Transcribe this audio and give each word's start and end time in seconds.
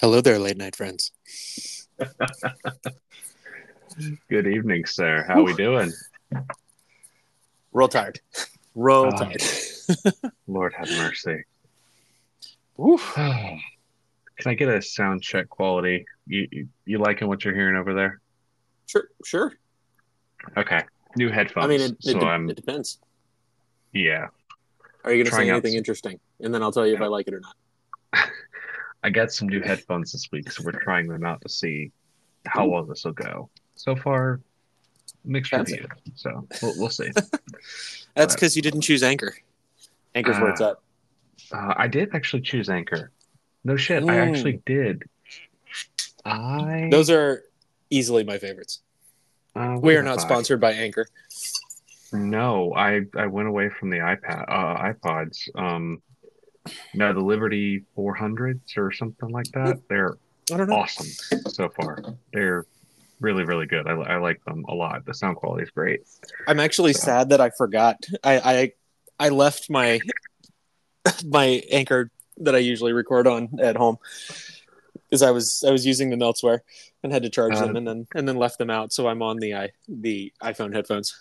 Hello 0.00 0.20
there, 0.20 0.38
late 0.38 0.56
night 0.56 0.76
friends. 0.76 1.12
Good 4.28 4.46
evening, 4.46 4.84
sir. 4.86 5.24
How 5.26 5.40
are 5.40 5.42
we 5.44 5.54
doing? 5.54 5.92
Real 7.72 7.88
tired. 7.88 8.20
Real 8.74 8.96
Oh. 9.06 9.10
Ah. 9.12 9.16
tired. 9.24 9.42
Lord 10.46 10.74
have 10.74 10.88
mercy. 10.90 11.44
Oof. 12.80 13.12
Can 13.16 13.60
I 14.46 14.54
get 14.54 14.68
a 14.68 14.82
sound 14.82 15.22
check 15.22 15.48
quality? 15.48 16.06
You 16.26 16.48
you, 16.50 16.68
you 16.84 16.98
liking 16.98 17.28
what 17.28 17.44
you're 17.44 17.54
hearing 17.54 17.76
over 17.76 17.94
there? 17.94 18.20
Sure, 18.86 19.08
sure. 19.24 19.52
Okay. 20.56 20.82
New 21.16 21.30
headphones. 21.30 21.64
I 21.66 21.68
mean, 21.68 21.80
it, 21.80 21.92
it, 21.92 22.02
so 22.02 22.18
de- 22.18 22.48
it 22.50 22.56
depends. 22.56 22.98
yeah. 23.92 24.26
Are 25.04 25.12
you 25.12 25.22
going 25.22 25.30
to 25.30 25.36
say 25.36 25.50
anything 25.50 25.74
interesting? 25.74 26.18
And 26.40 26.52
then 26.52 26.62
I'll 26.62 26.72
tell 26.72 26.86
you 26.86 26.94
if 26.94 27.00
I 27.02 27.06
like 27.06 27.28
it 27.28 27.34
or 27.34 27.40
not. 27.40 27.54
I 29.04 29.10
got 29.10 29.30
some 29.30 29.48
new 29.48 29.60
headphones 29.60 30.12
this 30.12 30.28
week, 30.32 30.50
so 30.50 30.62
we're 30.64 30.72
trying 30.72 31.06
them 31.08 31.24
out 31.24 31.42
to 31.42 31.48
see 31.48 31.92
how 32.46 32.66
well 32.66 32.84
this 32.84 33.04
will 33.04 33.12
go. 33.12 33.50
So 33.76 33.94
far, 33.94 34.40
mixed 35.26 35.50
Fancy. 35.50 35.74
review. 35.74 35.88
So 36.14 36.48
we'll, 36.62 36.74
we'll 36.78 36.88
see. 36.88 37.10
That's 38.16 38.34
because 38.34 38.56
you 38.56 38.62
didn't 38.62 38.80
choose 38.80 39.02
Anker. 39.02 39.36
Anker's 40.14 40.38
where 40.40 40.50
it's 40.50 40.60
Ah. 40.62 40.70
at. 40.70 40.76
Uh, 41.52 41.74
I 41.76 41.86
did 41.86 42.14
actually 42.14 42.40
choose 42.42 42.70
Anker. 42.70 43.10
No 43.62 43.76
shit, 43.76 44.02
I 44.04 44.06
Mm. 44.06 44.28
actually 44.28 44.62
did. 44.64 45.02
I 46.24 46.88
Those 46.90 47.10
are 47.10 47.42
easily 47.90 48.24
my 48.24 48.38
favorites. 48.38 48.80
uh, 49.54 49.76
We 49.82 49.96
are 49.96 50.02
did 50.02 50.08
I 50.08 50.14
not 50.14 50.20
sponsored 50.22 50.60
by 50.60 50.72
Anker. 50.72 51.06
No, 52.12 52.72
I 52.74 53.02
I 53.16 53.26
went 53.26 53.48
away 53.48 53.68
from 53.68 53.90
the 53.90 53.98
iPad 53.98 54.44
uh, 54.48 54.92
iPods. 54.94 55.48
Um, 55.54 56.00
no, 56.94 57.12
the 57.12 57.20
Liberty 57.20 57.84
400s 57.96 58.76
or 58.76 58.92
something 58.92 59.28
like 59.30 59.50
that. 59.52 59.80
They're 59.88 60.16
I 60.52 60.56
don't 60.58 60.68
know. 60.68 60.76
awesome 60.76 61.06
so 61.48 61.68
far. 61.70 61.98
They're 62.32 62.66
really 63.20 63.44
really 63.44 63.66
good. 63.66 63.86
I, 63.86 63.92
I 63.92 64.16
like 64.16 64.44
them 64.44 64.64
a 64.68 64.74
lot. 64.74 65.04
The 65.06 65.14
sound 65.14 65.36
quality 65.36 65.62
is 65.64 65.70
great. 65.70 66.02
I'm 66.46 66.60
actually 66.60 66.92
So- 66.92 67.04
sad 67.06 67.30
that 67.30 67.40
I 67.40 67.50
forgot. 67.50 68.04
I 68.22 68.38
I, 68.38 68.72
I 69.18 69.28
left 69.30 69.70
my 69.70 70.00
my 71.24 71.62
Anker 71.70 72.10
that 72.38 72.54
I 72.54 72.58
usually 72.58 72.92
record 72.92 73.26
on 73.26 73.48
at 73.60 73.76
home 73.76 73.96
because 75.08 75.22
I 75.22 75.30
was 75.30 75.62
I 75.66 75.70
was 75.70 75.86
using 75.86 76.10
them 76.10 76.20
elsewhere 76.22 76.62
and 77.02 77.12
had 77.12 77.22
to 77.22 77.30
charge 77.30 77.54
them 77.54 77.74
Uh, 77.74 77.78
and 77.78 77.86
then 77.86 78.06
and 78.14 78.28
then 78.28 78.36
left 78.36 78.58
them 78.58 78.70
out. 78.70 78.92
So 78.92 79.06
I'm 79.08 79.22
on 79.22 79.38
the 79.38 79.54
i 79.54 79.70
the 79.88 80.32
iPhone 80.42 80.74
headphones. 80.74 81.16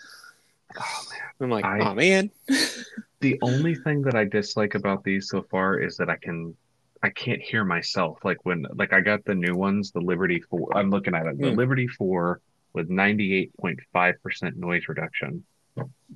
Oh 0.78 1.04
man. 1.12 1.22
I'm 1.40 1.50
like, 1.50 1.66
I- 1.66 1.80
oh 1.80 1.94
man. 1.94 2.32
The 3.24 3.40
only 3.42 3.74
thing 3.76 4.02
that 4.04 4.16
I 4.16 4.26
dislike 4.26 4.76
about 4.76 5.04
these 5.04 5.30
so 5.30 5.42
far 5.50 5.80
is 5.80 5.98
that 5.98 6.10
I 6.10 6.18
can 6.18 6.56
I 7.02 7.10
can't 7.10 7.42
hear 7.42 7.64
myself. 7.66 8.20
Like 8.24 8.46
when 8.46 8.66
like 8.76 8.94
I 8.94 9.02
got 9.02 9.26
the 9.26 9.36
new 9.36 9.56
ones, 9.56 9.92
the 9.92 10.00
Liberty 10.00 10.40
4. 10.50 10.78
I'm 10.78 10.90
looking 10.90 11.16
at 11.16 11.26
it. 11.26 11.38
The 11.40 11.52
Hmm. 11.52 11.58
Liberty 11.58 11.88
4 11.88 12.40
with 12.74 12.90
98.5% 12.90 14.56
noise 14.56 14.84
reduction. 14.88 15.44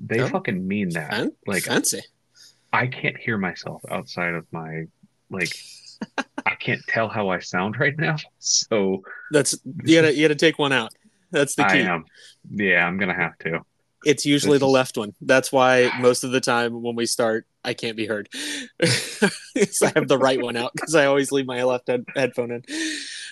They 0.06 0.22
Oh. 0.22 0.28
fucking 0.30 0.66
mean 0.68 0.90
that. 0.90 1.10
Fan- 1.12 1.32
Like 1.46 1.64
fancy. 1.64 2.02
I 2.72 2.88
can't 2.88 3.18
hear 3.18 3.38
myself 3.38 3.82
outside 3.90 4.34
of 4.34 4.46
my 4.52 4.86
like 5.30 5.54
I 6.46 6.56
can't 6.56 6.82
tell 6.88 7.10
how 7.10 7.30
I 7.30 7.40
sound 7.40 7.80
right 7.80 7.98
now. 7.98 8.16
So 8.40 9.02
That's 9.32 9.58
you 9.84 10.00
gotta 10.00 10.14
you 10.14 10.22
gotta 10.24 10.36
take 10.36 10.58
one 10.60 10.72
out. 10.74 10.92
That's 11.32 11.56
the 11.56 11.66
I 11.66 11.74
key. 11.74 11.82
am 11.82 12.06
yeah, 12.54 12.86
I'm 12.88 12.98
gonna 12.98 13.14
have 13.26 13.38
to. 13.40 13.62
It's 14.08 14.26
usually 14.26 14.58
the 14.58 14.68
left 14.68 14.98
one. 14.98 15.14
That's 15.20 15.52
why 15.52 15.92
most 16.00 16.24
of 16.24 16.32
the 16.32 16.40
time 16.40 16.82
when 16.82 16.96
we 16.96 17.06
start, 17.06 17.46
I 17.66 17.74
can't 17.74 17.98
be 17.98 18.06
heard. 18.06 18.30
I 18.82 19.92
have 19.96 20.08
the 20.08 20.18
right 20.18 20.42
one 20.42 20.56
out 20.56 20.72
because 20.74 20.96
I 20.96 21.08
always 21.08 21.34
leave 21.34 21.46
my 21.46 21.62
left 21.64 21.90
head- 21.90 22.06
headphone 22.16 22.52
in, 22.52 22.64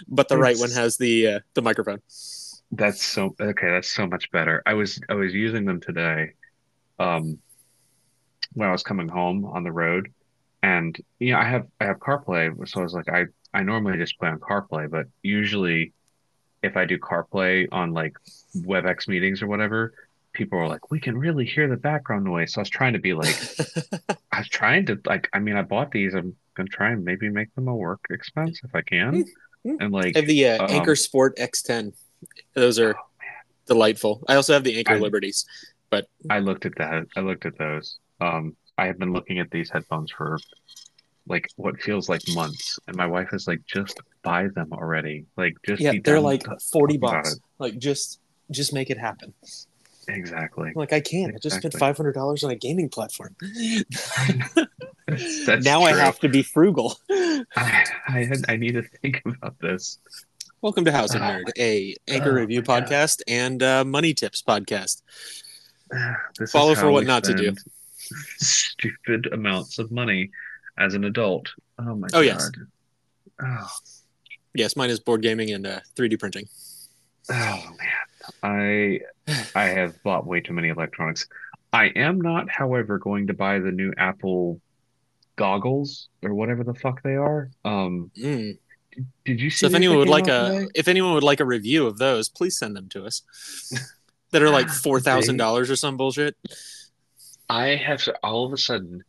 but 0.06 0.28
the 0.28 0.38
right 0.38 0.58
one 0.58 0.72
has 0.72 0.98
the 0.98 1.28
uh, 1.28 1.40
the 1.54 1.62
microphone. 1.62 2.02
That's 2.72 3.02
so 3.02 3.34
okay, 3.40 3.70
that's 3.70 3.90
so 3.90 4.06
much 4.06 4.30
better. 4.32 4.62
I 4.66 4.74
was 4.74 5.00
I 5.08 5.14
was 5.14 5.34
using 5.34 5.64
them 5.64 5.80
today 5.80 6.32
um 7.00 7.40
when 8.54 8.68
I 8.68 8.72
was 8.74 8.84
coming 8.84 9.08
home 9.08 9.46
on 9.46 9.64
the 9.64 9.72
road 9.72 10.12
and 10.62 10.98
you 11.20 11.32
know 11.32 11.40
I 11.40 11.46
have 11.46 11.68
I 11.80 11.86
have 11.86 12.00
CarPlay 12.00 12.68
so 12.68 12.82
I 12.82 12.84
was 12.84 12.94
like 12.94 13.10
I 13.10 13.26
I 13.54 13.64
normally 13.64 13.98
just 13.98 14.18
play 14.20 14.30
on 14.30 14.40
CarPlay 14.40 14.90
but 14.90 15.08
usually 15.22 15.94
if 16.64 16.76
I 16.78 16.86
do 16.86 16.98
CarPlay 16.98 17.68
on 17.72 17.94
like 17.94 18.18
WebEx 18.58 19.08
meetings 19.08 19.42
or 19.42 19.48
whatever 19.48 19.94
people 20.36 20.60
are 20.60 20.68
like 20.68 20.92
we 20.92 21.00
can 21.00 21.18
really 21.18 21.46
hear 21.46 21.68
the 21.68 21.78
background 21.78 22.26
noise 22.26 22.54
so 22.54 22.60
I 22.60 22.62
was 22.62 22.70
trying 22.70 22.94
to 22.94 23.00
be 23.00 23.14
like 23.14 23.36
I 24.32 24.40
was 24.40 24.50
trying 24.50 24.86
to 24.88 25.00
like 25.06 25.30
I 25.34 25.40
mean 25.40 25.56
I 25.56 25.64
bought 25.64 25.92
these 25.92 26.14
I'm 26.14 26.36
gonna 26.56 26.70
try 26.70 26.92
and 26.92 27.04
maybe 27.04 27.30
make 27.30 27.54
them 27.56 27.68
a 27.68 27.76
work 27.76 28.02
expense 28.10 28.62
if 28.64 28.76
I 28.76 28.82
can 28.82 29.26
Mm, 29.66 29.78
and 29.80 29.92
like 29.92 30.16
I 30.16 30.20
have 30.20 30.28
the 30.28 30.48
uh, 30.48 30.64
um, 30.64 30.72
Anker 30.72 30.96
Sport 30.96 31.38
X10. 31.38 31.94
Those 32.54 32.80
are 32.80 32.96
oh, 32.96 33.02
delightful. 33.66 34.24
I 34.28 34.36
also 34.36 34.54
have 34.54 34.64
the 34.64 34.78
Anker 34.78 34.94
I- 34.94 35.00
Liberties. 35.00 35.46
But 35.90 36.08
I 36.30 36.40
looked 36.40 36.66
at 36.66 36.76
that. 36.78 37.06
I 37.16 37.20
looked 37.22 37.46
at 37.46 37.58
those. 37.58 37.98
Um, 38.20 38.56
I 38.78 38.88
have 38.88 38.98
been 38.98 39.14
looking 39.14 39.40
at 39.40 39.50
these 39.52 39.70
headphones 39.70 40.12
for 40.12 40.40
like 41.28 41.48
what 41.56 41.80
feels 41.82 42.10
like 42.10 42.22
months, 42.34 42.80
and 42.88 42.98
my 42.98 43.06
wife 43.06 43.30
is 43.34 43.48
like, 43.48 43.62
"Just 43.66 44.00
buy 44.24 44.48
them 44.56 44.74
already." 44.74 45.26
Like, 45.38 45.56
just 45.66 45.82
Yeah, 45.82 45.94
they're 46.04 46.20
like 46.20 46.44
forty 46.72 46.98
bucks. 46.98 47.40
Like 47.60 47.78
just 47.78 48.20
just 48.52 48.74
make 48.74 48.90
it 48.90 48.98
happen. 48.98 49.34
Exactly. 50.08 50.72
Like 50.76 50.94
I 50.94 51.00
can't. 51.00 51.34
I 51.34 51.38
just 51.40 51.58
spent 51.58 51.74
five 51.78 51.98
hundred 51.98 52.14
dollars 52.14 52.44
on 52.44 52.52
a 52.52 52.56
gaming 52.56 52.90
platform. 52.90 53.36
That's, 53.42 54.56
that's 55.46 55.66
now 55.66 55.82
I 55.84 55.94
have 55.94 56.20
to 56.20 56.30
be 56.30 56.44
frugal. 56.44 56.98
I, 57.12 57.86
I. 58.08 58.28
I 58.50 58.56
need 58.58 58.74
to 58.74 58.84
think 58.84 59.22
about 59.26 59.56
this. 59.60 60.00
Welcome 60.62 60.86
to 60.86 60.92
House 60.92 61.14
of 61.14 61.22
Nerd, 61.22 61.44
a 61.58 61.96
Anker 62.08 62.32
Oh, 62.32 62.34
review 62.42 62.62
podcast 62.62 63.22
and 63.28 63.62
uh, 63.62 63.84
money 63.86 64.14
tips 64.14 64.42
podcast. 64.42 65.02
This 66.40 66.52
Follow 66.52 66.76
for 66.76 66.92
what 66.92 67.06
not 67.06 67.24
to 67.26 67.34
do. 67.34 67.54
Stupid 68.38 69.28
amounts 69.32 69.80
of 69.80 69.92
money 69.92 70.32
as 70.78 70.94
an 70.94 71.04
adult. 71.06 71.50
Oh 71.80 71.96
my 71.96 72.08
Oh, 72.14 72.22
god. 72.22 72.26
yes. 72.26 72.52
Oh, 73.42 73.68
Yes, 74.58 74.76
mine 74.78 74.90
is 74.90 75.00
board 75.02 75.22
gaming 75.22 75.52
and 75.52 75.68
uh, 75.68 75.80
3D 75.98 76.18
printing. 76.18 76.46
Oh 77.30 77.34
man, 77.34 77.78
I 78.44 79.00
I 79.56 79.64
have 79.66 80.02
bought 80.04 80.26
way 80.26 80.42
too 80.42 80.54
many 80.54 80.70
electronics. 80.70 81.28
I 81.74 81.86
am 81.88 82.22
not, 82.22 82.50
however, 82.50 82.98
going 83.00 83.28
to 83.28 83.34
buy 83.34 83.60
the 83.60 83.72
new 83.72 83.92
Apple 83.98 84.62
goggles 85.36 86.08
or 86.24 86.34
whatever 86.34 86.64
the 86.64 86.74
fuck 86.74 87.02
they 87.04 87.16
are. 87.16 87.50
Um, 87.66 88.12
Mm. 88.18 88.58
did 89.26 89.42
you 89.42 89.50
see 89.50 89.58
So 89.58 89.66
if 89.68 89.74
anyone 89.76 89.98
would 89.98 90.08
like 90.08 90.28
a 90.28 90.50
today? 90.50 90.68
if 90.76 90.88
anyone 90.88 91.14
would 91.14 91.24
like 91.24 91.40
a 91.42 91.46
review 91.46 91.86
of 91.88 91.98
those, 91.98 92.30
please 92.30 92.58
send 92.58 92.76
them 92.76 92.88
to 92.90 93.06
us. 93.06 93.22
that 94.32 94.42
are 94.42 94.50
like 94.50 94.70
four 94.70 95.00
thousand 95.00 95.38
dollars 95.38 95.70
or 95.70 95.76
some 95.76 95.98
bullshit. 95.98 96.36
I 97.50 97.76
have 97.76 98.08
all 98.24 98.46
of 98.46 98.54
a 98.54 98.58
sudden, 98.58 99.04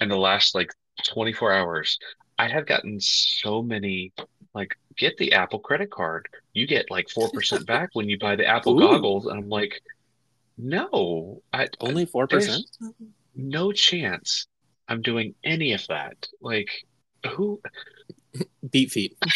in 0.00 0.08
the 0.08 0.16
last 0.16 0.54
like 0.54 0.70
24 1.08 1.52
hours, 1.52 1.98
I 2.38 2.48
have 2.48 2.66
gotten 2.66 3.00
so 3.00 3.62
many 3.62 4.12
like 4.54 4.76
get 4.96 5.16
the 5.18 5.32
Apple 5.32 5.58
credit 5.60 5.90
card. 5.90 6.28
You 6.52 6.66
get 6.66 6.90
like 6.90 7.06
4% 7.08 7.66
back 7.66 7.90
when 7.92 8.08
you 8.08 8.18
buy 8.18 8.36
the 8.36 8.46
Apple 8.56 8.76
Ooh. 8.76 8.80
goggles, 8.80 9.26
and 9.26 9.38
I'm 9.38 9.48
like, 9.48 9.80
no, 10.58 11.42
I 11.52 11.68
Only 11.80 12.04
four 12.06 12.26
percent. 12.26 12.64
no 13.34 13.72
chance 13.72 14.46
I'm 14.88 15.02
doing 15.02 15.34
any 15.44 15.72
of 15.72 15.86
that. 15.88 16.26
Like, 16.40 16.68
who? 17.26 17.60
Beat 18.70 18.90
feet. 18.90 19.16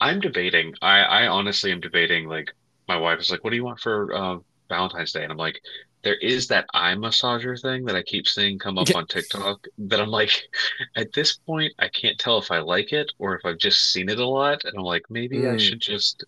I'm 0.00 0.20
debating. 0.20 0.74
I, 0.82 1.00
I 1.00 1.26
honestly 1.28 1.72
am 1.72 1.80
debating. 1.80 2.28
Like, 2.28 2.52
my 2.88 2.98
wife 2.98 3.18
is 3.20 3.30
like, 3.30 3.42
"What 3.44 3.50
do 3.50 3.56
you 3.56 3.64
want 3.64 3.80
for 3.80 4.14
uh, 4.14 4.38
Valentine's 4.68 5.12
Day?" 5.12 5.22
And 5.22 5.32
I'm 5.32 5.38
like, 5.38 5.58
"There 6.06 6.14
is 6.14 6.46
that 6.46 6.66
eye 6.72 6.94
massager 6.94 7.60
thing 7.60 7.84
that 7.86 7.96
I 7.96 8.02
keep 8.04 8.28
seeing 8.28 8.60
come 8.60 8.78
up 8.78 8.94
on 8.94 9.08
TikTok." 9.08 9.66
That 9.78 10.00
I'm 10.00 10.08
like, 10.08 10.30
at 10.96 11.12
this 11.12 11.36
point, 11.38 11.72
I 11.80 11.88
can't 11.88 12.16
tell 12.16 12.38
if 12.38 12.52
I 12.52 12.60
like 12.60 12.92
it 12.92 13.10
or 13.18 13.34
if 13.34 13.44
I've 13.44 13.58
just 13.58 13.90
seen 13.90 14.08
it 14.08 14.20
a 14.20 14.24
lot, 14.26 14.62
and 14.64 14.74
I'm 14.78 14.84
like, 14.84 15.02
maybe 15.10 15.48
I 15.48 15.54
Mm. 15.54 15.60
should 15.60 15.80
just 15.80 16.24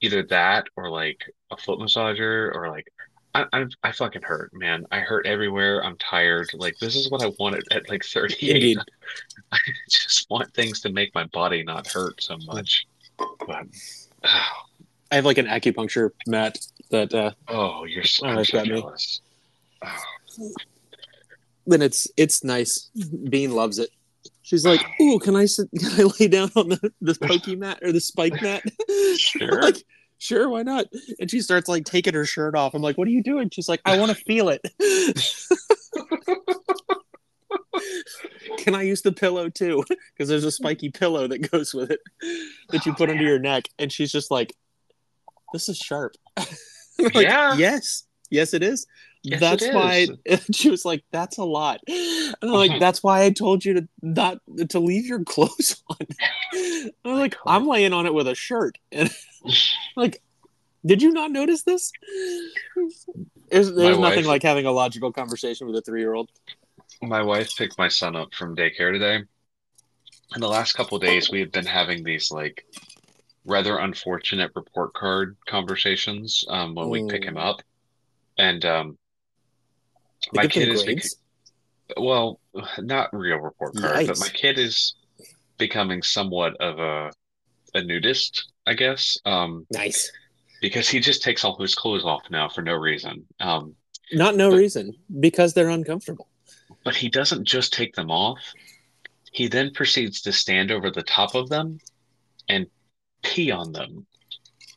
either 0.00 0.22
that 0.28 0.68
or 0.76 0.88
like 0.88 1.20
a 1.50 1.56
foot 1.56 1.80
massager 1.80 2.54
or 2.54 2.68
like. 2.70 2.86
I, 3.34 3.46
I 3.52 3.64
I 3.82 3.92
fucking 3.92 4.22
hurt, 4.22 4.52
man. 4.52 4.86
I 4.90 5.00
hurt 5.00 5.26
everywhere. 5.26 5.84
I'm 5.84 5.96
tired. 5.98 6.50
Like 6.54 6.76
this 6.80 6.94
is 6.96 7.10
what 7.10 7.22
I 7.22 7.32
wanted 7.38 7.66
at 7.72 7.88
like 7.88 8.04
38. 8.04 8.54
Indeed. 8.54 8.78
I 9.52 9.58
just 9.88 10.28
want 10.30 10.52
things 10.54 10.80
to 10.80 10.92
make 10.92 11.14
my 11.14 11.24
body 11.26 11.62
not 11.62 11.86
hurt 11.88 12.22
so 12.22 12.36
much. 12.38 12.86
But 13.18 13.66
I 15.10 15.16
have 15.16 15.24
like 15.24 15.38
an 15.38 15.46
acupuncture 15.46 16.10
mat 16.26 16.58
that 16.90 17.12
uh 17.14 17.32
oh, 17.48 17.84
you're 17.84 18.04
so, 18.04 18.26
Oh, 18.26 18.30
I'm 18.30 18.44
so 18.44 18.58
got 18.58 18.66
me. 18.68 18.80
jealous. 18.80 19.20
Oh, 19.84 20.50
then 21.66 21.82
it's 21.82 22.06
it's 22.16 22.44
nice. 22.44 22.90
Bean 23.28 23.52
loves 23.52 23.78
it. 23.78 23.90
She's 24.42 24.64
like, 24.64 24.80
"Ooh, 25.00 25.18
can 25.18 25.36
I 25.36 25.46
sit, 25.46 25.68
can 25.78 25.90
I 26.00 26.10
lay 26.20 26.28
down 26.28 26.50
on 26.56 26.68
the 26.70 26.92
the 27.00 27.14
pokey 27.14 27.56
mat 27.56 27.78
or 27.82 27.92
the 27.92 28.00
spike 28.00 28.40
mat?" 28.42 28.62
Sure. 29.16 29.60
like, 29.62 29.76
sure, 30.18 30.48
why 30.48 30.62
not? 30.62 30.86
And 31.18 31.30
she 31.30 31.40
starts 31.40 31.68
like 31.68 31.84
taking 31.84 32.14
her 32.14 32.24
shirt 32.24 32.54
off. 32.54 32.74
I'm 32.74 32.82
like, 32.82 32.96
"What 32.98 33.08
are 33.08 33.12
you 33.12 33.22
doing?" 33.22 33.50
She's 33.50 33.68
like, 33.68 33.80
"I 33.84 33.98
want 33.98 34.10
to 34.10 34.16
feel 34.24 34.48
it." 34.48 34.60
"Can 38.58 38.74
I 38.74 38.82
use 38.82 39.02
the 39.02 39.12
pillow 39.12 39.48
too?" 39.48 39.84
Because 39.88 40.28
there's 40.28 40.44
a 40.44 40.50
spiky 40.52 40.90
pillow 40.90 41.26
that 41.26 41.50
goes 41.50 41.72
with 41.74 41.90
it 41.90 42.00
that 42.70 42.86
you 42.86 42.92
Oh, 42.92 42.94
put 42.96 43.10
under 43.10 43.24
your 43.24 43.38
neck, 43.38 43.64
and 43.78 43.90
she's 43.92 44.12
just 44.12 44.30
like, 44.30 44.54
"This 45.52 45.68
is 45.68 45.78
sharp." 45.78 46.16
Like, 46.98 47.14
Yeah. 47.14 47.56
Yes. 47.56 48.04
Yes, 48.30 48.52
it 48.52 48.62
is. 48.62 48.86
Yes, 49.22 49.40
that's 49.40 49.62
it 49.64 49.74
why 49.74 50.06
she 50.54 50.68
was 50.70 50.84
like, 50.84 51.02
"That's 51.12 51.38
a 51.38 51.44
lot." 51.44 51.80
And 51.88 52.34
I'm 52.42 52.50
like, 52.50 52.70
Mhm. 52.72 52.80
"That's 52.80 53.02
why 53.02 53.22
I 53.24 53.30
told 53.30 53.64
you 53.64 53.72
to 53.74 53.88
not 54.02 54.38
to 54.68 54.78
leave 54.80 55.06
your 55.06 55.24
clothes 55.24 55.82
on." 55.88 55.96
I'm 57.04 57.18
like, 57.18 57.36
"I'm 57.46 57.66
laying 57.66 57.92
on 57.94 58.04
it 58.06 58.12
with 58.12 58.28
a 58.28 58.34
shirt," 58.34 58.76
and 58.92 59.10
like, 59.96 60.22
did 60.84 61.00
you 61.02 61.10
not 61.12 61.30
notice 61.30 61.62
this? 61.62 61.90
There's, 63.50 63.72
there's 63.74 63.98
nothing 63.98 64.00
wife- 64.00 64.26
like 64.26 64.42
having 64.42 64.66
a 64.66 64.72
logical 64.72 65.12
conversation 65.12 65.66
with 65.66 65.76
a 65.76 65.82
three 65.82 66.00
year 66.00 66.14
old. 66.14 66.30
My 67.02 67.22
wife 67.22 67.56
picked 67.56 67.78
my 67.78 67.88
son 67.88 68.14
up 68.14 68.34
from 68.34 68.54
daycare 68.56 68.92
today. 68.92 69.22
In 70.34 70.40
the 70.40 70.48
last 70.48 70.74
couple 70.74 70.96
of 70.96 71.02
days, 71.02 71.30
we 71.30 71.40
have 71.40 71.50
been 71.50 71.66
having 71.66 72.04
these 72.04 72.30
like 72.30 72.64
rather 73.44 73.78
unfortunate 73.78 74.50
report 74.54 74.92
card 74.94 75.36
conversations 75.48 76.44
um, 76.48 76.74
when 76.74 76.88
we 76.90 77.06
pick 77.08 77.24
him 77.24 77.34
Mm. 77.34 77.44
up. 77.48 77.62
And 78.38 78.64
um, 78.64 78.98
my 80.32 80.46
kid 80.46 80.68
is 80.68 80.82
bec- 80.84 81.96
well, 81.96 82.40
not 82.78 83.10
real 83.12 83.38
report 83.38 83.74
card, 83.76 84.06
but 84.06 84.18
my 84.18 84.28
kid 84.28 84.58
is 84.58 84.94
becoming 85.58 86.02
somewhat 86.02 86.56
of 86.60 86.78
a 86.78 87.10
a 87.72 87.82
nudist, 87.84 88.50
I 88.66 88.74
guess, 88.74 89.16
um, 89.24 89.64
nice. 89.72 90.10
because 90.60 90.88
he 90.88 90.98
just 90.98 91.22
takes 91.22 91.44
all 91.44 91.56
his 91.60 91.74
clothes 91.76 92.04
off 92.04 92.22
now 92.28 92.48
for 92.48 92.62
no 92.62 92.74
reason. 92.74 93.24
Um, 93.38 93.76
Not 94.12 94.34
no 94.34 94.50
But- 94.50 94.56
reason 94.56 94.96
because 95.20 95.54
they're 95.54 95.68
uncomfortable. 95.70 96.26
but 96.84 96.96
he 96.96 97.08
doesn't 97.08 97.44
just 97.44 97.72
take 97.72 97.94
them 97.94 98.10
off. 98.10 98.40
He 99.32 99.46
then 99.46 99.70
proceeds 99.72 100.20
to 100.22 100.32
stand 100.32 100.72
over 100.72 100.90
the 100.90 101.04
top 101.04 101.36
of 101.36 101.48
them 101.48 101.78
and 102.48 102.66
pee 103.22 103.50
on 103.50 103.72
them. 103.72 104.06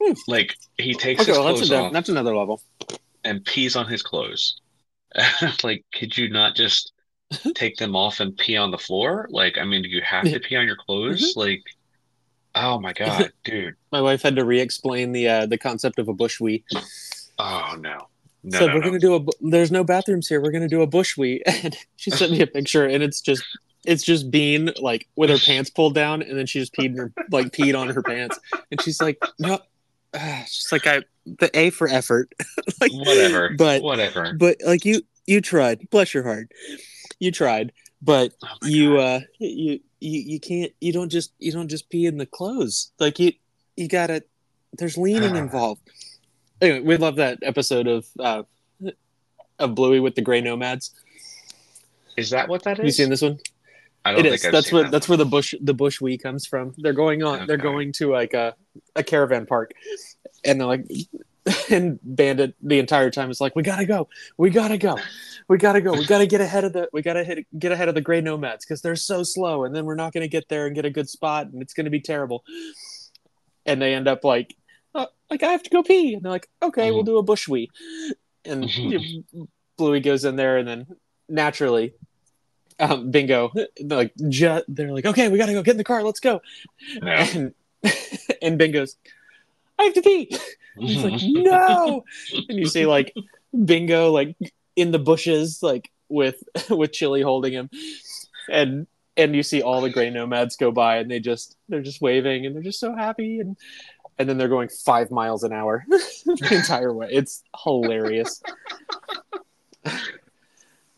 Hmm. 0.01 0.13
Like 0.28 0.56
he 0.78 0.94
takes 0.94 1.22
Okay, 1.22 1.31
his 1.31 1.38
well 1.38 1.48
that's 1.48 1.60
clothes 1.60 1.72
a, 1.72 1.78
off 1.78 1.94
that's 1.94 2.10
another 2.10 2.36
level. 2.36 2.62
and 3.24 3.44
pees 3.45 3.75
on 3.75 3.88
his 3.88 4.01
clothes. 4.01 4.60
like, 5.63 5.86
could 5.94 6.18
you 6.18 6.30
not 6.30 6.56
just 6.56 6.92
take 7.56 7.78
them 7.78 7.95
off 7.95 8.19
and 8.19 8.36
pee 8.38 8.57
on 8.57 8.72
the 8.72 8.78
floor? 8.78 9.28
Like, 9.30 9.57
I 9.57 9.63
mean, 9.66 9.84
do 9.84 9.90
you 9.90 10.01
have 10.01 10.25
to 10.25 10.40
pee 10.40 10.56
on 10.56 10.66
your 10.66 10.75
clothes? 10.75 11.22
Mm-hmm. 11.36 11.40
Like, 11.40 11.63
oh 12.56 12.80
my 12.80 12.94
God, 12.98 13.31
dude. 13.44 13.75
My 13.92 14.01
wife 14.01 14.22
had 14.22 14.36
to 14.38 14.46
re-explain 14.46 15.12
the 15.12 15.28
uh, 15.28 15.46
the 15.46 15.57
concept 15.57 16.00
of 16.00 16.07
a 16.07 16.13
bush 16.13 16.39
wee. 16.39 16.63
Oh 17.39 17.75
no. 17.80 18.07
No, 18.46 18.60
said 18.60 18.68
no, 18.68 18.74
we're 18.74 18.80
no. 18.81 18.88
gonna 18.88 19.00
do 19.00 19.16
a. 19.16 19.25
There's 19.39 19.72
no 19.72 19.84
bathrooms 19.86 20.28
here. 20.28 20.42
We're 20.42 20.51
gonna 20.51 20.68
do 20.68 20.81
a 20.81 20.88
bush 20.88 21.16
wee, 21.16 21.42
and 21.46 21.78
she 21.96 22.12
sent 22.12 22.31
me 22.34 22.42
a 22.42 22.48
picture, 22.48 22.86
and 22.86 23.01
it's 23.01 23.22
just 23.22 23.44
it's 23.86 24.04
just 24.04 24.32
Bean 24.32 24.72
like 24.82 25.08
with 25.16 25.30
her 25.30 25.38
pants 25.46 25.70
pulled 25.70 25.96
down, 25.96 26.22
and 26.22 26.38
then 26.38 26.46
she 26.46 26.60
just 26.60 26.74
peed 26.74 26.86
in 26.88 26.98
her 26.98 27.12
like 27.32 27.48
peed 27.52 27.78
on 27.78 27.90
her 27.90 28.02
pants, 28.04 28.40
and 28.72 28.82
she's 28.82 29.02
like, 29.02 29.24
no, 29.40 29.60
uh, 30.14 30.44
she's 30.46 30.72
like 30.72 30.88
I 30.88 31.04
the 31.26 31.50
A 31.58 31.70
for 31.70 31.88
effort, 31.88 32.34
like 32.82 32.92
Whatever. 32.94 33.52
but 33.58 33.82
Whatever. 33.82 34.34
but 34.34 34.58
like 34.66 34.86
you 34.86 35.02
you 35.26 35.42
tried, 35.42 35.90
bless 35.90 36.14
your 36.14 36.24
heart, 36.24 36.52
you 37.20 37.32
tried, 37.32 37.72
but 38.02 38.34
Oh 38.44 38.48
you 38.68 38.96
God. 38.98 39.00
uh 39.00 39.20
you 39.40 39.80
you 40.00 40.20
you 40.20 40.40
can't 40.40 40.72
you 40.82 40.92
don't 40.94 41.10
just 41.10 41.32
you 41.40 41.52
don't 41.52 41.70
just 41.70 41.90
pee 41.90 42.06
in 42.06 42.18
the 42.18 42.26
clothes. 42.26 42.92
Like 43.00 43.20
you 43.20 43.32
you 43.78 43.88
gotta 43.88 44.24
there's 44.78 44.98
leaning 44.98 45.36
involved. 45.46 45.82
Anyway 46.62 46.80
we 46.82 46.98
love 46.98 47.16
that 47.18 47.40
episode 47.42 47.88
of 47.88 48.06
uh 48.20 48.44
of 49.60 49.76
bluey 49.76 50.00
with 50.02 50.16
the 50.16 50.22
gray 50.22 50.42
nomads. 50.42 50.92
Is 52.18 52.30
that 52.32 52.50
what 52.50 52.64
that 52.64 52.80
is? 52.80 52.86
you 52.86 52.92
seen 52.92 53.10
this 53.10 53.22
one 53.22 53.40
I 54.06 54.12
don't 54.12 54.20
it 54.26 54.30
think 54.30 54.36
is. 54.46 54.52
That's 54.52 54.72
where 54.72 54.84
that 54.84 54.92
that's 54.92 55.08
one. 55.08 55.18
where 55.18 55.26
the 55.26 55.30
bush 55.30 55.54
the 55.62 55.74
bush 55.74 56.02
wee 56.02 56.18
comes 56.18 56.46
from. 56.46 56.74
They're 56.78 56.94
going 56.94 57.24
on 57.24 57.48
they're 57.48 57.58
going 57.58 57.92
to 57.94 58.12
like 58.12 58.34
a, 58.34 58.56
a 58.96 59.04
caravan 59.04 59.46
park. 59.46 59.72
And 60.44 60.60
they're 60.60 60.68
like 60.68 60.86
and 61.70 62.00
bandit 62.04 62.56
the 62.62 62.80
entire 62.80 63.10
time 63.10 63.30
is 63.32 63.40
like 63.42 63.56
we 63.56 63.64
gotta 63.64 63.86
go. 63.86 64.10
We 64.38 64.50
gotta 64.50 64.78
go. 64.78 64.98
We 65.48 65.58
gotta 65.58 65.82
go. 65.82 65.94
We 65.94 66.06
gotta 66.06 66.26
get 66.28 66.42
ahead 66.42 66.64
of 66.64 66.74
the 66.74 66.90
we 66.94 67.02
gotta 67.02 67.24
hit, 67.24 67.46
get 67.58 67.72
ahead 67.72 67.88
of 67.90 67.96
the 67.96 68.02
gray 68.02 68.22
nomads 68.22 68.66
because 68.66 68.82
they're 68.82 68.96
so 68.96 69.24
slow 69.24 69.64
and 69.66 69.76
then 69.76 69.86
we're 69.86 69.96
not 69.96 70.14
gonna 70.14 70.28
get 70.28 70.48
there 70.50 70.66
and 70.68 70.76
get 70.76 70.86
a 70.86 70.90
good 70.90 71.10
spot 71.10 71.48
and 71.48 71.62
it's 71.62 71.74
gonna 71.74 71.90
be 71.90 72.00
terrible. 72.02 72.44
And 73.66 73.82
they 73.82 73.94
end 73.94 74.08
up 74.10 74.24
like 74.26 74.54
uh, 74.96 75.08
like 75.30 75.44
i 75.44 75.52
have 75.52 75.64
to 75.64 75.70
go 75.70 75.82
pee. 75.82 76.14
And 76.14 76.24
they're 76.24 76.32
like 76.32 76.50
okay 76.62 76.92
we'll 76.92 77.04
Mhm. 77.04 77.08
do 77.08 77.18
a 77.18 77.24
bush 77.24 77.48
wee, 77.48 77.70
and 78.46 78.70
bluey 79.78 80.00
goes 80.02 80.24
in 80.26 80.36
there 80.36 80.58
and 80.58 80.68
then 80.68 80.88
naturally 81.30 81.94
um, 82.80 83.12
bingo. 83.12 83.51
They're 83.53 83.98
like 83.98 84.13
ju- 84.30 84.63
they're 84.68 84.92
like 84.92 85.06
okay 85.06 85.30
we 85.30 85.38
gotta 85.38 85.53
go 85.53 85.63
get 85.63 85.72
in 85.72 85.77
the 85.77 85.84
car. 85.84 86.03
Let's 86.03 86.20
go. 86.20 86.42
No. 87.01 87.12
and 87.12 87.53
and 88.42 88.58
bingo's 88.58 88.98
i 89.80 89.84
have 89.84 89.94
to 89.94 90.01
pee. 90.01 90.36
He's 90.77 91.03
like 91.03 91.22
no. 91.24 92.03
And 92.50 92.58
you 92.58 92.68
see 92.68 92.86
like 92.86 93.13
bingo 93.65 94.12
like 94.12 94.36
in 94.75 94.92
the 94.92 95.00
bushes 95.00 95.62
like 95.62 95.92
with 96.10 96.44
with 96.70 96.92
chili 96.92 97.22
holding 97.22 97.53
him. 97.53 97.70
And 98.50 98.88
and 99.15 99.36
you 99.36 99.44
see 99.44 99.62
all 99.62 99.82
the 99.82 99.89
gray 99.89 100.10
nomads 100.10 100.56
go 100.56 100.72
by 100.72 100.98
and 100.98 101.10
they 101.10 101.20
just 101.20 101.56
they're 101.70 101.82
just 101.82 102.01
waving 102.01 102.46
and 102.46 102.56
they're 102.56 102.63
just 102.63 102.80
so 102.80 102.96
happy 102.96 103.39
and 103.39 103.58
and 104.18 104.30
then 104.30 104.38
they're 104.38 104.48
going 104.48 104.70
five 104.70 105.10
miles 105.12 105.44
an 105.44 105.53
hour 105.53 105.84
the 105.88 106.50
entire 106.51 106.94
way. 106.94 107.10
It's 107.12 107.44
hilarious. 107.63 108.42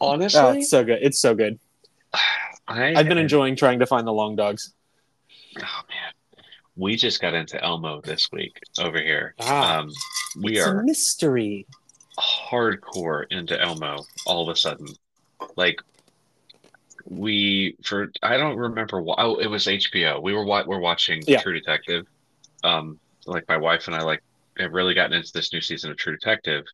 Honestly, 0.02 0.40
oh, 0.42 0.52
it's 0.52 0.70
so 0.70 0.84
good. 0.84 1.00
It's 1.02 1.20
so 1.20 1.34
good 1.34 1.60
I, 2.68 2.96
i've 2.96 3.08
been 3.08 3.20
enjoying 3.20 3.56
trying 3.56 3.78
to 3.80 3.86
find 3.86 4.08
the 4.08 4.14
long 4.14 4.36
dogs 4.36 4.74
Oh 5.58 5.82
man, 5.90 6.44
we 6.76 6.96
just 6.96 7.22
got 7.22 7.34
into 7.34 7.62
Elmo 7.64 8.02
this 8.02 8.32
week 8.32 8.60
over 8.80 9.00
here. 9.00 9.36
Ah. 9.40 9.80
um, 9.80 9.92
we 10.42 10.58
it's 10.58 10.68
are 10.68 10.82
a 10.82 10.84
mystery 10.84 11.66
hardcore 12.20 13.26
into 13.32 13.60
Elmo 13.62 14.06
all 14.26 14.44
of 14.44 14.54
a 14.54 14.58
sudden. 14.58 14.88
Like 15.56 15.82
we 17.06 17.78
for 17.84 18.12
I 18.22 18.38
don't 18.38 18.58
remember 18.58 19.02
why. 19.02 19.16
Oh, 19.18 19.36
it 19.36 19.48
was 19.48 19.66
HBO. 19.66 20.22
We 20.22 20.34
were 20.34 20.46
we're 20.46 20.80
watching 20.80 21.24
Yeah. 21.26 21.42
True 21.42 21.54
Detective. 21.54 22.06
Um, 22.64 23.00
like 23.26 23.48
my 23.48 23.58
wife 23.58 23.88
and 23.88 23.96
I 23.96 24.02
like 24.02 24.24
have 24.58 24.74
really 24.74 24.94
gotten 24.94 25.14
into 25.14 25.32
this 25.34 25.54
new 25.54 25.62
season 25.62 25.92
of 25.92 25.98
True 25.98 26.18
Detective, 26.18 26.66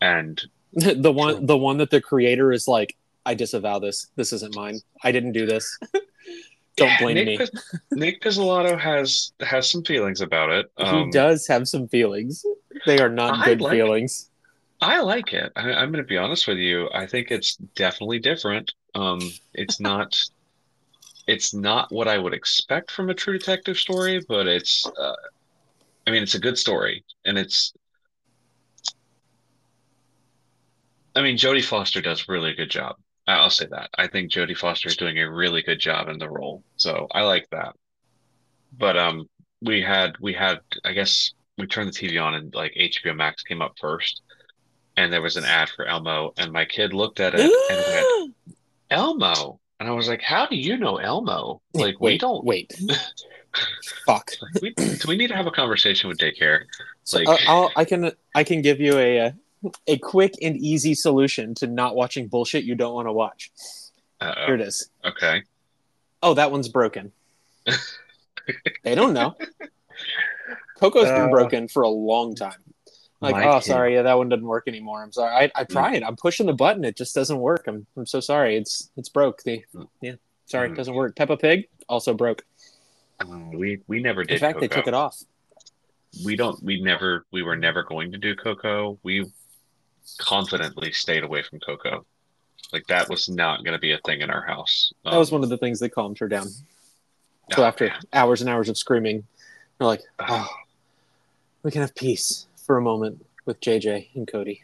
and 0.00 0.40
the 0.72 1.12
one 1.12 1.46
the 1.46 1.58
one 1.58 1.78
that 1.78 1.90
the 1.90 2.00
creator 2.00 2.52
is 2.52 2.68
like 2.68 2.96
i 3.26 3.34
disavow 3.34 3.78
this 3.78 4.08
this 4.16 4.32
isn't 4.32 4.54
mine 4.54 4.78
i 5.04 5.12
didn't 5.12 5.32
do 5.32 5.46
this 5.46 5.78
don't 6.76 6.88
Yeah, 6.88 6.98
blame 7.00 7.14
Nick 7.16 7.26
me 7.26 7.36
Pis- 7.38 7.50
Nick 7.92 8.20
Pizzolatto 8.22 8.78
has 8.78 9.32
has 9.40 9.70
some 9.70 9.84
feelings 9.84 10.20
about 10.22 10.50
it. 10.50 10.70
Um, 10.78 11.04
he 11.06 11.10
does 11.10 11.46
have 11.46 11.68
some 11.68 11.86
feelings 11.88 12.44
they 12.86 12.98
are 12.98 13.08
not 13.10 13.38
I 13.40 13.44
good 13.44 13.60
like- 13.60 13.72
feelings 13.72 14.28
I 14.84 14.98
like 15.00 15.32
it. 15.32 15.52
I, 15.54 15.72
I'm 15.74 15.92
going 15.92 16.02
to 16.02 16.08
be 16.08 16.16
honest 16.18 16.48
with 16.48 16.56
you. 16.58 16.90
I 16.92 17.06
think 17.06 17.30
it's 17.30 17.54
definitely 17.76 18.18
different. 18.18 18.72
Um, 18.96 19.20
it's 19.54 19.78
not, 19.88 20.20
it's 21.28 21.54
not 21.54 21.92
what 21.92 22.08
I 22.08 22.18
would 22.18 22.34
expect 22.34 22.90
from 22.90 23.08
a 23.08 23.14
True 23.14 23.38
Detective 23.38 23.76
story, 23.78 24.20
but 24.28 24.48
it's, 24.48 24.84
uh, 24.98 25.14
I 26.04 26.10
mean, 26.10 26.24
it's 26.24 26.34
a 26.34 26.40
good 26.40 26.58
story, 26.58 27.04
and 27.24 27.38
it's. 27.38 27.72
I 31.14 31.22
mean, 31.22 31.36
Jodie 31.36 31.64
Foster 31.64 32.00
does 32.00 32.28
really 32.28 32.50
a 32.50 32.54
good 32.56 32.70
job. 32.70 32.96
I'll 33.40 33.50
say 33.50 33.66
that. 33.66 33.90
I 33.96 34.06
think 34.06 34.30
Jodie 34.30 34.56
Foster 34.56 34.88
is 34.88 34.96
doing 34.96 35.18
a 35.18 35.30
really 35.30 35.62
good 35.62 35.78
job 35.78 36.08
in 36.08 36.18
the 36.18 36.28
role, 36.28 36.62
so 36.76 37.06
I 37.12 37.22
like 37.22 37.48
that. 37.50 37.74
But 38.76 38.96
um, 38.96 39.28
we 39.60 39.82
had 39.82 40.16
we 40.20 40.32
had 40.32 40.60
I 40.84 40.92
guess 40.92 41.32
we 41.58 41.66
turned 41.66 41.92
the 41.92 41.92
TV 41.92 42.22
on 42.22 42.34
and 42.34 42.54
like 42.54 42.72
HBO 42.74 43.16
Max 43.16 43.42
came 43.42 43.62
up 43.62 43.74
first, 43.80 44.22
and 44.96 45.12
there 45.12 45.22
was 45.22 45.36
an 45.36 45.44
ad 45.44 45.68
for 45.68 45.86
Elmo, 45.86 46.32
and 46.38 46.52
my 46.52 46.64
kid 46.64 46.92
looked 46.92 47.20
at 47.20 47.34
it 47.34 47.40
and 47.70 47.84
went, 47.86 48.34
Elmo. 48.90 49.58
And 49.80 49.88
I 49.88 49.92
was 49.92 50.08
like, 50.08 50.22
How 50.22 50.46
do 50.46 50.56
you 50.56 50.76
know 50.76 50.96
Elmo? 50.96 51.60
Like, 51.74 52.00
we 52.00 52.12
wait 52.12 52.20
don't, 52.20 52.44
wait 52.44 52.72
fuck 54.06 54.30
we, 54.62 54.70
do 54.70 55.08
we 55.08 55.16
need 55.16 55.28
to 55.28 55.36
have 55.36 55.46
a 55.46 55.50
conversation 55.50 56.08
with 56.08 56.18
daycare? 56.18 56.62
Like- 57.12 57.28
I'll, 57.28 57.38
I'll 57.48 57.72
i 57.76 57.84
can 57.84 58.12
i 58.34 58.44
can 58.44 58.62
give 58.62 58.80
you 58.80 58.96
a 58.96 59.20
uh, 59.20 59.30
a 59.86 59.98
quick 59.98 60.34
and 60.42 60.56
easy 60.56 60.94
solution 60.94 61.54
to 61.56 61.66
not 61.66 61.94
watching 61.96 62.28
bullshit 62.28 62.64
you 62.64 62.74
don't 62.74 62.94
want 62.94 63.06
to 63.08 63.12
watch. 63.12 63.50
Here 64.20 64.28
Uh-oh. 64.30 64.54
it 64.54 64.60
is. 64.60 64.88
Okay. 65.04 65.42
oh 66.22 66.34
that 66.34 66.50
one's 66.50 66.68
broken. 66.68 67.12
They 68.82 68.96
don't 68.96 69.12
know. 69.12 69.36
Coco's 70.80 71.04
been 71.04 71.14
Uh, 71.22 71.28
broken 71.30 71.68
for 71.68 71.82
a 71.82 71.88
long 71.88 72.34
time. 72.34 72.58
Like 73.20 73.36
oh 73.36 73.60
kid- 73.60 73.66
sorry. 73.66 73.94
Yeah 73.94 74.02
that 74.02 74.18
one 74.18 74.28
doesn't 74.28 74.44
work 74.44 74.64
anymore. 74.66 75.00
I'm 75.02 75.12
sorry. 75.12 75.32
I, 75.54 75.60
I 75.60 75.64
tried. 75.64 76.02
I'm 76.02 76.16
pushing 76.16 76.46
the 76.46 76.52
button. 76.52 76.84
It 76.84 76.96
just 76.96 77.14
doesn't 77.14 77.38
work. 77.38 77.64
I'm, 77.68 77.86
I'm 77.96 78.04
so 78.06 78.18
sorry. 78.18 78.56
It's 78.56 78.90
it's 78.96 79.08
broke. 79.08 79.44
The 79.44 79.62
yeah. 80.00 80.14
Sorry 80.46 80.68
it 80.68 80.72
Mm. 80.72 80.76
doesn't 80.76 80.94
work. 80.94 81.14
Peppa 81.14 81.36
pig 81.36 81.68
also 81.88 82.14
broke. 82.14 82.44
Uh, 83.20 83.26
we 83.52 83.80
we 83.86 84.00
never 84.02 84.24
did 84.24 84.34
in 84.34 84.40
fact 84.40 84.58
they 84.58 84.66
took 84.66 84.88
it 84.88 84.94
off. 84.94 85.22
We 86.24 86.34
don't. 86.34 86.60
We 86.64 86.80
never. 86.82 87.24
We 87.30 87.42
were 87.44 87.56
never 87.56 87.84
going 87.84 88.10
to 88.10 88.18
do 88.18 88.34
Coco. 88.34 88.98
We 89.04 89.30
confidently 90.18 90.92
stayed 90.92 91.24
away 91.24 91.42
from 91.42 91.60
Coco. 91.60 92.04
Like 92.72 92.86
that 92.86 93.08
was 93.08 93.28
not 93.28 93.64
going 93.64 93.72
to 93.74 93.78
be 93.80 93.92
a 93.92 93.98
thing 94.04 94.20
in 94.22 94.30
our 94.30 94.42
house. 94.46 94.92
that 95.04 95.16
was 95.16 95.30
Um, 95.30 95.36
one 95.40 95.42
of 95.44 95.50
the 95.50 95.58
things 95.58 95.78
that 95.80 95.90
calmed 95.90 96.18
her 96.18 96.28
down. 96.28 96.48
So 97.52 97.62
oh, 97.62 97.64
after 97.64 97.86
man. 97.88 98.00
hours 98.12 98.40
and 98.40 98.48
hours 98.48 98.68
of 98.68 98.78
screaming, 98.78 99.24
we're 99.78 99.86
like, 99.86 100.02
oh, 100.20 100.48
we 101.62 101.70
can 101.70 101.80
have 101.82 101.94
peace 101.94 102.46
for 102.64 102.78
a 102.78 102.82
moment 102.82 103.24
with 103.44 103.60
JJ 103.60 104.08
and 104.14 104.26
Cody. 104.26 104.62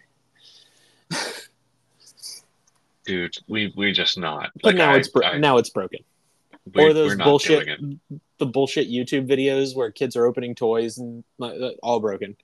dude, 3.05 3.35
we 3.49 3.73
we 3.77 3.93
just 3.93 4.19
not. 4.19 4.51
But 4.57 4.65
Like, 4.65 4.77
now 4.77 4.93
I- 4.93 4.97
it's 4.99 5.09
bro- 5.09 5.27
I- 5.27 5.39
now 5.39 5.59
it's 5.59 5.71
broken. 5.71 6.01
we- 6.75 6.85
or 6.85 6.93
those 6.93 7.17
bullshit, 7.17 7.69
the 8.39 8.47
bullshit 8.47 8.89
YouTube 8.89 9.27
videos 9.29 9.75
where 9.75 9.91
kids 9.91 10.17
are 10.17 10.27
opening 10.27 10.55
toys 10.55 10.99
and 10.99 11.25
uh, 11.41 11.71
all 11.83 12.01
broken. 12.01 12.37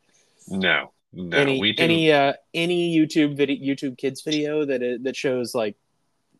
No, 0.49 0.93
no, 1.15 1.37
any 1.37 1.61
we 1.61 1.75
any 1.79 2.13
uh, 2.13 2.33
any 2.53 2.97
YouTube 2.97 3.37
video, 3.37 3.57
YouTube 3.75 3.97
kids 3.99 4.23
video 4.23 4.65
that 4.65 4.83
it, 4.83 5.05
that 5.05 5.17
shows 5.17 5.55
like 5.55 5.77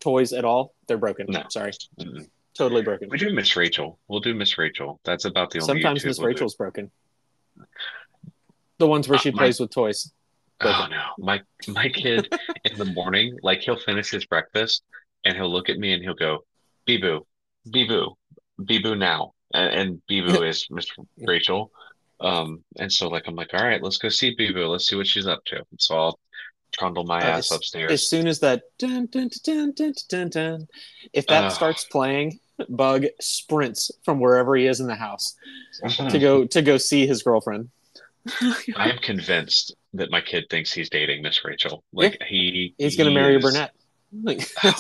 toys 0.01 0.33
at 0.33 0.45
all, 0.45 0.75
they're 0.89 0.99
broken. 0.99 1.27
No. 1.29 1.45
Sorry, 1.49 1.73
Mm-mm. 2.01 2.29
totally 2.55 2.83
broken. 2.83 3.09
We 3.11 3.19
do 3.19 3.33
Miss 3.33 3.57
Rachel. 3.57 3.99
We'll 4.09 4.21
do 4.21 4.35
Miss 4.35 4.59
Rachel. 4.59 5.01
That's 5.05 5.25
about 5.25 5.51
the 5.51 5.61
only. 5.61 5.67
Sometimes 5.81 6.05
Miss 6.05 6.19
we'll 6.19 6.25
do. 6.29 6.35
Rachel's 6.35 6.55
broken. 6.57 6.91
The 8.79 8.87
ones 8.87 9.09
where 9.09 9.17
Uh, 9.17 9.21
she 9.21 9.31
my- 9.31 9.39
plays 9.39 9.61
with 9.61 9.71
toys. 9.71 10.13
Oh 10.61 10.87
no, 10.91 11.03
my 11.19 11.43
my 11.69 11.89
kid 11.89 12.33
in 12.65 12.79
the 12.79 12.85
morning, 12.85 13.37
like 13.43 13.61
he'll 13.61 13.79
finish 13.79 14.11
his 14.11 14.25
breakfast 14.27 14.83
and 15.25 15.37
he'll 15.37 15.51
look 15.51 15.69
at 15.69 15.79
me 15.79 15.93
and 15.93 16.03
he'll 16.03 16.15
go, 16.15 16.45
"Bibu, 16.87 17.21
Bibu, 17.69 18.15
Bee-boo 18.65 18.95
now," 18.95 19.33
and, 19.53 19.75
and 19.75 20.03
Bee-boo 20.07 20.43
is 20.51 20.67
Miss 20.71 20.87
Rachel. 21.19 21.71
Um, 22.21 22.63
and 22.79 22.91
so 22.93 23.09
like 23.09 23.25
I'm 23.27 23.35
like, 23.35 23.51
all 23.55 23.65
right, 23.65 23.83
let's 23.83 23.99
go 23.99 24.09
see 24.09 24.35
Bee-boo. 24.37 24.67
Let's 24.67 24.89
see 24.89 24.97
what 24.97 25.07
she's 25.07 25.27
up 25.27 25.45
to. 25.47 25.57
And 25.57 25.79
so 25.81 25.97
I'll 25.97 26.19
trundle 26.73 27.05
my 27.05 27.21
Uh, 27.21 27.39
ass 27.39 27.51
as- 27.51 27.57
upstairs. 27.57 27.93
As 27.93 28.09
soon 28.09 28.27
as 28.27 28.41
that 28.41 28.63
dun, 28.79 29.07
dun, 29.07 29.31
dun, 29.45 29.73
dun, 29.73 29.93
dun, 30.09 30.29
dun, 30.31 30.69
if 31.13 31.27
that 31.27 31.45
Ugh. 31.45 31.53
starts 31.53 31.85
playing, 31.85 32.39
Bug 32.69 33.07
sprints 33.21 33.91
from 34.05 34.21
wherever 34.21 34.55
he 34.55 34.67
is 34.67 34.79
in 34.79 34.87
the 34.87 34.95
house 34.95 35.35
to 36.11 36.19
go 36.21 36.45
to 36.47 36.63
go 36.63 36.77
see 36.79 37.05
his 37.07 37.23
girlfriend. 37.25 37.69
I 38.77 38.91
am 38.91 38.99
convinced 38.99 39.75
that 39.95 40.11
my 40.13 40.21
kid 40.21 40.45
thinks 40.51 40.73
he's 40.73 40.89
dating 40.89 41.23
Miss 41.23 41.45
Rachel. 41.45 41.83
Like 41.93 42.23
he 42.27 42.73
He's 42.79 42.97
gonna 42.97 43.11
he 43.11 43.15
marry 43.15 43.35
a 43.37 43.41
brunette. 43.41 43.73
Like, 44.23 44.49
Oh, 44.65 44.69
man. 44.69 44.75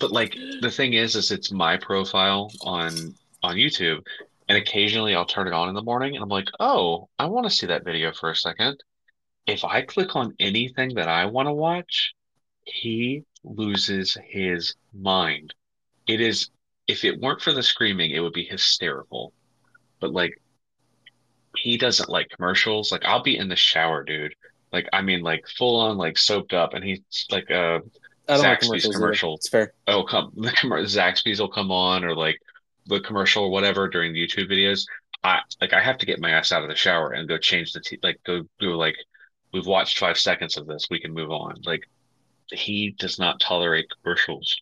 But 0.00 0.10
like 0.10 0.36
the 0.60 0.70
thing 0.70 0.94
is, 0.94 1.14
is 1.14 1.30
it's 1.30 1.52
my 1.52 1.76
profile 1.76 2.50
on 2.62 3.14
on 3.44 3.54
YouTube, 3.54 4.04
and 4.48 4.58
occasionally 4.58 5.14
I'll 5.14 5.24
turn 5.24 5.46
it 5.46 5.52
on 5.52 5.68
in 5.68 5.74
the 5.74 5.82
morning, 5.82 6.14
and 6.14 6.22
I'm 6.22 6.28
like, 6.28 6.48
oh, 6.60 7.08
I 7.18 7.26
want 7.26 7.46
to 7.46 7.50
see 7.50 7.66
that 7.66 7.84
video 7.84 8.12
for 8.12 8.30
a 8.30 8.36
second. 8.36 8.82
If 9.46 9.64
I 9.64 9.82
click 9.82 10.14
on 10.14 10.34
anything 10.38 10.94
that 10.94 11.08
I 11.08 11.26
want 11.26 11.48
to 11.48 11.52
watch, 11.52 12.14
he 12.64 13.24
loses 13.44 14.16
his 14.24 14.74
mind. 14.92 15.54
It 16.06 16.20
is, 16.20 16.50
if 16.86 17.04
it 17.04 17.20
weren't 17.20 17.42
for 17.42 17.52
the 17.52 17.62
screaming, 17.62 18.12
it 18.12 18.20
would 18.20 18.32
be 18.32 18.44
hysterical. 18.44 19.32
But 20.00 20.12
like, 20.12 20.40
he 21.56 21.76
doesn't 21.76 22.08
like 22.08 22.28
commercials. 22.30 22.92
Like, 22.92 23.04
I'll 23.04 23.22
be 23.22 23.36
in 23.36 23.48
the 23.48 23.56
shower, 23.56 24.04
dude. 24.04 24.34
Like, 24.72 24.88
I 24.92 25.02
mean, 25.02 25.22
like 25.22 25.46
full 25.58 25.80
on, 25.80 25.98
like 25.98 26.16
soaped 26.16 26.54
up, 26.54 26.74
and 26.74 26.84
he's 26.84 27.00
like, 27.30 27.50
uh, 27.50 27.80
I 28.28 28.36
don't 28.36 28.44
like 28.44 28.60
Zaxby's 28.60 28.84
commercials. 28.84 28.94
commercial. 28.94 29.30
Either. 29.30 29.36
It's 29.36 29.48
fair. 29.48 29.72
oh 29.88 30.04
come 30.04 30.32
the 30.36 30.50
Zaxby's 30.50 31.40
will 31.40 31.48
come 31.48 31.70
on 31.70 32.04
or 32.04 32.14
like 32.14 32.40
the 32.86 33.00
commercial 33.00 33.44
or 33.44 33.50
whatever 33.50 33.88
during 33.88 34.12
the 34.12 34.26
YouTube 34.26 34.50
videos. 34.50 34.84
I 35.24 35.40
like 35.60 35.72
I 35.72 35.80
have 35.82 35.98
to 35.98 36.06
get 36.06 36.20
my 36.20 36.30
ass 36.30 36.52
out 36.52 36.62
of 36.62 36.68
the 36.68 36.74
shower 36.76 37.12
and 37.12 37.28
go 37.28 37.38
change 37.38 37.72
the 37.72 37.80
t- 37.80 37.98
like 38.02 38.20
go 38.24 38.42
go 38.60 38.68
like 38.78 38.96
we've 39.52 39.66
watched 39.66 39.98
five 39.98 40.18
seconds 40.18 40.56
of 40.56 40.66
this. 40.66 40.88
We 40.90 41.00
can 41.00 41.12
move 41.14 41.30
on. 41.30 41.56
Like 41.64 41.88
he 42.52 42.92
does 42.98 43.18
not 43.18 43.40
tolerate 43.40 43.88
commercials. 44.02 44.56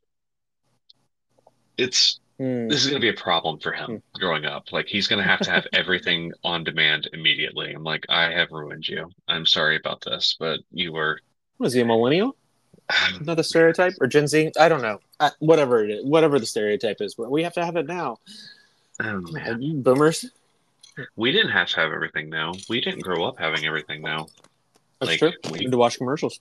It's 1.76 2.20
Hmm. 2.38 2.68
this 2.68 2.80
is 2.82 2.86
going 2.88 3.00
to 3.02 3.04
be 3.04 3.10
a 3.10 3.22
problem 3.22 3.58
for 3.60 3.72
him 3.72 4.02
growing 4.14 4.46
up. 4.46 4.72
Like 4.72 4.86
he's 4.86 5.06
going 5.08 5.22
to 5.22 5.28
have 5.28 5.40
to 5.42 5.50
have 5.50 5.66
everything 5.74 6.32
on 6.42 6.64
demand 6.64 7.08
immediately. 7.12 7.72
I'm 7.74 7.82
like 7.84 8.06
I 8.08 8.30
have 8.30 8.50
ruined 8.50 8.88
you. 8.88 9.10
I'm 9.28 9.44
sorry 9.44 9.76
about 9.76 10.00
this, 10.02 10.36
but 10.38 10.60
you 10.70 10.92
were 10.92 11.20
Was 11.58 11.74
he 11.74 11.80
a 11.80 11.84
millennial? 11.84 12.36
Another 13.20 13.42
stereotype 13.42 13.94
or 14.00 14.06
Gen 14.06 14.26
Z? 14.26 14.52
I 14.58 14.68
don't 14.68 14.82
know. 14.82 15.00
Uh, 15.18 15.30
whatever 15.38 15.84
it 15.84 15.90
is, 15.90 16.04
whatever 16.04 16.38
the 16.38 16.46
stereotype 16.46 16.96
is, 17.00 17.16
we 17.18 17.42
have 17.42 17.54
to 17.54 17.64
have 17.64 17.76
it 17.76 17.86
now. 17.86 18.18
oh 19.02 19.20
man. 19.32 19.82
Boomers. 19.82 20.26
We 21.16 21.32
didn't 21.32 21.52
have 21.52 21.68
to 21.68 21.76
have 21.80 21.92
everything 21.92 22.28
now. 22.28 22.52
We 22.68 22.80
didn't 22.80 23.00
grow 23.00 23.24
up 23.24 23.38
having 23.38 23.64
everything 23.64 24.02
now. 24.02 24.26
That's 25.00 25.10
Like, 25.12 25.18
true. 25.18 25.32
we- 25.44 25.58
We 25.60 25.64
had 25.64 25.72
to 25.72 25.78
watch 25.78 25.96
commercials. 25.98 26.40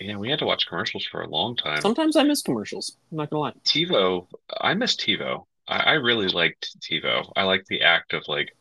Yeah, 0.00 0.16
we 0.16 0.28
had 0.28 0.40
to 0.40 0.44
watch 0.44 0.66
commercials 0.66 1.04
for 1.06 1.22
a 1.22 1.28
long 1.28 1.54
time. 1.56 1.80
Sometimes 1.80 2.16
I 2.16 2.24
miss 2.24 2.42
commercials. 2.42 2.96
I'm 3.12 3.18
not 3.18 3.30
gonna 3.30 3.40
lie. 3.40 3.52
TiVo, 3.64 4.26
I 4.60 4.74
miss 4.74 4.96
TiVo. 4.96 5.46
I, 5.68 5.76
I 5.78 5.92
really 5.92 6.26
liked 6.28 6.76
TiVo. 6.80 7.32
I 7.36 7.44
liked 7.44 7.68
the 7.68 7.82
act 7.82 8.12
of 8.12 8.24
like 8.26 8.54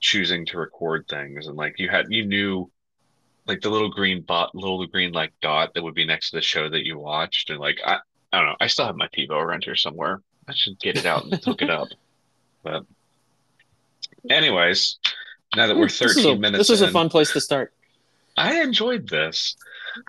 choosing 0.00 0.44
to 0.46 0.58
record 0.58 1.06
things 1.08 1.46
and 1.46 1.56
like 1.56 1.78
you 1.78 1.88
had 1.88 2.06
you 2.10 2.26
knew 2.26 2.70
like 3.46 3.60
the 3.60 3.70
little 3.70 3.90
green 3.90 4.22
bot 4.22 4.54
little 4.54 4.86
green 4.86 5.12
like 5.12 5.32
dot 5.42 5.74
that 5.74 5.82
would 5.82 5.94
be 5.94 6.06
next 6.06 6.30
to 6.30 6.36
the 6.36 6.42
show 6.42 6.68
that 6.68 6.84
you 6.84 6.98
watched 6.98 7.50
and 7.50 7.58
like 7.58 7.78
I 7.84 7.98
I 8.32 8.38
don't 8.38 8.46
know. 8.46 8.56
I 8.60 8.66
still 8.66 8.86
have 8.86 8.96
my 8.96 9.06
TiVo 9.08 9.30
around 9.30 9.62
here 9.62 9.76
somewhere. 9.76 10.20
I 10.48 10.54
should 10.54 10.78
get 10.80 10.98
it 10.98 11.06
out 11.06 11.24
and 11.24 11.42
hook 11.44 11.62
it 11.62 11.70
up. 11.70 11.88
But 12.64 12.86
anyways, 14.30 14.96
now 15.54 15.66
that 15.66 15.76
we're 15.76 15.88
this 15.88 15.98
13 15.98 16.38
a, 16.38 16.40
minutes 16.40 16.68
This 16.68 16.70
is 16.70 16.80
a 16.80 16.90
fun 16.90 17.10
place 17.10 17.30
to 17.34 17.40
start. 17.42 17.74
I 18.38 18.62
enjoyed 18.62 19.06
this. 19.06 19.54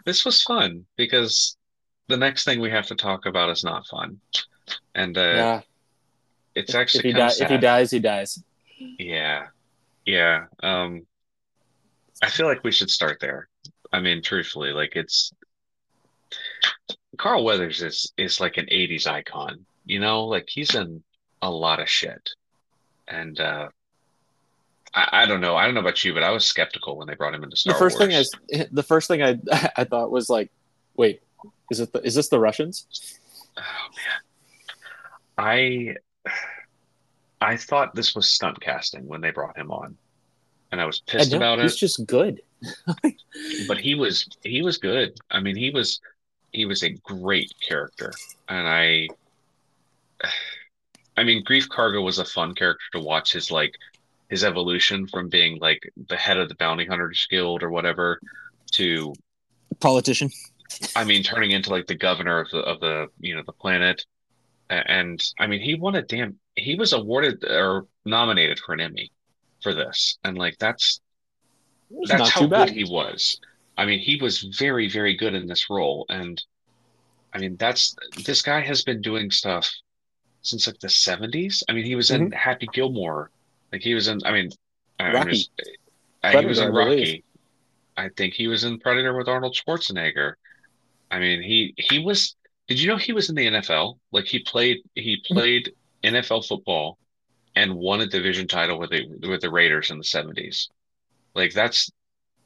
This 0.06 0.24
was 0.24 0.42
fun 0.42 0.86
because 0.96 1.58
the 2.08 2.16
next 2.16 2.46
thing 2.46 2.62
we 2.62 2.70
have 2.70 2.88
to 2.88 2.96
talk 2.96 3.26
about 3.26 3.50
is 3.50 3.66
not 3.66 3.86
fun. 3.88 4.22
And 4.96 5.18
uh, 5.18 5.22
yeah. 5.22 5.62
it's 6.56 6.70
If 6.74 6.80
actually 6.80 7.10
he 7.10 7.14
kind 7.14 7.30
of 7.30 7.42
if 7.42 7.50
he 7.50 7.58
dies, 7.58 7.92
he 7.92 8.00
dies. 8.00 8.42
Yeah. 8.78 9.48
Yeah. 10.06 10.46
Um, 10.64 11.06
I 12.26 12.30
feel 12.30 12.48
like 12.48 12.64
we 12.64 12.72
should 12.72 12.90
start 12.90 13.20
there. 13.22 13.48
I 13.94 14.00
mean, 14.00 14.24
truthfully, 14.24 14.72
like 14.72 14.96
it's 14.96 15.32
Carl 17.18 17.44
Weathers 17.44 17.82
is 17.82 18.12
is 18.18 18.40
like 18.40 18.58
an 18.58 18.66
80s 18.66 19.08
icon, 19.08 19.66
you 19.86 20.00
know, 20.00 20.26
like 20.26 20.46
he's 20.48 20.74
in 20.74 21.04
a 21.42 21.50
lot 21.50 21.80
of 21.80 21.90
shit. 21.90 22.30
And 23.08 23.40
uh 23.40 23.70
I, 24.94 25.24
I 25.24 25.26
don't 25.26 25.42
know. 25.42 25.56
I 25.56 25.66
don't 25.66 25.76
know 25.76 25.82
about 25.82 26.04
you, 26.04 26.14
but 26.14 26.24
I 26.24 26.32
was 26.32 26.46
skeptical 26.46 26.98
when 26.98 27.08
they 27.08 27.16
brought 27.16 27.36
him 27.36 27.44
into 27.44 27.56
Star 27.58 27.74
the 27.74 27.80
first 27.80 28.00
Wars. 28.00 28.32
thing 28.50 28.62
I, 28.62 28.68
the 28.72 28.84
first 28.84 29.08
thing 29.08 29.22
I, 29.22 29.38
I 29.78 29.84
thought 29.84 30.10
was 30.10 30.30
like, 30.30 30.52
wait, 30.96 31.22
is 31.70 31.80
it 31.80 31.94
the, 31.94 32.02
is 32.02 32.16
this 32.16 32.30
the 32.30 32.40
Russians? 32.40 32.88
Oh 33.58 33.62
man. 33.96 34.22
I 35.38 35.96
I 37.42 37.58
thought 37.58 37.94
this 37.94 38.16
was 38.16 38.28
stunt 38.28 38.60
casting 38.60 39.06
when 39.06 39.22
they 39.22 39.32
brought 39.32 39.58
him 39.58 39.72
on. 39.72 39.98
And 40.76 40.82
I 40.82 40.86
was 40.86 41.00
pissed 41.00 41.32
don't- 41.32 41.38
about 41.38 41.62
He's 41.62 41.76
it, 41.76 41.78
just 41.78 42.06
good. 42.06 42.42
but 43.70 43.78
he 43.78 43.96
was 43.96 44.28
he 44.44 44.62
was 44.62 44.78
good. 44.78 45.18
I 45.32 45.40
mean, 45.40 45.56
he 45.56 45.70
was 45.70 46.02
he 46.52 46.66
was 46.66 46.84
a 46.84 46.90
great 46.90 47.54
character. 47.66 48.12
And 48.50 48.68
I 48.68 49.08
I 51.16 51.24
mean, 51.24 51.46
Greef 51.46 51.70
Karga 51.70 52.04
was 52.04 52.20
a 52.20 52.26
fun 52.26 52.54
character 52.56 52.84
to 52.92 53.00
watch 53.00 53.32
his 53.32 53.52
like 53.52 53.74
his 54.30 54.44
evolution 54.44 55.08
from 55.08 55.30
being 55.30 55.60
like 55.60 55.82
the 56.10 56.18
head 56.18 56.36
of 56.36 56.50
the 56.50 56.56
bounty 56.56 56.86
hunters 56.86 57.26
guild 57.30 57.64
or 57.64 57.70
whatever 57.70 58.20
to 58.74 59.14
Politician. 59.80 60.30
I 60.94 61.06
mean, 61.06 61.24
turning 61.24 61.52
into 61.52 61.70
like 61.70 61.88
the 61.88 61.96
governor 61.96 62.42
of 62.42 62.50
the 62.50 62.58
of 62.60 62.82
the 62.82 63.08
you 63.22 63.34
know 63.34 63.44
the 63.46 63.54
planet, 63.54 64.06
and 64.70 65.24
I 65.40 65.48
mean, 65.48 65.62
he 65.62 65.76
won 65.76 65.96
a 65.96 66.02
damn. 66.02 66.38
He 66.58 66.76
was 66.76 66.92
awarded 66.92 67.46
or 67.46 67.88
nominated 68.04 68.60
for 68.60 68.74
an 68.74 68.82
Emmy 68.82 69.14
for 69.66 69.74
this, 69.74 70.20
and 70.24 70.38
like 70.38 70.56
that's 70.60 71.02
that's 72.08 72.30
how 72.30 72.46
good 72.46 72.70
he 72.70 72.84
was. 72.84 73.40
I 73.78 73.86
mean, 73.86 74.00
he 74.00 74.18
was 74.22 74.42
very 74.60 74.88
very 74.88 75.16
good 75.18 75.34
in 75.34 75.48
this 75.48 75.70
role, 75.72 76.06
and 76.08 76.38
I 77.34 77.40
mean, 77.40 77.56
that's 77.58 77.96
this 78.26 78.42
guy 78.44 78.62
has 78.62 78.84
been 78.84 79.02
doing 79.02 79.32
stuff 79.32 79.68
since 80.44 80.68
like 80.68 80.78
the 80.80 80.90
seventies. 80.90 81.64
I 81.68 81.74
mean, 81.74 81.84
he 81.86 81.96
was 81.96 82.12
in 82.12 82.32
Happy 82.32 82.68
Gilmore, 82.72 83.32
like 83.72 83.82
he 83.82 83.96
was 83.96 84.08
in. 84.08 84.20
I 84.24 84.32
mean, 84.32 84.50
Rocky. 85.00 85.30
was- 85.30 85.50
uh, 86.24 86.40
he 86.40 86.46
was 86.46 86.60
in 86.60 86.72
Predator, 86.72 86.92
I. 86.92 87.02
Rocky. 87.02 87.24
I 87.98 88.10
think 88.18 88.34
he 88.36 88.48
was 88.48 88.64
in 88.64 88.80
Predator 88.80 89.18
with 89.18 89.28
Arnold 89.28 89.56
Schwarzenegger. 89.56 90.34
I 91.10 91.18
mean, 91.20 91.42
he 91.42 91.74
he 91.78 91.98
was. 92.00 92.36
Did 92.68 92.80
you 92.80 92.88
know 92.88 92.98
he 92.98 93.14
was 93.14 93.30
in 93.30 93.36
the 93.36 93.46
NFL? 93.48 93.98
Like 94.12 94.26
he 94.26 94.40
played 94.40 94.78
he 94.96 95.18
Mm-hmm. 95.18 95.34
played 95.34 95.74
NFL 96.04 96.48
football 96.48 96.98
and 97.56 97.76
won 97.76 98.02
a 98.02 98.08
division 98.08 98.48
title 98.48 98.80
with 98.80 98.92
the 98.92 99.08
with 99.28 99.42
the 99.42 99.52
Raiders 99.52 99.92
in 99.92 99.98
the 99.98 100.04
seventies. 100.04 100.70
Like 101.34 101.54
that's 101.54 101.92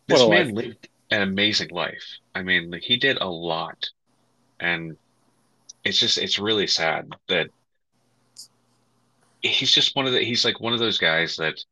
this 0.07 0.27
man 0.27 0.53
life. 0.53 0.55
lived 0.55 0.89
an 1.11 1.21
amazing 1.21 1.69
life. 1.69 2.03
I 2.35 2.43
mean, 2.43 2.71
like 2.71 2.83
he 2.83 2.97
did 2.97 3.17
a 3.19 3.27
lot, 3.27 3.89
and 4.59 4.97
it's 5.83 5.99
just 5.99 6.17
it's 6.17 6.39
really 6.39 6.67
sad 6.67 7.09
that 7.27 7.49
he's 9.41 9.71
just 9.71 9.95
one 9.95 10.05
of 10.05 10.13
the 10.13 10.23
he's 10.23 10.45
like 10.45 10.59
one 10.59 10.73
of 10.73 10.79
those 10.79 10.97
guys 10.97 11.37
that 11.37 11.63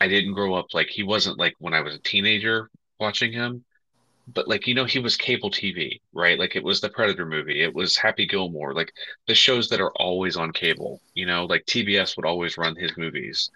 I 0.00 0.08
didn't 0.08 0.34
grow 0.34 0.54
up 0.54 0.66
like 0.74 0.88
he 0.88 1.02
wasn't 1.02 1.38
like 1.38 1.54
when 1.58 1.74
I 1.74 1.80
was 1.80 1.94
a 1.94 1.98
teenager 1.98 2.70
watching 2.98 3.32
him, 3.32 3.64
but 4.28 4.48
like 4.48 4.66
you 4.66 4.74
know 4.74 4.84
he 4.84 4.98
was 4.98 5.16
cable 5.16 5.50
TV, 5.50 6.00
right? 6.12 6.38
Like 6.38 6.56
it 6.56 6.64
was 6.64 6.80
the 6.80 6.88
Predator 6.88 7.26
movie, 7.26 7.62
it 7.62 7.74
was 7.74 7.96
Happy 7.96 8.26
Gilmore, 8.26 8.72
like 8.74 8.92
the 9.26 9.34
shows 9.34 9.68
that 9.68 9.80
are 9.80 9.92
always 9.92 10.36
on 10.36 10.52
cable. 10.52 11.00
You 11.14 11.26
know, 11.26 11.44
like 11.44 11.66
TBS 11.66 12.16
would 12.16 12.26
always 12.26 12.56
run 12.56 12.74
his 12.76 12.96
movies, 12.96 13.50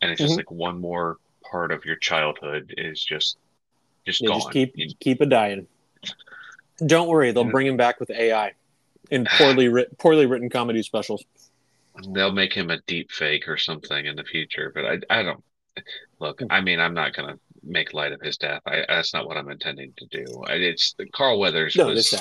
and 0.00 0.10
it's 0.10 0.20
just 0.20 0.34
Mhm. 0.34 0.38
like 0.38 0.50
one 0.50 0.80
more 0.80 1.16
part 1.50 1.72
of 1.72 1.84
your 1.84 1.96
childhood 1.96 2.74
is 2.76 3.02
just 3.02 3.38
just 4.06 4.24
gone. 4.24 4.38
just 4.40 4.52
keep 4.52 4.72
You- 4.76 4.94
keep 5.00 5.20
it 5.20 5.28
dying. 5.28 5.66
Don't 6.86 7.08
worry, 7.08 7.32
they'll 7.32 7.44
bring 7.44 7.66
him 7.66 7.76
back 7.76 7.98
with 7.98 8.10
AI 8.10 8.52
in 9.10 9.24
poorly 9.36 9.68
writ- 9.68 9.98
poorly 9.98 10.26
written 10.26 10.48
comedy 10.48 10.82
specials. 10.82 11.24
They'll 12.12 12.30
make 12.32 12.52
him 12.52 12.70
a 12.70 12.80
deep 12.82 13.10
fake 13.10 13.48
or 13.48 13.56
something 13.56 14.06
in 14.06 14.14
the 14.14 14.22
future, 14.24 14.70
but 14.72 14.84
I 14.84 15.00
I 15.18 15.22
don't 15.24 15.42
look. 16.20 16.40
Hmm. 16.40 16.46
I 16.50 16.60
mean, 16.60 16.78
I'm 16.78 16.94
not 16.94 17.14
gonna 17.14 17.38
make 17.68 17.92
light 17.94 18.12
of 18.12 18.20
his 18.20 18.36
death. 18.36 18.62
I 18.66 18.84
that's 18.88 19.12
not 19.14 19.26
what 19.26 19.36
I'm 19.36 19.50
intending 19.50 19.92
to 19.98 20.06
do. 20.06 20.24
It's 20.48 20.94
Carl 21.14 21.38
Weathers 21.38 21.76
No, 21.76 21.88
was 21.88 22.14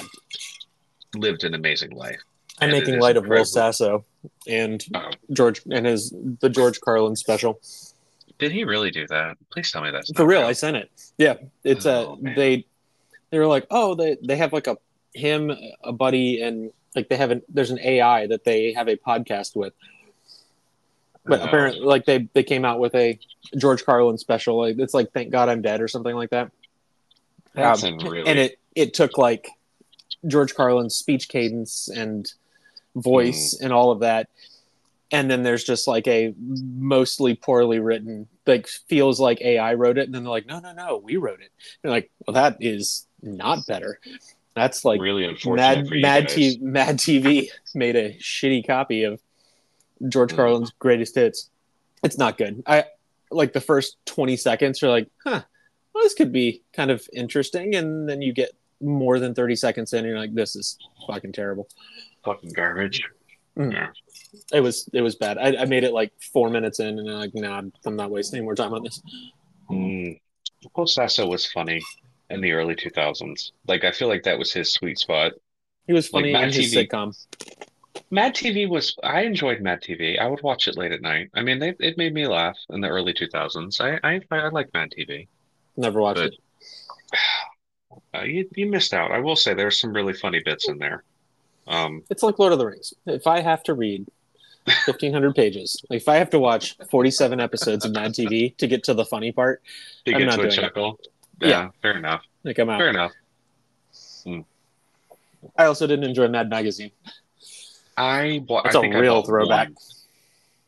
lived 1.15 1.43
an 1.43 1.53
amazing 1.53 1.91
life. 1.91 2.19
I'm 2.59 2.69
and 2.69 2.79
making 2.79 2.99
light 2.99 3.17
of 3.17 3.27
Will. 3.27 3.45
Sasso 3.45 4.05
and 4.47 4.83
Oh, 4.93 5.09
George 5.31 5.61
and 5.71 5.85
his 5.85 6.13
the 6.41 6.49
George 6.49 6.79
Carlin 6.81 7.15
special. 7.15 7.59
did 8.39 8.51
he 8.51 8.63
really 8.63 8.91
do 8.91 9.07
that? 9.07 9.37
Please 9.51 9.71
tell 9.71 9.81
me 9.83 9.91
that's 9.91 10.11
For 10.11 10.25
real, 10.25 10.41
I 10.43 10.53
sent 10.53 10.77
it. 10.77 10.91
Yeah, 11.17 11.35
it's 11.63 11.85
uh, 11.85 12.07
Oh, 12.07 12.13
a 12.13 12.21
man. 12.21 12.35
they 12.35 12.65
they 13.31 13.39
were 13.39 13.47
like, 13.47 13.67
oh, 13.71 13.95
they 13.95 14.17
they 14.23 14.35
have 14.37 14.53
like 14.53 14.67
a 14.67 14.77
him, 15.13 15.51
a 15.83 15.91
buddy, 15.93 16.41
and 16.41 16.71
like 16.95 17.09
they 17.09 17.15
have 17.15 17.31
an 17.31 17.41
there's 17.49 17.71
an 17.71 17.79
AI 17.79 18.27
that 18.27 18.43
they 18.43 18.73
have 18.73 18.87
a 18.87 18.97
podcast 18.97 19.55
with. 19.55 19.73
But 21.27 21.41
apparently, 21.43 21.81
like 21.81 22.05
they 22.05 22.27
they 22.33 22.43
came 22.43 22.65
out 22.65 22.79
with 22.79 22.95
a 22.95 23.19
George 23.57 23.83
Carlin 23.85 24.17
special. 24.17 24.57
Like 24.59 24.77
it's 24.79 24.93
like 24.93 25.11
Thank 25.13 25.31
God 25.31 25.49
I'm 25.49 25.61
Dead 25.61 25.81
or 25.81 25.87
something 25.87 26.15
like 26.15 26.29
that. 26.31 26.51
That's 27.53 27.83
Um, 27.83 27.97
really 27.99 28.27
and 28.27 28.37
it 28.39 28.59
it 28.75 28.93
took 28.93 29.17
like 29.17 29.47
George 30.25 30.53
Carlin's 30.55 30.95
speech 30.95 31.27
cadence 31.29 31.87
and 31.89 32.31
voice 32.95 33.55
Mm. 33.59 33.65
and 33.65 33.73
all 33.73 33.91
of 33.91 33.99
that. 34.01 34.29
And 35.11 35.31
then 35.31 35.43
there's 35.43 35.63
just 35.63 35.87
like 35.87 36.07
a 36.07 36.33
mostly 36.37 37.33
poorly 37.33 37.79
written, 37.79 38.27
like 38.45 38.67
feels 38.67 39.19
like 39.21 39.39
AI 39.41 39.73
wrote 39.73 39.97
it, 39.97 40.05
and 40.05 40.13
then 40.13 40.23
they're 40.23 40.31
like, 40.31 40.45
no, 40.47 40.59
no, 40.59 40.73
no, 40.73 40.97
we 40.97 41.15
wrote 41.15 41.39
it. 41.41 41.49
And 41.83 41.91
like, 41.91 42.11
well, 42.25 42.33
that 42.33 42.57
is 42.59 43.07
not 43.21 43.65
better. 43.67 43.99
That's 44.53 44.83
like 44.83 44.99
really 44.99 45.23
unfortunate 45.23 45.55
Mad 45.85 46.01
Mad. 46.01 46.29
T- 46.29 46.57
Mad 46.61 46.97
TV 46.97 47.47
made 47.75 47.95
a 47.95 48.15
shitty 48.15 48.67
copy 48.67 49.03
of 49.03 49.21
George 50.09 50.31
Mm. 50.33 50.35
Carlin's 50.35 50.71
greatest 50.79 51.15
hits. 51.15 51.49
It's 52.03 52.17
not 52.17 52.37
good. 52.37 52.63
I 52.65 52.85
like 53.31 53.53
the 53.53 53.61
first 53.61 53.97
twenty 54.05 54.37
seconds. 54.37 54.81
You're 54.81 54.91
like, 54.91 55.09
huh, 55.25 55.41
well, 55.93 56.03
this 56.03 56.13
could 56.13 56.31
be 56.31 56.61
kind 56.73 56.91
of 56.91 57.07
interesting, 57.13 57.75
and 57.75 58.07
then 58.07 58.21
you 58.21 58.33
get 58.33 58.51
more 58.81 59.19
than 59.19 59.33
thirty 59.33 59.55
seconds 59.55 59.93
in, 59.93 59.99
and 59.99 60.07
you're 60.07 60.19
like, 60.19 60.33
this 60.33 60.55
is 60.55 60.77
fucking 61.07 61.31
terrible. 61.33 61.67
Fucking 62.23 62.51
garbage. 62.53 63.03
Mm. 63.57 63.73
Yeah. 63.73 63.87
It 64.53 64.61
was 64.61 64.87
it 64.93 65.01
was 65.01 65.15
bad. 65.15 65.37
I, 65.37 65.61
I 65.61 65.65
made 65.65 65.83
it 65.83 65.91
like 65.93 66.11
four 66.31 66.49
minutes 66.49 66.79
in, 66.79 66.99
and 66.99 67.09
I'm 67.09 67.15
like, 67.19 67.33
nah, 67.33 67.61
I'm 67.85 67.95
not 67.95 68.11
wasting 68.11 68.37
any 68.37 68.43
more 68.45 68.55
time 68.55 68.73
on 68.73 68.83
this. 68.83 69.01
Mm. 69.69 70.19
Will 70.75 70.87
Sasso 70.87 71.27
was 71.27 71.45
funny 71.45 71.81
in 72.29 72.41
the 72.41 72.51
early 72.51 72.75
2000s. 72.75 73.51
Like 73.67 73.83
I 73.83 73.91
feel 73.91 74.07
like 74.07 74.23
that 74.23 74.37
was 74.37 74.51
his 74.53 74.71
sweet 74.73 74.99
spot. 74.99 75.33
He 75.87 75.93
was 75.93 76.07
funny 76.09 76.33
Like 76.33 76.43
in 76.47 76.53
his 76.53 76.73
TV. 76.75 76.87
sitcom. 76.87 77.15
Mad 78.11 78.35
TV 78.35 78.67
was 78.69 78.95
I 79.03 79.21
enjoyed 79.21 79.61
Mad 79.61 79.81
TV. 79.81 80.19
I 80.19 80.27
would 80.27 80.41
watch 80.43 80.67
it 80.67 80.77
late 80.77 80.91
at 80.91 81.01
night. 81.01 81.29
I 81.33 81.41
mean, 81.41 81.59
they, 81.59 81.75
it 81.79 81.97
made 81.97 82.13
me 82.13 82.27
laugh 82.27 82.57
in 82.69 82.81
the 82.81 82.87
early 82.87 83.13
2000s. 83.13 83.79
I 83.81 83.99
I, 84.07 84.21
I 84.31 84.49
like 84.49 84.73
Mad 84.73 84.91
TV. 84.97 85.27
Never 85.75 86.01
watched 86.01 86.19
But- 86.19 86.33
it. 86.33 86.39
Uh, 88.13 88.21
you 88.23 88.47
you 88.55 88.65
missed 88.67 88.93
out. 88.93 89.11
I 89.11 89.19
will 89.19 89.35
say 89.35 89.53
there's 89.53 89.79
some 89.79 89.91
really 89.93 90.13
funny 90.13 90.41
bits 90.43 90.69
in 90.69 90.77
there. 90.77 91.03
Um, 91.67 92.03
It's 92.09 92.23
like 92.23 92.39
Lord 92.39 92.53
of 92.53 92.59
the 92.59 92.65
Rings. 92.65 92.93
If 93.05 93.27
I 93.27 93.41
have 93.41 93.63
to 93.63 93.73
read 93.73 94.07
1500 94.85 95.35
pages, 95.35 95.81
like 95.89 96.01
if 96.01 96.07
I 96.07 96.15
have 96.17 96.29
to 96.31 96.39
watch 96.39 96.77
47 96.89 97.39
episodes 97.39 97.85
of 97.85 97.91
Mad 97.93 98.13
TV 98.13 98.55
to 98.57 98.67
get 98.67 98.83
to 98.85 98.93
the 98.93 99.03
funny 99.05 99.31
part, 99.31 99.61
to 100.05 100.13
I'm 100.13 100.19
get 100.19 100.25
not 100.25 100.35
to 100.35 100.41
a 100.41 100.43
doing 100.43 100.51
it. 100.51 100.61
chuckle. 100.61 100.99
Yeah, 101.41 101.47
Yeah. 101.49 101.69
fair 101.81 101.97
enough. 101.97 102.23
like 102.43 102.57
I'm 102.59 102.69
out. 102.69 102.79
Fair 102.79 102.89
enough. 102.89 103.11
I 105.57 105.65
also 105.65 105.87
didn't 105.87 106.05
enjoy 106.05 106.27
Mad 106.27 106.49
Magazine. 106.49 106.91
I 107.97 108.39
bought. 108.39 108.65
It's 108.67 108.75
I 108.75 108.79
a 108.79 108.81
think 108.81 108.95
I 108.95 108.99
real 108.99 109.15
bought 109.15 109.25
throwback. 109.27 109.67
one. 109.69 109.75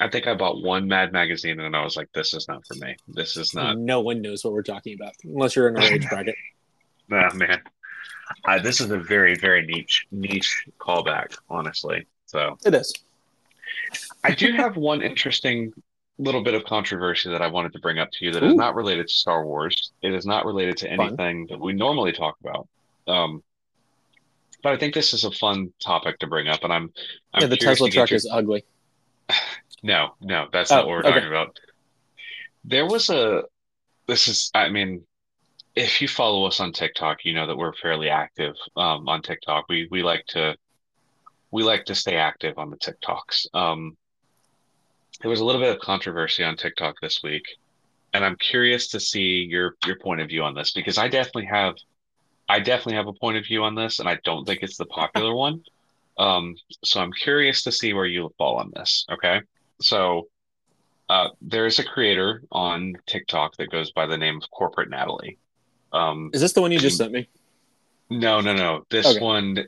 I 0.02 0.10
think 0.10 0.28
I 0.28 0.34
bought 0.34 0.62
one 0.64 0.88
Mad 0.88 1.12
magazine 1.12 1.60
and 1.60 1.76
I 1.76 1.84
was 1.84 1.96
like, 1.98 2.10
"This 2.14 2.34
is 2.34 2.48
not 2.48 2.66
for 2.66 2.76
me. 2.76 2.96
This 3.08 3.38
is 3.38 3.54
not." 3.54 3.78
no 3.78 4.02
one 4.02 4.22
knows 4.22 4.44
what 4.44 4.54
we're 4.54 4.64
talking 4.64 4.96
about 4.96 5.14
unless 5.24 5.56
you're 5.56 5.68
in 5.70 5.78
our 5.78 5.84
age 5.84 6.08
bracket. 6.10 6.36
Nah, 7.10 7.34
man. 7.34 7.62
Uh, 8.46 8.60
this 8.60 8.80
is 8.80 8.92
a 8.92 8.98
very, 8.98 9.36
very 9.36 9.66
niche 9.66 10.06
niche 10.12 10.66
callback, 10.80 11.36
honestly. 11.50 12.06
So 12.28 12.58
It 12.66 12.74
is. 12.74 12.94
I 14.24 14.32
do 14.32 14.52
have 14.54 14.78
one 14.78 15.02
interesting 15.02 15.74
little 16.20 16.44
bit 16.44 16.54
of 16.54 16.64
controversy 16.66 17.30
that 17.32 17.42
I 17.42 17.48
wanted 17.48 17.74
to 17.74 17.80
bring 17.80 17.98
up 17.98 18.10
to 18.12 18.26
you 18.26 18.32
that 18.34 18.44
is 18.44 18.54
Ooh. 18.54 18.58
not 18.58 18.76
related 18.76 19.08
to 19.08 19.14
Star 19.14 19.46
Wars. 19.46 19.92
It 20.02 20.14
is 20.14 20.26
not 20.26 20.46
related 20.46 20.78
to 20.78 20.96
Fun. 20.96 21.08
anything 21.08 21.48
that 21.50 21.60
we 21.60 21.74
normally 21.74 22.12
talk 22.12 22.36
about. 22.42 22.68
Um, 23.08 23.42
but 24.64 24.74
I 24.74 24.78
think 24.78 24.94
this 24.94 25.14
is 25.14 25.24
a 25.24 25.32
fun 25.32 25.72
topic 25.84 26.20
to 26.20 26.28
bring 26.28 26.48
up, 26.48 26.64
and 26.64 26.74
I'm, 26.74 26.92
I'm 27.34 27.42
yeah, 27.42 27.48
the 27.48 27.58
Tesla 27.58 27.90
truck 27.90 28.10
your- 28.10 28.18
is 28.18 28.28
ugly. 28.32 28.66
No, 29.82 30.10
no, 30.20 30.48
that's 30.52 30.74
Oh, 30.74 30.76
not 30.76 30.88
what 30.88 30.92
we're 30.92 31.00
okay. 31.00 31.10
talking 31.12 31.28
about. 31.30 31.58
There 32.66 32.86
was 32.86 33.10
a, 33.10 33.44
this 34.08 34.28
is, 34.28 34.52
I 34.54 34.68
mean, 34.68 35.04
if 35.74 36.02
you 36.02 36.10
follow 36.10 36.44
us 36.44 36.60
on 36.60 36.74
TikTok, 36.74 37.24
you 37.24 37.34
know 37.34 37.48
that 37.48 37.56
we're 37.56 37.72
fairly 37.74 38.10
active 38.10 38.56
um, 38.76 39.08
on 39.08 39.22
TikTok. 39.22 39.68
We 39.70 39.88
we 39.90 40.04
like 40.04 40.26
to 40.30 40.58
we 41.52 41.64
like 41.64 41.86
to 41.86 41.96
stay 41.96 42.18
active 42.18 42.58
on 42.58 42.70
the 42.72 42.76
TikToks. 42.76 43.46
Um, 43.54 43.96
there 45.22 45.30
was 45.30 45.40
a 45.40 45.46
little 45.46 45.62
bit 45.62 45.74
of 45.74 45.80
controversy 45.80 46.44
on 46.44 46.58
TikTok 46.58 46.96
this 47.02 47.24
week, 47.24 47.44
and 48.14 48.26
I'm 48.26 48.36
curious 48.36 48.90
to 48.90 49.00
see 49.00 49.48
your 49.50 49.76
your 49.86 49.98
point 49.98 50.20
of 50.20 50.28
view 50.28 50.44
on 50.44 50.54
this 50.56 50.72
because 50.72 50.98
I 50.98 51.08
definitely 51.08 51.46
have 51.46 51.76
I 52.50 52.60
definitely 52.60 52.96
have 52.96 53.08
a 53.08 53.14
point 53.14 53.38
of 53.38 53.46
view 53.46 53.64
on 53.64 53.76
this, 53.76 54.00
and 54.00 54.10
I 54.10 54.18
don't 54.24 54.44
think 54.44 54.64
it's 54.64 54.76
the 54.78 54.88
popular 54.88 55.34
one. 55.36 55.62
Um, 56.18 56.56
so 56.84 57.00
I'm 57.00 57.14
curious 57.14 57.64
to 57.64 57.72
see 57.72 57.94
where 57.94 58.08
you 58.08 58.34
fall 58.38 58.58
on 58.58 58.72
this. 58.76 59.06
Okay, 59.12 59.42
so 59.82 60.28
uh, 61.10 61.30
there 61.42 61.66
is 61.66 61.80
a 61.80 61.84
creator 61.84 62.42
on 62.52 62.96
TikTok 63.06 63.56
that 63.58 63.70
goes 63.70 63.92
by 63.92 64.06
the 64.08 64.18
name 64.18 64.38
of 64.38 64.50
Corporate 64.52 64.90
Natalie. 64.90 65.38
Um, 65.94 66.32
Is 66.34 66.42
this 66.42 66.54
the 66.54 66.62
one 66.62 66.72
you 66.72 66.80
just 66.80 66.98
sent 66.98 67.12
me? 67.12 67.30
no, 68.10 68.42
no, 68.42 68.56
no. 68.56 68.86
This 68.90 69.06
Okay. 69.06 69.20
one, 69.24 69.66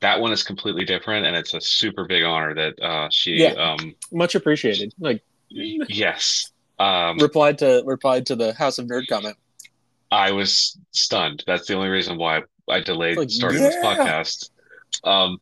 that 0.00 0.20
one 0.20 0.32
is 0.32 0.42
completely 0.42 0.84
different, 0.84 1.26
and 1.26 1.36
it's 1.36 1.54
a 1.54 1.60
super 1.60 2.04
big 2.04 2.24
honor 2.24 2.54
that 2.54 2.80
uh, 2.82 3.08
she. 3.10 3.36
Yeah. 3.36 3.52
Um, 3.52 3.94
Much 4.12 4.34
appreciated. 4.34 4.92
Like 4.98 5.22
yes. 5.48 6.50
Um, 6.78 7.16
replied 7.18 7.58
to 7.58 7.82
replied 7.86 8.26
to 8.26 8.36
the 8.36 8.52
House 8.52 8.78
of 8.78 8.86
Nerd 8.86 9.06
comment. 9.08 9.36
I 10.10 10.32
was 10.32 10.78
stunned. 10.92 11.42
That's 11.46 11.66
the 11.66 11.74
only 11.74 11.88
reason 11.88 12.16
why 12.18 12.42
I 12.68 12.80
delayed 12.80 13.16
Like, 13.16 13.30
starting 13.30 13.62
this 13.62 13.76
podcast. 13.76 14.50
Um, 15.04 15.38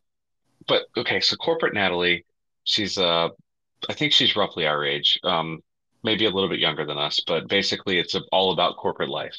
but 0.67 0.83
okay, 0.97 1.19
so 1.19 1.35
corporate 1.35 1.73
Natalie, 1.73 2.25
she's 2.63 2.97
uh, 2.97 3.29
I 3.89 3.93
think 3.93 4.11
she's 4.11 4.35
roughly 4.35 4.65
our 4.65 4.83
age, 4.83 5.19
um, 5.23 5.59
maybe 6.03 6.25
a 6.25 6.29
little 6.29 6.49
bit 6.49 6.59
younger 6.59 6.85
than 6.85 6.97
us, 6.97 7.21
but 7.25 7.47
basically 7.47 7.99
it's 7.99 8.15
all 8.31 8.51
about 8.51 8.77
corporate 8.77 9.09
life, 9.09 9.35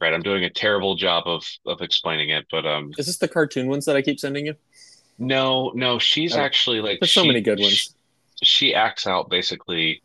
right? 0.00 0.12
I'm 0.14 0.22
doing 0.22 0.44
a 0.44 0.50
terrible 0.50 0.94
job 0.96 1.24
of 1.26 1.44
of 1.66 1.82
explaining 1.82 2.30
it, 2.30 2.46
but 2.50 2.64
um, 2.64 2.92
Is 2.96 3.06
this 3.06 3.18
the 3.18 3.28
cartoon 3.28 3.68
ones 3.68 3.84
that 3.86 3.96
I 3.96 4.02
keep 4.02 4.18
sending 4.18 4.46
you? 4.46 4.54
no, 5.18 5.70
no, 5.74 5.98
she's 5.98 6.34
Oh. 6.34 6.40
actually 6.40 6.80
like 6.80 7.00
There's 7.00 7.12
so 7.12 7.24
many 7.24 7.40
good 7.42 7.60
ones. 7.60 7.94
She, 8.40 8.44
she 8.44 8.74
acts 8.74 9.06
out 9.06 9.28
basically 9.28 10.02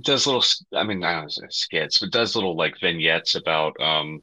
does 0.00 0.26
little 0.26 0.44
I 0.74 0.84
mean 0.84 1.02
I 1.04 1.12
don't 1.14 1.24
know 1.24 1.46
skits, 1.48 1.98
but 1.98 2.10
does 2.12 2.34
little 2.34 2.56
like 2.56 2.80
vignettes 2.80 3.34
about 3.34 3.80
um 3.80 4.22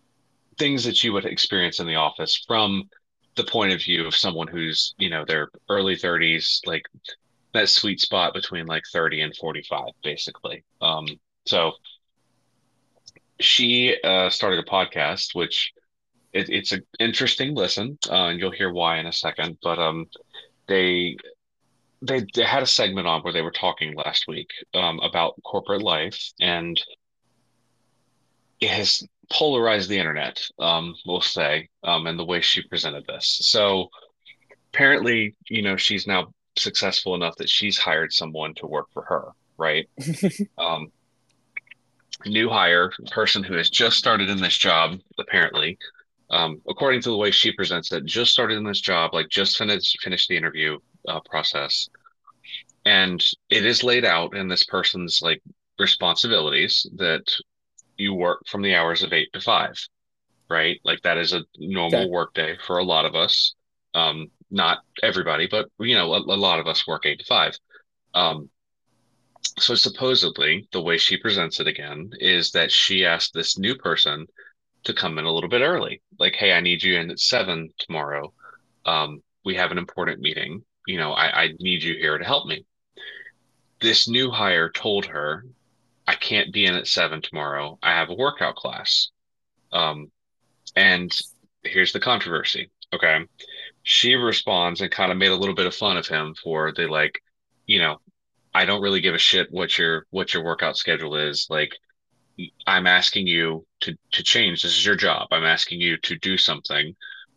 things 0.57 0.83
that 0.85 1.03
you 1.03 1.13
would 1.13 1.25
experience 1.25 1.79
in 1.79 1.87
the 1.87 1.95
office 1.95 2.43
from 2.47 2.89
the 3.35 3.43
point 3.43 3.71
of 3.71 3.81
view 3.81 4.05
of 4.05 4.15
someone 4.15 4.47
who's, 4.47 4.93
you 4.97 5.09
know, 5.09 5.23
their 5.25 5.49
early 5.69 5.95
30s, 5.95 6.59
like 6.65 6.83
that 7.53 7.69
sweet 7.69 8.01
spot 8.01 8.33
between 8.33 8.65
like 8.65 8.83
30 8.91 9.21
and 9.21 9.35
45, 9.37 9.89
basically. 10.03 10.63
Um, 10.81 11.07
so 11.45 11.73
she 13.39 13.95
uh, 14.03 14.29
started 14.29 14.59
a 14.59 14.69
podcast, 14.69 15.35
which 15.35 15.71
it, 16.33 16.49
it's 16.49 16.71
an 16.71 16.81
interesting 16.99 17.55
listen, 17.55 17.97
uh, 18.09 18.25
and 18.25 18.39
you'll 18.39 18.51
hear 18.51 18.71
why 18.71 18.97
in 18.99 19.05
a 19.05 19.13
second. 19.13 19.57
But 19.61 19.79
um, 19.79 20.07
they 20.67 21.15
they 22.01 22.25
they 22.33 22.43
had 22.43 22.63
a 22.63 22.67
segment 22.67 23.07
on 23.07 23.21
where 23.21 23.33
they 23.33 23.41
were 23.41 23.51
talking 23.51 23.95
last 23.95 24.27
week 24.27 24.49
um, 24.73 24.99
about 24.99 25.41
corporate 25.43 25.81
life, 25.81 26.31
and 26.39 26.81
it 28.59 28.69
has 28.69 29.03
polarized 29.31 29.89
the 29.89 29.97
internet, 29.97 30.41
um, 30.59 30.95
we'll 31.05 31.21
say, 31.21 31.69
um, 31.83 32.07
and 32.07 32.17
the 32.17 32.25
way 32.25 32.41
she 32.41 32.61
presented 32.63 33.05
this. 33.07 33.39
So 33.43 33.89
apparently, 34.73 35.35
you 35.49 35.61
know, 35.61 35.75
she's 35.75 36.07
now 36.07 36.33
successful 36.57 37.15
enough 37.15 37.35
that 37.37 37.49
she's 37.49 37.77
hired 37.77 38.13
someone 38.13 38.53
to 38.55 38.67
work 38.67 38.87
for 38.93 39.03
her, 39.03 39.31
right? 39.57 39.89
um, 40.57 40.91
new 42.25 42.49
hire, 42.49 42.91
person 43.11 43.43
who 43.43 43.55
has 43.55 43.69
just 43.69 43.97
started 43.97 44.29
in 44.29 44.39
this 44.39 44.57
job, 44.57 44.99
apparently. 45.19 45.77
um, 46.29 46.61
according 46.67 47.01
to 47.01 47.09
the 47.09 47.17
way 47.17 47.31
she 47.31 47.51
presents 47.53 47.91
it, 47.91 48.05
just 48.05 48.31
started 48.31 48.57
in 48.57 48.63
this 48.63 48.81
job, 48.81 49.13
like 49.13 49.29
just 49.29 49.57
finished 49.57 49.97
finished 50.01 50.27
the 50.27 50.37
interview 50.37 50.77
uh, 51.07 51.19
process, 51.29 51.89
and 52.85 53.23
it 53.49 53.65
is 53.65 53.83
laid 53.83 54.05
out 54.05 54.35
in 54.35 54.47
this 54.47 54.63
person's 54.63 55.19
like 55.21 55.41
responsibilities 55.79 56.87
that 56.95 57.25
you 57.97 58.13
work 58.13 58.43
from 58.47 58.61
the 58.61 58.75
hours 58.75 59.03
of 59.03 59.13
eight 59.13 59.29
to 59.33 59.41
five, 59.41 59.75
right? 60.49 60.79
Like 60.83 61.01
that 61.01 61.17
is 61.17 61.33
a 61.33 61.43
normal 61.57 62.01
okay. 62.01 62.09
work 62.09 62.33
day 62.33 62.57
for 62.65 62.77
a 62.77 62.83
lot 62.83 63.05
of 63.05 63.15
us. 63.15 63.55
Um, 63.93 64.27
not 64.49 64.79
everybody, 65.03 65.47
but 65.49 65.69
you 65.79 65.95
know, 65.95 66.13
a, 66.13 66.19
a 66.19 66.37
lot 66.37 66.59
of 66.59 66.67
us 66.67 66.87
work 66.87 67.05
eight 67.05 67.19
to 67.19 67.25
five. 67.25 67.57
Um, 68.13 68.49
so 69.59 69.75
supposedly, 69.75 70.67
the 70.71 70.81
way 70.81 70.97
she 70.97 71.17
presents 71.17 71.59
it 71.59 71.67
again 71.67 72.11
is 72.19 72.51
that 72.51 72.71
she 72.71 73.05
asked 73.05 73.33
this 73.33 73.57
new 73.57 73.75
person 73.75 74.27
to 74.83 74.93
come 74.93 75.17
in 75.17 75.25
a 75.25 75.31
little 75.31 75.49
bit 75.49 75.61
early. 75.61 76.01
Like, 76.19 76.35
hey, 76.35 76.53
I 76.53 76.61
need 76.61 76.83
you 76.83 76.97
in 76.97 77.11
at 77.11 77.19
seven 77.19 77.69
tomorrow. 77.79 78.33
Um, 78.85 79.21
we 79.43 79.55
have 79.55 79.71
an 79.71 79.77
important 79.77 80.19
meeting. 80.19 80.63
You 80.87 80.97
know, 80.97 81.11
I, 81.11 81.43
I 81.43 81.53
need 81.59 81.83
you 81.83 81.93
here 81.93 82.17
to 82.17 82.25
help 82.25 82.47
me. 82.47 82.65
This 83.79 84.07
new 84.07 84.31
hire 84.31 84.71
told 84.71 85.05
her, 85.05 85.45
I 86.07 86.15
can't 86.15 86.51
be 86.51 86.65
in 86.65 86.73
at 86.73 86.87
seven 86.87 87.21
tomorrow. 87.21 87.77
I 87.83 87.91
have 87.91 88.09
a 88.09 88.15
workout 88.15 88.55
class. 88.55 89.09
Um, 89.71 90.09
and 90.75 91.11
here's 91.63 91.93
the 91.93 91.99
controversy. 91.99 92.71
Okay. 92.93 93.19
She 93.83 94.15
responds 94.15 94.81
and 94.81 94.89
kind 94.89 95.11
of 95.11 95.17
made 95.17 95.31
a 95.31 95.35
little 95.35 95.53
bit 95.53 95.65
of 95.65 95.75
fun 95.75 95.97
of 95.97 96.07
him 96.07 96.33
for 96.41 96.71
the 96.71 96.87
like, 96.87 97.21
you 97.65 97.79
know, 97.79 97.97
I 98.53 98.65
don't 98.65 98.81
really 98.81 99.01
give 99.01 99.13
a 99.13 99.19
shit 99.19 99.51
what 99.51 99.77
your 99.77 100.05
what 100.09 100.33
your 100.33 100.43
workout 100.43 100.77
schedule 100.77 101.15
is. 101.15 101.47
Like 101.49 101.73
I'm 102.65 102.87
asking 102.87 103.27
you 103.27 103.65
to 103.81 103.95
to 104.13 104.23
change. 104.23 104.63
This 104.63 104.77
is 104.77 104.85
your 104.85 104.95
job. 104.95 105.27
I'm 105.31 105.43
asking 105.43 105.81
you 105.81 105.97
to 105.97 106.17
do 106.17 106.37
something. 106.37 106.95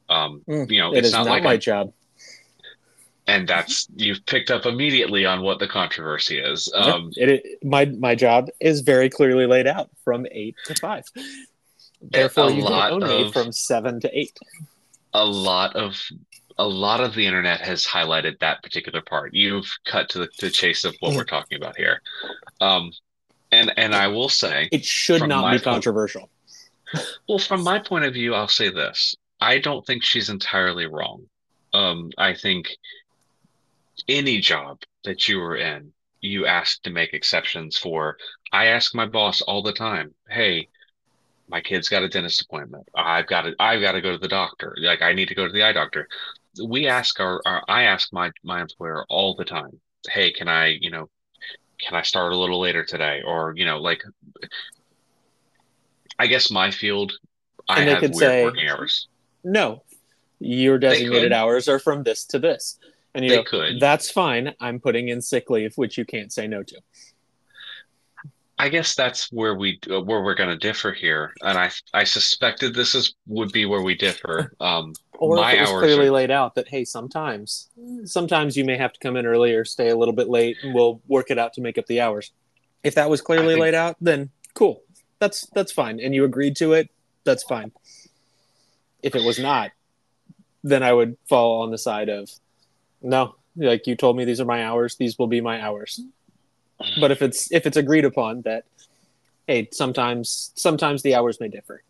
Um, 0.09 0.43
mm, 0.49 0.71
you 0.71 0.81
know, 0.81 0.93
it 0.93 1.05
it's 1.05 1.13
not, 1.13 1.27
not, 1.27 1.33
like 1.33 1.43
my 1.43 1.55
a, 1.55 1.59
job. 1.59 1.93
And 3.31 3.47
that's 3.47 3.87
you've 3.95 4.27
picked 4.27 4.51
up 4.51 4.66
immediately 4.66 5.25
on 5.25 5.43
what 5.43 5.61
the 5.61 5.69
controversy 5.69 6.40
is. 6.40 6.71
Um, 6.75 7.12
it, 7.16 7.29
it, 7.29 7.43
my 7.62 7.85
my 7.85 8.16
job 8.16 8.49
is 8.59 8.81
very 8.81 9.09
clearly 9.09 9.47
laid 9.47 9.69
out 9.69 9.88
from 10.05 10.27
eight 10.33 10.57
to 10.66 10.75
five. 10.75 11.05
Therefore, 12.03 12.51
you 12.51 12.62
don't 12.62 12.93
own 12.93 13.03
of, 13.05 13.09
me 13.09 13.31
from 13.31 13.53
seven 13.53 14.01
to 14.01 14.19
eight. 14.19 14.37
A 15.14 15.25
lot 15.25 15.77
of 15.77 16.03
a 16.59 16.66
lot 16.66 17.01
of 17.01 17.14
the 17.14 17.25
internet 17.25 17.61
has 17.61 17.87
highlighted 17.87 18.40
that 18.40 18.64
particular 18.64 19.01
part. 19.01 19.33
You've 19.33 19.71
cut 19.87 20.09
to 20.11 20.19
the, 20.19 20.29
to 20.38 20.51
chase 20.51 20.85
of 20.85 20.97
what 20.99 21.14
we're 21.14 21.25
talking 21.25 21.57
about 21.57 21.77
here. 21.77 22.03
Um, 22.61 22.90
and 23.53 23.73
and 23.77 23.95
I 23.95 24.09
will 24.09 24.29
say 24.29 24.69
it 24.73 24.85
should 24.85 25.29
not 25.29 25.53
be 25.53 25.61
controversial. 25.61 26.29
Point, 26.93 27.07
well, 27.29 27.38
from 27.38 27.62
my 27.62 27.79
point 27.79 28.07
of 28.07 28.14
view, 28.14 28.35
I'll 28.35 28.49
say 28.49 28.71
this: 28.71 29.14
I 29.40 29.59
don't 29.59 29.87
think 29.87 30.03
she's 30.03 30.31
entirely 30.31 30.87
wrong. 30.87 31.27
Um, 31.73 32.11
I 32.19 32.35
think 32.35 32.77
any 34.09 34.41
job 34.41 34.83
that 35.05 35.29
you 35.29 35.39
were 35.39 35.57
in, 35.57 35.93
you 36.21 36.47
ask 36.47 36.83
to 36.83 36.91
make 36.91 37.15
exceptions 37.15 37.79
for. 37.79 38.17
I 38.53 38.67
ask 38.67 38.95
my 38.95 39.07
boss 39.07 39.41
all 39.43 39.63
the 39.63 39.73
time, 39.73 40.15
"Hey, 40.29 40.69
my 41.49 41.61
kid's 41.61 41.89
got 41.89 42.03
a 42.03 42.09
dentist 42.09 42.43
appointment. 42.43 42.89
I've 42.95 43.27
got 43.27 43.43
to, 43.43 43.55
I've 43.59 43.81
got 43.81 43.93
to 43.93 44.01
go 44.01 44.13
to 44.13 44.19
the 44.19 44.29
doctor. 44.29 44.75
Like 44.79 45.03
I 45.03 45.13
need 45.13 45.29
to 45.29 45.35
go 45.35 45.47
to 45.47 45.53
the 45.53 45.63
eye 45.63 45.73
doctor." 45.73 46.09
We 46.65 46.87
ask 46.89 47.21
our, 47.21 47.41
our 47.47 47.63
I 47.69 47.85
ask 47.85 48.13
my 48.13 48.31
my 48.43 48.61
employer 48.61 49.05
all 49.09 49.35
the 49.35 49.45
time, 49.45 49.81
"Hey, 50.09 50.33
can 50.33 50.49
I, 50.49 50.79
you 50.81 50.91
know, 50.91 51.09
can 51.81 51.97
I 51.97 52.03
start 52.03 52.33
a 52.33 52.37
little 52.37 52.61
later 52.61 52.85
today? 52.85 53.23
Or, 53.25 53.55
you 53.57 53.65
know, 53.65 53.79
like, 53.79 54.03
I 56.19 56.27
guess 56.27 56.51
my 56.51 56.71
field, 56.71 57.13
I 57.69 57.81
have 57.83 58.03
weird 58.03 58.17
say, 58.17 58.45
working 58.45 58.69
hours. 58.69 59.09
No, 59.43 59.83
your 60.39 60.79
designated 60.79 61.33
hours 61.33 61.69
are 61.69 61.79
from 61.79 62.03
this 62.03 62.25
to 62.27 62.39
this. 62.39 62.79
And 63.14 63.25
you 63.25 63.31
they 63.31 63.37
go, 63.37 63.44
could. 63.44 63.81
That's 63.81 64.11
fine. 64.11 64.55
I'm 64.61 64.79
putting 64.81 65.09
in 65.09 65.20
sick 65.20 65.51
leave, 65.51 65.77
which 65.77 65.99
you 65.99 66.05
can't 66.05 66.33
say 66.33 66.46
no 66.46 66.62
to. 66.62 66.81
I 68.61 68.68
guess 68.68 68.94
that's 68.94 69.33
where 69.33 69.55
we 69.55 69.81
where 69.88 70.23
we're 70.23 70.35
going 70.35 70.51
to 70.51 70.57
differ 70.59 70.92
here, 70.92 71.33
and 71.42 71.57
I 71.57 71.70
I 71.94 72.05
suspected 72.05 72.75
this 72.75 72.94
is 72.94 73.14
would 73.27 73.53
be 73.53 73.64
where 73.64 73.81
we 73.83 73.94
differ. 73.94 74.53
Um, 74.61 74.92
or 75.14 75.37
my 75.37 75.53
if 75.53 75.59
it 75.59 75.61
was 75.61 75.70
clearly 75.70 76.09
are... 76.09 76.12
laid 76.12 76.31
out 76.31 76.55
that 76.55 76.68
hey, 76.68 76.85
sometimes 76.85 77.70
sometimes 78.05 78.57
you 78.57 78.64
may 78.64 78.77
have 78.77 78.92
to 78.92 79.01
come 79.01 79.16
in 79.16 79.25
early 79.25 79.55
or 79.55 79.64
stay 79.64 79.88
a 79.88 79.96
little 79.96 80.14
bit 80.14 80.29
late, 80.29 80.59
and 80.62 80.75
we'll 80.75 81.01
work 81.09 81.31
it 81.31 81.38
out 81.38 81.55
to 81.55 81.62
make 81.62 81.79
up 81.79 81.87
the 81.87 82.01
hours. 82.01 82.33
If 82.85 82.94
that 82.96 83.09
was 83.09 83.23
clearly 83.23 83.55
think... 83.55 83.61
laid 83.61 83.75
out, 83.75 83.96
then 84.01 84.29
cool, 84.55 84.83
that's 85.18 85.46
that's 85.55 85.73
fine, 85.73 85.99
and 85.99 86.14
you 86.14 86.25
agreed 86.25 86.57
to 86.57 86.75
it, 86.75 86.90
that's 87.25 87.42
fine. 87.42 87.73
If 89.03 89.14
it 89.14 89.23
was 89.23 89.38
not, 89.38 89.70
then 90.62 90.83
I 90.83 90.92
would 90.92 91.16
fall 91.29 91.62
on 91.62 91.70
the 91.70 91.79
side 91.79 92.11
of 92.11 92.31
no, 93.03 93.35
like 93.57 93.87
you 93.87 93.97
told 93.97 94.17
me 94.17 94.25
these 94.25 94.41
are 94.41 94.45
my 94.47 94.65
hours, 94.65 94.97
these 94.97 95.19
will 95.19 95.27
be 95.27 95.41
my 95.41 95.61
hours. 95.61 96.01
But 96.99 97.11
if 97.11 97.23
it's 97.23 97.53
if 97.53 97.67
it's 97.67 97.77
agreed 97.77 98.05
upon 98.05 98.43
that 98.43 98.65
hey 99.47 99.69
sometimes 99.73 100.53
sometimes 100.55 101.03
the 101.03 101.15
hours 101.15 101.41
may 101.41 101.49
differ. 101.49 101.83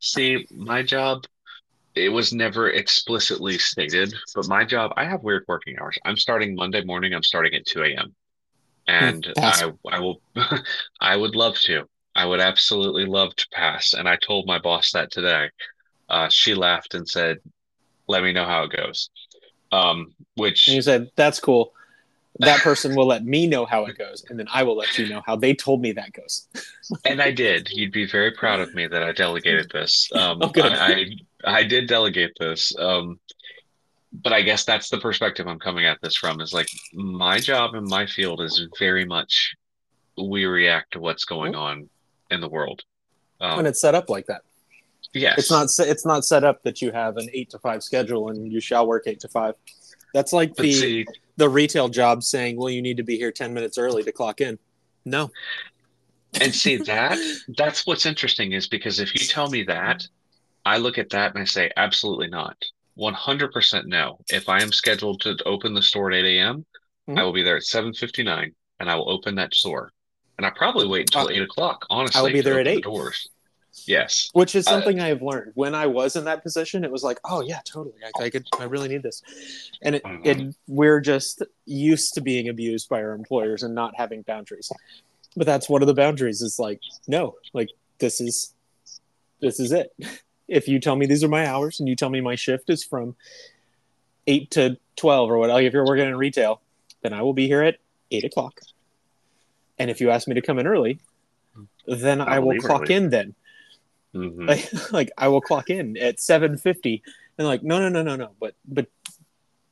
See 0.00 0.46
my 0.50 0.82
job 0.82 1.24
it 1.94 2.08
was 2.08 2.32
never 2.32 2.70
explicitly 2.70 3.58
stated 3.58 4.14
but 4.34 4.48
my 4.48 4.64
job 4.64 4.92
i 4.96 5.04
have 5.04 5.22
weird 5.22 5.44
working 5.46 5.76
hours. 5.78 5.98
I'm 6.04 6.16
starting 6.16 6.54
monday 6.54 6.82
morning 6.84 7.14
i'm 7.14 7.22
starting 7.22 7.54
at 7.54 7.66
2 7.66 7.82
a.m 7.84 8.14
and 8.88 9.32
I, 9.38 9.70
I 9.90 9.98
will 10.00 10.20
i 11.00 11.16
would 11.16 11.36
love 11.36 11.56
to. 11.60 11.84
I 12.14 12.26
would 12.26 12.40
absolutely 12.40 13.06
love 13.06 13.34
to 13.36 13.46
pass. 13.52 13.94
And 13.94 14.08
i 14.08 14.16
told 14.16 14.46
my 14.46 14.58
boss 14.58 14.92
that 14.92 15.10
today. 15.10 15.48
Uh, 16.08 16.28
she 16.28 16.54
laughed 16.54 16.94
and 16.94 17.08
said 17.08 17.38
let 18.08 18.22
me 18.22 18.32
know 18.32 18.44
how 18.44 18.64
it 18.64 18.72
goes 18.72 19.08
um, 19.72 20.12
which 20.36 20.68
and 20.68 20.76
you 20.76 20.82
said 20.82 21.10
that's 21.16 21.40
cool 21.40 21.72
that 22.38 22.60
person 22.60 22.94
will 22.94 23.06
let 23.06 23.24
me 23.24 23.46
know 23.46 23.66
how 23.66 23.84
it 23.86 23.98
goes, 23.98 24.24
and 24.28 24.38
then 24.38 24.46
I 24.52 24.62
will 24.62 24.76
let 24.76 24.98
you 24.98 25.08
know 25.08 25.22
how 25.26 25.36
they 25.36 25.54
told 25.54 25.80
me 25.80 25.92
that 25.92 26.12
goes. 26.12 26.48
and 27.04 27.20
I 27.20 27.30
did. 27.30 27.68
You'd 27.70 27.92
be 27.92 28.06
very 28.06 28.32
proud 28.32 28.60
of 28.60 28.74
me 28.74 28.86
that 28.86 29.02
I 29.02 29.12
delegated 29.12 29.70
this. 29.70 30.10
Um, 30.14 30.38
oh, 30.40 30.48
good. 30.48 30.72
I, 30.72 30.92
I, 31.44 31.58
I 31.58 31.62
did 31.62 31.88
delegate 31.88 32.32
this. 32.38 32.76
Um, 32.78 33.20
but 34.12 34.32
I 34.32 34.42
guess 34.42 34.64
that's 34.64 34.90
the 34.90 34.98
perspective 34.98 35.46
I'm 35.46 35.58
coming 35.58 35.86
at 35.86 35.98
this 36.02 36.16
from. 36.16 36.40
Is 36.40 36.52
like 36.52 36.68
my 36.92 37.38
job 37.38 37.74
in 37.74 37.84
my 37.84 38.06
field 38.06 38.40
is 38.40 38.66
very 38.78 39.04
much 39.04 39.54
we 40.18 40.44
react 40.44 40.92
to 40.92 41.00
what's 41.00 41.24
going 41.24 41.54
on 41.54 41.88
in 42.30 42.40
the 42.40 42.48
world, 42.48 42.82
um, 43.40 43.60
and 43.60 43.68
it's 43.68 43.80
set 43.80 43.94
up 43.94 44.10
like 44.10 44.26
that. 44.26 44.42
Yes, 45.14 45.38
it's 45.38 45.50
not. 45.50 45.68
It's 45.78 46.06
not 46.06 46.24
set 46.24 46.44
up 46.44 46.62
that 46.62 46.80
you 46.80 46.90
have 46.92 47.16
an 47.16 47.28
eight 47.32 47.50
to 47.50 47.58
five 47.58 47.82
schedule 47.82 48.30
and 48.30 48.50
you 48.50 48.60
shall 48.60 48.86
work 48.86 49.04
eight 49.06 49.20
to 49.20 49.28
five. 49.28 49.54
That's 50.14 50.32
like 50.32 50.54
the 50.56 50.72
see, 50.72 51.06
the 51.36 51.48
retail 51.48 51.88
job 51.88 52.22
saying, 52.22 52.56
"Well, 52.56 52.70
you 52.70 52.82
need 52.82 52.96
to 52.96 53.02
be 53.02 53.16
here 53.16 53.30
ten 53.30 53.52
minutes 53.52 53.78
early 53.78 54.02
to 54.04 54.12
clock 54.12 54.40
in." 54.40 54.58
No. 55.04 55.30
And 56.40 56.54
see 56.54 56.76
that 56.86 57.18
that's 57.56 57.86
what's 57.86 58.06
interesting 58.06 58.52
is 58.52 58.66
because 58.66 59.00
if 59.00 59.14
you 59.14 59.26
tell 59.26 59.50
me 59.50 59.64
that, 59.64 60.06
I 60.64 60.78
look 60.78 60.98
at 60.98 61.10
that 61.10 61.32
and 61.34 61.42
I 61.42 61.44
say, 61.44 61.70
absolutely 61.76 62.28
not. 62.28 62.56
100% 62.98 63.86
no. 63.86 64.18
If 64.28 64.48
I 64.48 64.62
am 64.62 64.72
scheduled 64.72 65.22
to 65.22 65.36
open 65.46 65.74
the 65.74 65.82
store 65.82 66.12
at 66.12 66.18
8 66.18 66.38
a.m., 66.38 66.66
mm-hmm. 67.08 67.18
I 67.18 67.22
will 67.22 67.32
be 67.32 67.42
there 67.42 67.56
at 67.56 67.62
7:59 67.62 68.52
and 68.80 68.90
I 68.90 68.94
will 68.94 69.10
open 69.10 69.34
that 69.36 69.54
store. 69.54 69.92
And 70.38 70.46
I 70.46 70.50
probably 70.50 70.86
wait 70.86 71.14
until 71.14 71.28
uh, 71.28 71.36
8 71.36 71.42
o'clock. 71.42 71.86
Honestly, 71.90 72.18
I 72.18 72.22
will 72.22 72.32
be 72.32 72.40
there 72.40 72.60
at 72.60 72.66
8. 72.66 72.76
The 72.76 72.80
doors. 72.82 73.28
Yes. 73.86 74.30
Which 74.32 74.54
is 74.54 74.66
uh, 74.66 74.70
something 74.70 75.00
uh, 75.00 75.04
I 75.04 75.08
have 75.08 75.22
learned. 75.22 75.52
When 75.54 75.74
I 75.74 75.86
was 75.86 76.16
in 76.16 76.24
that 76.24 76.42
position, 76.42 76.84
it 76.84 76.90
was 76.90 77.02
like, 77.02 77.18
oh 77.24 77.40
yeah, 77.40 77.60
totally. 77.64 77.96
I, 78.04 78.24
I 78.24 78.30
could 78.30 78.46
I 78.58 78.64
really 78.64 78.88
need 78.88 79.02
this. 79.02 79.22
And 79.82 79.96
it, 79.96 80.02
mm-hmm. 80.02 80.26
it 80.26 80.54
we're 80.68 81.00
just 81.00 81.42
used 81.64 82.14
to 82.14 82.20
being 82.20 82.48
abused 82.48 82.88
by 82.88 83.02
our 83.02 83.12
employers 83.12 83.62
and 83.62 83.74
not 83.74 83.94
having 83.96 84.22
boundaries. 84.22 84.70
But 85.36 85.46
that's 85.46 85.68
one 85.68 85.82
of 85.82 85.88
the 85.88 85.94
boundaries 85.94 86.42
is 86.42 86.58
like, 86.58 86.80
no, 87.06 87.36
like 87.54 87.70
this 87.98 88.20
is 88.20 88.54
this 89.40 89.58
is 89.60 89.72
it. 89.72 89.94
If 90.48 90.68
you 90.68 90.80
tell 90.80 90.96
me 90.96 91.06
these 91.06 91.24
are 91.24 91.28
my 91.28 91.46
hours 91.46 91.80
and 91.80 91.88
you 91.88 91.96
tell 91.96 92.10
me 92.10 92.20
my 92.20 92.34
shift 92.34 92.68
is 92.68 92.84
from 92.84 93.16
eight 94.26 94.50
to 94.50 94.76
twelve 94.96 95.30
or 95.30 95.38
whatever, 95.38 95.60
if 95.62 95.72
you're 95.72 95.86
working 95.86 96.06
in 96.06 96.16
retail, 96.16 96.60
then 97.00 97.14
I 97.14 97.22
will 97.22 97.32
be 97.32 97.46
here 97.46 97.62
at 97.62 97.78
eight 98.10 98.24
o'clock. 98.24 98.60
And 99.78 99.88
if 99.88 99.98
you 99.98 100.10
ask 100.10 100.28
me 100.28 100.34
to 100.34 100.42
come 100.42 100.58
in 100.58 100.66
early, 100.66 100.98
then 101.86 102.20
I, 102.20 102.36
I 102.36 102.38
will 102.40 102.58
clock 102.58 102.82
early. 102.82 102.94
in 102.94 103.08
then 103.08 103.34
Mm-hmm. 104.14 104.48
Like, 104.48 104.92
like 104.92 105.10
I 105.16 105.28
will 105.28 105.40
clock 105.40 105.70
in 105.70 105.96
at 105.96 106.18
7:50 106.18 107.02
and 107.38 107.46
like 107.46 107.62
no 107.62 107.78
no 107.80 107.88
no 107.88 108.02
no 108.02 108.16
no 108.16 108.32
but 108.38 108.54
but 108.66 108.86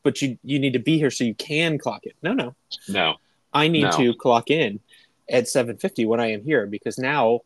but 0.03 0.23
you 0.23 0.39
you 0.43 0.59
need 0.59 0.73
to 0.73 0.79
be 0.79 0.99
here 0.99 1.11
so 1.11 1.25
you 1.25 1.35
can 1.35 1.79
clock 1.79 2.05
it. 2.05 2.17
No 2.23 2.33
no. 2.33 2.55
No. 2.89 3.17
I 3.53 3.69
need 3.69 3.83
no. 3.83 3.91
to 3.93 4.15
clock 4.15 4.51
in 4.51 4.81
at 5.29 5.45
7:50 5.45 6.07
when 6.07 6.21
I 6.21 6.33
am 6.33 6.43
here 6.43 6.67
because 6.67 6.99
now 6.99 7.41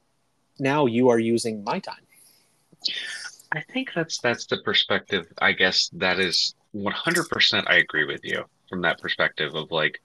now 0.58 0.86
you 0.86 1.08
are 1.08 1.18
using 1.18 1.64
my 1.64 1.78
time. 1.80 2.06
I 3.52 3.60
think 3.72 3.90
that's 3.94 4.18
that's 4.18 4.46
the 4.46 4.58
perspective. 4.58 5.26
I 5.38 5.52
guess 5.52 5.88
that 5.94 6.20
is 6.20 6.54
100% 6.74 7.64
I 7.68 7.76
agree 7.76 8.04
with 8.04 8.20
you 8.24 8.44
from 8.68 8.82
that 8.82 9.00
perspective 9.00 9.54
of 9.54 9.70
like 9.70 10.00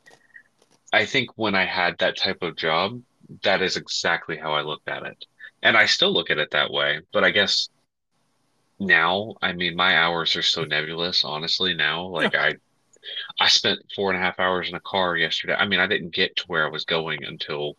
I 0.92 1.06
think 1.06 1.30
when 1.36 1.56
I 1.56 1.66
had 1.66 2.00
that 2.00 2.18
type 2.18 2.42
of 2.42 2.56
job, 2.56 3.02
that 3.44 3.62
is 3.62 3.78
exactly 3.78 4.38
how 4.38 4.54
I 4.54 4.62
looked 4.62 4.88
at 4.88 5.04
it 5.04 5.26
and 5.62 5.78
I 5.78 5.86
still 5.86 6.14
look 6.14 6.30
at 6.30 6.38
it 6.38 6.52
that 6.52 6.72
way. 6.72 7.02
But 7.12 7.24
I 7.24 7.32
guess 7.32 7.70
now, 8.80 9.36
I 9.42 9.54
mean, 9.54 9.76
my 9.76 9.98
hours 9.98 10.36
are 10.36 10.42
so 10.42 10.64
nebulous, 10.64 11.24
honestly, 11.24 11.74
now. 11.74 12.06
Like 12.08 12.36
I 12.36 12.56
I 13.40 13.48
spent 13.48 13.80
four 13.96 14.12
and 14.12 14.20
a 14.20 14.24
half 14.24 14.40
hours 14.40 14.70
in 14.70 14.76
a 14.76 14.80
car 14.80 15.18
yesterday. 15.18 15.56
I 15.56 15.66
mean, 15.66 15.80
I 15.80 15.88
didn't 15.88 16.14
get 16.14 16.36
to 16.38 16.44
where 16.48 16.66
I 16.66 16.70
was 16.70 16.86
going 16.86 17.24
until 17.24 17.76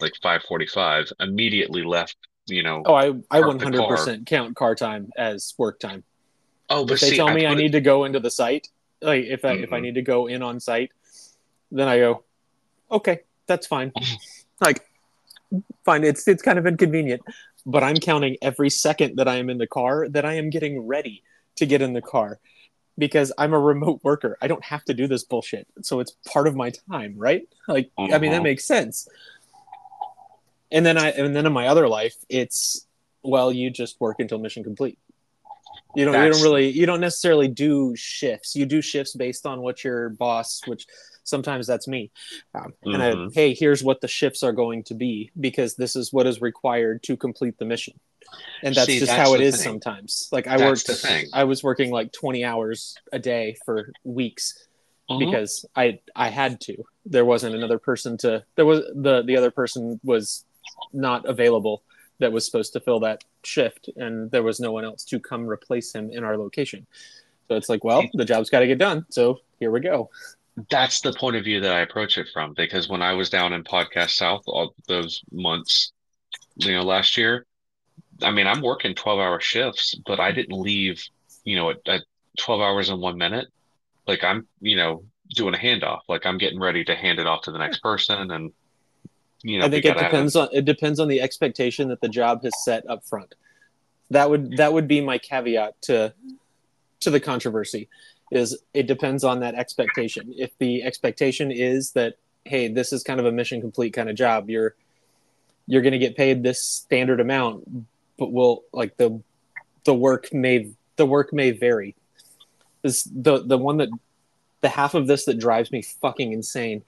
like 0.00 0.14
5:45. 0.22 1.12
Immediately 1.20 1.82
left, 1.84 2.16
you 2.46 2.62
know. 2.62 2.82
Oh, 2.86 2.94
I 2.94 3.06
I 3.30 3.40
100% 3.40 4.26
count 4.26 4.56
car 4.56 4.74
time 4.74 5.10
as 5.16 5.54
work 5.58 5.80
time. 5.80 6.04
Oh, 6.68 6.84
but 6.84 6.94
If 6.94 7.00
they 7.00 7.16
tell 7.16 7.28
I 7.28 7.34
me 7.34 7.46
I 7.46 7.52
it- 7.52 7.56
need 7.56 7.72
to 7.72 7.80
go 7.80 8.04
into 8.04 8.20
the 8.20 8.30
site, 8.30 8.68
like 9.00 9.24
if 9.24 9.44
I 9.44 9.52
if 9.52 9.72
I 9.72 9.78
Mhm. 9.78 9.82
need 9.82 9.94
to 9.94 10.02
go 10.02 10.26
in 10.26 10.42
on 10.42 10.60
site, 10.60 10.92
then 11.70 11.88
I 11.88 11.98
go, 11.98 12.24
okay, 12.90 13.20
that's 13.46 13.66
fine. 13.66 13.92
like, 14.60 14.82
fine. 15.84 16.04
It's 16.04 16.26
it's 16.28 16.42
kind 16.42 16.58
of 16.58 16.66
inconvenient, 16.66 17.22
but 17.66 17.82
I'm 17.82 17.96
counting 17.96 18.36
every 18.42 18.70
second 18.70 19.16
that 19.16 19.28
I 19.28 19.36
am 19.36 19.50
in 19.50 19.58
the 19.58 19.66
car 19.66 20.08
that 20.08 20.24
I 20.24 20.34
am 20.34 20.50
getting 20.50 20.86
ready 20.86 21.22
to 21.56 21.66
get 21.66 21.82
in 21.82 21.92
the 21.92 22.02
car 22.02 22.38
because 22.98 23.32
I'm 23.38 23.52
a 23.52 23.58
remote 23.58 24.00
worker. 24.02 24.36
I 24.40 24.46
don't 24.46 24.64
have 24.64 24.84
to 24.86 24.94
do 24.94 25.06
this 25.06 25.24
bullshit, 25.24 25.66
so 25.82 26.00
it's 26.00 26.16
part 26.26 26.46
of 26.46 26.54
my 26.54 26.70
time, 26.90 27.14
right? 27.16 27.48
Like, 27.68 27.90
I 27.98 28.18
mean, 28.18 28.30
that 28.32 28.40
Mhm. 28.40 28.44
makes 28.44 28.64
sense. 28.64 29.08
And 30.70 30.84
then 30.84 30.98
I 30.98 31.10
and 31.10 31.34
then 31.34 31.46
in 31.46 31.52
my 31.52 31.68
other 31.68 31.88
life, 31.88 32.16
it's 32.28 32.86
well, 33.22 33.50
you 33.52 33.70
just 33.70 34.00
work 34.00 34.16
until 34.18 34.38
mission 34.38 34.62
complete. 34.62 34.98
You 35.94 36.04
don't. 36.04 36.14
You 36.24 36.30
don't 36.32 36.42
really. 36.42 36.70
You 36.70 36.86
don't 36.86 37.00
necessarily 37.00 37.48
do 37.48 37.94
shifts. 37.96 38.56
You 38.56 38.66
do 38.66 38.82
shifts 38.82 39.14
based 39.14 39.46
on 39.46 39.60
what 39.60 39.84
your 39.84 40.08
boss, 40.10 40.60
which 40.66 40.86
sometimes 41.22 41.66
that's 41.66 41.86
me. 41.88 42.10
Um, 42.54 42.74
And 42.82 43.02
I, 43.02 43.10
Mhm. 43.12 43.34
hey, 43.34 43.54
here's 43.54 43.82
what 43.82 44.00
the 44.00 44.08
shifts 44.08 44.42
are 44.42 44.52
going 44.52 44.82
to 44.84 44.94
be 44.94 45.30
because 45.38 45.74
this 45.76 45.96
is 45.96 46.12
what 46.12 46.26
is 46.26 46.40
required 46.40 47.02
to 47.04 47.16
complete 47.16 47.58
the 47.58 47.64
mission. 47.64 47.98
And 48.62 48.74
that's 48.74 48.86
See, 48.86 48.98
just 48.98 49.10
that's 49.12 49.28
how 49.28 49.34
it 49.34 49.40
is 49.40 49.56
thing. 49.56 49.64
sometimes. 49.64 50.28
Like 50.32 50.46
I 50.46 50.56
That's 50.56 50.88
worked. 50.88 51.30
I 51.32 51.44
was 51.44 51.62
working 51.62 51.90
like 51.90 52.12
20 52.12 52.44
hours 52.44 52.96
a 53.12 53.18
day 53.18 53.56
for 53.64 53.92
weeks 54.04 54.66
Mhm. 55.10 55.18
because 55.20 55.64
I 55.76 56.00
I 56.16 56.28
had 56.28 56.60
to. 56.62 56.76
There 57.06 57.24
wasn't 57.24 57.54
another 57.54 57.78
person 57.78 58.16
to. 58.18 58.44
There 58.56 58.66
was 58.66 58.80
the 58.94 59.22
the 59.22 59.36
other 59.36 59.50
person 59.50 60.00
was 60.02 60.44
not 60.92 61.24
available 61.26 61.82
that 62.20 62.32
was 62.32 62.46
supposed 62.46 62.72
to 62.74 62.80
fill 62.80 63.00
that 63.00 63.24
shift, 63.42 63.90
and 63.96 64.30
there 64.30 64.42
was 64.42 64.60
no 64.60 64.72
one 64.72 64.84
else 64.84 65.04
to 65.06 65.18
come 65.20 65.46
replace 65.46 65.92
him 65.94 66.10
in 66.12 66.24
our 66.24 66.36
location. 66.36 66.86
So 67.48 67.56
it's 67.56 67.68
like, 67.68 67.84
well, 67.84 68.04
the 68.14 68.24
job's 68.24 68.50
got 68.50 68.60
to 68.60 68.66
get 68.66 68.78
done. 68.78 69.04
So 69.10 69.40
here 69.60 69.70
we 69.70 69.80
go. 69.80 70.10
that's 70.70 71.00
the 71.00 71.12
point 71.12 71.36
of 71.36 71.44
view 71.44 71.60
that 71.60 71.74
I 71.74 71.80
approach 71.80 72.16
it 72.18 72.28
from 72.32 72.54
because 72.54 72.88
when 72.88 73.02
I 73.02 73.12
was 73.14 73.30
down 73.30 73.52
in 73.52 73.64
Podcast 73.64 74.10
South 74.10 74.42
all 74.46 74.74
those 74.86 75.22
months, 75.32 75.92
you 76.56 76.72
know, 76.72 76.82
last 76.82 77.16
year, 77.16 77.46
I 78.22 78.30
mean, 78.30 78.46
I'm 78.46 78.62
working 78.62 78.94
12 78.94 79.18
hour 79.18 79.40
shifts, 79.40 79.94
but 80.06 80.20
I 80.20 80.32
didn't 80.32 80.58
leave, 80.58 81.02
you 81.44 81.56
know, 81.56 81.70
at, 81.70 81.78
at 81.86 82.02
12 82.38 82.60
hours 82.60 82.88
and 82.88 83.00
one 83.00 83.18
minute. 83.18 83.48
Like 84.06 84.22
I'm, 84.22 84.46
you 84.60 84.76
know, 84.76 85.04
doing 85.34 85.54
a 85.54 85.58
handoff. 85.58 86.00
Like 86.08 86.26
I'm 86.26 86.38
getting 86.38 86.60
ready 86.60 86.84
to 86.84 86.94
hand 86.94 87.18
it 87.18 87.26
off 87.26 87.42
to 87.42 87.52
the 87.52 87.58
next 87.58 87.82
person. 87.82 88.30
And, 88.30 88.52
you 89.44 89.58
know, 89.58 89.66
I 89.66 89.68
think 89.68 89.84
it 89.84 89.96
have 89.96 90.10
depends 90.10 90.34
on 90.36 90.48
it 90.52 90.64
depends 90.64 90.98
on 90.98 91.06
the 91.06 91.20
expectation 91.20 91.88
that 91.88 92.00
the 92.00 92.08
job 92.08 92.42
has 92.44 92.64
set 92.64 92.88
up 92.88 93.04
front. 93.04 93.34
That 94.10 94.30
would 94.30 94.56
that 94.56 94.72
would 94.72 94.88
be 94.88 95.02
my 95.02 95.18
caveat 95.18 95.80
to 95.82 96.14
to 97.00 97.10
the 97.10 97.20
controversy 97.20 97.88
is 98.30 98.58
it 98.72 98.86
depends 98.86 99.22
on 99.22 99.40
that 99.40 99.54
expectation. 99.54 100.32
If 100.36 100.56
the 100.58 100.82
expectation 100.82 101.52
is 101.52 101.92
that 101.92 102.14
hey, 102.46 102.68
this 102.68 102.92
is 102.92 103.02
kind 103.02 103.20
of 103.20 103.26
a 103.26 103.32
mission 103.32 103.60
complete 103.60 103.92
kind 103.92 104.08
of 104.08 104.16
job, 104.16 104.48
you're 104.48 104.74
you're 105.66 105.82
going 105.82 105.92
to 105.92 105.98
get 105.98 106.16
paid 106.16 106.42
this 106.42 106.62
standard 106.62 107.20
amount, 107.20 107.86
but 108.18 108.32
will 108.32 108.64
like 108.72 108.96
the 108.96 109.22
the 109.84 109.94
work 109.94 110.32
may 110.32 110.70
the 110.96 111.04
work 111.06 111.34
may 111.34 111.50
vary. 111.50 111.94
Is 112.82 113.04
the 113.04 113.42
the 113.44 113.58
one 113.58 113.76
that 113.76 113.90
the 114.62 114.70
half 114.70 114.94
of 114.94 115.06
this 115.06 115.26
that 115.26 115.38
drives 115.38 115.70
me 115.70 115.82
fucking 115.82 116.32
insane 116.32 116.82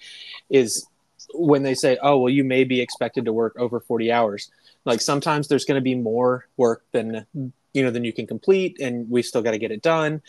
is 0.49 0.87
when 1.35 1.63
they 1.63 1.75
say, 1.75 1.99
"Oh, 2.03 2.19
well, 2.19 2.33
you 2.33 2.45
may 2.45 2.65
be 2.65 2.81
expected 2.81 3.25
to 3.27 3.33
work 3.33 3.57
over 3.59 3.81
40 3.81 4.11
hours." 4.13 4.51
Like 4.85 5.01
sometimes 5.01 5.49
there's 5.49 5.65
going 5.65 5.77
to 5.77 5.83
be 5.85 5.95
more 5.95 6.47
work 6.57 6.85
than 6.93 7.27
you 7.73 7.83
know 7.83 7.91
than 7.91 8.05
you 8.05 8.13
can 8.13 8.27
complete, 8.27 8.81
and 8.81 9.09
we 9.11 9.23
still 9.23 9.43
got 9.43 9.51
to 9.53 9.59
get 9.59 9.71
it 9.73 9.83
done. 9.83 10.23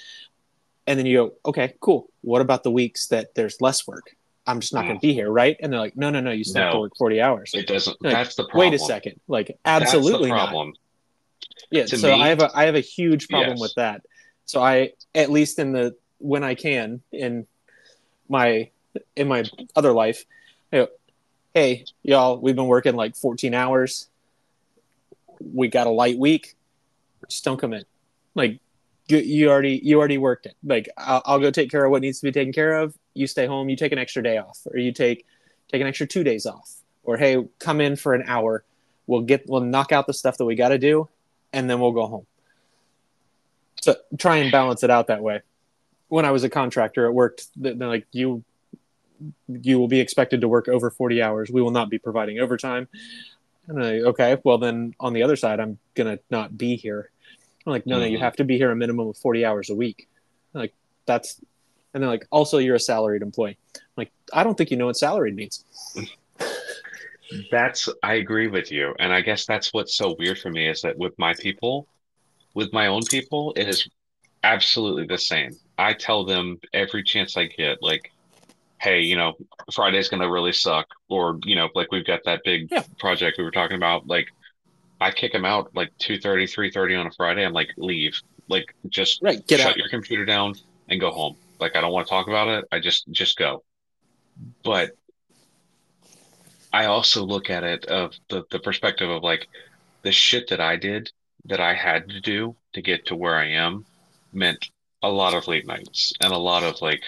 And 0.86 0.98
then 0.98 1.06
you 1.06 1.18
go, 1.18 1.34
"Okay, 1.46 1.74
cool. 1.80 2.10
What 2.22 2.42
about 2.42 2.64
the 2.64 2.72
weeks 2.72 3.08
that 3.08 3.36
there's 3.36 3.62
less 3.62 3.86
work? 3.88 4.16
I'm 4.46 4.62
just 4.62 4.74
not 4.74 4.84
going 4.86 4.96
to 4.96 5.02
be 5.02 5.14
here, 5.14 5.30
right?" 5.30 5.58
And 5.60 5.72
they're 5.72 5.80
like, 5.80 5.96
"No, 5.98 6.10
no, 6.10 6.20
no. 6.22 6.32
You 6.32 6.44
still 6.44 6.64
have 6.64 6.74
to 6.74 6.80
work 6.80 6.94
40 6.98 7.22
hours." 7.22 7.52
it 7.54 7.68
doesn't, 7.68 8.02
Like, 8.02 8.14
that's 8.14 8.36
the 8.36 8.44
problem. 8.46 8.60
Wait 8.72 8.74
a 8.74 8.80
second. 8.80 9.20
Like 9.28 9.48
That's 9.66 9.92
the 9.92 9.98
absolutely 9.98 10.30
not. 10.30 10.54
Yeah, 11.72 11.86
To 11.86 11.98
so 11.98 12.16
me- 12.16 12.22
I 12.22 12.28
have 12.30 12.42
a 12.42 12.50
I 12.56 12.66
have 12.66 12.76
a 12.76 12.80
huge 12.82 13.28
problem 13.28 13.58
Yes. 13.58 13.62
with 13.62 13.74
that. 13.76 14.02
So 14.46 14.62
I 14.62 14.94
at 15.14 15.30
least 15.30 15.60
in 15.60 15.74
the 15.74 15.96
when 16.20 16.44
I 16.44 16.56
can 16.56 17.02
in 17.12 17.46
my 18.30 18.70
in 19.16 19.28
my 19.28 19.44
other 19.76 19.92
life, 19.92 20.26
hey 21.58 21.86
y'all, 22.04 22.38
we've 22.38 22.56
been 22.56 22.68
working 22.68 22.96
like 22.96 23.16
14 23.16 23.56
hours. 23.56 24.10
We 25.40 25.70
got 25.70 25.88
a 25.88 25.90
light 25.90 26.20
week. 26.20 26.56
Just 27.28 27.44
don't 27.44 27.60
come 27.60 27.74
in. 27.74 27.84
Like 28.36 28.60
you, 29.08 29.18
you 29.18 29.50
already 29.50 29.82
you 29.84 29.98
already 29.98 30.20
worked 30.20 30.46
it. 30.46 30.56
Like 30.64 30.88
I'll, 30.98 31.24
I'll 31.26 31.40
go 31.40 31.50
take 31.50 31.72
care 31.72 31.84
of 31.84 31.90
what 31.90 32.04
needs 32.04 32.20
to 32.20 32.26
be 32.26 32.32
taken 32.32 32.54
care 32.54 32.74
of. 32.74 32.96
You 33.16 33.26
stay 33.26 33.48
home. 33.48 33.70
You 33.70 33.76
take 33.76 33.92
an 33.92 33.98
extra 33.98 34.22
day 34.22 34.38
off, 34.38 34.60
or 34.72 34.78
you 34.78 34.92
take 34.92 35.26
take 35.72 35.82
an 35.82 35.88
extra 35.88 36.06
two 36.06 36.24
days 36.24 36.46
off, 36.46 36.72
or 37.04 37.18
hey, 37.18 37.44
come 37.58 37.82
in 37.82 37.96
for 37.96 38.14
an 38.14 38.24
hour. 38.28 38.64
We'll 39.08 39.22
get 39.22 39.46
we'll 39.48 39.62
knock 39.62 39.92
out 39.92 40.06
the 40.06 40.14
stuff 40.14 40.38
that 40.38 40.46
we 40.46 40.54
got 40.54 40.70
to 40.70 40.78
do, 40.78 41.10
and 41.54 41.68
then 41.68 41.80
we'll 41.80 41.92
go 41.92 42.06
home. 42.06 42.28
So 43.82 43.96
try 44.20 44.38
and 44.38 44.52
balance 44.52 44.84
it 44.84 44.92
out 44.92 45.08
that 45.08 45.24
way. 45.24 45.42
When 46.10 46.24
I 46.24 46.30
was 46.30 46.44
a 46.44 46.50
contractor, 46.50 47.06
it 47.06 47.14
worked. 47.14 47.48
They're 47.56 47.74
like 47.74 48.06
you, 48.12 48.44
you 49.48 49.80
will 49.80 49.88
be 49.88 50.00
expected 50.00 50.42
to 50.42 50.48
work 50.48 50.68
over 50.68 50.90
forty 50.90 51.22
hours. 51.22 51.50
We 51.50 51.62
will 51.62 51.72
not 51.72 51.90
be 51.90 51.98
providing 51.98 52.40
overtime. 52.40 52.88
And 53.68 53.78
I'm 53.78 53.84
like, 53.84 54.04
okay, 54.10 54.38
well 54.44 54.58
then 54.58 54.94
on 55.00 55.14
the 55.14 55.24
other 55.24 55.36
side, 55.36 55.60
I'm 55.60 55.78
gonna 55.96 56.20
not 56.30 56.58
be 56.58 56.76
here. 56.76 57.10
I'm 57.66 57.72
like, 57.72 57.86
no, 57.86 58.00
no, 58.00 58.06
you 58.06 58.18
Mhm. 58.18 58.22
have 58.22 58.36
to 58.38 58.44
be 58.44 58.58
here 58.58 58.72
a 58.72 58.76
minimum 58.76 59.08
of 59.10 59.18
forty 59.18 59.44
hours 59.44 59.70
a 59.70 59.76
week. 59.76 60.08
I'm 60.54 60.62
like 60.62 60.74
that's, 61.06 61.42
and 61.94 62.04
they're 62.04 62.10
like, 62.10 62.28
also 62.32 62.58
you're 62.58 62.76
a 62.76 62.80
salaried 62.80 63.22
employee. 63.22 63.58
I'm 63.76 63.82
like, 63.96 64.12
I 64.34 64.44
don't 64.44 64.58
think 64.58 64.72
you 64.72 64.78
know 64.78 64.88
what 64.88 64.98
salaried 64.98 65.36
means. 65.36 65.64
That's, 67.52 67.90
I 68.04 68.16
agree 68.16 68.48
with 68.48 68.72
you. 68.72 68.96
And 69.00 69.12
I 69.12 69.22
guess 69.22 69.46
that's 69.46 69.74
what's 69.74 69.96
so 69.98 70.16
weird 70.18 70.40
for 70.40 70.50
me 70.50 70.68
is 70.70 70.82
that 70.82 70.98
with 70.98 71.18
my 71.20 71.34
people, 71.34 71.88
with 72.54 72.72
my 72.72 72.88
own 72.88 73.02
people, 73.10 73.54
it 73.58 73.68
is 73.68 73.90
absolutely 74.44 75.06
the 75.06 75.18
same. 75.18 75.52
I 75.78 75.94
tell 75.94 76.26
them 76.26 76.60
every 76.74 77.04
chance 77.04 77.36
I 77.36 77.46
get, 77.46 77.82
like, 77.84 78.12
hey, 78.80 79.02
you 79.02 79.16
know, 79.16 79.34
Friday's 79.74 80.10
gonna 80.10 80.30
really 80.30 80.54
suck, 80.54 80.88
or 81.10 81.40
you 81.46 81.56
know, 81.56 81.70
like 81.76 81.92
we've 81.92 82.06
got 82.06 82.22
that 82.26 82.42
big 82.44 82.68
Yeah. 82.72 82.84
project 83.00 83.38
we 83.38 83.44
were 83.44 83.52
talking 83.52 83.78
about. 83.78 84.08
Like, 84.08 84.28
I 85.00 85.12
kick 85.12 85.32
them 85.34 85.46
out 85.46 85.72
like 85.76 85.92
2:30, 86.00 86.48
3:30 86.48 86.96
on 86.96 87.08
a 87.08 87.12
Friday. 87.12 87.46
I'm 87.46 87.54
like, 87.54 87.70
leave, 87.78 88.20
like, 88.48 88.66
just 88.90 89.22
Right, 89.22 89.46
get 89.48 89.60
shut 89.60 89.72
out. 89.72 89.78
your 89.78 89.90
computer 89.90 90.26
down 90.26 90.54
and 90.90 91.00
go 91.00 91.12
home. 91.12 91.38
Like, 91.60 91.76
I 91.76 91.82
don't 91.82 91.92
want 91.92 92.08
to 92.08 92.12
talk 92.12 92.28
about 92.28 92.48
it. 92.48 92.66
I 92.72 92.80
just 92.80 93.10
just 93.12 93.38
go. 93.38 93.64
But 94.64 94.92
I 96.74 96.86
also 96.86 97.24
look 97.24 97.50
at 97.50 97.64
it 97.64 97.86
of 97.86 98.14
the, 98.30 98.44
the 98.52 98.60
perspective 98.60 99.10
of 99.10 99.24
like 99.24 99.48
the 100.04 100.12
shit 100.12 100.50
that 100.50 100.62
I 100.62 100.76
did 100.76 101.12
that 101.46 101.60
I 101.60 101.74
had 101.74 102.10
to 102.10 102.22
do 102.22 102.56
to 102.74 102.82
get 102.82 103.08
to 103.08 103.16
where 103.16 103.36
I 103.36 103.50
am 103.52 103.86
meant 104.34 104.70
a 105.02 105.10
lot 105.10 105.34
of 105.34 105.48
late 105.48 105.66
nights 105.66 106.14
and 106.20 106.34
a 106.34 106.38
lot 106.38 106.64
of 106.64 106.82
like 106.82 107.02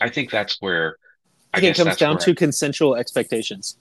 I 0.00 0.08
think 0.08 0.30
that's 0.30 0.56
where 0.60 0.96
I 1.54 1.60
think 1.60 1.78
it 1.78 1.82
comes 1.84 1.96
down 1.96 2.18
to 2.18 2.34
consensual 2.34 2.94
expectations. 2.96 3.76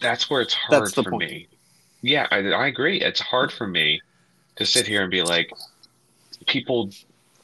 that's 0.00 0.28
where 0.30 0.40
it's 0.40 0.54
hard 0.54 0.82
That's 0.82 0.94
the 0.94 1.02
for 1.04 1.10
point. 1.12 1.30
me. 1.30 1.48
Yeah, 2.02 2.26
I, 2.30 2.38
I 2.52 2.66
agree. 2.68 3.00
It's 3.00 3.20
hard 3.20 3.52
for 3.52 3.66
me 3.66 4.00
to 4.56 4.64
sit 4.66 4.86
here 4.86 5.02
and 5.02 5.10
be 5.10 5.22
like, 5.22 5.50
people, 6.46 6.90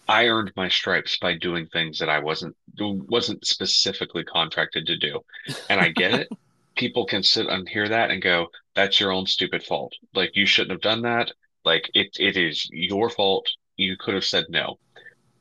I 0.09 0.27
earned 0.27 0.53
my 0.57 0.68
stripes 0.68 1.16
by 1.18 1.35
doing 1.35 1.66
things 1.66 1.98
that 1.98 2.09
I 2.09 2.18
wasn't 2.18 2.57
wasn't 2.79 3.44
specifically 3.46 4.25
contracted 4.25 4.87
to 4.87 4.96
do, 4.96 5.20
and 5.68 5.81
I 5.81 5.88
get 5.88 6.14
it. 6.14 6.29
People 6.75 7.05
can 7.05 7.22
sit 7.22 7.46
and 7.48 7.68
hear 7.68 7.87
that 7.87 8.11
and 8.11 8.22
go, 8.22 8.46
"That's 8.75 8.98
your 8.98 9.12
own 9.12 9.27
stupid 9.27 9.62
fault. 9.62 9.92
Like 10.14 10.35
you 10.35 10.46
shouldn't 10.46 10.70
have 10.72 10.81
done 10.81 11.03
that. 11.03 11.31
Like 11.66 11.90
it 11.94 12.16
it 12.18 12.37
is 12.38 12.66
your 12.72 13.11
fault. 13.11 13.46
You 13.77 13.96
could 13.98 14.14
have 14.14 14.25
said 14.25 14.46
no." 14.48 14.79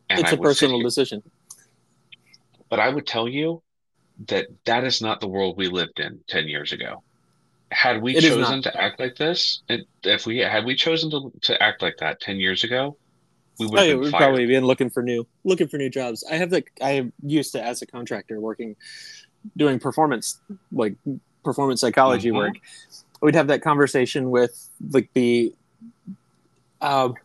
And 0.09 0.19
it's 0.19 0.33
I 0.33 0.35
a 0.35 0.37
personal 0.37 0.77
here- 0.77 0.83
decision. 0.83 1.23
But 2.71 2.79
I 2.79 2.89
would 2.89 3.05
tell 3.05 3.27
you 3.27 3.61
that 4.27 4.47
that 4.65 4.83
is 4.83 5.01
not 5.01 5.19
the 5.19 5.27
world 5.27 5.57
we 5.57 5.67
lived 5.67 5.99
in 5.99 6.21
10 6.27 6.47
years 6.47 6.73
ago. 6.73 7.03
Had 7.69 8.01
we 8.01 8.15
It 8.15 8.21
chosen 8.21 8.61
to 8.63 8.81
act 8.81 8.99
like 8.99 9.15
this, 9.15 9.61
and 9.69 9.83
if 10.03 10.25
we 10.25 10.39
had 10.39 10.65
we 10.65 10.75
chosen 10.75 11.11
to, 11.11 11.31
to 11.43 11.61
act 11.61 11.81
like 11.81 11.97
that 11.99 12.19
10 12.19 12.37
years 12.37 12.63
ago, 12.63 12.97
we 13.59 13.67
would 13.67 13.79
Oh, 13.81 14.03
yeah, 14.03 14.09
probably 14.09 14.47
been 14.47 14.65
looking 14.65 14.89
for 14.89 15.03
new 15.03 15.27
looking 15.43 15.67
for 15.67 15.77
new 15.77 15.89
jobs. 15.89 16.23
I 16.29 16.35
have 16.35 16.51
like 16.51 16.71
I 16.81 16.91
am 16.91 17.13
used 17.23 17.51
to 17.53 17.63
as 17.63 17.81
a 17.81 17.85
contractor 17.85 18.39
working 18.39 18.75
doing 19.57 19.79
performance 19.79 20.39
like 20.71 20.95
performance 21.43 21.81
psychology 21.81 22.31
Mhm. 22.31 22.37
work. 22.37 22.55
We'd 23.21 23.35
have 23.35 23.47
that 23.47 23.61
conversation 23.61 24.31
with 24.31 24.69
like 24.91 25.09
the 25.13 25.53
um, 26.81 27.15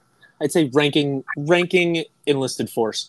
I'd 0.41 0.53
say 0.53 0.71
ranking 0.73 1.25
ranking 1.37 2.05
enlisted 2.27 2.69
force 2.71 3.09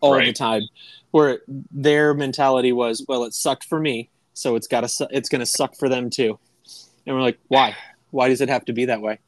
all 0.00 0.14
the 0.14 0.32
time, 0.32 0.62
where 1.10 1.40
their 1.70 2.14
mentality 2.14 2.72
was, 2.72 3.04
well, 3.08 3.24
it 3.24 3.34
sucked 3.34 3.64
for 3.64 3.80
me, 3.80 4.10
so 4.34 4.56
it's 4.56 4.66
got 4.66 4.88
to 4.88 5.08
it's 5.10 5.28
going 5.28 5.40
to 5.40 5.46
suck 5.46 5.76
for 5.76 5.88
them 5.88 6.10
too, 6.10 6.38
and 7.06 7.16
we're 7.16 7.22
like, 7.22 7.38
why? 7.48 7.76
Why 8.10 8.28
does 8.28 8.40
it 8.40 8.48
have 8.48 8.64
to 8.66 8.72
be 8.72 8.86
that 8.86 9.00
way? 9.00 9.18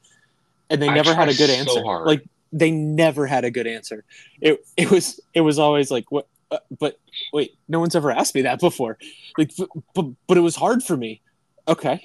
And 0.69 0.81
they 0.81 0.89
I 0.89 0.93
never 0.93 1.13
had 1.13 1.29
a 1.29 1.33
good 1.33 1.49
so 1.49 1.55
answer. 1.55 1.83
hard. 1.83 2.07
Like 2.07 2.23
they 2.51 2.71
never 2.71 3.25
had 3.25 3.45
a 3.45 3.51
good 3.51 3.67
answer. 3.67 4.03
It 4.41 4.63
it 4.77 4.91
was 4.91 5.19
it 5.33 5.41
was 5.41 5.59
always 5.59 5.91
like 5.91 6.11
what. 6.11 6.27
Uh, 6.51 6.57
but 6.79 6.99
wait, 7.31 7.55
no 7.67 7.79
one's 7.79 7.95
ever 7.95 8.09
asked 8.11 8.33
me 8.33 8.41
that 8.41 8.59
before. 8.59 8.97
Like, 9.37 9.51
but 9.93 10.05
but 10.27 10.37
it 10.37 10.41
was 10.41 10.55
hard 10.55 10.83
for 10.83 10.97
me. 10.97 11.21
Okay, 11.67 12.03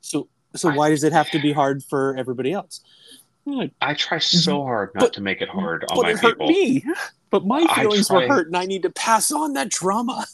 so 0.00 0.28
so 0.54 0.70
why 0.72 0.90
does 0.90 1.04
it 1.04 1.12
have 1.12 1.30
to 1.30 1.40
be 1.40 1.52
hard 1.52 1.84
for 1.84 2.16
everybody 2.16 2.52
else? 2.52 2.80
I 3.80 3.94
try 3.94 4.18
mm-hmm. 4.18 4.38
so 4.38 4.62
hard 4.62 4.90
not 4.94 5.00
But- 5.00 5.12
to 5.14 5.20
make 5.20 5.40
it 5.40 5.48
mm, 5.48 5.60
hard 5.60 5.84
on 5.90 5.96
but 5.96 6.02
my 6.02 6.10
it 6.10 6.18
hurt 6.18 6.38
people. 6.38 6.48
me. 6.48 6.84
But 7.28 7.44
my 7.44 7.66
feelings 7.74 8.08
were 8.08 8.26
hurt, 8.26 8.46
and 8.46 8.56
I 8.56 8.66
need 8.66 8.84
to 8.84 8.90
pass 8.90 9.32
on 9.32 9.54
that 9.54 9.68
drama. 9.68 10.24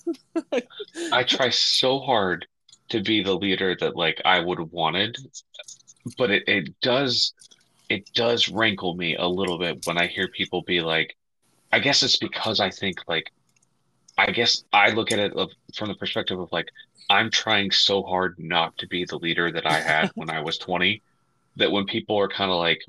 I 1.10 1.22
try 1.26 1.48
so 1.48 1.98
hard 1.98 2.46
to 2.90 3.00
be 3.00 3.22
the 3.22 3.34
leader 3.34 3.74
that 3.80 3.96
like 3.96 4.20
I 4.26 4.40
would 4.40 4.58
have 4.58 4.72
wanted, 4.72 5.16
but 6.18 6.30
it, 6.30 6.44
it 6.46 6.80
does 6.80 7.32
it 7.88 8.12
does 8.12 8.50
rankle 8.50 8.94
me 8.94 9.16
a 9.16 9.26
little 9.26 9.58
bit 9.58 9.86
when 9.86 9.96
I 9.96 10.06
hear 10.06 10.28
people 10.28 10.62
be 10.62 10.82
like, 10.82 11.16
I 11.72 11.78
guess 11.78 12.02
it's 12.02 12.18
because 12.18 12.60
I 12.60 12.70
think 12.70 12.98
like 13.08 13.32
I 14.18 14.30
guess 14.30 14.62
I 14.72 14.90
look 14.90 15.12
at 15.12 15.18
it 15.18 15.32
from 15.74 15.88
the 15.88 15.94
perspective 15.94 16.38
of 16.38 16.52
like 16.52 16.68
I'm 17.08 17.30
trying 17.30 17.70
so 17.70 18.02
hard 18.02 18.38
not 18.38 18.76
to 18.78 18.86
be 18.86 19.06
the 19.06 19.18
leader 19.18 19.50
that 19.50 19.66
I 19.66 19.80
had 19.80 20.10
when 20.14 20.30
I 20.30 20.40
was 20.40 20.58
20 20.58 21.02
that 21.56 21.72
when 21.72 21.86
people 21.86 22.18
are 22.18 22.28
kind 22.28 22.50
of 22.50 22.58
like 22.58 22.82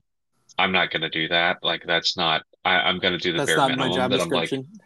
I'm 0.64 0.72
not 0.72 0.92
going 0.92 1.02
to 1.02 1.10
do 1.10 1.28
that 1.30 1.58
like 1.64 1.84
that's 1.86 2.16
not 2.18 2.44
I, 2.66 2.76
I'm 2.88 3.00
going 3.00 3.14
to 3.14 3.20
do 3.20 3.32
the 3.34 3.40
That's 3.40 3.50
bare 3.50 3.58
not 3.58 3.70
minimum 3.72 3.90
my 3.90 3.96
job 3.96 4.12
that 4.12 4.22
I'm 4.22 4.30
like 4.30 4.50
description. 4.50 4.80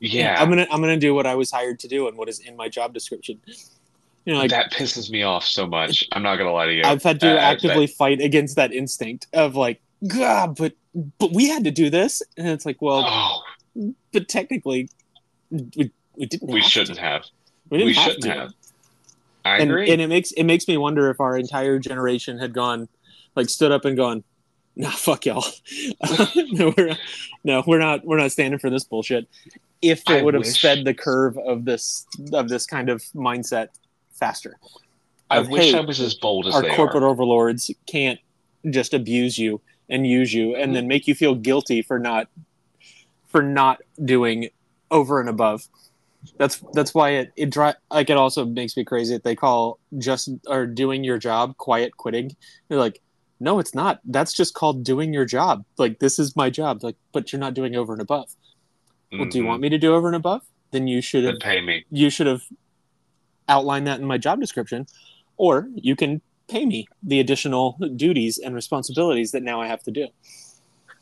yeah 0.00 0.40
I'm 0.40 0.48
gonna 0.50 0.66
I'm 0.70 0.80
gonna 0.80 0.98
do 0.98 1.14
what 1.14 1.26
I 1.26 1.34
was 1.34 1.50
hired 1.50 1.78
to 1.80 1.88
do 1.88 2.06
and 2.08 2.16
what 2.18 2.28
is 2.28 2.40
in 2.40 2.54
my 2.56 2.68
job 2.68 2.92
description. 2.92 3.40
You 4.26 4.32
know, 4.32 4.38
like 4.40 4.50
that 4.50 4.72
pisses 4.72 5.10
me 5.10 5.22
off 5.22 5.44
so 5.44 5.66
much. 5.66 6.06
I'm 6.12 6.22
not 6.22 6.36
gonna 6.36 6.52
lie 6.52 6.66
to 6.66 6.72
you. 6.74 6.82
I've 6.84 7.02
had 7.02 7.20
to 7.20 7.34
Uh, 7.36 7.40
actively 7.52 7.86
fight 7.86 8.20
against 8.20 8.56
that 8.56 8.72
instinct 8.72 9.26
of 9.32 9.54
like, 9.54 9.80
God, 10.06 10.56
but 10.56 10.74
but 11.18 11.32
we 11.32 11.48
had 11.48 11.64
to 11.64 11.70
do 11.70 11.90
this, 11.90 12.22
and 12.38 12.48
it's 12.48 12.64
like, 12.64 12.80
well, 12.80 13.04
oh, 13.76 13.92
but 14.12 14.28
technically, 14.28 14.88
we, 15.50 15.90
we 16.16 16.26
didn't. 16.26 16.48
we 16.50 16.60
have 16.60 16.70
shouldn't 16.70 16.96
to. 16.98 17.02
have. 17.04 17.24
We 17.70 17.78
didn't 17.78 17.86
We 17.88 17.94
have 17.94 18.04
shouldn't 18.04 18.22
to. 18.24 18.30
have. 18.32 18.50
I 19.44 19.58
and, 19.58 19.70
agree. 19.70 19.90
and 19.90 20.00
it 20.00 20.08
makes 20.08 20.32
it 20.32 20.44
makes 20.44 20.66
me 20.68 20.76
wonder 20.78 21.10
if 21.10 21.20
our 21.20 21.36
entire 21.36 21.78
generation 21.78 22.38
had 22.38 22.52
gone 22.54 22.88
like 23.36 23.50
stood 23.50 23.72
up 23.72 23.84
and 23.84 23.94
gone 23.96 24.24
nah 24.76 24.90
fuck 24.90 25.26
y'all. 25.26 25.44
No 26.52 26.72
we're 26.76 26.96
no 27.44 27.62
we're 27.66 27.78
not 27.78 28.04
we're 28.04 28.18
not 28.18 28.32
standing 28.32 28.58
for 28.58 28.70
this 28.70 28.84
bullshit. 28.84 29.28
If 29.82 30.08
it 30.08 30.24
would 30.24 30.34
have 30.34 30.46
sped 30.46 30.84
the 30.84 30.94
curve 30.94 31.36
of 31.38 31.64
this 31.64 32.06
of 32.32 32.48
this 32.48 32.66
kind 32.66 32.88
of 32.88 33.02
mindset 33.14 33.68
faster. 34.12 34.56
I 35.30 35.38
of, 35.38 35.48
wish 35.48 35.72
hey, 35.72 35.78
I 35.78 35.80
was 35.80 36.00
as 36.00 36.14
bold 36.14 36.46
as 36.46 36.54
our 36.54 36.62
corporate 36.74 37.02
are. 37.02 37.08
overlords 37.08 37.70
can't 37.86 38.18
just 38.70 38.94
abuse 38.94 39.36
you 39.38 39.60
and 39.88 40.06
use 40.06 40.32
you 40.32 40.54
and 40.54 40.64
Mm-hmm. 40.66 40.72
then 40.74 40.88
make 40.88 41.06
you 41.08 41.14
feel 41.14 41.34
guilty 41.34 41.82
for 41.82 41.98
not 41.98 42.28
for 43.28 43.42
not 43.42 43.80
doing 44.04 44.48
over 44.90 45.20
and 45.20 45.28
above. 45.28 45.66
That's 46.38 46.62
that's 46.72 46.94
why 46.94 47.10
it 47.10 47.32
it 47.36 47.50
dri- 47.50 47.74
like 47.90 48.08
it 48.08 48.16
also 48.16 48.46
makes 48.46 48.76
me 48.76 48.84
crazy 48.84 49.14
that 49.14 49.24
they 49.24 49.36
call 49.36 49.78
just 49.98 50.30
or 50.46 50.66
doing 50.66 51.04
your 51.04 51.18
job 51.18 51.56
quiet 51.58 51.96
quitting. 51.96 52.34
They're 52.68 52.78
like 52.78 53.00
no 53.44 53.58
it's 53.58 53.74
not. 53.74 54.00
That's 54.04 54.32
just 54.32 54.54
called 54.54 54.82
doing 54.82 55.12
your 55.12 55.24
job. 55.24 55.64
Like 55.78 56.00
this 56.00 56.18
is 56.18 56.34
my 56.34 56.50
job. 56.50 56.82
Like 56.82 56.96
but 57.12 57.32
you're 57.32 57.40
not 57.40 57.54
doing 57.54 57.76
over 57.76 57.92
and 57.92 58.02
above. 58.02 58.34
Well 59.12 59.26
do 59.26 59.38
you 59.38 59.44
want 59.44 59.58
mm-hmm. 59.58 59.62
me 59.62 59.68
to 59.70 59.78
do 59.78 59.94
over 59.94 60.08
and 60.08 60.16
above? 60.16 60.42
Then 60.72 60.88
you 60.88 61.00
should 61.00 61.24
have 61.24 61.38
pay 61.38 61.60
me? 61.60 61.84
you 61.90 62.10
should 62.10 62.26
have 62.26 62.42
outlined 63.48 63.86
that 63.86 64.00
in 64.00 64.06
my 64.06 64.18
job 64.18 64.40
description. 64.40 64.86
Or 65.36 65.68
you 65.74 65.94
can 65.94 66.20
pay 66.48 66.64
me 66.66 66.86
the 67.02 67.20
additional 67.20 67.78
duties 67.96 68.38
and 68.38 68.54
responsibilities 68.54 69.32
that 69.32 69.42
now 69.42 69.60
i 69.60 69.66
have 69.66 69.82
to 69.82 69.90
do. 69.90 70.08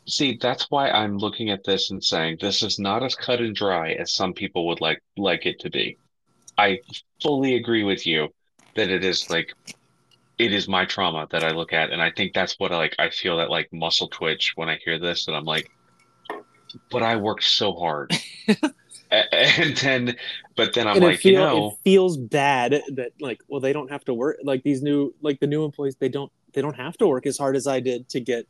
See, 0.05 0.37
that's 0.41 0.69
why 0.69 0.89
I'm 0.89 1.17
looking 1.17 1.49
at 1.49 1.63
this 1.63 1.91
and 1.91 2.03
saying 2.03 2.37
this 2.41 2.61
is 2.61 2.77
not 2.77 3.03
as 3.03 3.15
cut 3.15 3.39
and 3.39 3.55
dry 3.55 3.93
as 3.93 4.13
some 4.13 4.33
people 4.33 4.67
would 4.67 4.81
like 4.81 5.01
like 5.17 5.45
it 5.45 5.59
to 5.61 5.69
be. 5.69 5.97
I 6.57 6.79
fully 7.21 7.55
agree 7.55 7.83
with 7.83 8.05
you 8.05 8.33
that 8.75 8.89
it 8.89 9.03
is 9.03 9.29
like 9.29 9.53
it 10.45 10.53
is 10.53 10.67
my 10.67 10.85
trauma 10.85 11.27
that 11.31 11.43
I 11.43 11.51
look 11.51 11.73
at, 11.73 11.91
and 11.91 12.01
I 12.01 12.11
think 12.11 12.33
that's 12.33 12.59
what 12.59 12.71
I 12.71 12.77
like. 12.77 12.95
I 12.99 13.09
feel 13.09 13.37
that 13.37 13.49
like 13.49 13.71
muscle 13.71 14.07
twitch 14.07 14.53
when 14.55 14.69
I 14.69 14.77
hear 14.83 14.99
this, 14.99 15.27
and 15.27 15.35
I'm 15.35 15.45
like, 15.45 15.69
but 16.91 17.03
I 17.03 17.15
worked 17.15 17.43
so 17.43 17.73
hard, 17.73 18.13
and 19.11 19.77
then, 19.77 20.15
but 20.55 20.73
then 20.73 20.87
I'm 20.87 20.97
and 20.97 21.05
like, 21.05 21.25
you 21.25 21.33
know, 21.33 21.67
it 21.69 21.77
feels 21.83 22.17
bad 22.17 22.81
that 22.93 23.11
like 23.19 23.39
well 23.47 23.61
they 23.61 23.73
don't 23.73 23.91
have 23.91 24.03
to 24.05 24.13
work 24.13 24.37
like 24.43 24.63
these 24.63 24.81
new 24.81 25.13
like 25.21 25.39
the 25.39 25.47
new 25.47 25.65
employees 25.65 25.95
they 25.99 26.09
don't 26.09 26.31
they 26.53 26.61
don't 26.61 26.75
have 26.75 26.97
to 26.97 27.07
work 27.07 27.25
as 27.25 27.37
hard 27.37 27.55
as 27.55 27.67
i 27.67 27.79
did 27.79 28.07
to 28.09 28.19
get 28.19 28.47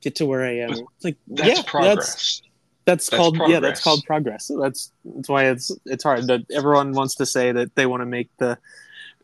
get 0.00 0.14
to 0.16 0.26
where 0.26 0.44
i 0.44 0.56
am 0.56 0.70
it's 0.70 1.04
like 1.04 1.16
that's 1.28 1.48
yeah 1.48 1.54
that's 1.54 1.70
progress. 1.70 1.96
that's 1.96 2.42
That's 2.84 3.08
called 3.10 3.38
yeah 3.48 3.60
that's 3.60 3.82
called 3.82 4.04
progress 4.04 4.50
that's 4.60 4.92
that's 5.04 5.28
why 5.28 5.44
it's 5.46 5.70
it's 5.86 6.04
hard 6.04 6.26
that 6.28 6.40
everyone 6.50 6.92
wants 6.92 7.16
to 7.16 7.26
say 7.26 7.52
that 7.52 7.74
they 7.74 7.86
want 7.86 8.00
to 8.00 8.06
make 8.06 8.30
the 8.38 8.58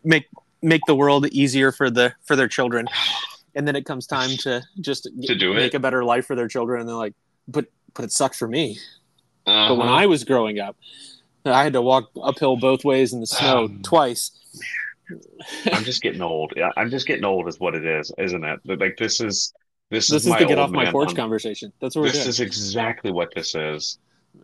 make 0.04 0.26
make 0.62 0.80
the 0.86 0.94
world 0.94 1.26
easier 1.28 1.70
for 1.72 1.90
the 1.90 2.12
for 2.24 2.34
their 2.36 2.48
children 2.48 2.86
and 3.54 3.66
then 3.66 3.76
it 3.76 3.84
comes 3.84 4.06
time 4.06 4.30
to 4.38 4.62
just 4.80 5.08
To 5.22 5.34
do 5.34 5.52
it. 5.52 5.56
make 5.56 5.74
a 5.74 5.78
better 5.80 6.04
life 6.04 6.26
for 6.26 6.34
their 6.36 6.48
children 6.48 6.80
and 6.80 6.88
they're 6.88 6.96
like 6.96 7.14
but 7.46 7.66
but 7.94 8.04
it 8.04 8.12
sucked 8.12 8.36
for 8.36 8.48
me 8.48 8.78
but 9.46 9.76
when 9.76 9.86
Uh-huh. 9.88 9.94
i 10.02 10.06
was 10.06 10.24
growing 10.24 10.58
up 10.58 10.76
i 11.44 11.62
had 11.62 11.72
to 11.74 11.82
walk 11.82 12.10
uphill 12.22 12.56
both 12.56 12.84
ways 12.84 13.12
in 13.12 13.20
the 13.20 13.26
snow 13.26 13.64
Um, 13.64 13.82
twice 13.82 14.32
I'm 15.72 15.84
just 15.84 16.02
getting 16.02 16.20
old. 16.20 16.52
Yeah, 16.54 16.68
I'm 16.76 16.90
just 16.90 17.06
getting 17.06 17.24
old, 17.24 17.48
is 17.48 17.58
what 17.58 17.74
it 17.74 17.86
is, 17.86 18.12
isn't 18.18 18.44
it? 18.44 18.60
Like 18.66 18.98
this 18.98 19.22
is 19.22 19.54
this, 19.90 20.08
this 20.08 20.26
is 20.26 20.26
is 20.26 20.38
the 20.38 20.44
get 20.44 20.58
off 20.58 20.70
my 20.70 20.90
porch 20.90 21.08
on- 21.10 21.16
conversation 21.16 21.72
that's 21.80 21.96
what 21.96 22.02
we're 22.02 22.08
This 22.08 22.18
doing 22.18 22.28
is 22.28 22.40
exactly 22.40 23.10
what 23.10 23.32
this 23.34 23.54
is. 23.54 23.98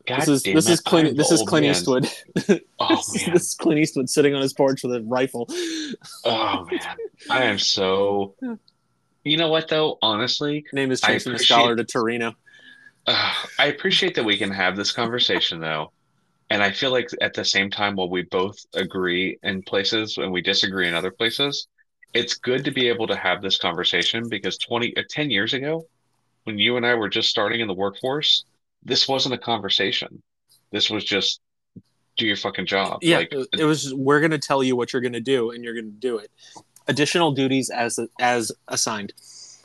God 0.06 0.20
this 0.20 0.28
is 0.28 0.42
this 0.42 0.68
is 0.68 0.80
clint 0.80 1.16
this 1.16 1.30
is 1.30 1.42
clint 1.42 1.66
eastwood. 1.66 2.06
Oh 2.78 2.96
this, 2.96 3.14
is- 3.14 3.26
man, 3.26 3.34
this 3.34 3.42
is 3.48 3.54
clint 3.54 3.80
eastwood 3.80 4.10
sitting 4.10 4.34
on 4.34 4.42
his 4.42 4.52
porch 4.52 4.82
with 4.82 4.94
a 4.94 5.02
rifle. 5.02 5.48
Oh 6.24 6.66
man, 6.70 6.96
I 7.30 7.44
am 7.44 7.58
so. 7.58 8.34
You 9.24 9.36
know 9.38 9.48
what 9.48 9.68
though? 9.68 9.98
Honestly, 10.02 10.64
name 10.72 10.90
is 10.90 11.00
the 11.00 11.16
appreciate- 11.16 11.40
scholar 11.46 11.76
to 11.76 11.84
torino. 11.84 12.34
Uh, 13.06 13.34
I 13.58 13.66
appreciate 13.66 14.14
that 14.14 14.24
we 14.24 14.36
can 14.38 14.50
have 14.50 14.76
this 14.76 14.90
conversation 14.92 15.60
though, 15.60 15.92
and 16.50 16.62
I 16.62 16.70
feel 16.70 16.90
like 16.90 17.08
at 17.20 17.34
the 17.34 17.44
same 17.44 17.70
time, 17.70 17.96
while 17.96 18.08
we 18.08 18.22
both 18.22 18.56
agree 18.74 19.38
in 19.42 19.62
places 19.62 20.16
and 20.18 20.32
we 20.32 20.40
disagree 20.40 20.88
in 20.88 20.94
other 20.94 21.10
places, 21.10 21.66
it's 22.14 22.34
good 22.34 22.64
to 22.64 22.70
be 22.70 22.88
able 22.88 23.06
to 23.08 23.16
have 23.16 23.42
this 23.42 23.58
conversation 23.58 24.28
because 24.28 24.56
20, 24.58 24.96
uh, 24.96 25.02
10 25.10 25.30
years 25.30 25.52
ago, 25.52 25.86
when 26.44 26.58
you 26.58 26.76
and 26.78 26.86
I 26.86 26.94
were 26.94 27.08
just 27.08 27.28
starting 27.28 27.60
in 27.60 27.68
the 27.68 27.74
workforce, 27.74 28.44
this 28.84 29.08
wasn't 29.08 29.34
a 29.34 29.38
conversation. 29.38 30.22
This 30.70 30.90
was 30.90 31.04
just 31.04 31.40
do 32.16 32.26
your 32.26 32.36
fucking 32.36 32.66
job. 32.66 32.98
yeah 33.02 33.18
Like, 33.18 33.32
it 33.58 33.64
was 33.64 33.92
we're 33.92 34.20
going 34.20 34.30
to 34.30 34.38
tell 34.38 34.62
you 34.62 34.76
what 34.76 34.92
you're 34.92 35.02
going 35.02 35.14
to 35.14 35.20
do 35.20 35.50
and 35.50 35.64
you're 35.64 35.74
going 35.74 35.86
to 35.86 35.90
do 35.90 36.18
it 36.18 36.30
additional 36.86 37.32
duties 37.32 37.70
as 37.70 37.98
as 38.20 38.52
assigned 38.68 39.12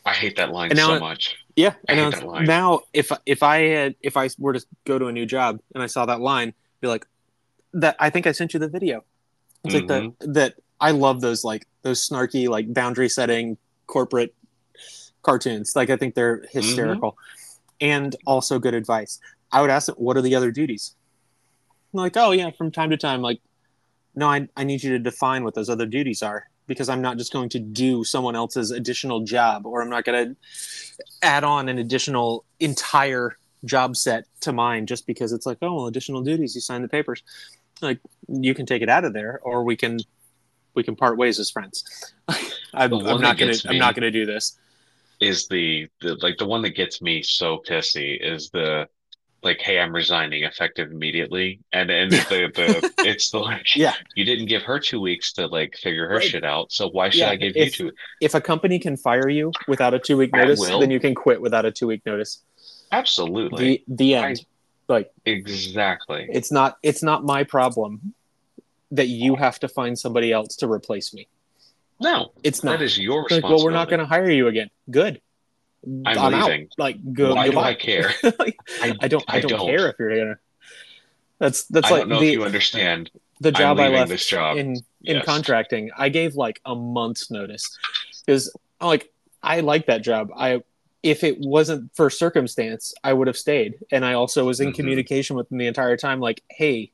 I 0.05 0.13
hate 0.13 0.37
that 0.37 0.51
line 0.51 0.71
now 0.73 0.87
so 0.87 0.99
much. 0.99 1.35
Yeah, 1.55 1.73
I 1.87 1.91
and 1.91 1.99
hate 1.99 2.03
now, 2.05 2.09
that 2.11 2.27
line. 2.27 2.45
now 2.45 2.81
if 2.93 3.11
if 3.25 3.43
I 3.43 3.57
had 3.63 3.95
if 4.01 4.17
I 4.17 4.29
were 4.39 4.53
to 4.53 4.65
go 4.85 4.97
to 4.97 5.07
a 5.07 5.11
new 5.11 5.25
job 5.25 5.59
and 5.73 5.83
I 5.83 5.87
saw 5.87 6.05
that 6.05 6.21
line, 6.21 6.53
be 6.81 6.87
like, 6.87 7.05
that 7.73 7.95
I 7.99 8.09
think 8.09 8.25
I 8.25 8.31
sent 8.31 8.53
you 8.53 8.59
the 8.59 8.69
video. 8.69 9.03
It's 9.65 9.75
like 9.75 9.83
Mm-hmm. 9.85 10.13
that 10.19 10.33
that 10.33 10.53
I 10.79 10.91
love 10.91 11.21
those 11.21 11.43
like 11.43 11.67
those 11.81 12.07
snarky 12.07 12.47
like 12.47 12.73
boundary 12.73 13.09
setting 13.09 13.57
corporate 13.87 14.33
cartoons. 15.21 15.73
Like 15.75 15.89
I 15.89 15.97
think 15.97 16.15
they're 16.15 16.45
hysterical, 16.51 17.17
and 17.81 18.15
also 18.25 18.59
good 18.59 18.73
advice. 18.73 19.19
I 19.51 19.61
would 19.61 19.69
ask 19.69 19.87
them, 19.87 19.95
what 19.95 20.17
are 20.17 20.21
the 20.21 20.35
other 20.35 20.51
duties? 20.51 20.95
I'm 21.93 21.99
like, 21.99 22.17
oh 22.17 22.31
yeah, 22.31 22.51
from 22.51 22.71
time 22.71 22.91
to 22.91 22.97
time, 22.97 23.21
like, 23.21 23.41
no, 24.15 24.27
I 24.27 24.47
I 24.55 24.63
need 24.63 24.83
you 24.83 24.91
to 24.91 24.99
define 24.99 25.43
what 25.43 25.55
those 25.55 25.69
other 25.69 25.85
duties 25.85 26.21
are 26.21 26.45
because 26.67 26.87
I'm 26.87 27.01
not 27.01 27.17
just 27.17 27.33
going 27.33 27.49
to 27.49 27.59
do 27.59 28.03
someone 28.03 28.35
else's 28.35 28.71
additional 28.71 29.21
job, 29.21 29.65
or 29.65 29.81
I'm 29.81 29.89
not 29.89 30.05
going 30.05 30.35
to 30.35 30.35
add 31.23 31.43
on 31.43 31.67
an 31.67 31.79
additional 31.79 32.45
entire 32.59 33.35
job 33.65 33.97
set 33.97 34.25
to 34.41 34.53
mine 34.53 34.85
just 34.85 35.05
because 35.07 35.33
it's 35.33 35.45
like, 35.45 35.57
oh, 35.61 35.75
well, 35.75 35.87
additional 35.87 36.21
duties. 36.21 36.55
You 36.55 36.61
sign 36.61 36.81
the 36.81 36.87
papers. 36.87 37.23
Like 37.81 37.99
you 38.27 38.53
can 38.53 38.65
take 38.65 38.81
it 38.81 38.89
out 38.89 39.03
of 39.03 39.13
there, 39.13 39.39
or 39.41 39.63
we 39.63 39.75
can 39.75 39.99
we 40.75 40.83
can 40.83 40.95
part 40.95 41.17
ways 41.17 41.39
as 41.39 41.49
friends. 41.49 42.13
I'm, 42.73 42.93
I'm 42.93 43.21
not 43.21 43.37
gonna 43.37 43.55
I'm 43.67 43.77
not 43.77 43.95
gonna 43.95 44.11
do 44.11 44.25
this. 44.25 44.57
Is 45.19 45.47
the, 45.47 45.87
the 46.01 46.15
like 46.21 46.37
the 46.37 46.45
one 46.47 46.61
that 46.61 46.71
gets 46.75 47.01
me 47.01 47.21
so 47.21 47.61
pissy 47.67 48.17
is 48.21 48.49
the 48.51 48.87
like, 49.41 49.59
"Hey, 49.61 49.79
I'm 49.79 49.93
resigning, 49.93 50.43
effective 50.43 50.91
immediately," 50.91 51.59
and 51.71 51.89
and 51.89 52.11
the, 52.11 52.51
the 52.55 52.93
it's 53.09 53.31
the 53.31 53.39
like, 53.39 53.75
Yeah. 53.75 53.93
you 54.15 54.25
didn't 54.25 54.47
give 54.47 54.63
her 54.63 54.79
two 54.79 54.99
weeks 54.99 55.31
to 55.33 55.47
like 55.47 55.75
figure 55.77 56.07
her 56.09 56.15
Right. 56.15 56.23
shit 56.23 56.43
out, 56.43 56.71
so 56.71 56.89
why 56.89 57.09
should 57.09 57.19
Yeah, 57.21 57.29
I 57.31 57.35
give 57.37 57.53
if- 57.55 57.79
you 57.79 57.89
two? 57.91 57.95
If 58.21 58.33
a 58.33 58.41
company 58.41 58.79
can 58.79 58.97
fire 58.97 59.29
you 59.29 59.51
without 59.67 59.93
a 59.93 59.99
two 59.99 60.17
week 60.17 60.33
notice, 60.33 60.65
then 60.67 60.91
you 60.91 60.99
can 60.99 61.15
quit 61.15 61.41
without 61.41 61.65
a 61.65 61.71
two 61.71 61.87
week 61.87 62.05
notice. 62.05 62.43
Absolutely, 62.91 63.83
The 63.87 63.95
the 63.95 64.15
end. 64.15 64.45
like 64.87 65.11
exactly. 65.25 66.27
it's 66.31 66.51
not 66.51 66.77
it's 66.83 67.03
not 67.03 67.23
my 67.23 67.43
problem 67.43 68.13
that 68.91 69.07
you 69.07 69.35
have 69.35 69.59
to 69.59 69.67
find 69.67 69.97
somebody 69.97 70.31
else 70.31 70.55
to 70.57 70.67
replace 70.71 71.13
me. 71.13 71.27
No, 71.99 72.31
It's 72.43 72.63
not. 72.63 72.79
that 72.79 72.83
is 72.83 72.97
your 72.97 73.21
Like, 73.23 73.31
responsibility. 73.31 73.55
well, 73.55 73.63
we're 73.65 73.71
not 73.77 73.89
going 73.89 73.99
to 73.99 74.05
hire 74.05 74.29
you 74.29 74.47
again. 74.47 74.69
Good. 74.89 75.21
I'm 76.05 76.17
out. 76.17 76.47
leaving. 76.49 76.69
Like, 76.77 76.97
go, 77.13 77.35
Why 77.35 77.49
do. 77.49 77.57
I 77.59 77.73
care? 77.73 78.11
Like, 78.39 78.57
I, 78.81 78.95
I 79.01 79.07
don't. 79.07 79.23
I, 79.27 79.37
I 79.37 79.39
don't, 79.39 79.49
don't. 79.51 79.65
care 79.65 79.87
if 79.87 79.95
you're 79.99 80.17
gonna. 80.17 80.37
That's 81.39 81.63
that's 81.67 81.87
I 81.87 81.91
like 81.91 81.99
don't 82.01 82.09
know 82.09 82.19
the 82.19 82.27
if 82.27 82.33
you 82.33 82.43
understand. 82.43 83.09
the 83.39 83.49
I'm 83.49 83.53
job 83.55 83.79
I 83.79 83.87
left 83.87 84.09
this 84.09 84.25
job. 84.27 84.57
in 84.57 84.75
in 85.05 85.15
Yes. 85.17 85.25
contracting. 85.25 85.89
I 85.97 86.09
gave 86.09 86.35
like 86.35 86.59
a 86.65 86.75
month's 86.75 87.31
notice 87.31 87.77
because 88.25 88.53
like 88.81 89.09
I 89.41 89.61
like 89.61 89.85
that 89.85 90.01
job. 90.03 90.29
I 90.35 90.61
if 91.01 91.23
it 91.23 91.37
wasn't 91.39 91.95
for 91.95 92.09
circumstance, 92.09 92.93
I 93.05 93.13
would 93.13 93.27
have 93.27 93.37
stayed. 93.37 93.75
And 93.89 94.03
I 94.03 94.13
also 94.13 94.43
was 94.45 94.59
in 94.59 94.71
Mhm. 94.71 94.75
communication 94.75 95.37
with 95.37 95.47
them 95.47 95.57
the 95.59 95.67
entire 95.67 95.95
time. 95.95 96.19
Like, 96.19 96.43
hey, 96.49 96.91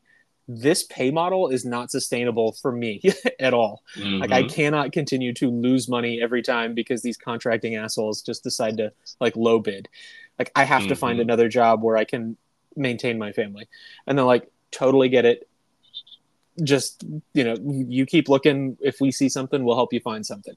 this 0.48 0.84
pay 0.84 1.10
model 1.12 1.48
is 1.50 1.66
not 1.66 1.90
sustainable 1.90 2.52
for 2.54 2.72
me 2.72 3.02
at 3.40 3.54
all. 3.54 3.82
Like 4.20 4.32
I 4.32 4.44
Mhm. 4.44 4.54
cannot 4.54 4.92
continue 4.92 5.34
to 5.34 5.50
lose 5.50 5.90
money 5.90 6.22
every 6.22 6.42
time 6.44 6.74
because 6.76 7.02
these 7.02 7.18
contracting 7.18 7.76
assholes 7.76 8.22
just 8.22 8.44
decide 8.44 8.78
to 8.78 8.92
like 9.20 9.36
low 9.36 9.60
bid. 9.60 9.90
Like 10.38 10.52
I 10.56 10.64
have 10.66 10.86
to 10.88 10.96
find 10.96 11.18
Mhm. 11.20 11.24
another 11.24 11.50
job 11.50 11.82
where 11.84 11.98
I 11.98 12.04
can 12.06 12.38
maintain 12.76 13.18
my 13.18 13.32
family. 13.32 13.68
And 14.06 14.18
they're 14.18 14.26
like, 14.26 14.48
totally 14.72 15.10
get 15.10 15.26
it. 15.26 15.48
Just 16.64 17.04
you 17.34 17.44
know, 17.44 17.56
you 17.90 18.06
keep 18.06 18.30
looking. 18.30 18.78
If 18.82 19.02
we 19.02 19.12
see 19.12 19.28
something, 19.30 19.64
we'll 19.64 19.76
help 19.76 19.92
you 19.94 20.00
find 20.00 20.26
something. 20.26 20.56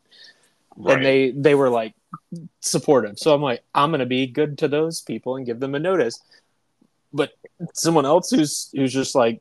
right. 0.76 0.97
And 0.97 1.05
they 1.05 1.30
they 1.32 1.55
were 1.57 1.70
like 1.70 1.95
supportive. 2.61 3.18
So 3.18 3.34
I'm 3.34 3.43
like, 3.43 3.62
I'm 3.74 3.91
gonna 3.91 4.07
be 4.07 4.26
good 4.26 4.59
to 4.59 4.68
those 4.68 5.01
people 5.01 5.36
and 5.36 5.47
give 5.47 5.59
them 5.61 5.74
a 5.74 5.78
notice. 5.80 6.20
But 7.12 7.32
someone 7.72 8.05
else 8.07 8.30
who's 8.30 8.70
who's 8.76 8.93
just 8.93 9.14
like 9.14 9.41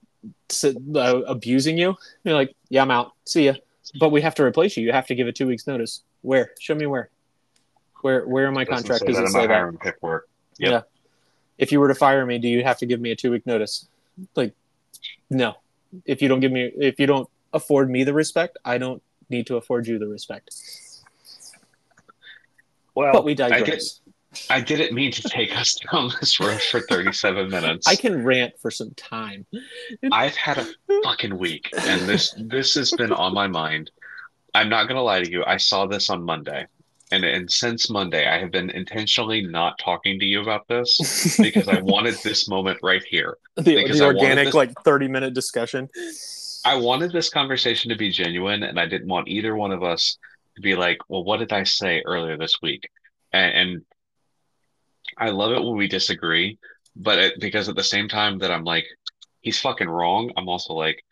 uh, 0.63 1.21
abusing 1.27 1.77
you, 1.77 1.95
you're 2.23 2.35
like, 2.35 2.55
yeah, 2.69 2.81
I'm 2.81 2.91
out. 2.91 3.13
See 3.25 3.45
ya. 3.45 3.53
But 3.99 4.09
we 4.09 4.21
have 4.21 4.35
to 4.35 4.43
replace 4.43 4.75
you. 4.75 4.83
You 4.83 4.91
have 4.91 5.07
to 5.07 5.15
give 5.15 5.27
a 5.27 5.31
two 5.31 5.47
weeks 5.47 5.67
notice. 5.67 6.03
Where? 6.21 6.51
Show 6.59 6.75
me 6.75 6.85
where. 6.85 7.09
Where 8.01 8.27
where 8.27 8.47
in 8.47 8.53
my 8.53 8.63
Doesn't 8.63 8.87
contract 8.87 9.01
say 9.01 9.07
does 9.07 9.17
it 9.17 9.27
say 9.29 9.47
that? 9.47 9.53
hiring 9.53 9.77
paperwork. 9.77 10.27
Yep. 10.59 10.71
Yeah. 10.71 10.81
If 11.57 11.71
you 11.71 11.79
were 11.79 11.87
to 11.87 11.95
fire 11.95 12.25
me, 12.25 12.37
do 12.37 12.47
you 12.47 12.63
have 12.63 12.77
to 12.79 12.85
give 12.85 12.99
me 12.99 13.11
a 13.11 13.15
two 13.15 13.31
week 13.31 13.45
notice? 13.45 13.87
Like, 14.35 14.53
no. 15.29 15.55
If 16.05 16.21
you 16.21 16.27
don't 16.27 16.39
give 16.39 16.51
me, 16.51 16.71
if 16.77 16.99
you 16.99 17.07
don't 17.07 17.29
afford 17.53 17.89
me 17.89 18.03
the 18.03 18.13
respect, 18.13 18.57
I 18.65 18.77
don't 18.77 19.01
need 19.29 19.47
to 19.47 19.55
afford 19.55 19.87
you 19.87 19.97
the 19.99 20.07
respect. 20.07 20.53
Well, 22.93 23.13
but 23.13 23.23
we 23.23 23.31
I, 23.31 23.35
did, 23.35 23.49
digress. 23.49 24.01
I 24.49 24.61
didn't 24.61 24.93
mean 24.93 25.11
to 25.11 25.21
take 25.23 25.55
us 25.57 25.75
down 25.91 26.11
this 26.19 26.39
road 26.39 26.61
for 26.61 26.81
37 26.81 27.49
minutes. 27.49 27.87
I 27.87 27.95
can 27.95 28.23
rant 28.23 28.53
for 28.59 28.71
some 28.71 28.91
time. 28.95 29.45
I've 30.11 30.35
had 30.35 30.57
a 30.57 30.67
fucking 31.03 31.37
week, 31.37 31.69
and 31.77 32.01
this 32.07 32.33
this 32.37 32.73
has 32.75 32.91
been 32.91 33.11
on 33.11 33.33
my 33.33 33.47
mind. 33.47 33.91
I'm 34.53 34.69
not 34.69 34.87
gonna 34.87 35.03
lie 35.03 35.21
to 35.21 35.29
you. 35.29 35.43
I 35.45 35.57
saw 35.57 35.85
this 35.85 36.09
on 36.09 36.23
Monday, 36.23 36.65
and 37.11 37.23
and 37.23 37.51
since 37.51 37.89
Monday, 37.89 38.27
I 38.27 38.39
have 38.39 38.51
been 38.51 38.69
intentionally 38.69 39.41
not 39.41 39.77
talking 39.79 40.19
to 40.19 40.25
you 40.25 40.41
about 40.41 40.67
this 40.67 41.37
because 41.37 41.67
I 41.67 41.81
wanted 41.81 42.15
this 42.23 42.47
moment 42.47 42.79
right 42.81 43.03
here. 43.03 43.37
the, 43.55 43.87
the 43.87 44.05
organic 44.05 44.45
this- 44.45 44.55
like 44.55 44.73
30 44.83 45.07
minute 45.07 45.33
discussion. 45.33 45.89
I 46.65 46.75
wanted 46.75 47.13
this 47.13 47.29
conversation 47.29 47.89
to 47.89 47.95
be 47.95 48.11
genuine, 48.11 48.63
and 48.63 48.79
I 48.79 48.87
didn't 48.87 49.07
want 49.07 49.29
either 49.29 49.55
one 49.55 49.71
of 49.71 49.83
us 49.83 50.17
to 50.55 50.61
be 50.61 50.75
like, 50.75 50.97
"Well, 51.07 51.23
what 51.23 51.37
did 51.37 51.53
I 51.53 51.63
say 51.63 52.01
earlier 52.05 52.37
this 52.37 52.61
week?" 52.61 52.89
And 53.31 53.85
I 55.17 55.29
love 55.29 55.51
it 55.51 55.63
when 55.63 55.75
we 55.77 55.87
disagree, 55.87 56.57
but 56.95 57.19
it, 57.19 57.39
because 57.39 57.69
at 57.69 57.75
the 57.75 57.83
same 57.83 58.07
time 58.07 58.39
that 58.39 58.51
I'm 58.51 58.63
like, 58.63 58.85
he's 59.41 59.59
fucking 59.59 59.89
wrong, 59.89 60.31
I'm 60.37 60.49
also 60.49 60.73
like, 60.73 61.03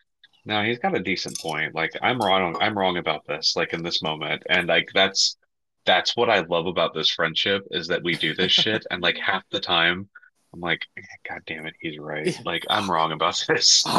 no, 0.44 0.62
he's 0.62 0.78
got 0.78 0.96
a 0.96 1.02
decent 1.02 1.38
point. 1.40 1.74
Like, 1.74 1.92
I'm 2.02 2.20
wrong. 2.20 2.56
I'm 2.60 2.78
wrong 2.78 2.98
about 2.98 3.26
this. 3.26 3.56
Like 3.56 3.72
in 3.72 3.82
this 3.82 4.00
moment, 4.00 4.44
and 4.48 4.68
like 4.68 4.88
that's 4.94 5.36
that's 5.84 6.16
what 6.16 6.30
I 6.30 6.40
love 6.40 6.66
about 6.66 6.94
this 6.94 7.10
friendship 7.10 7.66
is 7.72 7.88
that 7.88 8.04
we 8.04 8.14
do 8.14 8.34
this 8.34 8.52
shit, 8.52 8.86
and 8.90 9.02
like 9.02 9.18
half 9.18 9.42
the 9.50 9.60
time. 9.60 10.08
I'm 10.54 10.60
like, 10.60 10.86
God 11.28 11.42
damn 11.46 11.66
it, 11.66 11.74
he's 11.80 11.98
right. 11.98 12.38
Like, 12.46 12.64
I'm 12.70 12.90
wrong 12.90 13.12
about 13.12 13.44
this. 13.46 13.84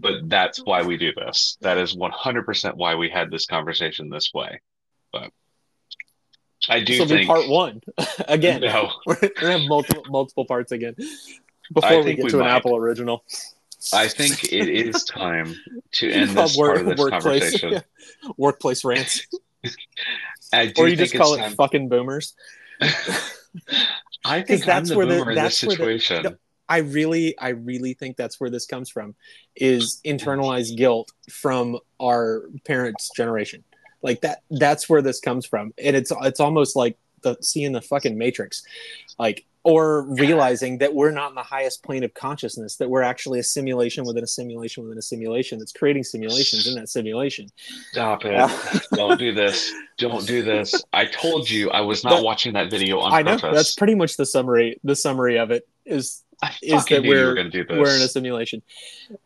But 0.00 0.28
that's 0.28 0.58
why 0.58 0.82
we 0.82 0.96
do 0.96 1.12
this. 1.14 1.58
That 1.60 1.78
is 1.78 1.96
100% 1.96 2.74
why 2.76 2.94
we 2.94 3.10
had 3.10 3.30
this 3.30 3.46
conversation 3.46 4.08
this 4.08 4.30
way. 4.32 4.60
But 5.12 5.30
I 6.68 6.80
do 6.80 6.98
this 6.98 7.10
will 7.10 7.16
be 7.18 7.26
part 7.26 7.48
one 7.48 7.82
again. 8.28 8.60
No. 8.62 8.90
We're 9.06 9.16
gonna 9.40 9.58
have 9.58 9.68
multiple 9.68 10.04
multiple 10.08 10.44
parts 10.44 10.72
again 10.72 10.94
before 11.72 12.02
we 12.02 12.14
get 12.14 12.24
we 12.24 12.30
to 12.30 12.40
an. 12.40 12.46
Apple 12.46 12.76
original. 12.76 13.24
I 13.92 14.08
think 14.08 14.44
it 14.44 14.68
is 14.68 15.04
time 15.04 15.54
to 15.92 16.10
end 16.12 16.30
this 16.30 16.56
work- 16.56 16.76
part 16.76 16.80
of 16.80 16.86
this 16.86 16.98
workplace, 16.98 17.20
conversation. 17.60 17.72
yeah. 17.72 17.80
Workplace 18.38 18.82
rants, 18.84 19.26
or 20.54 20.88
you 20.88 20.96
think 20.96 20.98
just 20.98 21.14
call 21.14 21.34
it 21.34 21.38
time- 21.38 21.52
fucking 21.54 21.88
boomers. 21.90 22.34
I 24.24 24.40
think 24.42 24.64
that's 24.64 24.88
the 24.88 24.96
where 24.96 25.06
the- 25.06 25.32
that's 25.34 25.60
this 25.60 25.68
where 25.68 25.76
the- 25.76 25.98
situation. 26.00 26.22
no, 26.24 26.36
I 26.68 26.78
really, 26.78 27.38
I 27.38 27.50
really 27.50 27.92
think 27.92 28.16
that's 28.16 28.40
where 28.40 28.48
this 28.48 28.64
comes 28.66 28.88
from, 28.88 29.14
is 29.54 30.00
internalized 30.04 30.76
guilt 30.78 31.12
from 31.30 31.78
our 32.00 32.44
parents' 32.64 33.10
generation. 33.14 33.64
Like 34.04 34.20
that, 34.20 34.42
that's 34.50 34.88
where 34.88 35.02
this 35.02 35.18
comes 35.18 35.46
from, 35.46 35.72
and 35.82 35.96
it's 35.96 36.12
it's 36.22 36.38
almost 36.38 36.76
like 36.76 36.96
the 37.22 37.36
seeing 37.40 37.72
the 37.72 37.80
fucking 37.80 38.16
Matrix, 38.18 38.62
like 39.18 39.44
or 39.66 40.02
realizing 40.02 40.76
that 40.76 40.94
we're 40.94 41.10
not 41.10 41.30
in 41.30 41.34
the 41.34 41.42
highest 41.42 41.82
plane 41.82 42.04
of 42.04 42.12
consciousness, 42.12 42.76
that 42.76 42.90
we're 42.90 43.00
actually 43.00 43.38
a 43.38 43.42
simulation 43.42 44.04
within 44.04 44.22
a 44.22 44.26
simulation 44.26 44.82
within 44.82 44.98
a 44.98 45.02
simulation 45.02 45.58
that's 45.58 45.72
creating 45.72 46.02
simulations 46.04 46.66
in 46.68 46.74
that 46.74 46.86
simulation. 46.90 47.48
Stop 47.92 48.26
it. 48.26 48.32
Yeah. 48.32 48.78
Don't 48.94 49.18
do 49.18 49.32
this. 49.32 49.72
Don't 49.96 50.26
do 50.26 50.42
this. 50.42 50.74
I 50.92 51.06
told 51.06 51.48
you 51.48 51.70
I 51.70 51.80
was 51.80 52.04
not 52.04 52.16
That- 52.16 52.24
watching 52.24 52.52
that 52.52 52.70
video 52.70 52.98
on 53.00 53.10
I 53.14 53.22
know 53.22 53.38
purpose. 53.38 53.56
that's 53.56 53.74
pretty 53.74 53.94
much 53.94 54.18
the 54.18 54.26
summary. 54.26 54.78
The 54.84 54.94
summary 54.96 55.38
of 55.38 55.50
it 55.50 55.66
is 55.86 56.22
is 56.62 56.84
that 56.84 57.02
we're- 57.02 57.24
were 57.24 57.34
going 57.34 57.50
to 57.50 57.62
do 57.62 57.64
this. 57.64 57.78
we're 57.78 57.96
in 57.96 58.02
a 58.02 58.08
simulation 58.08 58.60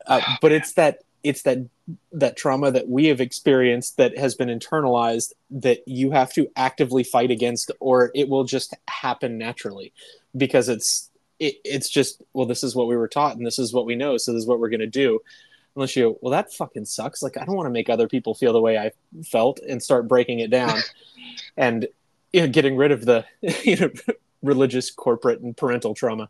uh, 0.07 0.21
but 0.41 0.53
it's 0.53 0.75
that 0.75 0.99
it's 1.29 1.43
that 1.43 1.59
that 2.11 2.39
trauma 2.39 2.71
that 2.71 2.89
we 2.89 3.05
have 3.05 3.21
experienced 3.21 3.99
that 3.99 4.17
has 4.17 4.35
been 4.35 4.49
internalized 4.49 5.35
that 5.51 5.87
you 5.87 6.11
have 6.11 6.33
to 6.33 6.49
actively 6.57 7.05
fight 7.05 7.31
against 7.31 7.71
or 7.81 8.11
it 8.15 8.31
will 8.31 8.45
just 8.45 8.75
happen 8.89 9.37
naturally 9.37 9.93
because 10.35 10.71
it's 10.71 11.11
it, 11.39 11.57
it's 11.67 11.91
just 11.91 12.23
well 12.33 12.47
this 12.47 12.65
is 12.65 12.75
what 12.75 12.89
we 12.89 12.97
were 12.97 13.09
taught 13.09 13.37
and 13.37 13.47
this 13.47 13.59
is 13.59 13.75
what 13.75 13.85
we 13.85 13.95
know 13.95 14.17
so 14.17 14.33
this 14.33 14.41
is 14.41 14.47
what 14.47 14.59
we're 14.59 14.71
going 14.71 14.81
to 14.81 14.87
do. 14.87 15.21
Unless 15.77 15.97
you 15.97 16.05
go, 16.05 16.19
well 16.23 16.33
that 16.33 16.55
fucking 16.55 16.87
sucks. 16.87 17.23
Like 17.23 17.37
i 17.37 17.45
don't 17.45 17.57
want 17.57 17.67
to 17.67 17.79
make 17.79 17.91
other 17.91 18.09
people 18.09 18.35
feel 18.35 18.55
the 18.55 18.61
way 18.63 18.79
i 18.79 18.91
felt 19.27 19.61
and 19.61 19.83
start 19.83 20.09
breaking 20.09 20.39
it 20.39 20.51
down 20.51 20.79
and 21.59 21.87
you 22.33 22.41
know, 22.41 22.49
getting 22.49 22.75
rid 22.75 22.91
of 22.91 23.05
the 23.05 23.27
you 23.65 23.77
know 23.77 23.91
religious 24.43 24.91
corporate 24.91 25.41
and 25.41 25.57
parental 25.57 25.95
trauma. 25.95 26.29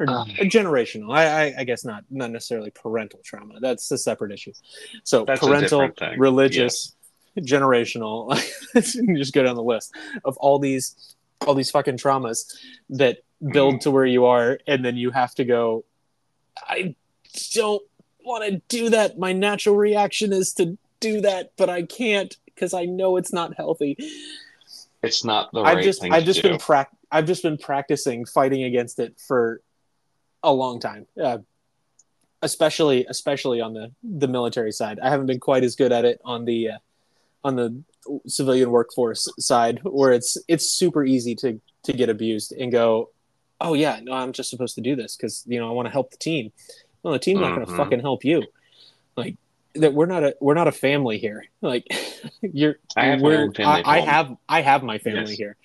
Or 0.00 0.08
Um. 0.08 0.28
generational. 0.30 1.14
I, 1.14 1.46
I 1.48 1.54
i 1.58 1.64
guess 1.64 1.84
not 1.84 2.04
not 2.10 2.30
necessarily 2.30 2.70
parental 2.70 3.20
trauma. 3.24 3.60
That's 3.60 3.90
a 3.90 3.98
separate 3.98 4.32
issue. 4.32 4.52
So 5.04 5.24
parental 5.24 5.90
religious 6.16 6.94
generational 7.40 8.32
you 8.94 9.16
just 9.18 9.32
go 9.34 9.42
down 9.42 9.56
the 9.56 9.62
list 9.62 9.92
of 10.24 10.36
all 10.36 10.58
these 10.60 11.16
all 11.46 11.54
these 11.54 11.70
fucking 11.70 11.96
traumas 11.96 12.44
that 12.90 13.18
build 13.52 13.80
to 13.80 13.90
where 13.90 14.06
you 14.06 14.24
are 14.26 14.58
and 14.68 14.84
then 14.84 14.96
you 14.96 15.10
have 15.10 15.34
to 15.34 15.44
go 15.44 15.84
i 16.68 16.94
don't 17.52 17.82
want 18.24 18.44
to 18.44 18.62
do 18.68 18.88
that. 18.90 19.18
My 19.18 19.32
natural 19.32 19.74
reaction 19.76 20.32
is 20.32 20.52
to 20.54 20.78
do 21.00 21.20
that 21.22 21.50
but 21.56 21.68
i 21.68 21.82
can't 21.82 22.36
because 22.44 22.72
i 22.72 22.84
know 22.84 23.16
it's 23.16 23.32
not 23.32 23.54
healthy. 23.56 23.96
It's 25.02 25.24
not 25.24 25.50
the 25.52 25.62
right 25.62 25.78
I've 25.78 25.84
just 25.84 26.00
thing 26.00 26.12
I've 26.12 26.24
just 26.24 26.40
do. 26.40 26.50
been 26.50 26.58
prac 26.58 26.88
I've 27.14 27.26
just 27.26 27.44
been 27.44 27.56
practicing 27.56 28.24
fighting 28.24 28.64
against 28.64 28.98
it 28.98 29.14
for 29.28 29.60
a 30.42 30.52
long 30.52 30.80
time. 30.80 31.06
Uh, 31.22 31.38
especially 32.42 33.06
especially 33.08 33.60
on 33.60 33.72
the 33.72 33.92
the 34.02 34.26
military 34.26 34.72
side. 34.72 34.98
I 35.00 35.10
haven't 35.10 35.26
been 35.26 35.40
quite 35.40 35.62
as 35.62 35.76
good 35.76 35.92
at 35.92 36.04
it 36.04 36.20
on 36.24 36.44
the 36.44 36.70
uh, 36.70 36.78
on 37.44 37.54
the 37.54 37.82
civilian 38.26 38.70
workforce 38.70 39.28
side 39.38 39.80
where 39.84 40.12
it's 40.12 40.36
it's 40.48 40.66
super 40.66 41.04
easy 41.04 41.36
to 41.36 41.60
to 41.84 41.92
get 41.92 42.08
abused 42.08 42.52
and 42.52 42.72
go, 42.72 43.10
"Oh 43.60 43.74
yeah, 43.74 44.00
no, 44.02 44.12
I'm 44.12 44.32
just 44.32 44.50
supposed 44.50 44.74
to 44.74 44.80
do 44.80 44.96
this 44.96 45.16
cuz 45.16 45.44
you 45.46 45.60
know, 45.60 45.68
I 45.68 45.72
want 45.72 45.86
to 45.86 45.92
help 45.92 46.10
the 46.10 46.16
team." 46.16 46.52
No, 47.04 47.12
the 47.12 47.18
team's 47.20 47.40
not 47.40 47.54
going 47.54 47.66
to 47.66 47.72
fucking 47.72 48.00
help 48.00 48.24
you. 48.24 48.42
Like 49.14 49.36
that 49.74 49.94
we're 49.94 50.06
not 50.06 50.24
a 50.24 50.34
we're 50.40 50.54
not 50.54 50.66
a 50.66 50.72
family 50.72 51.18
here. 51.18 51.44
Like 51.60 51.86
you're 52.42 52.76
I 52.96 53.06
have 53.06 53.20
my 53.20 53.28
we're, 53.28 53.52
family 53.52 53.84
I, 53.84 53.98
I 53.98 54.00
have 54.00 54.36
I 54.48 54.62
have 54.62 54.82
my 54.82 54.98
family 54.98 55.30
Yes. 55.30 55.38
here. 55.38 55.56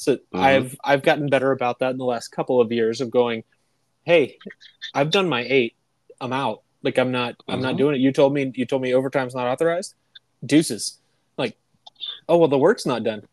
So 0.00 0.16
I've 0.32 0.76
I've 0.82 1.02
gotten 1.02 1.26
better 1.28 1.52
about 1.52 1.80
that 1.80 1.90
in 1.90 1.98
the 1.98 2.06
last 2.06 2.28
couple 2.28 2.58
of 2.58 2.72
years 2.72 3.02
of 3.02 3.10
going, 3.10 3.44
hey, 4.04 4.38
I've 4.94 5.10
done 5.10 5.28
my 5.28 5.42
eight. 5.46 5.76
I'm 6.22 6.32
out. 6.32 6.62
Like 6.82 6.98
I'm 6.98 7.12
not 7.12 7.34
I'm 7.46 7.60
not 7.60 7.74
Mhm. 7.74 7.78
doing 7.78 7.94
it. 7.96 8.00
You 8.00 8.10
told 8.10 8.32
me 8.32 8.50
you 8.54 8.64
told 8.64 8.80
me 8.80 8.94
overtime's 8.94 9.34
not 9.34 9.46
authorized. 9.46 9.94
Deuces. 10.44 10.98
Like, 11.36 11.58
oh 12.30 12.38
well, 12.38 12.48
the 12.48 12.56
work's 12.56 12.86
not 12.86 13.04
done. 13.04 13.24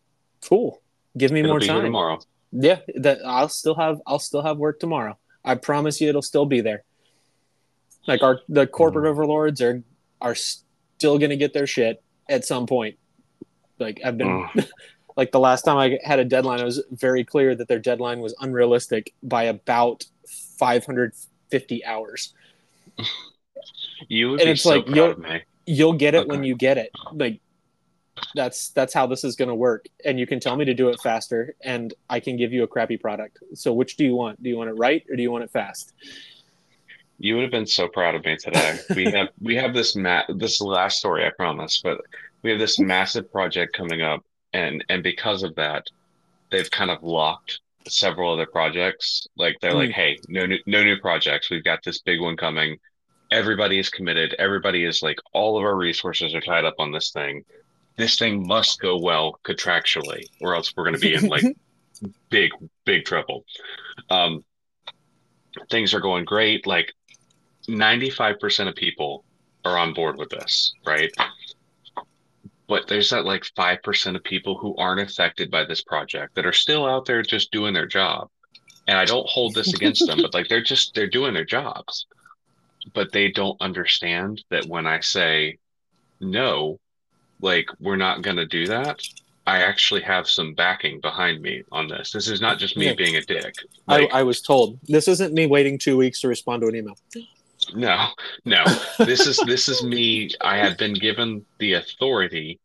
Cool. 0.44 0.82
Give 1.16 1.32
me 1.32 1.40
It'll 1.40 1.52
more 1.52 1.60
time. 1.60 1.84
tomorrow. 1.84 2.20
Yeah, 2.52 2.80
that 2.96 3.20
I'll 3.24 3.48
still 3.48 3.74
have 3.76 4.02
I'll 4.06 4.18
still 4.18 4.42
have 4.42 4.58
work 4.58 4.78
tomorrow. 4.78 5.16
I 5.46 5.54
promise 5.54 6.02
you, 6.02 6.10
it'll 6.10 6.20
still 6.20 6.44
be 6.44 6.60
there. 6.60 6.84
Like 8.06 8.22
our 8.22 8.40
the 8.46 8.66
corporate 8.66 9.06
Mm. 9.06 9.10
overlords 9.12 9.62
are 9.62 9.82
are 10.20 10.34
still 10.34 11.18
gonna 11.18 11.36
get 11.36 11.54
their 11.54 11.66
shit 11.66 12.02
at 12.28 12.44
some 12.44 12.66
point. 12.66 12.98
Like 13.78 14.02
I've 14.04 14.18
been. 14.18 14.50
like 15.18 15.32
the 15.32 15.40
last 15.40 15.62
time 15.62 15.76
I 15.76 15.98
had 16.04 16.20
a 16.20 16.24
deadline, 16.24 16.60
it 16.60 16.64
was 16.64 16.82
very 16.92 17.24
clear 17.24 17.54
that 17.56 17.66
their 17.66 17.80
deadline 17.80 18.20
was 18.20 18.34
unrealistic 18.40 19.12
by 19.22 19.42
about 19.42 20.04
550 20.58 21.84
hours. 21.84 22.32
You 24.08 24.30
would 24.30 24.40
And 24.40 24.46
be 24.46 24.50
it's 24.52 24.62
so 24.62 24.70
like, 24.76 24.86
proud 24.86 24.96
you'll- 24.96 25.10
of 25.10 25.18
me. 25.18 25.42
You'll 25.66 25.92
get 25.92 26.14
it 26.14 26.26
when 26.28 26.44
you 26.44 26.54
get 26.56 26.78
it. 26.78 26.90
Like 27.12 27.40
that's 28.34 28.70
that's 28.70 28.94
how 28.94 29.06
this 29.06 29.22
is 29.22 29.36
going 29.36 29.50
to 29.50 29.54
work. 29.54 29.84
And 30.04 30.18
you 30.18 30.26
can 30.26 30.40
tell 30.40 30.56
me 30.56 30.64
to 30.64 30.72
do 30.72 30.88
it 30.88 30.98
faster, 31.00 31.54
and 31.62 31.92
I 32.08 32.20
can 32.20 32.38
give 32.38 32.54
you 32.54 32.62
a 32.62 32.66
crappy 32.66 32.96
product. 32.96 33.38
So 33.54 33.74
which 33.74 33.96
do 33.98 34.04
you 34.04 34.14
want? 34.14 34.42
Do 34.42 34.48
you 34.48 34.56
want 34.56 34.70
it 34.70 34.74
right 34.74 35.04
or 35.10 35.16
do 35.16 35.22
you 35.22 35.30
want 35.30 35.44
it 35.44 35.50
fast? 35.50 35.92
You 37.18 37.34
would 37.34 37.42
have 37.42 37.50
been 37.50 37.66
so 37.66 37.86
proud 37.86 38.14
of 38.14 38.24
me 38.24 38.36
today. 38.36 38.78
We 38.94 39.10
have 39.10 39.28
we 39.42 39.56
have 39.56 39.74
this 39.74 39.94
ma 39.94 40.22
this 40.34 40.60
last 40.62 41.00
story, 41.00 41.26
I 41.26 41.30
promise, 41.36 41.82
but 41.82 41.98
we 42.42 42.48
have 42.50 42.58
this 42.58 42.78
massive 42.78 43.30
project 43.30 43.76
coming 43.76 44.00
up, 44.00 44.24
and 44.52 44.84
and 44.88 45.02
because 45.02 45.42
of 45.42 45.54
that, 45.56 45.84
they've 46.50 46.70
kind 46.70 46.90
of 46.90 47.02
locked 47.02 47.60
several 47.86 48.32
other 48.32 48.46
projects. 48.46 49.26
Like 49.36 49.56
they're 49.60 49.74
like, 49.74 49.90
Mm. 49.90 49.94
hey, 49.94 50.18
no 50.28 50.46
new 50.46 50.58
no 50.66 50.82
new 50.84 50.98
projects. 51.00 51.50
We've 51.50 51.64
got 51.64 51.82
this 51.84 52.00
big 52.00 52.20
one 52.20 52.36
coming. 52.36 52.78
Everybody 53.30 53.78
is 53.78 53.90
committed. 53.90 54.34
Everybody 54.38 54.84
is 54.84 55.02
like, 55.02 55.18
all 55.34 55.58
of 55.58 55.64
our 55.64 55.76
resources 55.76 56.34
are 56.34 56.40
tied 56.40 56.64
up 56.64 56.76
on 56.78 56.92
this 56.92 57.10
thing. 57.10 57.44
This 57.96 58.18
thing 58.18 58.46
must 58.46 58.80
go 58.80 58.98
well 58.98 59.38
contractually, 59.44 60.22
or 60.40 60.54
else 60.54 60.72
we're 60.76 60.84
going 60.84 60.94
to 60.94 61.00
be 61.00 61.14
in 61.14 61.26
like 61.28 61.44
big, 62.30 62.52
big 62.86 63.04
trouble. 63.04 63.44
Um, 64.08 64.44
things 65.70 65.92
are 65.92 66.00
going 66.00 66.24
great. 66.24 66.66
Like 66.66 66.92
95% 67.68 68.68
of 68.68 68.74
people 68.76 69.24
are 69.64 69.76
on 69.76 69.92
board 69.92 70.16
with 70.16 70.30
this, 70.30 70.72
right? 70.86 71.10
But 72.68 72.86
there's 72.86 73.10
that 73.10 73.24
like 73.24 73.44
5% 73.56 74.14
of 74.16 74.22
people 74.22 74.58
who 74.58 74.76
aren't 74.76 75.00
affected 75.00 75.50
by 75.50 75.64
this 75.64 75.82
project 75.82 76.34
that 76.34 76.46
are 76.46 76.52
still 76.52 76.86
out 76.86 77.06
there 77.06 77.22
just 77.22 77.50
doing 77.50 77.72
their 77.72 77.86
job. 77.86 78.28
And 78.86 78.98
I 78.98 79.06
don't 79.06 79.28
hold 79.28 79.54
this 79.54 79.72
against 79.74 80.06
them, 80.06 80.18
but 80.20 80.34
like 80.34 80.48
they're 80.48 80.62
just, 80.62 80.94
they're 80.94 81.08
doing 81.08 81.34
their 81.34 81.44
jobs. 81.44 82.06
But 82.94 83.12
they 83.12 83.30
don't 83.30 83.60
understand 83.60 84.44
that 84.50 84.68
when 84.68 84.86
I 84.86 85.00
say 85.00 85.58
no, 86.20 86.78
like 87.40 87.68
we're 87.80 87.96
not 87.96 88.22
going 88.22 88.36
to 88.36 88.46
do 88.46 88.66
that, 88.66 89.00
I 89.46 89.62
actually 89.62 90.02
have 90.02 90.28
some 90.28 90.52
backing 90.52 91.00
behind 91.00 91.40
me 91.40 91.62
on 91.72 91.88
this. 91.88 92.12
This 92.12 92.28
is 92.28 92.42
not 92.42 92.58
just 92.58 92.76
me 92.76 92.86
Yeah. 92.86 92.94
being 92.94 93.16
a 93.16 93.22
dick. 93.22 93.56
Like, 93.86 94.12
I, 94.12 94.20
I 94.20 94.22
was 94.22 94.42
told 94.42 94.78
this 94.82 95.08
isn't 95.08 95.32
me 95.32 95.46
waiting 95.46 95.78
two 95.78 95.96
weeks 95.96 96.20
to 96.20 96.28
respond 96.28 96.60
to 96.62 96.68
an 96.68 96.76
email. 96.76 96.98
No, 97.74 98.08
no. 98.44 98.64
This 98.98 99.26
is 99.26 99.38
this 99.46 99.68
is 99.68 99.82
me. 99.82 100.30
I 100.40 100.58
have 100.58 100.78
been 100.78 100.94
given 100.94 101.44
the 101.58 101.74
authority 101.74 102.60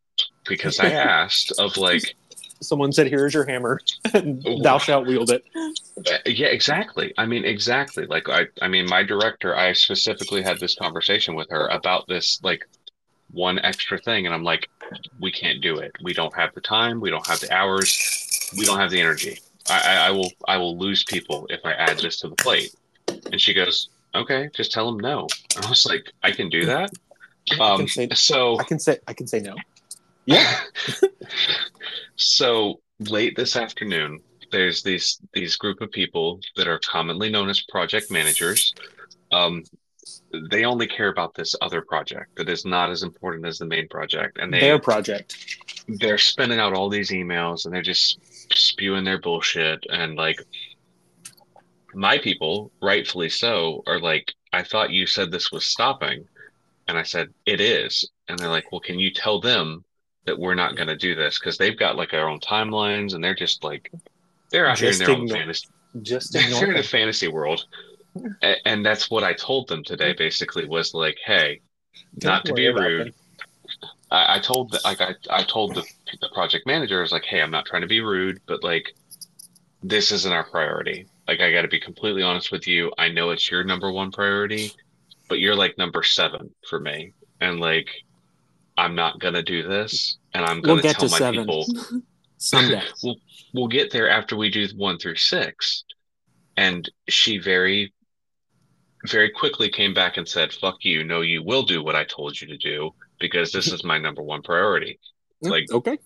because 0.46 0.80
I 0.80 0.90
asked 0.90 1.52
of 1.58 1.76
like, 1.76 2.14
Someone 2.60 2.92
said, 2.92 3.08
"Here's 3.08 3.34
your 3.34 3.44
hammer, 3.44 3.80
and 4.14 4.42
thou 4.62 4.78
shalt 4.78 5.06
wield 5.06 5.30
it." 5.30 5.44
uh, 5.54 6.18
yeah, 6.26 6.46
exactly. 6.46 7.12
I 7.18 7.26
mean, 7.26 7.44
exactly. 7.44 8.06
Like 8.06 8.28
I, 8.28 8.46
I 8.62 8.68
mean, 8.68 8.86
my 8.88 9.02
director. 9.02 9.54
I 9.54 9.72
specifically 9.72 10.42
had 10.42 10.58
this 10.60 10.74
conversation 10.74 11.34
with 11.34 11.50
her 11.50 11.66
about 11.68 12.06
this 12.08 12.40
like 12.42 12.66
one 13.32 13.58
extra 13.58 13.98
thing, 13.98 14.26
and 14.26 14.34
I'm 14.34 14.44
like, 14.44 14.68
we 15.20 15.30
can't 15.30 15.60
do 15.60 15.78
it. 15.78 15.92
We 16.02 16.14
don't 16.14 16.34
have 16.34 16.54
the 16.54 16.60
time. 16.60 17.00
We 17.00 17.10
don't 17.10 17.26
have 17.26 17.40
the 17.40 17.52
hours. 17.52 18.50
We 18.56 18.64
don't 18.64 18.78
have 18.78 18.90
the 18.90 19.00
energy. 19.00 19.38
I, 19.68 19.80
I, 19.80 20.06
I 20.08 20.10
will 20.10 20.30
I 20.46 20.56
will 20.56 20.78
lose 20.78 21.04
people 21.04 21.46
if 21.50 21.60
I 21.64 21.72
add 21.72 21.98
this 21.98 22.20
to 22.20 22.28
the 22.28 22.36
plate. 22.36 22.74
And 23.30 23.40
she 23.40 23.52
goes, 23.52 23.88
okay, 24.14 24.48
just 24.54 24.72
tell 24.72 24.86
them 24.90 24.98
no. 25.00 25.26
I 25.62 25.68
was 25.68 25.86
like, 25.86 26.12
I 26.22 26.30
can 26.32 26.48
do 26.48 26.64
that. 26.66 26.90
I 27.52 27.72
Um, 27.72 27.78
can 27.80 27.88
say, 27.88 28.08
so 28.14 28.58
I 28.58 28.64
can 28.64 28.78
say, 28.78 28.98
I 29.06 29.12
can 29.12 29.26
say 29.26 29.40
no. 29.40 29.54
Yeah, 30.26 30.60
so 32.16 32.80
late 32.98 33.36
this 33.36 33.56
afternoon, 33.56 34.20
there's 34.50 34.82
these 34.82 35.20
these 35.32 35.56
group 35.56 35.80
of 35.80 35.90
people 35.90 36.40
that 36.56 36.68
are 36.68 36.80
commonly 36.80 37.28
known 37.30 37.48
as 37.50 37.60
project 37.62 38.10
managers. 38.10 38.72
Um, 39.32 39.64
they 40.50 40.64
only 40.64 40.86
care 40.86 41.08
about 41.08 41.34
this 41.34 41.54
other 41.60 41.82
project 41.82 42.36
that 42.36 42.48
is 42.48 42.64
not 42.64 42.90
as 42.90 43.02
important 43.02 43.46
as 43.46 43.58
the 43.58 43.66
main 43.66 43.88
project, 43.88 44.38
and 44.38 44.52
they 44.52 44.60
their 44.60 44.78
project. 44.78 45.36
they're 45.88 46.18
spending 46.18 46.58
out 46.58 46.72
all 46.74 46.88
these 46.88 47.10
emails 47.10 47.64
and 47.64 47.74
they're 47.74 47.82
just 47.82 48.18
spewing 48.54 49.04
their 49.04 49.18
bullshit 49.20 49.84
and 49.90 50.16
like 50.16 50.38
my 51.94 52.18
people 52.18 52.70
rightfully 52.82 53.28
so 53.28 53.82
are 53.86 54.00
like 54.00 54.32
i 54.52 54.62
thought 54.62 54.90
you 54.90 55.06
said 55.06 55.30
this 55.30 55.52
was 55.52 55.64
stopping. 55.64 56.26
And 56.86 56.98
i 56.98 57.02
said 57.02 57.32
it 57.46 57.60
is. 57.60 58.08
And 58.28 58.38
they're 58.38 58.48
like 58.48 58.70
well 58.72 58.80
can 58.80 58.98
you 58.98 59.10
tell 59.10 59.40
them 59.40 59.84
that 60.26 60.38
we're 60.38 60.54
not 60.54 60.76
going 60.76 60.88
to 60.88 60.96
do 60.96 61.14
this? 61.14 61.38
Because 61.38 61.58
they've 61.58 61.78
got 61.78 61.96
like 61.96 62.10
their 62.10 62.28
own 62.28 62.40
timelines 62.40 63.14
and 63.14 63.22
they're 63.22 63.34
just 63.34 63.62
like 63.62 63.90
they're 64.50 64.66
out 64.66 64.78
Just 64.78 65.00
here 65.00 65.10
in 65.10 65.26
their 65.26 65.36
own 65.36 65.40
fantasy 65.40 65.66
Just 66.02 66.32
they're 66.32 66.70
in 66.70 66.76
a 66.76 66.82
fantasy 66.82 67.28
world. 67.28 67.66
And 68.64 68.86
that's 68.86 69.10
what 69.10 69.24
i 69.24 69.32
told 69.32 69.68
them 69.68 69.82
today 69.82 70.12
basically 70.12 70.66
was 70.66 70.94
like 70.94 71.18
hey 71.24 71.60
not 72.22 72.44
Don't 72.44 72.46
to 72.46 72.54
be 72.54 72.68
rude. 72.68 73.14
I, 74.10 74.36
I 74.36 74.38
told 74.38 74.70
the, 74.70 74.80
like 74.84 75.00
I, 75.00 75.14
I 75.30 75.42
told 75.42 75.74
the, 75.74 75.84
the 76.20 76.28
project 76.32 76.66
manager 76.66 76.98
I 76.98 77.02
was 77.02 77.12
like, 77.12 77.24
hey, 77.24 77.40
I'm 77.42 77.50
not 77.50 77.66
trying 77.66 77.82
to 77.82 77.88
be 77.88 78.00
rude, 78.00 78.40
but 78.46 78.62
like 78.62 78.94
this 79.82 80.12
isn't 80.12 80.32
our 80.32 80.44
priority. 80.44 81.06
Like 81.28 81.40
I 81.40 81.52
got 81.52 81.62
to 81.62 81.68
be 81.68 81.80
completely 81.80 82.22
honest 82.22 82.52
with 82.52 82.66
you. 82.66 82.92
I 82.98 83.08
know 83.08 83.30
it's 83.30 83.50
your 83.50 83.64
number 83.64 83.90
one 83.90 84.10
priority, 84.10 84.70
but 85.28 85.38
you're 85.40 85.56
like 85.56 85.78
number 85.78 86.02
seven 86.02 86.50
for 86.68 86.78
me, 86.80 87.12
and 87.40 87.60
like 87.60 87.88
I'm 88.76 88.94
not 88.94 89.20
gonna 89.20 89.42
do 89.42 89.66
this, 89.66 90.18
and 90.34 90.44
I'm 90.44 90.56
We'll 90.60 90.76
gonna 90.76 90.82
get 90.82 90.96
tell 90.98 91.08
to 91.08 91.12
my 91.12 91.18
seven. 91.18 91.40
people 91.40 91.66
Someday. 92.38 92.82
we'll 93.02 93.16
we'll 93.54 93.68
get 93.68 93.90
there 93.90 94.10
after 94.10 94.36
we 94.36 94.50
do 94.50 94.66
one 94.76 94.98
through 94.98 95.16
six. 95.16 95.84
And 96.56 96.88
she 97.08 97.38
very, 97.38 97.92
very 99.08 99.28
quickly 99.30 99.68
came 99.70 99.92
back 99.94 100.18
and 100.18 100.28
said, 100.28 100.52
"Fuck 100.52 100.84
you! 100.84 101.02
No, 101.04 101.20
you 101.22 101.42
will 101.42 101.62
do 101.64 101.82
what 101.82 101.96
I 101.96 102.04
told 102.04 102.40
you 102.40 102.46
to 102.48 102.56
do 102.58 102.90
because 103.18 103.50
this 103.50 103.72
is 103.72 103.82
my 103.82 103.98
number 103.98 104.22
one 104.22 104.42
priority." 104.42 104.98
Like 105.40 105.70
okay. 105.72 105.98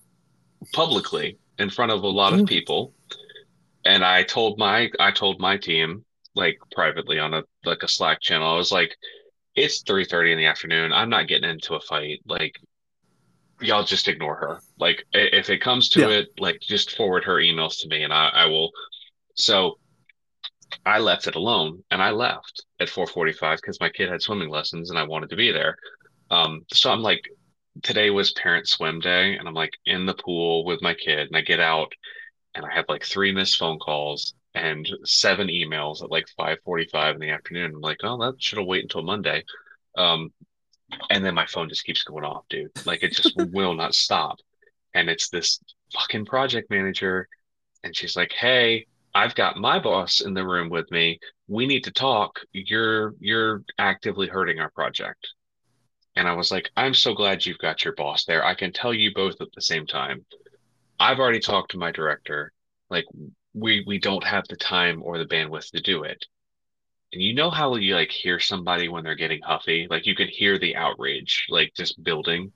publicly 0.72 1.38
in 1.58 1.70
front 1.70 1.92
of 1.92 2.02
a 2.02 2.08
lot 2.08 2.32
of 2.32 2.40
Mm. 2.40 2.48
people, 2.48 2.94
and 3.88 4.04
I 4.04 4.22
told 4.22 4.58
my 4.58 4.90
I 5.00 5.10
told 5.10 5.40
my 5.40 5.56
team 5.56 6.04
like 6.34 6.58
privately 6.72 7.18
on 7.18 7.34
a 7.34 7.42
like 7.64 7.82
a 7.82 7.88
Slack 7.88 8.20
channel. 8.20 8.48
I 8.48 8.56
was 8.56 8.70
like, 8.70 8.94
"It's 9.56 9.82
three 9.82 10.04
thirty 10.04 10.30
in 10.30 10.38
the 10.38 10.46
afternoon. 10.46 10.92
I'm 10.92 11.08
not 11.08 11.26
getting 11.28 11.50
into 11.50 11.74
a 11.74 11.80
fight. 11.80 12.20
Like." 12.26 12.54
Y'all 13.60 13.82
just 13.82 14.06
ignore 14.06 14.36
her. 14.36 14.60
Like, 14.78 15.04
if 15.12 15.50
it 15.50 15.60
comes 15.60 15.88
to 15.88 16.02
Yeah. 16.02 16.18
it, 16.18 16.28
like, 16.38 16.60
just 16.60 16.96
forward 16.96 17.24
her 17.24 17.38
emails 17.38 17.80
to 17.80 17.88
me, 17.88 18.04
and 18.04 18.12
I, 18.12 18.28
I 18.28 18.46
will 18.46 18.70
so 19.34 19.80
I 20.86 20.98
left 20.98 21.26
it 21.26 21.34
alone 21.34 21.82
and 21.90 22.00
I 22.02 22.10
left 22.10 22.64
at 22.78 22.88
4:45 22.88 23.56
because 23.60 23.80
my 23.80 23.88
kid 23.88 24.10
had 24.10 24.22
swimming 24.22 24.48
lessons 24.48 24.90
and 24.90 24.98
I 24.98 25.02
wanted 25.02 25.30
to 25.30 25.36
be 25.36 25.50
there. 25.50 25.76
Um, 26.30 26.64
so 26.72 26.90
I'm 26.92 27.02
like, 27.02 27.22
today 27.82 28.10
was 28.10 28.32
parent 28.32 28.68
swim 28.68 29.00
day 29.00 29.36
and 29.36 29.48
I'm 29.48 29.54
like 29.54 29.76
in 29.86 30.06
the 30.06 30.14
pool 30.14 30.64
with 30.64 30.80
my 30.82 30.94
kid 30.94 31.26
and 31.26 31.36
I 31.36 31.40
get 31.40 31.58
out 31.60 31.92
and 32.54 32.64
I 32.64 32.74
have 32.74 32.86
like 32.88 33.04
three 33.04 33.32
missed 33.32 33.58
phone 33.58 33.78
calls 33.78 34.34
and 34.54 34.88
seven 35.04 35.48
emails 35.48 36.02
at 36.02 36.10
like 36.10 36.26
5:45 36.38 37.14
in 37.14 37.20
the 37.20 37.30
afternoon. 37.30 37.72
I'm 37.74 37.80
like, 37.80 38.00
oh, 38.02 38.18
that 38.18 38.42
should 38.42 38.58
have 38.58 38.66
waited 38.66 38.84
until 38.84 39.02
Monday. 39.02 39.44
Um, 39.96 40.32
and 41.10 41.24
then 41.24 41.34
my 41.34 41.46
phone 41.46 41.68
just 41.68 41.84
keeps 41.84 42.02
going 42.02 42.24
off, 42.24 42.44
dude. 42.48 42.70
Like 42.86 43.02
it 43.02 43.12
just 43.12 43.34
will 43.52 43.74
not 43.74 43.94
stop. 43.94 44.38
And 44.94 45.08
it's 45.08 45.28
this 45.28 45.60
fucking 45.92 46.24
project 46.26 46.70
manager 46.70 47.28
and 47.84 47.94
she's 47.96 48.16
like, 48.16 48.32
"Hey, 48.32 48.86
I've 49.14 49.34
got 49.34 49.56
my 49.56 49.78
boss 49.78 50.20
in 50.20 50.34
the 50.34 50.46
room 50.46 50.68
with 50.68 50.90
me. 50.90 51.18
We 51.46 51.66
need 51.66 51.84
to 51.84 51.90
talk. 51.92 52.40
You're 52.52 53.14
you're 53.20 53.64
actively 53.78 54.28
hurting 54.28 54.58
our 54.60 54.70
project." 54.70 55.28
And 56.16 56.26
I 56.26 56.32
was 56.34 56.50
like, 56.50 56.70
"I'm 56.76 56.94
so 56.94 57.14
glad 57.14 57.46
you've 57.46 57.58
got 57.58 57.84
your 57.84 57.94
boss 57.94 58.24
there. 58.24 58.44
I 58.44 58.54
can 58.54 58.72
tell 58.72 58.92
you 58.92 59.12
both 59.14 59.40
at 59.40 59.52
the 59.54 59.62
same 59.62 59.86
time. 59.86 60.24
I've 60.98 61.18
already 61.18 61.40
talked 61.40 61.72
to 61.72 61.78
my 61.78 61.92
director. 61.92 62.52
Like 62.90 63.04
we 63.54 63.84
we 63.86 63.98
don't 63.98 64.24
have 64.24 64.44
the 64.48 64.56
time 64.56 65.02
or 65.02 65.18
the 65.18 65.26
bandwidth 65.26 65.70
to 65.72 65.80
do 65.80 66.04
it." 66.04 66.24
And 67.12 67.22
you 67.22 67.34
know 67.34 67.50
how 67.50 67.74
you 67.76 67.94
like 67.94 68.10
hear 68.10 68.38
somebody 68.38 68.88
when 68.88 69.02
they're 69.02 69.14
getting 69.14 69.40
huffy? 69.42 69.86
Like 69.88 70.06
you 70.06 70.14
can 70.14 70.28
hear 70.28 70.58
the 70.58 70.76
outrage 70.76 71.46
like 71.48 71.72
just 71.74 72.02
building 72.02 72.52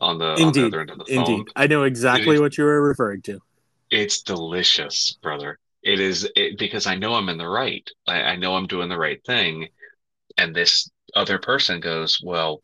on 0.00 0.18
the 0.18 0.30
on 0.30 0.36
the 0.36 0.42
Indeed. 0.42 0.64
other 0.64 0.80
end 0.80 0.90
of 0.90 0.98
the 0.98 1.04
phone. 1.04 1.30
Indeed. 1.30 1.46
I 1.54 1.66
know 1.66 1.82
exactly 1.82 2.38
what 2.38 2.56
you 2.56 2.64
were 2.64 2.82
referring 2.82 3.22
to. 3.22 3.40
It's 3.90 4.22
delicious, 4.22 5.18
brother. 5.22 5.58
It 5.82 6.00
is 6.00 6.28
it, 6.36 6.58
because 6.58 6.86
I 6.86 6.94
know 6.94 7.14
I'm 7.14 7.28
in 7.28 7.38
the 7.38 7.48
right. 7.48 7.88
I, 8.06 8.22
I 8.22 8.36
know 8.36 8.54
I'm 8.54 8.66
doing 8.66 8.88
the 8.88 8.98
right 8.98 9.22
thing. 9.24 9.68
And 10.38 10.54
this 10.54 10.90
other 11.14 11.38
person 11.38 11.80
goes, 11.80 12.20
Well, 12.22 12.60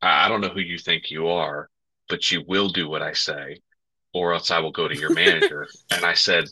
I, 0.00 0.26
I 0.26 0.28
don't 0.28 0.40
know 0.40 0.48
who 0.48 0.60
you 0.60 0.78
think 0.78 1.10
you 1.10 1.28
are, 1.28 1.68
but 2.08 2.30
you 2.30 2.44
will 2.46 2.68
do 2.68 2.88
what 2.88 3.02
I 3.02 3.12
say, 3.12 3.60
or 4.14 4.32
else 4.34 4.50
I 4.50 4.58
will 4.58 4.72
go 4.72 4.88
to 4.88 4.98
your 4.98 5.12
manager. 5.12 5.66
and 5.90 6.04
I 6.04 6.14
said, 6.14 6.44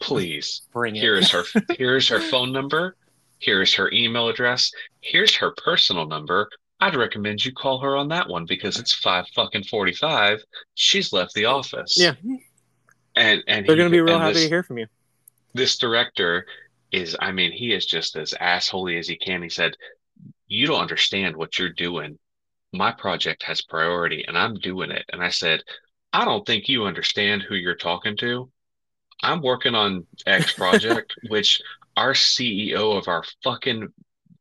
Please, 0.00 0.62
Bring 0.72 0.96
it. 0.96 1.00
here 1.00 1.16
is 1.16 1.30
her 1.30 1.44
here's 1.76 2.08
her 2.08 2.20
phone 2.20 2.52
number. 2.52 2.96
Here's 3.38 3.74
her 3.74 3.90
email 3.92 4.28
address. 4.28 4.70
Here's 5.00 5.34
her 5.36 5.52
personal 5.62 6.06
number. 6.06 6.48
I'd 6.80 6.94
recommend 6.96 7.44
you 7.44 7.52
call 7.52 7.78
her 7.80 7.96
on 7.96 8.08
that 8.08 8.28
one 8.28 8.46
because 8.46 8.78
it's 8.78 8.94
five 8.94 9.26
fucking 9.34 9.64
forty 9.64 9.92
five. 9.92 10.42
She's 10.74 11.12
left 11.12 11.34
the 11.34 11.44
office. 11.46 11.94
Yeah, 11.98 12.14
And 13.14 13.42
and 13.46 13.66
they're 13.66 13.76
he- 13.76 13.80
gonna 13.82 13.90
be 13.90 14.00
real 14.00 14.18
happy 14.18 14.34
this- 14.34 14.42
to 14.44 14.48
hear 14.48 14.62
from 14.62 14.78
you. 14.78 14.86
this 15.54 15.76
director 15.78 16.46
is 16.92 17.16
i 17.20 17.30
mean 17.30 17.52
he 17.52 17.72
is 17.72 17.86
just 17.86 18.16
as 18.16 18.34
assholey 18.40 18.98
as 18.98 19.06
he 19.06 19.16
can 19.16 19.40
he 19.42 19.48
said 19.48 19.72
you 20.48 20.66
don't 20.66 20.80
understand 20.80 21.36
what 21.36 21.56
you're 21.56 21.68
doing 21.68 22.18
my 22.72 22.90
project 22.90 23.44
has 23.44 23.62
priority 23.62 24.24
and 24.26 24.36
i'm 24.36 24.54
doing 24.56 24.90
it 24.90 25.04
and 25.12 25.22
i 25.22 25.28
said 25.28 25.62
i 26.12 26.24
don't 26.24 26.46
think 26.46 26.68
you 26.68 26.84
understand 26.84 27.42
who 27.42 27.54
you're 27.54 27.74
talking 27.74 28.16
to 28.16 28.50
i'm 29.22 29.42
working 29.42 29.74
on 29.74 30.06
x 30.26 30.52
project 30.56 31.14
which 31.28 31.60
our 31.96 32.12
ceo 32.12 32.96
of 32.96 33.08
our 33.08 33.22
fucking 33.42 33.88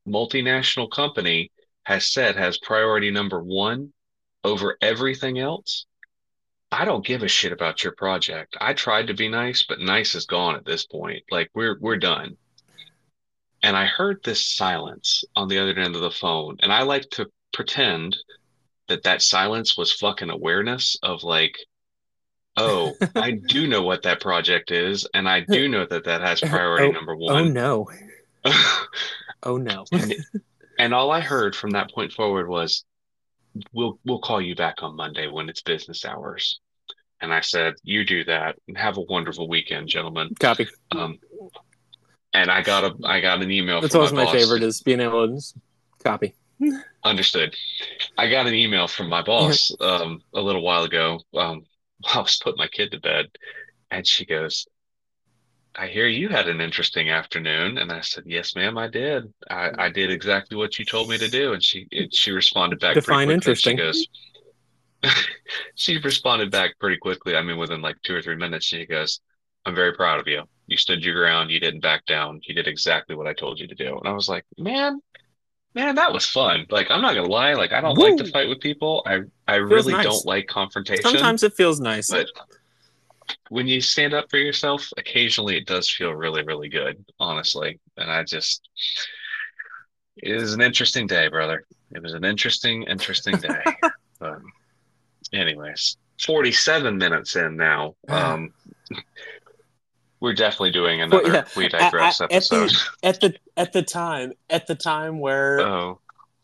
multinational 0.08 0.90
company 0.90 1.52
has 1.84 2.08
said 2.08 2.36
has 2.36 2.58
priority 2.60 3.12
number 3.12 3.44
one 3.44 3.92
over 4.44 4.78
everything 4.82 5.40
else 5.40 5.86
I 6.72 6.86
don't 6.86 7.06
give 7.06 7.24
a 7.24 7.28
shit 7.28 7.52
about 7.52 7.84
your 7.84 7.94
project. 7.94 8.56
I 8.62 8.74
tried 8.74 9.08
to 9.08 9.14
be 9.16 9.28
nice, 9.28 9.64
but 9.64 9.80
nice 9.80 10.14
is 10.14 10.26
gone 10.26 10.56
at 10.56 10.66
this 10.66 10.86
point. 10.86 11.24
Like 11.32 11.50
we're 11.56 11.80
we're 11.80 11.98
done. 11.98 12.38
And 13.64 13.76
I 13.76 13.86
heard 13.86 14.24
this 14.24 14.46
silence 14.46 15.24
on 15.36 15.48
the 15.48 15.58
other 15.58 15.78
end 15.78 15.96
of 15.96 16.02
the 16.02 16.12
phone, 16.12 16.58
and 16.62 16.72
I 16.72 16.84
like 16.84 17.10
to 17.12 17.30
pretend 17.54 18.16
that 18.90 19.04
that 19.04 19.22
silence 19.22 19.78
was 19.78 19.92
fucking 19.92 20.30
awareness 20.30 20.98
of 21.02 21.24
like, 21.24 21.58
oh, 22.58 22.94
I 23.16 23.32
do 23.32 23.66
know 23.72 23.82
what 23.84 24.04
that 24.04 24.20
project 24.22 24.72
is, 24.72 25.08
and 25.14 25.28
I 25.30 25.40
do 25.42 25.68
know 25.70 25.86
that 25.86 26.04
that 26.06 26.22
has 26.22 26.42
priority 26.42 26.88
Oh, 26.88 26.92
number 26.92 27.14
Oh 27.14 27.34
one. 27.34 27.54
no! 27.54 27.90
Oh 29.44 29.56
no! 29.56 29.86
and, 29.94 30.14
and 30.78 30.94
all 30.94 31.12
I 31.12 31.22
heard 31.22 31.56
from 31.56 31.72
that 31.72 31.94
point 31.94 32.12
forward 32.12 32.50
was, 32.50 32.84
"We'll 33.72 33.98
we'll 34.06 34.20
call 34.20 34.42
you 34.42 34.54
back 34.54 34.84
on 34.84 34.98
Monday 34.98 35.28
when 35.28 35.48
it's 35.48 35.62
business 35.62 36.04
hours." 36.04 36.60
And 37.22 37.34
I 37.34 37.40
said, 37.40 37.76
"You 37.84 38.04
do 38.04 38.26
that, 38.26 38.58
and 38.68 38.78
have 38.78 38.98
a 38.98 39.02
wonderful 39.02 39.48
weekend, 39.48 39.88
gentlemen." 39.88 40.36
Copy. 40.40 40.68
Um, 40.92 41.20
and 42.34 42.52
I 42.52 42.62
got 42.64 42.84
a 42.84 42.96
I 43.08 43.22
got 43.22 43.42
an 43.42 43.50
email 43.50 43.80
That's 43.80 43.96
always 43.96 44.12
my 44.12 44.26
boss. 44.26 44.34
favorite 44.34 44.62
is 44.64 44.82
being 44.82 45.00
able 45.00 45.26
to 45.40 45.42
copy. 46.04 46.36
Understood. 47.04 47.56
I 48.18 48.30
got 48.30 48.48
an 48.48 48.54
email 48.54 48.88
from 48.88 49.10
my 49.10 49.22
boss 49.22 49.72
um, 49.80 50.22
a 50.34 50.42
little 50.42 50.62
while 50.62 50.84
ago. 50.84 51.20
Um, 51.34 51.66
while 52.02 52.14
I 52.16 52.20
was 52.20 52.40
putting 52.44 52.58
my 52.58 52.68
kid 52.68 52.92
to 52.92 53.00
bed, 53.00 53.28
and 53.90 54.06
she 54.06 54.26
goes, 54.26 54.68
"I 55.76 55.88
hear 55.88 56.08
you 56.08 56.28
had 56.28 56.50
an 56.50 56.60
interesting 56.60 57.10
afternoon." 57.10 57.78
And 57.78 57.92
I 57.92 58.02
said, 58.02 58.24
"Yes, 58.26 58.56
ma'am, 58.56 58.78
I 58.78 58.88
did. 58.88 59.34
I, 59.50 59.72
I 59.78 59.90
did 59.90 60.12
exactly 60.12 60.58
what 60.58 60.78
you 60.78 60.86
told 60.86 61.10
me 61.10 61.18
to 61.18 61.30
do." 61.30 61.54
And 61.54 61.64
she 61.64 61.88
it, 61.92 62.14
she 62.14 62.32
responded 62.32 62.80
back 62.80 62.96
Define 62.96 63.30
interesting. 63.30 63.78
She 63.78 63.84
goes, 63.84 64.08
she 65.76 65.98
responded 66.00 66.52
back 66.52 66.78
pretty 66.80 66.98
quickly. 66.98 67.36
I 67.36 67.42
mean, 67.42 67.58
within 67.58 67.82
like 67.82 68.02
two 68.04 68.16
or 68.16 68.22
three 68.22 68.36
minutes, 68.36 68.66
she 68.66 68.86
goes, 68.86 69.22
"I'm 69.66 69.76
very 69.76 69.94
proud 69.94 70.20
of 70.20 70.28
you. 70.28 70.44
You 70.68 70.76
stood 70.76 71.04
your 71.04 71.16
ground. 71.16 71.50
You 71.50 71.62
didn't 71.62 71.80
back 71.80 72.06
down. 72.06 72.42
You 72.44 72.54
did 72.54 72.68
exactly 72.68 73.16
what 73.16 73.28
I 73.28 73.34
told 73.34 73.60
you 73.60 73.68
to 73.68 73.76
do." 73.76 73.98
And 73.98 74.08
I 74.08 74.12
was 74.12 74.28
like, 74.28 74.46
"Man." 74.58 75.02
Man, 75.80 75.96
that 75.96 76.12
was 76.12 76.26
fun. 76.26 76.66
Like, 76.70 76.92
I'm 76.92 77.02
not 77.02 77.16
gonna 77.16 77.30
lie. 77.30 77.54
Like, 77.54 77.72
I 77.72 77.80
don't 77.80 77.98
like 77.98 78.18
to 78.18 78.30
fight 78.32 78.50
with 78.50 78.60
people. 78.60 79.02
I 79.06 79.22
I 79.48 79.56
really 79.56 79.94
nice. 79.94 80.04
don't 80.04 80.26
like 80.26 80.48
confrontation. 80.48 81.04
Sometimes 81.04 81.42
it 81.42 81.54
feels 81.54 81.80
nice. 81.80 82.10
But 82.10 82.28
when 83.48 83.66
you 83.66 83.80
stand 83.80 84.14
up 84.14 84.30
for 84.30 84.38
yourself, 84.38 84.92
occasionally 84.98 85.56
it 85.56 85.66
does 85.66 85.90
feel 85.90 86.12
really, 86.12 86.44
really 86.44 86.68
good, 86.68 87.04
honestly. 87.18 87.80
And 87.96 88.12
I 88.12 88.24
just, 88.24 88.68
it 90.18 90.36
is 90.36 90.54
an 90.54 90.62
interesting 90.62 91.08
day, 91.08 91.30
brother. 91.30 91.66
It 91.92 92.04
was 92.04 92.14
an 92.14 92.26
interesting, 92.26 92.84
interesting 92.84 93.38
day. 93.38 93.64
but, 94.20 94.40
anyways, 95.32 95.96
47 96.26 96.98
minutes 96.98 97.38
in 97.38 97.56
now. 97.56 97.96
Um, 98.10 98.54
we're 100.22 100.34
definitely 100.34 100.72
doing 100.72 101.00
Well, 101.00 101.20
another 101.26 101.34
yeah, 101.34 101.44
We 101.56 101.68
Digress 101.70 102.22
I- 102.22 102.26
I- 102.26 102.28
at 102.28 102.34
episode. 102.34 102.70
the- 102.70 103.08
at 103.08 103.22
the 103.22 103.36
at 103.58 103.74
the 103.74 103.82
time 103.84 104.34
at 104.50 104.68
the 104.68 104.76
time 104.76 105.20
where 105.20 105.60
Oh, 105.62 106.00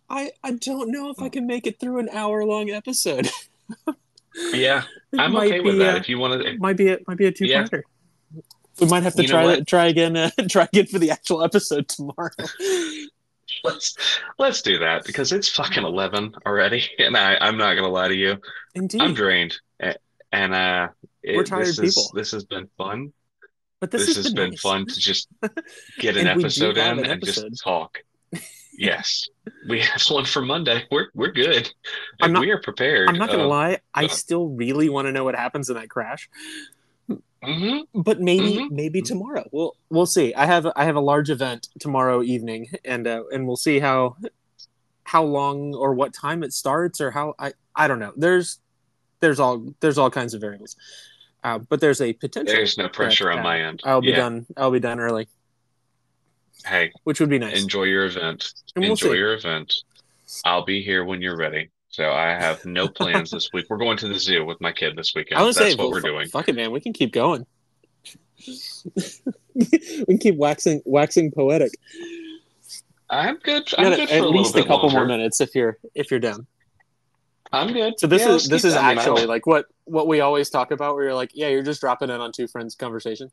I 0.10 0.32
I 0.44 0.52
don't 0.52 0.92
know 0.92 1.10
if 1.10 1.22
I 1.22 1.30
can 1.30 1.46
make 1.48 1.66
it 1.68 1.80
through 1.80 2.00
an 2.00 2.10
hour 2.10 2.46
long 2.46 2.70
episode. 2.70 3.30
yeah. 4.54 4.84
I'm 5.18 5.32
might 5.34 5.48
okay 5.48 5.60
with 5.62 5.76
be, 5.76 5.80
that. 5.80 5.96
uh, 5.96 5.98
If 5.98 6.10
you 6.10 6.20
want 6.20 6.42
to, 6.44 6.58
might 6.60 6.78
be 6.78 6.90
a, 6.90 7.00
might 7.08 7.18
be 7.18 7.26
a 7.26 7.32
two 7.32 7.46
parter. 7.46 7.82
We 8.80 8.88
might 8.88 9.04
have 9.04 9.16
to 9.16 9.22
You 9.22 9.28
try 9.30 9.46
what? 9.46 9.66
try 9.68 9.86
again 9.88 10.18
uh, 10.18 10.30
try 10.50 10.64
again 10.66 10.88
for 10.88 11.00
the 11.00 11.10
actual 11.12 11.44
episode 11.44 11.88
tomorrow. 11.88 12.30
let's 13.64 13.96
let's 14.38 14.62
do 14.62 14.78
that 14.80 15.06
because 15.06 15.32
it's 15.32 15.48
fucking 15.50 15.84
11 15.84 16.34
already, 16.46 16.84
and 17.00 17.16
I 17.16 17.38
I'm 17.40 17.58
not 17.58 17.76
gonna 17.76 17.88
lie 17.90 18.10
to 18.10 18.16
you. 18.16 18.38
Indeed, 18.74 19.02
I'm 19.02 19.14
drained, 19.14 19.58
and 19.80 20.54
uh, 20.54 20.90
it, 21.24 21.38
We're 21.38 21.44
tired 21.46 21.68
this 21.68 21.80
is- 21.80 21.96
people. 21.96 22.12
This 22.14 22.32
has 22.32 22.44
been 22.44 22.68
fun. 22.78 23.14
But 23.80 23.92
This, 23.92 24.06
this, 24.08 24.16
has 24.18 24.34
been, 24.34 24.52
nice. 24.52 24.62
fun 24.62 24.86
to 24.86 25.00
just 25.00 25.28
get 26.00 26.18
an 26.18 26.28
And 26.28 26.38
we 26.38 26.44
do 26.44 26.46
episode 26.48 26.78
in 26.78 26.88
an 27.00 27.00
and 27.00 27.08
episode. 27.24 27.50
just 27.52 27.64
talk. 27.64 28.00
Yes, 28.78 29.30
we 29.70 29.80
have 29.80 30.02
one 30.10 30.26
for 30.26 30.42
Monday. 30.42 30.84
We're 30.92 31.08
we're 31.14 31.32
good. 31.32 31.72
I'm 32.22 32.34
not- 32.34 32.42
we 32.42 32.52
are 32.52 32.60
prepared. 32.60 33.08
I'm 33.08 33.18
not 33.18 33.30
gonna 33.30 33.44
Uh, 33.46 33.48
lie. 33.48 33.80
I 33.94 34.04
uh, 34.04 34.08
still 34.10 34.50
really 34.50 34.90
want 34.90 35.06
to 35.08 35.14
know 35.14 35.24
what 35.24 35.34
happens 35.34 35.70
in 35.70 35.76
that 35.78 35.90
crash. 35.90 36.30
mhm. 37.42 37.84
but 37.94 38.20
maybe 38.20 38.58
Mhm. 38.58 38.72
maybe 38.72 39.02
tomorrow 39.02 39.48
we'll 39.52 39.76
we'll 39.90 40.06
see 40.08 40.34
i 40.34 40.46
have 40.48 40.66
i 40.76 40.84
have 40.84 40.96
a 40.96 41.00
large 41.12 41.30
event 41.30 41.70
tomorrow 41.80 42.24
evening 42.24 42.68
and 42.84 43.06
uh, 43.08 43.24
and 43.32 43.46
we'll 43.48 43.56
see 43.56 43.80
how 43.80 44.18
how 45.04 45.24
long 45.24 45.76
or 45.76 45.94
what 45.94 46.12
time 46.14 46.42
it 46.44 46.52
starts 46.54 47.00
or 47.00 47.12
how 47.12 47.36
i 47.38 47.54
i 47.76 47.88
don't 47.88 48.00
know 48.00 48.12
there's 48.18 48.60
there's 49.20 49.40
all 49.40 49.64
there's 49.80 49.98
all 50.00 50.10
kinds 50.10 50.34
of 50.34 50.42
variables 50.42 50.76
uh, 51.46 51.60
but 51.70 51.80
there's 51.80 52.02
a 52.02 52.12
potential 52.14 52.54
There's 52.54 52.78
no 52.78 52.90
pressure 52.90 53.32
on 53.32 53.40
uh, 53.40 53.44
my 53.44 53.62
end. 53.62 53.80
i'll 53.86 54.02
be 54.02 54.10
Yeah. 54.10 54.18
done 54.18 54.46
i'll 54.58 54.72
be 54.72 54.80
done 54.82 55.00
early 55.00 55.28
Hey, 56.66 56.92
which 57.04 57.20
would 57.20 57.30
be 57.30 57.38
nice 57.40 57.62
enjoy 57.62 57.84
your 57.84 58.06
event. 58.06 58.52
we'll 58.76 58.92
enjoy 58.92 59.12
see 59.12 59.18
your 59.18 59.34
event. 59.36 59.72
I'll 60.46 60.66
be 60.66 60.82
here 60.82 61.06
when 61.06 61.22
you're 61.22 61.38
ready. 61.38 61.70
So 61.90 62.10
I 62.12 62.30
have 62.30 62.66
no 62.66 62.88
plans 63.00 63.30
this 63.30 63.52
week. 63.54 63.68
We're 63.70 63.78
going 63.78 63.98
to 63.98 64.08
the 64.08 64.18
zoo 64.18 64.44
with 64.44 64.60
my 64.60 64.72
kid 64.72 64.96
this 64.98 65.14
weekend. 65.16 65.40
i 65.40 65.44
was 65.44 65.56
That's 65.56 65.72
say 65.74 65.76
what 65.76 65.84
well, 65.84 65.92
we're 65.92 66.02
doing. 66.02 66.28
fuck 66.30 66.50
it 66.50 66.56
man 66.56 66.72
we 66.72 66.82
can 66.82 66.92
keep 66.92 67.14
going 67.14 67.46
we 69.56 70.06
can 70.08 70.18
keep 70.18 70.36
waxing 70.38 70.82
waxing 70.86 71.32
poetic 71.32 71.72
I'm 73.10 73.38
good. 73.38 73.72
I'm 73.78 73.94
good 73.96 74.10
for 74.10 74.16
at 74.16 74.30
least 74.32 74.56
a 74.56 74.62
couple 74.64 74.88
longer. 74.90 74.96
more 74.98 75.06
minutes 75.06 75.40
if 75.40 75.54
you're 75.54 75.78
if 75.94 76.10
you're 76.10 76.20
down 76.20 76.48
I'm 77.52 77.72
good. 77.74 78.00
So 78.00 78.08
this 78.08 78.24
Yeah, 78.24 78.34
is 78.34 78.50
this 78.50 78.66
is 78.66 78.74
I 78.74 78.78
mean, 78.90 78.98
I 78.98 79.02
actually 79.02 79.26
like 79.28 79.46
what 79.46 79.68
what 79.86 80.08
we 80.08 80.20
always 80.20 80.50
talk 80.50 80.72
about. 80.72 80.96
Where 80.96 81.06
you're 81.06 81.14
like, 81.14 81.32
yeah, 81.34 81.48
you're 81.48 81.64
just 81.64 81.82
dropping 81.82 82.10
in 82.10 82.20
on 82.20 82.32
two 82.32 82.48
friends' 82.48 82.76
conversation. 82.76 83.30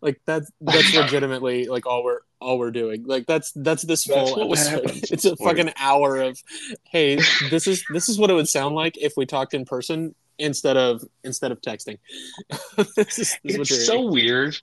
Like 0.00 0.20
that's 0.26 0.50
that's 0.60 0.94
legitimately 0.96 1.66
like 1.66 1.86
all 1.86 2.04
we're 2.04 2.20
all 2.40 2.58
we're 2.58 2.70
doing. 2.70 3.04
Like 3.04 3.26
that's 3.26 3.52
that's 3.52 3.82
this 3.82 4.04
That's 4.04 4.30
full 4.30 4.52
episode. 4.52 4.84
It's 5.10 5.24
a 5.24 5.36
fucking 5.36 5.72
hour 5.78 6.16
of, 6.16 6.42
hey, 6.84 7.16
this 7.50 7.66
is 7.66 7.84
this 7.92 8.08
is 8.08 8.18
what 8.18 8.30
it 8.30 8.34
would 8.34 8.48
sound 8.48 8.74
like 8.74 8.96
if 8.98 9.14
we 9.16 9.26
talked 9.26 9.54
in 9.54 9.64
person 9.64 10.14
instead 10.38 10.76
of 10.76 11.02
instead 11.22 11.52
of 11.52 11.60
texting. 11.60 11.98
this 12.96 13.18
is, 13.18 13.38
this 13.42 13.70
it's 13.70 13.86
so 13.86 14.10
weird 14.10 14.56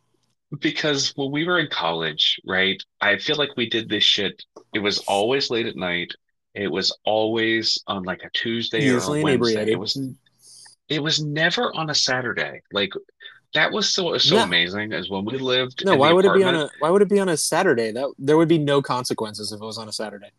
because 0.60 1.14
when 1.16 1.32
we 1.32 1.46
were 1.46 1.60
in 1.60 1.70
college, 1.70 2.40
right? 2.46 2.82
I 3.00 3.18
feel 3.18 3.38
like 3.38 3.56
we 3.56 3.70
did 3.70 3.90
this 3.90 4.04
shit. 4.04 4.44
It 4.74 4.80
was 4.80 5.00
always 5.00 5.50
late 5.50 5.66
at 5.66 5.76
night. 5.76 6.12
It 6.54 6.68
was 6.68 6.96
always 7.06 7.82
on 7.88 8.04
like 8.04 8.24
a 8.24 8.30
Tuesday 8.34 8.84
Usually 8.84 9.20
or 9.20 9.22
a 9.22 9.24
Wednesday. 9.24 9.52
inebriated. 9.54 9.70
It 9.70 9.80
was 9.80 10.00
it 10.92 11.02
was 11.02 11.24
never 11.24 11.74
on 11.74 11.90
a 11.90 11.96
Saturday. 11.96 12.62
Like 12.74 12.92
that 13.54 13.72
was 13.72 13.90
so 13.94 14.18
so 14.18 14.36
No. 14.36 14.44
amazing 14.44 14.92
as 14.92 15.10
when 15.10 15.24
we 15.26 15.38
lived 15.38 15.86
No, 15.86 15.96
why 15.96 16.12
would 16.12 16.26
it 16.26 16.34
be 16.34 16.44
on 16.44 16.56
a 16.56 16.70
why 16.80 16.90
would 16.90 17.02
it 17.02 17.10
be 17.10 17.20
on 17.20 17.30
a 17.30 17.38
Saturday? 17.38 17.92
That 17.92 18.14
there 18.20 18.38
would 18.38 18.50
be 18.50 18.58
no 18.58 18.82
consequences 18.82 19.52
if 19.54 19.62
it 19.62 19.66
was 19.66 19.78
on 19.78 19.88
a 19.88 19.94
Saturday. 19.94 20.32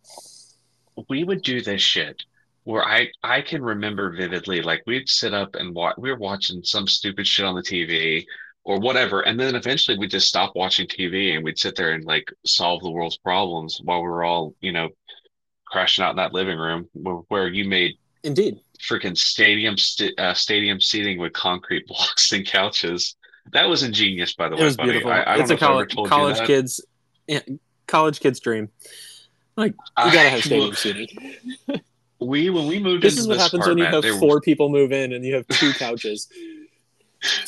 we 1.09 1.25
would 1.25 1.43
do 1.43 1.63
this 1.63 1.81
shit 1.81 2.23
where 2.65 2.85
I 2.85 3.09
I 3.23 3.41
can 3.41 3.63
remember 3.63 4.11
vividly 4.15 4.61
like 4.63 4.83
we'd 4.87 5.09
sit 5.09 5.33
up 5.33 5.55
and 5.55 5.75
watch 5.75 5.97
we 5.97 6.11
were 6.11 6.19
watching 6.19 6.63
some 6.63 6.87
stupid 6.87 7.27
shit 7.27 7.47
on 7.47 7.55
the 7.55 7.63
TV 7.63 8.25
or 8.65 8.79
whatever 8.79 9.23
and 9.23 9.41
then 9.41 9.55
eventually 9.57 9.97
we'd 9.99 10.11
just 10.11 10.29
stop 10.29 10.55
watching 10.55 10.87
TV 10.87 11.35
and 11.35 11.43
we'd 11.43 11.59
sit 11.59 11.75
there 11.77 11.93
and 11.93 12.05
like 12.05 12.29
solve 12.47 12.83
the 12.83 12.91
world's 12.91 13.17
problems 13.17 13.81
while 13.83 14.03
we 14.03 14.09
were 14.09 14.23
all 14.23 14.55
you 14.61 14.71
know 14.71 14.89
crashing 15.67 16.05
out 16.05 16.11
in 16.11 16.17
that 16.17 16.35
living 16.35 16.59
room 16.59 16.87
where, 16.93 17.17
where 17.33 17.49
you 17.49 17.65
made 17.65 17.97
Indeed. 18.23 18.61
Freaking 18.89 19.17
stadium 19.17 19.77
st 19.79 20.19
uh, 20.19 20.35
stadium 20.35 20.81
seating 20.81 21.19
with 21.19 21.33
concrete 21.33 21.87
blocks 21.89 22.33
and 22.33 22.47
couches. 22.47 23.17
That 23.53 23.69
was 23.69 23.83
ingenious, 23.83 24.35
by 24.35 24.49
the 24.49 24.55
It 24.57 24.61
way. 24.61 24.65
was 24.67 24.77
buddy. 24.77 24.91
beautiful. 24.91 25.11
I, 25.13 25.21
I 25.23 25.37
it's 25.39 25.51
a 25.51 25.55
know 25.55 25.57
if 25.57 25.63
I 25.63 25.67
ever 25.67 25.87
college, 25.87 26.09
college 26.09 26.47
kids, 26.47 26.85
yeah, 27.27 27.41
college 27.87 28.21
kids' 28.21 28.41
dream. 28.41 28.69
Like 29.57 29.73
you 29.99 30.13
gotta 30.13 30.29
have 30.31 30.45
stadium 30.45 30.75
seating. 30.77 31.09
We 32.21 32.51
when 32.51 32.67
we 32.69 32.79
moved 32.79 33.03
This 33.03 33.19
is 33.19 33.27
what 33.27 33.35
this 33.35 33.43
happens 33.43 33.67
when 33.67 33.79
you 33.79 33.85
have 33.85 34.05
four 34.21 34.41
people 34.41 34.69
move 34.69 34.93
in 34.93 35.13
and 35.13 35.25
you 35.25 35.35
have 35.35 35.47
two 35.49 35.73
couches. 35.79 36.29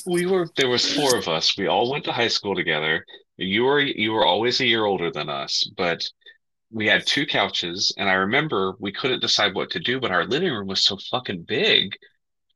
we 0.04 0.26
were 0.26 0.48
there 0.56 0.68
was 0.68 0.94
four 0.94 1.16
of 1.16 1.28
us. 1.28 1.56
We 1.56 1.66
all 1.68 1.90
went 1.90 2.04
to 2.04 2.12
high 2.12 2.28
school 2.28 2.54
together. 2.54 3.04
You 3.36 3.64
were 3.64 3.80
you 3.80 4.12
were 4.12 4.26
always 4.26 4.60
a 4.60 4.66
year 4.66 4.84
older 4.84 5.10
than 5.10 5.28
us, 5.28 5.68
but 5.76 6.04
we 6.74 6.88
had 6.88 7.06
two 7.06 7.24
couches, 7.24 7.94
and 7.96 8.10
I 8.10 8.14
remember 8.14 8.74
we 8.80 8.92
couldn't 8.92 9.20
decide 9.20 9.54
what 9.54 9.70
to 9.70 9.78
do, 9.78 10.00
but 10.00 10.10
our 10.10 10.26
living 10.26 10.52
room 10.52 10.66
was 10.66 10.84
so 10.84 10.98
fucking 11.10 11.42
big 11.42 11.96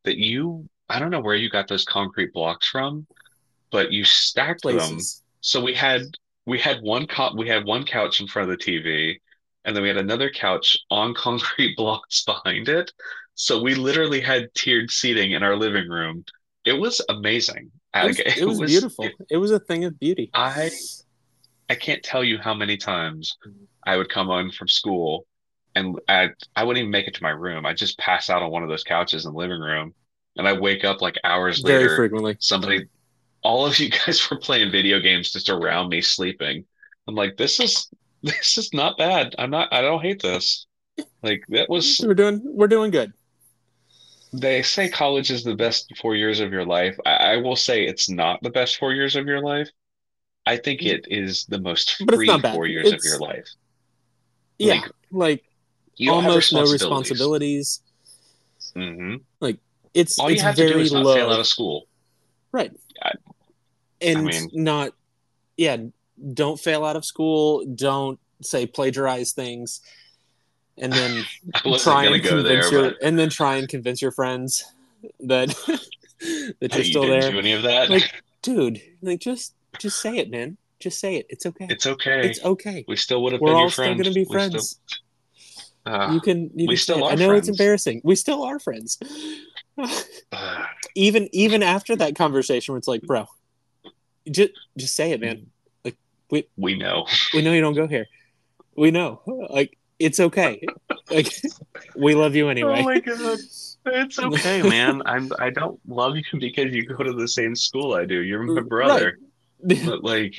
that 0.05 0.19
you 0.19 0.69
I 0.89 0.99
don't 0.99 1.11
know 1.11 1.21
where 1.21 1.37
you 1.37 1.49
got 1.49 1.69
those 1.69 1.85
concrete 1.85 2.33
blocks 2.33 2.69
from, 2.69 3.07
but 3.71 3.93
you 3.93 4.05
stacked 4.05 4.64
them. 4.64 4.99
So 5.41 5.62
we 5.62 5.73
had 5.73 6.03
we 6.47 6.59
had 6.59 6.83
one 6.83 7.07
co 7.07 7.33
we 7.37 7.49
had 7.49 7.64
one 7.64 7.85
couch 7.85 8.21
in 8.21 8.27
front 8.27 8.51
of 8.51 8.59
the 8.59 8.64
TV, 8.64 9.21
and 9.64 9.77
then 9.77 9.83
we 9.83 9.89
had 9.89 9.99
another 9.99 10.31
couch 10.31 10.77
on 10.91 11.14
concrete 11.27 11.77
blocks 11.77 12.25
behind 12.25 12.69
it. 12.69 12.91
So 13.37 13.62
we 13.62 13.77
literally 13.77 14.21
had 14.21 14.53
tiered 14.55 14.91
seating 14.91 15.31
in 15.33 15.45
our 15.45 15.55
living 15.55 15.89
room. 15.89 16.25
It 16.64 16.73
was 16.73 17.01
amazing. 17.09 17.71
It 17.95 18.05
was, 18.05 18.19
it 18.37 18.45
was 18.45 18.61
beautiful. 18.61 19.09
It, 19.31 19.37
was 19.37 19.53
a 19.53 19.61
thing 19.61 19.85
of 19.85 19.97
beauty. 20.01 20.31
I 20.35 20.71
I 21.69 21.77
can't 21.77 22.03
tell 22.03 22.25
you 22.25 22.39
how 22.39 22.55
many 22.55 22.77
times 22.77 23.37
I 23.89 23.97
would 23.97 24.11
come 24.11 24.26
home 24.26 24.51
from 24.51 24.68
school 24.68 25.26
and 25.74 25.99
I 26.09 26.30
I 26.57 26.64
wouldn't 26.64 26.82
even 26.82 26.91
make 26.91 27.07
it 27.09 27.14
to 27.14 27.22
my 27.22 27.30
room. 27.30 27.64
I'd 27.66 27.76
just 27.76 27.99
pass 27.99 28.30
out 28.30 28.43
on 28.43 28.51
one 28.51 28.62
of 28.62 28.68
those 28.68 28.84
couches 28.84 29.24
in 29.24 29.32
the 29.32 29.39
living 29.39 29.61
room, 29.61 29.95
and 30.36 30.47
I 30.47 30.53
wake 30.53 30.84
up 30.84 31.01
like 31.01 31.16
hours 31.24 31.61
Very 31.61 31.84
later. 31.84 31.97
frequently. 31.97 32.36
Somebody, 32.41 32.86
all 33.43 33.66
of 33.66 33.78
you 33.78 33.91
guys 34.07 34.30
were 34.30 34.39
playing 34.39 34.70
video 34.70 35.01
games 35.01 35.32
just 35.32 35.49
around 35.49 35.89
me 35.89 36.01
sleeping. 36.01 36.64
I'm 37.07 37.14
like, 37.14 37.36
this 37.36 37.61
is 37.61 37.89
this 38.22 38.59
is 38.59 38.72
not 38.74 38.99
bad. 38.99 39.34
I'm 39.39 39.51
not. 39.51 39.72
I 39.72 39.80
don't 39.80 40.03
hate 40.03 40.22
this. 40.22 40.66
Like 41.22 41.45
that 41.49 41.68
was. 41.68 42.01
We're 42.05 42.14
doing 42.14 42.41
we're 42.45 42.68
doing 42.68 42.91
good. 42.91 43.12
They 44.32 44.62
say 44.62 44.91
college 44.91 45.30
is 45.30 45.43
the 45.43 45.55
best 45.55 45.91
four 46.03 46.14
years 46.14 46.41
of 46.41 46.53
your 46.53 46.66
life. 46.66 46.99
I, 47.07 47.12
I 47.12 47.36
will 47.39 47.57
say 47.57 47.86
it's 47.86 48.11
not 48.11 48.43
the 48.43 48.51
best 48.51 48.76
four 48.76 48.93
years 48.93 49.16
of 49.16 49.26
your 49.26 49.41
life. 49.41 49.70
I 50.45 50.59
think 50.59 50.82
it 50.82 51.07
is 51.09 51.47
the 51.47 51.59
most 51.59 52.03
free 52.09 52.28
four 52.53 52.66
years 52.66 52.93
of 52.93 53.01
your 53.05 53.18
life. 53.20 53.49
Yeah, 54.59 54.74
Like, 54.74 54.84
like 55.11 55.44
You 55.96 56.12
almost 56.12 56.52
no 56.52 56.62
responsibilities. 56.62 57.80
responsibilities. 58.72 59.20
hmm 59.44 59.56
It's 59.94 60.18
All 60.18 60.28
you 60.28 60.34
it's 60.34 60.42
have 60.42 60.54
to 60.56 60.62
do 60.66 60.68
very 60.74 60.82
is 60.82 60.92
not 60.92 61.04
low, 61.04 61.14
fail 61.14 61.30
out 61.30 61.40
of 61.40 61.46
school. 61.46 61.86
right? 62.52 62.70
I- 63.02 63.12
and 64.00 64.24
mean- 64.24 64.50
not, 64.52 64.92
yeah. 65.56 65.76
Don't 66.34 66.59
fail 66.61 66.84
out 66.84 66.94
of 66.96 67.04
school. 67.04 67.64
Don't 67.64 68.18
say 68.42 68.66
plagiarize 68.66 69.32
things, 69.32 69.80
and 70.76 70.92
then 70.92 71.24
try 71.78 72.04
and 72.06 72.22
go 72.22 72.42
there, 72.42 72.61
convince 72.62 72.70
your 72.72 72.82
but 72.90 72.96
and 73.02 73.18
then 73.18 73.30
try 73.30 73.56
and 73.56 73.68
convince 73.68 74.02
your 74.02 74.11
friends 74.12 74.64
that 75.20 75.48
that 76.61 76.74
you're 76.74 76.78
you 76.78 76.84
still 76.84 77.02
didn't 77.02 77.20
there, 77.20 77.30
do 77.32 77.38
any 77.38 77.52
of 77.52 77.62
that. 77.62 77.88
Like- 77.88 78.22
dude. 78.42 78.82
Like 79.00 79.20
just 79.20 79.54
just 79.78 80.00
say 80.00 80.16
it, 80.18 80.28
man. 80.30 80.56
Just 80.81 81.01
say 81.01 81.16
it. 81.16 81.26
It's 81.29 81.45
okay. 81.47 81.66
it's 81.68 81.87
okay. 81.87 82.29
It's 82.29 82.45
okay. 82.45 82.85
we 82.87 82.97
still 82.97 83.22
would 83.22 83.33
have 83.33 83.41
been 83.41 83.57
your 83.57 83.70
friends. 83.70 83.99
We're 83.99 84.05
been 84.05 84.07
all 84.07 84.14
still 84.14 84.14
gonna 84.14 84.14
be 84.14 84.24
still- 84.24 84.33
friends. 84.33 84.81
uh, 85.87 86.11
you 86.12 86.20
can. 86.20 86.51
You 86.55 86.66
we 86.68 86.74
can 86.74 86.76
still 86.76 86.97
say 86.97 87.01
it. 87.03 87.05
are 87.07 87.12
I 87.12 87.14
know 87.16 87.33
it's 87.33 87.49
embarrassing. 87.49 88.01
We 88.05 88.14
still 88.14 88.43
are 88.45 88.59
friends. 88.59 88.99
uh, 90.33 90.64
even 90.95 91.29
even 91.33 91.62
after 91.62 91.97
that 91.97 92.14
conversation, 92.14 92.72
where 92.72 92.79
it's 92.79 92.89
like, 92.89 93.03
bro, 93.03 93.26
just 94.31 94.51
just 94.76 94.95
say 94.95 95.12
it, 95.12 95.20
man. 95.20 95.47
Like 95.85 95.97
we 96.31 96.47
we 96.57 96.76
know. 96.76 97.07
We 97.35 97.43
know 97.43 97.53
you 97.53 97.61
don't 97.61 97.74
go 97.74 97.87
here. 97.87 98.07
We 98.76 98.91
know. 98.91 99.22
Like 99.51 99.76
it's 99.99 100.20
okay. 100.20 100.61
Like 101.11 101.33
we 101.97 102.14
love 102.14 102.37
you 102.37 102.51
anyway. 102.51 102.81
Oh 102.81 102.83
my 102.83 103.01
god. 103.01 103.39
It's 103.87 104.18
okay, 104.18 104.61
man. 104.61 105.01
I'm 105.07 105.31
I 105.39 105.49
don't 105.49 105.81
love 105.89 106.16
you 106.16 106.39
because 106.39 106.74
you 106.74 106.85
go 106.85 107.03
to 107.03 107.14
the 107.14 107.26
same 107.26 107.57
school 107.57 107.95
I 107.95 108.05
do. 108.05 108.20
You're 108.20 108.43
my 108.43 108.61
Right. 108.61 109.14
But 109.84 110.04
like 110.04 110.36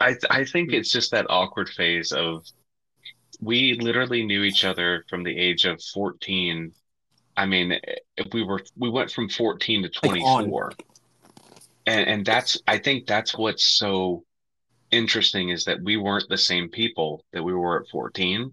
I 0.00 0.14
I 0.30 0.44
think 0.44 0.72
it's 0.72 0.90
just 0.90 1.10
that 1.12 1.26
awkward 1.30 1.68
phase 1.68 2.12
of 2.12 2.46
we 3.40 3.74
literally 3.80 4.24
knew 4.24 4.42
each 4.42 4.64
other 4.64 5.04
from 5.08 5.22
the 5.22 5.36
age 5.36 5.64
of 5.64 5.82
14. 5.94 6.72
I 7.36 7.46
mean, 7.46 7.78
if 8.16 8.32
we 8.32 8.42
were 8.42 8.62
we 8.76 8.90
went 8.90 9.10
from 9.10 9.28
14 9.28 9.82
to 9.82 10.08
Like, 10.08 10.22
on. 10.22 10.44
24. 10.44 10.72
And 11.86 12.08
and 12.08 12.26
that's 12.26 12.60
I 12.66 12.78
think 12.78 13.06
that's 13.06 13.36
what's 13.36 13.64
so 13.64 14.24
interesting 14.90 15.50
is 15.50 15.64
that 15.64 15.82
we 15.82 15.96
weren't 15.96 16.28
the 16.28 16.38
same 16.38 16.68
people 16.68 17.24
that 17.32 17.42
we 17.42 17.54
were 17.54 17.82
at 17.82 17.88
14. 17.88 18.52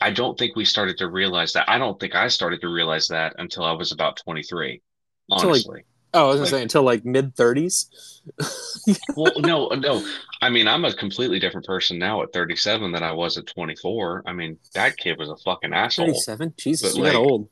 I 0.00 0.10
don't 0.10 0.38
think 0.38 0.56
we 0.56 0.64
started 0.64 0.98
to 0.98 1.08
realize 1.08 1.52
that. 1.54 1.68
I 1.68 1.78
don't 1.78 1.98
think 1.98 2.14
I 2.14 2.28
started 2.28 2.60
to 2.60 2.68
realize 2.68 3.08
that 3.08 3.34
until 3.38 3.64
I 3.64 3.72
was 3.72 3.92
about 3.92 4.18
23. 4.24 4.82
Until, 5.30 5.48
like, 5.48 5.54
Honestly. 5.54 5.84
Oh, 6.14 6.24
I 6.24 6.28
was 6.28 6.36
gonna 6.36 6.42
like- 6.42 6.50
say 6.50 6.62
until 6.62 6.82
like 6.82 7.04
mid 7.04 7.34
thirties. 7.36 8.22
well, 9.16 9.32
no, 9.38 9.68
no. 9.68 10.06
I 10.40 10.48
mean, 10.50 10.66
I'm 10.66 10.84
a 10.84 10.94
completely 10.94 11.38
different 11.38 11.66
person 11.66 11.98
now 11.98 12.22
at 12.22 12.32
37 12.32 12.92
than 12.92 13.02
I 13.02 13.12
was 13.12 13.36
at 13.36 13.46
24. 13.46 14.22
I 14.26 14.32
mean, 14.32 14.58
that 14.74 14.96
kid 14.96 15.18
was 15.18 15.28
a 15.28 15.36
fucking 15.36 15.74
asshole. 15.74 16.06
Thirty 16.06 16.18
seven. 16.18 16.54
Jesus, 16.58 16.92
But, 16.92 16.98
you 16.98 17.04
got 17.04 17.18
like, 17.18 17.30
old. 17.30 17.48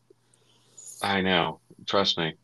I 1.02 1.20
know. 1.20 1.60
Trust 1.86 2.16
me. 2.16 2.34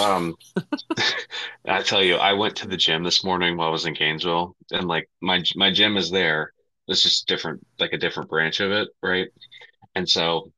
Um, 0.00 0.36
I 1.66 1.82
tell 1.82 2.02
you, 2.02 2.16
I 2.16 2.34
went 2.34 2.56
to 2.56 2.68
the 2.68 2.76
gym 2.76 3.02
this 3.02 3.24
morning 3.24 3.56
while 3.56 3.68
I 3.68 3.72
was 3.72 3.86
in 3.86 3.94
Gainesville, 3.94 4.54
and 4.70 4.86
like 4.86 5.08
my 5.20 5.42
my 5.54 5.72
gym 5.72 5.96
is 5.96 6.10
there. 6.10 6.52
It's 6.88 7.02
just 7.02 7.26
different, 7.26 7.66
like 7.80 7.92
a 7.92 7.98
different 7.98 8.30
branch 8.30 8.60
of 8.60 8.70
it, 8.70 8.88
right? 9.02 9.28
And 9.96 10.08
so 10.08 10.52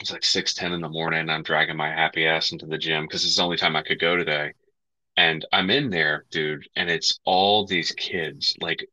it's 0.00 0.10
like 0.12 0.24
six 0.24 0.54
ten 0.54 0.72
in 0.72 0.80
the 0.80 0.88
morning. 0.88 1.28
I'm 1.28 1.42
dragging 1.42 1.76
my 1.76 1.88
happy 1.88 2.26
ass 2.26 2.52
into 2.52 2.66
the 2.66 2.78
gym 2.78 3.04
because 3.04 3.24
it's 3.24 3.36
the 3.36 3.42
only 3.42 3.56
time 3.56 3.76
I 3.76 3.82
could 3.82 4.00
go 4.00 4.16
today. 4.16 4.52
And 5.16 5.44
I'm 5.52 5.70
in 5.70 5.90
there, 5.90 6.24
dude, 6.30 6.66
and 6.76 6.90
it's 6.90 7.20
all 7.24 7.66
these 7.66 7.92
kids, 7.92 8.56
like 8.60 8.86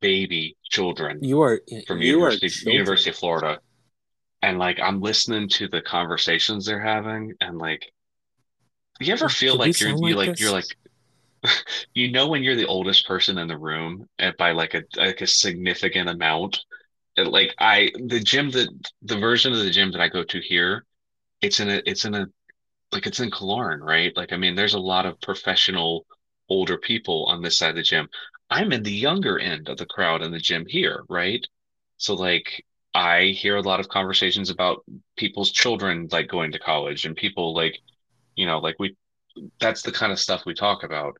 baby 0.00 0.56
children 0.70 1.18
You 1.20 1.40
are 1.42 1.60
from 1.86 2.02
you 2.02 2.22
are 2.22 2.36
University 2.36 2.48
children. 2.48 2.74
University 2.74 3.10
of 3.10 3.16
Florida. 3.16 3.60
And 4.42 4.58
like 4.58 4.78
I'm 4.80 5.00
listening 5.00 5.48
to 5.50 5.68
the 5.68 5.82
conversations 5.82 6.66
they're 6.66 6.80
having 6.80 7.34
and 7.40 7.58
like 7.58 7.92
you 9.00 9.12
ever 9.12 9.28
feel 9.28 9.56
Did 9.58 9.58
like 9.58 9.80
you're 9.80 9.90
you 9.90 10.14
like 10.14 10.28
like 10.28 10.40
you're 10.40 10.52
like 10.52 10.76
you 11.94 12.10
know 12.10 12.28
when 12.28 12.42
you're 12.42 12.56
the 12.56 12.66
oldest 12.66 13.06
person 13.06 13.38
in 13.38 13.48
the 13.48 13.58
room 13.58 14.08
and 14.18 14.36
by 14.36 14.52
like 14.52 14.74
a 14.74 14.82
like 14.96 15.20
a 15.20 15.26
significant 15.26 16.08
amount 16.08 16.58
like 17.16 17.54
I 17.58 17.90
the 18.06 18.20
gym 18.20 18.50
that 18.50 18.68
the 19.02 19.18
version 19.18 19.52
of 19.52 19.58
the 19.60 19.70
gym 19.70 19.92
that 19.92 20.00
I 20.00 20.08
go 20.08 20.24
to 20.24 20.40
here 20.40 20.84
it's 21.42 21.60
in 21.60 21.70
a 21.70 21.82
it's 21.86 22.04
in 22.04 22.14
a 22.14 22.26
like 22.92 23.06
it's 23.06 23.20
in 23.20 23.30
Killearn 23.30 23.80
right? 23.80 24.16
Like 24.16 24.32
I 24.32 24.36
mean 24.36 24.54
there's 24.54 24.74
a 24.74 24.78
lot 24.80 25.06
of 25.06 25.20
professional 25.20 26.06
older 26.48 26.78
people 26.78 27.26
on 27.26 27.42
this 27.42 27.58
side 27.58 27.70
of 27.70 27.76
the 27.76 27.82
gym. 27.82 28.08
I'm 28.50 28.72
in 28.72 28.82
the 28.82 28.92
younger 28.92 29.38
end 29.38 29.68
of 29.68 29.78
the 29.78 29.86
crowd 29.86 30.22
in 30.22 30.32
the 30.32 30.38
gym 30.38 30.66
here 30.68 31.04
right? 31.08 31.44
So 31.98 32.14
like 32.14 32.64
I 32.94 33.26
hear 33.26 33.56
a 33.56 33.62
lot 33.62 33.80
of 33.80 33.88
conversations 33.88 34.50
about 34.50 34.84
people's 35.16 35.50
children 35.52 36.08
like 36.12 36.28
going 36.28 36.52
to 36.52 36.58
college 36.58 37.04
and 37.06 37.16
people 37.16 37.54
like 37.54 37.78
you 38.36 38.46
know 38.46 38.58
like 38.58 38.76
we 38.78 38.96
that's 39.60 39.82
the 39.82 39.92
kind 39.92 40.12
of 40.12 40.18
stuff 40.18 40.44
we 40.46 40.54
talk 40.54 40.82
about. 40.82 41.16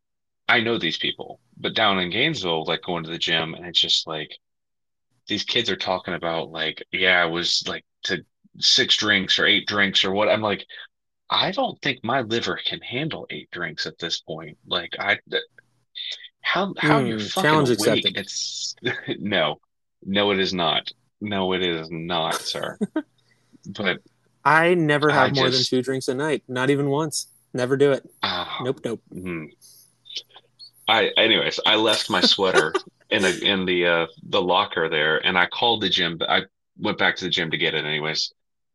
I 0.49 0.61
know 0.61 0.79
these 0.79 0.97
people, 0.99 1.41
but 1.57 1.75
down 1.75 1.99
in 1.99 2.11
Gainesville, 2.11 2.65
like 2.65 2.83
going 2.83 3.05
to 3.05 3.11
the 3.11 3.19
gym, 3.19 3.55
and 3.55 3.67
it's 3.67 3.81
just 3.81 4.07
like 4.07 4.31
these 5.29 5.45
kids 5.45 5.71
are 5.71 5.77
talking 5.77 6.15
about 6.15 6.51
like, 6.51 6.85
yeah, 6.93 7.21
I 7.23 7.27
was 7.27 7.63
like 7.67 7.85
to 8.05 8.25
six 8.59 8.97
drinks 8.97 9.39
or 9.39 9.47
eight 9.47 9.67
drinks 9.67 10.05
or 10.05 10.13
what. 10.13 10.29
I'm 10.29 10.43
like, 10.43 10.65
I 11.29 11.51
don't 11.51 11.81
think 11.83 12.05
my 12.05 12.21
liver 12.21 12.59
can 12.65 12.81
handle 12.81 13.27
eight 13.31 13.51
drinks 13.51 13.87
at 13.87 13.99
this 13.99 14.21
point. 14.21 14.57
Like, 14.67 14.95
I 14.99 15.19
how 16.41 16.73
how 16.79 17.01
Hmm, 17.01 17.07
you're 17.07 17.19
fucking 17.21 17.43
challenge 17.43 17.69
awake? 17.71 18.05
accepted. 18.07 18.17
It's 18.17 18.75
no, 19.19 19.61
no, 20.05 20.31
it 20.31 20.39
is 20.39 20.55
not. 20.55 20.91
No, 21.21 21.53
it 21.55 21.63
is 21.63 21.89
not, 21.91 22.35
sir. 22.35 22.79
But 23.69 23.99
I 24.45 24.75
never 24.75 25.11
I 25.11 25.15
have 25.27 25.35
more 25.35 25.49
just- 25.49 25.71
than 25.71 25.79
two 25.79 25.83
drinks 25.83 26.07
a 26.09 26.15
night. 26.15 26.45
Not 26.47 26.71
even 26.71 26.89
once. 26.89 27.29
Never 27.53 27.77
do 27.77 27.93
it. 27.93 28.09
ah, 28.23 28.59
Nope, 28.63 28.81
nope. 28.85 29.01
Mhm. 29.13 29.47
I 30.89 31.11
anyways, 31.17 31.59
I 31.67 31.75
left 31.77 32.11
my 32.11 32.21
sweater 32.21 32.73
in 33.11 33.23
the 33.23 33.45
in 33.45 33.65
the 33.65 33.87
uh 33.87 34.07
the 34.29 34.43
locker 34.43 34.89
there 34.89 35.25
and 35.25 35.39
I 35.39 35.47
called 35.47 35.83
the 35.83 35.89
gym 35.89 36.19
I 36.29 36.43
went 36.79 36.99
back 36.99 37.17
to 37.17 37.25
the 37.25 37.31
gym 37.31 37.51
to 37.51 37.59
get 37.59 37.75
it 37.75 37.85
anyways. 37.85 38.33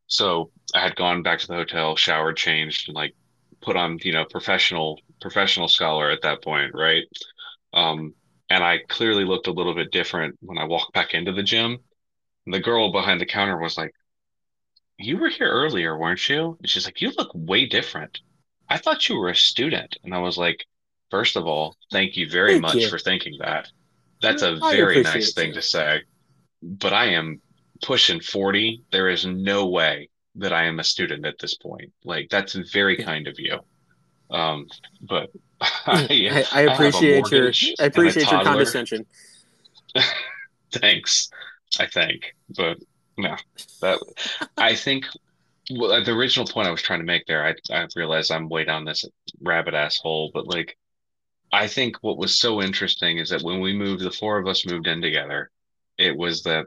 So 0.07 0.51
I 0.73 0.81
had 0.81 0.95
gone 0.95 1.23
back 1.23 1.39
to 1.39 1.47
the 1.47 1.55
hotel, 1.55 1.95
showered, 1.95 2.37
changed, 2.37 2.89
and 2.89 2.95
like 2.95 3.13
put 3.61 3.77
on, 3.77 3.99
you 4.03 4.13
know, 4.13 4.25
professional 4.25 4.99
professional 5.19 5.67
scholar 5.67 6.09
at 6.09 6.21
that 6.23 6.43
point, 6.43 6.73
right? 6.73 7.03
Um 7.73 8.13
and 8.49 8.63
I 8.63 8.79
clearly 8.89 9.23
looked 9.23 9.47
a 9.47 9.53
little 9.53 9.73
bit 9.73 9.91
different 9.91 10.37
when 10.41 10.57
I 10.57 10.65
walked 10.65 10.93
back 10.93 11.13
into 11.13 11.31
the 11.31 11.43
gym. 11.43 11.77
And 12.45 12.53
the 12.53 12.59
girl 12.59 12.91
behind 12.91 13.21
the 13.21 13.25
counter 13.25 13.57
was 13.57 13.77
like, 13.77 13.93
you 14.97 15.17
were 15.17 15.29
here 15.29 15.49
earlier, 15.49 15.97
weren't 15.97 16.27
you? 16.27 16.57
And 16.59 16.69
she's 16.69 16.85
like, 16.85 17.01
you 17.01 17.11
look 17.17 17.31
way 17.33 17.65
different. 17.65 18.19
I 18.69 18.77
thought 18.77 19.07
you 19.07 19.17
were 19.17 19.29
a 19.29 19.35
student. 19.35 19.97
And 20.03 20.13
I 20.13 20.19
was 20.19 20.37
like, 20.37 20.65
first 21.09 21.35
of 21.35 21.45
all, 21.45 21.75
thank 21.91 22.17
you 22.17 22.29
very 22.29 22.53
Thank 22.53 22.61
much 22.61 22.75
you. 22.75 22.89
for 22.89 22.99
thinking 22.99 23.37
that. 23.39 23.69
That's 24.21 24.43
a 24.43 24.59
I 24.61 24.75
very 24.75 25.01
nice 25.01 25.33
thing 25.33 25.49
you. 25.49 25.55
to 25.55 25.61
say. 25.61 26.01
But 26.61 26.93
I 26.93 27.07
am 27.07 27.41
pushing 27.81 28.19
40. 28.19 28.83
There 28.91 29.09
is 29.09 29.25
no 29.25 29.67
way 29.67 30.09
that 30.35 30.53
I 30.53 30.65
am 30.65 30.79
a 30.79 30.83
student 30.83 31.25
at 31.25 31.39
this 31.39 31.55
point. 31.55 31.91
Like, 32.05 32.29
that's 32.29 32.53
very 32.53 32.97
kind 32.97 33.27
of 33.27 33.35
you. 33.39 33.59
Um, 34.29 34.67
but 35.01 35.29
I, 35.61 36.45
I, 36.53 36.59
I 36.59 36.61
have 36.61 36.69
a 36.69 36.73
appreciate 36.73 37.31
your 37.31 37.51
I 37.79 37.85
appreciate 37.85 38.31
your 38.31 38.43
condescension. 38.43 39.05
Thanks, 40.71 41.29
I 41.79 41.85
think, 41.85 42.33
but 42.55 42.77
no, 43.17 43.35
that 43.81 43.99
I 44.57 44.73
think 44.73 45.05
well, 45.69 46.03
the 46.03 46.11
original 46.13 46.47
point 46.47 46.67
I 46.67 46.71
was 46.71 46.81
trying 46.81 46.99
to 46.99 47.05
make 47.05 47.25
there, 47.27 47.45
I 47.45 47.55
I 47.73 47.87
realize 47.95 48.31
I'm 48.31 48.49
way 48.49 48.63
down 48.63 48.85
this 48.85 49.05
rabbit 49.41 49.73
asshole, 49.73 50.31
but 50.33 50.47
like 50.47 50.77
I 51.51 51.67
think 51.67 51.97
what 52.01 52.17
was 52.17 52.39
so 52.39 52.61
interesting 52.61 53.17
is 53.17 53.29
that 53.29 53.41
when 53.41 53.59
we 53.59 53.73
moved, 53.73 54.03
the 54.03 54.11
four 54.11 54.37
of 54.37 54.47
us 54.47 54.65
moved 54.65 54.87
in 54.87 55.01
together, 55.01 55.51
it 55.97 56.15
was 56.15 56.43
that 56.43 56.65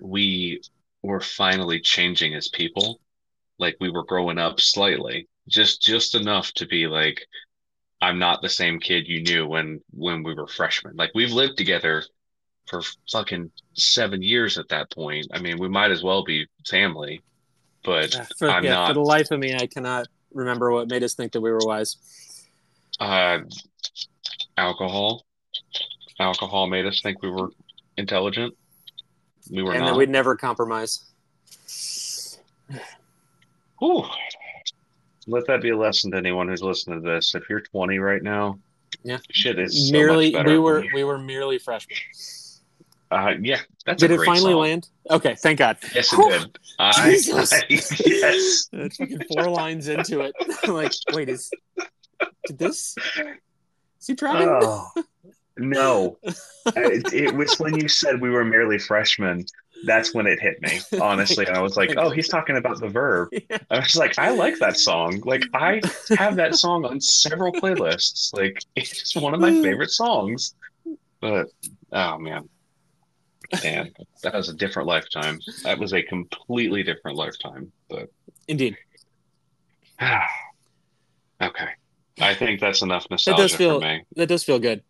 we 0.00 0.60
were 1.02 1.20
finally 1.20 1.80
changing 1.80 2.34
as 2.34 2.48
people, 2.48 3.00
like 3.58 3.76
we 3.80 3.90
were 3.90 4.04
growing 4.04 4.38
up 4.38 4.60
slightly, 4.60 5.28
just 5.48 5.82
just 5.82 6.14
enough 6.14 6.52
to 6.52 6.66
be 6.66 6.86
like, 6.86 7.20
I'm 8.00 8.18
not 8.18 8.42
the 8.42 8.48
same 8.48 8.78
kid 8.78 9.08
you 9.08 9.22
knew 9.22 9.46
when 9.46 9.80
when 9.90 10.22
we 10.22 10.34
were 10.34 10.46
freshmen. 10.46 10.94
Like 10.96 11.10
we've 11.14 11.32
lived 11.32 11.56
together 11.56 12.04
for 12.66 12.82
fucking 13.10 13.50
seven 13.74 14.22
years 14.22 14.56
at 14.56 14.68
that 14.68 14.90
point. 14.90 15.26
I 15.32 15.40
mean, 15.40 15.58
we 15.58 15.68
might 15.68 15.90
as 15.90 16.02
well 16.02 16.24
be 16.24 16.46
family, 16.66 17.22
but 17.84 18.14
For, 18.38 18.48
yeah, 18.60 18.86
for 18.86 18.94
the 18.94 19.00
life 19.00 19.30
of 19.30 19.40
me, 19.40 19.54
I 19.54 19.66
cannot 19.66 20.06
remember 20.32 20.70
what 20.70 20.88
made 20.88 21.02
us 21.02 21.14
think 21.14 21.32
that 21.32 21.40
we 21.40 21.50
were 21.50 21.60
wise. 21.62 21.96
Uh, 23.00 23.38
alcohol, 24.56 25.24
alcohol 26.20 26.66
made 26.66 26.86
us 26.86 27.00
think 27.02 27.22
we 27.22 27.30
were 27.30 27.50
intelligent. 27.96 28.54
We 29.50 29.62
were 29.62 29.72
and 29.72 29.80
not. 29.80 29.92
that 29.92 29.98
we'd 29.98 30.08
never 30.10 30.36
compromise. 30.36 31.04
Whew. 33.78 34.04
Let 35.26 35.46
that 35.46 35.62
be 35.62 35.70
a 35.70 35.76
lesson 35.76 36.10
to 36.12 36.16
anyone 36.18 36.48
who's 36.48 36.62
listening 36.62 37.02
to 37.02 37.08
this. 37.08 37.34
If 37.34 37.48
you're 37.48 37.60
20 37.60 37.98
right 37.98 38.22
now, 38.22 38.58
Yeah. 39.02 39.18
shit 39.30 39.58
is 39.58 39.88
so 39.88 39.92
merely, 39.92 40.34
we 40.44 40.58
were 40.58 40.84
we 40.94 41.04
were 41.04 41.18
merely 41.18 41.58
freshmen. 41.58 41.96
Uh, 43.10 43.34
yeah, 43.40 43.60
that's 43.86 44.00
Did 44.00 44.10
it 44.10 44.20
finally 44.24 44.52
song. 44.52 44.60
land? 44.60 44.88
Okay, 45.10 45.34
thank 45.36 45.58
God. 45.58 45.76
Yes, 45.94 46.10
Whew. 46.12 46.30
it 46.32 46.40
did. 46.40 46.58
I, 46.78 47.10
Jesus. 47.10 47.52
yes. 48.06 48.68
Four 49.32 49.48
lines 49.50 49.88
into 49.88 50.20
it. 50.20 50.34
Like, 50.68 50.92
wait, 51.12 51.28
is 51.28 51.50
did 52.46 52.58
this? 52.58 52.96
Is 54.00 54.06
he 54.06 54.14
driving? 54.14 54.48
Oh, 54.48 54.90
no. 55.56 56.18
it, 56.66 57.12
it 57.12 57.34
was 57.34 57.58
when 57.58 57.78
you 57.78 57.88
said 57.88 58.20
we 58.20 58.30
were 58.30 58.44
merely 58.44 58.78
freshmen. 58.78 59.44
That's 59.86 60.14
when 60.14 60.26
it 60.26 60.40
hit 60.40 60.62
me, 60.62 60.80
honestly. 61.00 61.46
And 61.46 61.56
I 61.56 61.60
was 61.60 61.76
like, 61.76 61.94
oh, 61.96 62.08
he's 62.08 62.28
talking 62.28 62.56
about 62.56 62.80
the 62.80 62.88
Verve. 62.88 63.28
Yeah. 63.50 63.58
I 63.70 63.80
was 63.80 63.96
like, 63.96 64.18
I 64.18 64.30
like 64.30 64.58
that 64.60 64.78
song. 64.78 65.20
Like, 65.24 65.44
I 65.52 65.82
have 66.16 66.36
that 66.36 66.54
song 66.54 66.86
on 66.86 67.00
several 67.00 67.52
playlists. 67.52 68.32
Like, 68.34 68.64
it's 68.76 69.14
one 69.14 69.34
of 69.34 69.40
my 69.40 69.50
favorite 69.50 69.90
songs. 69.90 70.54
But, 71.20 71.48
oh, 71.92 72.18
man. 72.18 72.48
Man, 73.62 73.92
that 74.22 74.34
was 74.34 74.48
a 74.48 74.54
different 74.54 74.88
lifetime. 74.88 75.38
That 75.64 75.78
was 75.78 75.92
a 75.92 76.02
completely 76.02 76.82
different 76.82 77.18
lifetime. 77.18 77.70
But, 77.90 78.10
Indeed, 78.48 78.78
okay. 80.02 81.68
I 82.20 82.34
think 82.34 82.60
that's 82.60 82.82
enough 82.82 83.04
it 83.06 83.10
nostalgia 83.12 83.42
does 83.42 83.54
feel 83.54 83.80
for 83.80 83.86
me. 83.86 84.02
that 84.16 84.28
does 84.28 84.44
feel 84.44 84.58
good. 84.58 84.82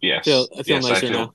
Yes. 0.00 0.24
Feel 0.24 0.46
I 0.56 0.62
feel 0.62 0.76
yes, 0.76 0.84
I 0.84 0.88
nicer 0.90 1.06
feel 1.08 1.18
now. 1.18 1.34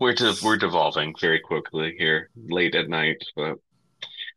We're 0.00 0.14
de- 0.14 0.34
we're 0.42 0.56
devolving 0.56 1.14
very 1.20 1.40
quickly 1.40 1.94
here, 1.98 2.30
late 2.48 2.74
at 2.74 2.88
night, 2.88 3.22
but 3.36 3.56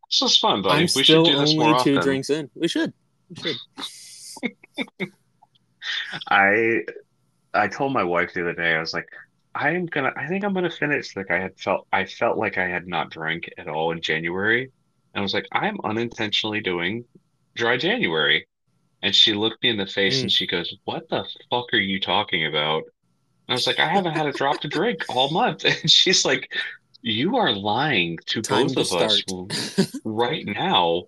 this 0.09 0.21
is 0.23 0.37
fun, 0.37 0.61
buddy. 0.61 0.75
I'm 0.75 0.81
we 0.81 0.87
still 0.87 1.23
should 1.23 1.31
do 1.31 1.39
this 1.39 1.55
more 1.55 1.67
only 1.67 1.83
two 1.83 1.91
often. 1.97 2.03
drinks 2.03 2.29
in. 2.29 2.49
We 2.55 2.67
should. 2.67 2.93
We 3.29 3.55
should. 3.55 3.57
I 6.27 6.81
I 7.53 7.67
told 7.67 7.93
my 7.93 8.03
wife 8.03 8.33
the 8.33 8.41
other 8.41 8.53
day, 8.53 8.75
I 8.75 8.79
was 8.79 8.93
like, 8.93 9.07
I 9.55 9.71
am 9.71 9.85
gonna 9.85 10.11
I 10.15 10.27
think 10.27 10.43
I'm 10.43 10.53
gonna 10.53 10.71
finish 10.71 11.15
like 11.15 11.31
I 11.31 11.39
had 11.39 11.57
felt 11.59 11.87
I 11.93 12.05
felt 12.05 12.37
like 12.37 12.57
I 12.57 12.67
had 12.67 12.87
not 12.87 13.09
drank 13.09 13.49
at 13.57 13.67
all 13.67 13.91
in 13.91 14.01
January. 14.01 14.63
And 15.13 15.19
I 15.19 15.21
was 15.21 15.33
like, 15.33 15.47
I'm 15.51 15.77
unintentionally 15.83 16.61
doing 16.61 17.05
dry 17.55 17.77
January. 17.77 18.47
And 19.03 19.15
she 19.15 19.33
looked 19.33 19.63
me 19.63 19.69
in 19.69 19.77
the 19.77 19.85
face 19.87 20.19
Mm. 20.19 20.21
and 20.23 20.31
she 20.31 20.45
goes, 20.47 20.73
What 20.85 21.09
the 21.09 21.25
fuck 21.49 21.73
are 21.73 21.77
you 21.77 21.99
talking 21.99 22.45
about? 22.45 22.83
And 23.47 23.49
I 23.49 23.53
was 23.53 23.65
like, 23.67 23.79
I 23.79 23.87
haven't 23.87 24.13
had 24.13 24.27
a 24.27 24.31
drop 24.31 24.61
to 24.61 24.67
drink 24.67 25.03
all 25.09 25.29
month. 25.31 25.65
And 25.81 25.89
she's 25.89 26.23
like, 26.25 26.51
You 27.01 27.37
are 27.37 27.51
lying 27.51 28.17
to 28.27 28.41
Time 28.41 28.67
both 28.67 28.89
to 28.89 28.95
of 28.97 29.01
us 29.01 29.95
right 30.05 30.45
now. 30.45 31.03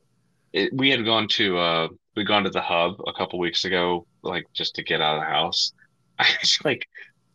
It, 0.53 0.71
we 0.73 0.89
had 0.89 1.03
gone 1.05 1.27
to 1.29 1.57
uh 1.57 1.87
we'd 2.15 2.27
gone 2.27 2.43
to 2.43 2.49
the 2.49 2.61
hub 2.61 2.95
a 3.07 3.13
couple 3.13 3.39
weeks 3.39 3.65
ago, 3.65 4.05
like 4.23 4.45
just 4.53 4.75
to 4.75 4.83
get 4.83 5.01
out 5.01 5.15
of 5.15 5.21
the 5.21 5.27
house. 5.27 5.73
I 6.19 6.27
was 6.41 6.57
like, 6.63 6.87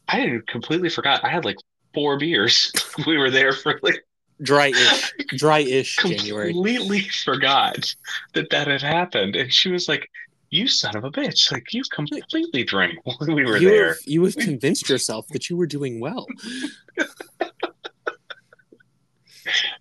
I 0.09 0.21
had 0.21 0.47
completely 0.47 0.89
forgot. 0.89 1.25
I 1.25 1.29
had 1.29 1.45
like 1.45 1.57
four 1.95 2.19
beers. 2.19 2.73
We 3.07 3.17
were 3.19 3.31
there 3.31 3.53
for 3.53 3.79
like 3.83 4.05
Dry-ish, 4.41 5.15
dry-ish 5.37 5.97
January. 5.97 6.53
completely 6.53 7.01
forgot 7.01 7.93
that 8.35 8.51
that 8.51 8.69
had 8.69 8.83
happened. 8.83 9.35
And 9.35 9.53
she 9.53 9.69
was 9.69 9.89
like, 9.89 10.09
"You 10.51 10.67
son 10.69 10.97
of 10.97 11.05
a 11.05 11.11
bitch! 11.11 11.53
Like 11.53 11.73
you 11.73 11.83
completely 11.91 12.65
drank 12.65 12.99
when 13.19 13.35
we 13.35 13.45
were 13.45 13.59
You 13.59 13.69
there." 13.69 13.89
have, 13.89 13.99
you 14.07 14.25
have 14.25 14.37
convinced 14.39 14.89
yourself 14.89 15.27
that 15.29 15.49
you 15.51 15.57
were 15.57 15.67
doing 15.67 16.01
well. 16.01 16.27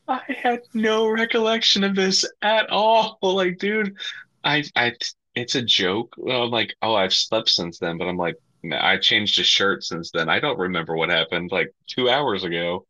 I 0.07 0.22
had 0.28 0.61
no 0.74 1.09
recollection 1.09 1.84
of 1.84 1.95
this 1.95 2.24
at 2.41 2.70
all. 2.70 3.18
Like, 3.22 3.57
dude, 3.57 3.97
I, 4.43 4.63
I, 4.76 4.93
it's 5.36 5.55
a 5.55 5.61
joke. 5.61 6.15
I'm 6.18 6.49
like, 6.49 6.74
oh, 6.82 6.95
I've 6.95 7.13
slept 7.13 7.49
since 7.49 7.78
then, 7.78 7.97
but 7.97 8.07
I'm 8.07 8.15
like, 8.18 8.36
I 8.72 8.97
changed 8.97 9.39
a 9.39 9.43
shirt 9.43 9.84
since 9.84 10.11
then. 10.11 10.30
I 10.30 10.39
don't 10.39 10.57
remember 10.57 10.95
what 10.95 11.09
happened 11.09 11.51
like 11.51 11.74
two 11.88 12.09
hours 12.09 12.43
ago. 12.43 12.86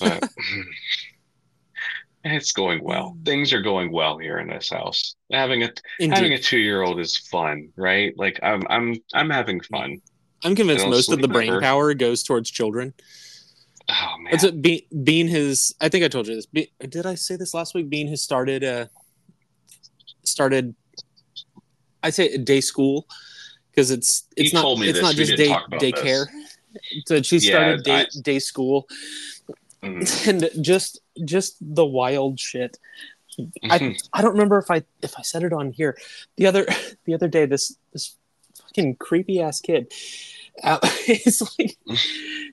But 0.00 0.24
it's 2.24 2.52
going 2.52 2.82
well. 2.84 3.16
Things 3.24 3.52
are 3.52 3.62
going 3.62 3.92
well 3.92 4.18
here 4.18 4.38
in 4.38 4.48
this 4.48 4.70
house. 4.70 5.14
Having 5.32 5.62
a 5.64 5.72
having 6.00 6.32
a 6.32 6.38
two-year-old 6.38 7.00
is 7.00 7.16
fun, 7.16 7.70
right? 7.76 8.12
Like, 8.16 8.38
I'm, 8.42 8.62
I'm, 8.68 8.96
I'm 9.14 9.30
having 9.30 9.60
fun. 9.60 10.00
I'm 10.44 10.54
convinced 10.54 10.86
most 10.86 11.12
of 11.12 11.20
the 11.20 11.28
brain 11.28 11.60
power 11.60 11.92
goes 11.94 12.22
towards 12.22 12.50
children. 12.50 12.94
Oh 13.88 14.16
man, 14.20 14.32
It's 14.34 14.44
a, 14.44 14.52
Be- 14.52 14.86
Bean 15.02 15.26
has. 15.28 15.74
I 15.80 15.88
think 15.88 16.04
I 16.04 16.08
told 16.08 16.28
you 16.28 16.34
this. 16.36 16.46
Be- 16.46 16.70
did 16.88 17.06
I 17.06 17.14
say 17.14 17.36
this 17.36 17.52
last 17.54 17.74
week? 17.74 17.88
Bean 17.90 18.06
has 18.08 18.22
started. 18.22 18.62
Uh, 18.62 18.86
started. 20.24 20.74
I 22.02 22.10
say 22.10 22.36
day 22.38 22.60
school 22.60 23.06
because 23.70 23.90
it's 23.90 24.24
it's 24.36 24.52
You 24.52 24.62
not 24.62 24.78
it's 24.82 25.02
not 25.02 25.14
just 25.14 25.36
day 25.36 25.48
daycare. 25.72 26.26
So 27.06 27.20
she 27.22 27.38
Yeah, 27.38 27.50
started 27.52 27.82
day 27.84 27.92
I- 28.02 28.06
day 28.22 28.38
school 28.38 28.86
Mm. 29.82 30.28
and 30.54 30.64
just 30.64 31.00
just 31.24 31.56
the 31.60 31.86
wild 31.86 32.38
shit. 32.38 32.78
Mhm. 33.38 34.00
I 34.12 34.22
don't 34.22 34.32
remember 34.32 34.58
if 34.58 34.70
I 34.70 34.82
if 35.02 35.18
I 35.18 35.22
said 35.22 35.42
it 35.42 35.52
on 35.52 35.72
here. 35.72 35.96
The 36.36 36.46
other 36.46 36.66
the 37.04 37.14
other 37.14 37.28
day, 37.28 37.46
this 37.46 37.76
this 37.92 38.16
fucking 38.60 38.96
creepy 38.96 39.40
ass 39.40 39.60
kid. 39.60 39.92
Uh, 40.62 40.78
it's 41.06 41.40
like 41.58 41.78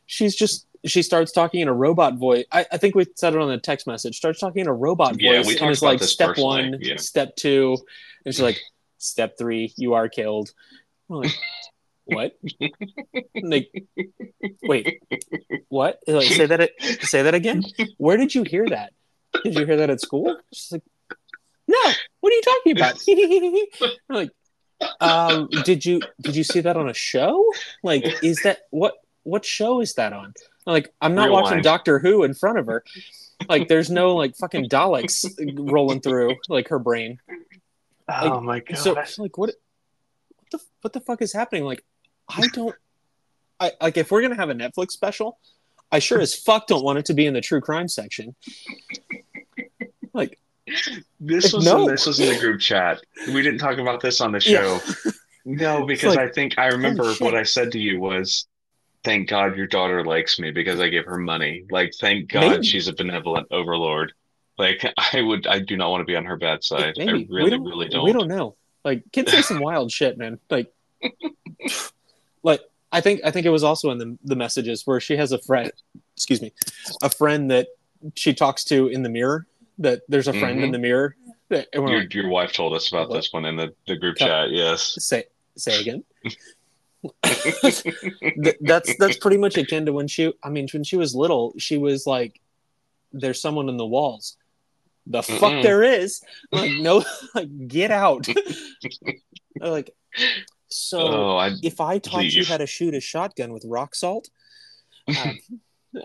she's 0.05 0.35
just 0.35 0.65
she 0.85 1.01
starts 1.01 1.31
talking 1.31 1.59
in 1.61 1.67
a 1.67 1.73
robot 1.73 2.15
voice. 2.15 2.45
I, 2.51 2.65
I 2.71 2.77
think 2.77 2.95
we 2.95 3.05
said 3.15 3.33
it 3.33 3.41
on 3.41 3.49
the 3.49 3.57
text 3.57 3.87
message. 3.87 4.15
Starts 4.15 4.39
talking 4.39 4.61
in 4.61 4.67
a 4.67 4.73
robot 4.73 5.19
Yeah, 5.19 5.37
voice 5.37 5.47
we 5.47 5.51
and 5.53 5.59
talked 5.59 5.71
it's 5.71 5.81
about 5.81 5.87
like 5.89 5.99
this 5.99 6.13
step 6.13 6.29
personally, 6.29 6.69
one, 6.71 6.77
yeah. 6.81 6.95
step 6.97 7.35
two, 7.35 7.77
and 8.25 8.33
she's 8.33 8.41
like 8.41 8.59
step 8.99 9.37
three, 9.37 9.73
you 9.75 9.95
are 9.95 10.07
killed. 10.07 10.51
I'm 11.09 11.17
like, 11.17 11.31
what? 12.07 12.37
like, 13.35 13.71
wait, 14.63 15.01
what? 15.69 15.99
Like, 16.07 16.27
say 16.27 16.45
that 16.45 16.69
say 17.01 17.23
that 17.23 17.33
again. 17.33 17.63
Where 17.97 18.17
did 18.17 18.33
you 18.33 18.43
hear 18.43 18.67
that? 18.67 18.93
Did 19.43 19.55
you 19.55 19.65
hear 19.65 19.77
that 19.77 19.89
at 19.89 20.01
school? 20.01 20.37
She's 20.53 20.71
like, 20.71 20.83
no. 21.67 21.91
What 22.21 22.31
are 22.31 22.35
you 22.35 22.41
talking 22.41 22.77
about? 22.77 23.89
I'm 24.09 24.15
like, 24.15 24.31
um, 24.99 25.49
did 25.63 25.85
you 25.85 26.01
did 26.21 26.35
you 26.35 26.43
see 26.43 26.61
that 26.61 26.77
on 26.77 26.89
a 26.89 26.93
show? 26.93 27.45
Like, 27.83 28.23
is 28.23 28.41
that 28.43 28.59
what 28.69 28.95
what 29.23 29.45
show 29.45 29.81
is 29.81 29.93
that 29.95 30.13
on? 30.13 30.33
I'm 30.65 30.73
like, 30.73 30.93
I'm 31.01 31.15
not 31.15 31.31
watching 31.31 31.51
Rewind. 31.51 31.63
Doctor 31.63 31.99
Who 31.99 32.23
in 32.23 32.33
front 32.33 32.59
of 32.59 32.67
her. 32.67 32.83
Like, 33.47 33.67
there's 33.67 33.89
no 33.89 34.15
like 34.15 34.35
fucking 34.35 34.69
Daleks 34.69 35.25
rolling 35.71 36.01
through 36.01 36.35
like 36.49 36.69
her 36.69 36.79
brain. 36.79 37.19
Oh 38.09 38.41
my 38.41 38.59
god. 38.59 38.77
So 38.77 38.93
like, 39.17 39.37
what 39.37 39.53
what 40.37 40.51
the 40.51 40.59
what 40.81 40.93
the 40.93 41.01
fuck 41.01 41.21
is 41.21 41.33
happening? 41.33 41.63
Like, 41.63 41.83
I 42.29 42.47
don't. 42.47 42.75
I 43.59 43.71
like 43.81 43.97
if 43.97 44.11
we're 44.11 44.21
gonna 44.21 44.35
have 44.35 44.49
a 44.49 44.53
Netflix 44.53 44.91
special, 44.91 45.39
I 45.91 45.99
sure 45.99 46.19
as 46.19 46.35
fuck 46.35 46.67
don't 46.67 46.83
want 46.83 46.99
it 46.99 47.05
to 47.05 47.13
be 47.13 47.25
in 47.25 47.33
the 47.33 47.41
true 47.41 47.61
crime 47.61 47.87
section. 47.87 48.35
Like, 50.13 50.37
This 51.19 51.53
was 51.53 51.65
no. 51.65 51.83
in, 51.83 51.87
this 51.87 52.05
was 52.05 52.19
in 52.19 52.29
the 52.33 52.39
group 52.39 52.59
chat. 52.59 53.01
We 53.27 53.41
didn't 53.41 53.59
talk 53.59 53.77
about 53.77 54.01
this 54.01 54.19
on 54.21 54.31
the 54.31 54.39
show. 54.39 54.79
Yeah. 54.85 55.11
No, 55.49 55.85
because 55.85 56.17
like, 56.17 56.29
I 56.29 56.31
think 56.33 56.55
I 56.57 56.67
remember 56.67 57.13
shit. 57.13 57.21
what 57.21 57.33
I 57.33 57.43
said 57.43 57.71
to 57.71 57.79
you 57.79 58.01
was, 58.01 58.47
"Thank 59.05 59.29
God 59.29 59.55
your 59.55 59.65
daughter 59.65 60.03
likes 60.03 60.39
me 60.39 60.51
because 60.51 60.81
I 60.81 60.89
gave 60.89 61.05
her 61.05 61.17
money." 61.17 61.63
Like, 61.71 61.93
thank 62.01 62.29
God 62.29 62.49
Maybe. 62.51 62.65
she's 62.65 62.89
a 62.89 62.93
benevolent 62.93 63.47
overlord. 63.49 64.11
Like, 64.57 64.83
I 65.13 65.21
would, 65.21 65.47
I 65.47 65.59
do 65.59 65.77
not 65.77 65.89
want 65.89 66.01
to 66.01 66.05
be 66.05 66.17
on 66.17 66.25
her 66.25 66.35
bad 66.35 66.65
side. 66.65 66.95
maybe 66.97 67.09
I 67.09 67.13
we 67.13 67.27
really, 67.29 67.49
don't, 67.51 67.63
really 67.63 67.87
don't. 67.87 68.03
we 68.03 68.11
don't 68.11 68.27
know. 68.27 68.57
Like, 68.83 69.03
kids 69.13 69.31
say 69.31 69.41
some 69.41 69.59
wild 69.61 69.89
shit, 69.89 70.17
man. 70.17 70.37
Like, 70.49 70.69
like 72.43 72.61
I 72.91 73.01
think 73.01 73.21
I 73.23 73.31
think 73.31 73.45
it 73.45 73.49
was 73.49 73.63
also 73.63 73.91
in 73.91 73.97
the 73.97 74.17
the 74.23 74.35
messages 74.35 74.85
where 74.87 74.99
she 74.99 75.17
has 75.17 75.31
a 75.31 75.39
friend, 75.39 75.71
excuse 76.15 76.41
me, 76.41 76.53
a 77.01 77.09
friend 77.09 77.51
that 77.51 77.67
she 78.15 78.33
talks 78.33 78.63
to 78.65 78.87
in 78.87 79.03
the 79.03 79.09
mirror. 79.09 79.45
That 79.79 80.01
there's 80.07 80.27
a 80.27 80.33
friend 80.33 80.63
in 80.63 80.69
Mhm. 80.69 80.73
the 80.73 80.79
mirror. 80.79 81.15
That, 81.49 81.67
Your 81.73 81.99
like, 81.99 82.13
your 82.13 82.27
wife 82.29 82.51
told 82.51 82.73
us 82.73 82.89
about 82.89 83.09
What? 83.09 83.15
this 83.15 83.31
one 83.31 83.45
in 83.45 83.55
the 83.57 83.73
the 83.87 83.95
group 83.95 84.15
Tell- 84.17 84.27
chat. 84.27 84.49
Yes. 84.51 84.95
say 84.99 85.25
say 85.55 85.79
again. 85.81 86.03
That's 88.61 88.97
that's 88.97 89.17
pretty 89.17 89.37
much 89.37 89.57
akin 89.57 89.85
to 89.85 89.93
when 89.93 90.07
she. 90.07 90.33
I 90.43 90.49
mean, 90.49 90.67
when 90.73 90.83
she 90.83 90.97
was 90.97 91.15
little, 91.15 91.53
she 91.57 91.77
was 91.77 92.07
like, 92.07 92.41
"There's 93.13 93.39
someone 93.41 93.69
in 93.69 93.77
the 93.77 93.85
walls." 93.85 94.35
The 95.05 95.21
fuck 95.23 95.53
Mm-mm. 95.53 95.63
there 95.63 95.83
is. 95.83 96.21
Like 96.51 96.71
no, 96.79 97.03
like 97.35 97.67
get 97.67 97.91
out. 97.91 98.27
like 99.61 99.91
so. 100.69 100.99
oh, 100.99 101.37
I 101.37 101.51
if 101.63 101.79
I 101.81 101.99
taught 101.99 102.25
you 102.25 102.45
how 102.45 102.57
to 102.57 102.67
shoot 102.67 102.93
a 102.95 102.99
shotgun 103.01 103.51
with 103.53 103.63
rock 103.65 103.95
salt, 103.95 104.29
um, 105.07 105.39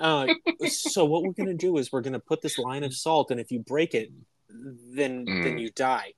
uh, 0.00 0.26
so 0.68 1.04
what 1.04 1.22
we're 1.22 1.32
gonna 1.32 1.54
do 1.54 1.76
is 1.78 1.92
we're 1.92 2.00
gonna 2.02 2.18
put 2.20 2.42
this 2.42 2.58
line 2.58 2.84
of 2.84 2.94
salt, 2.94 3.30
and 3.30 3.40
if 3.40 3.50
you 3.50 3.60
break 3.60 3.94
it, 3.94 4.10
then 4.48 5.24
then 5.24 5.56
Mm. 5.56 5.60
you 5.60 5.70
die. 5.70 6.12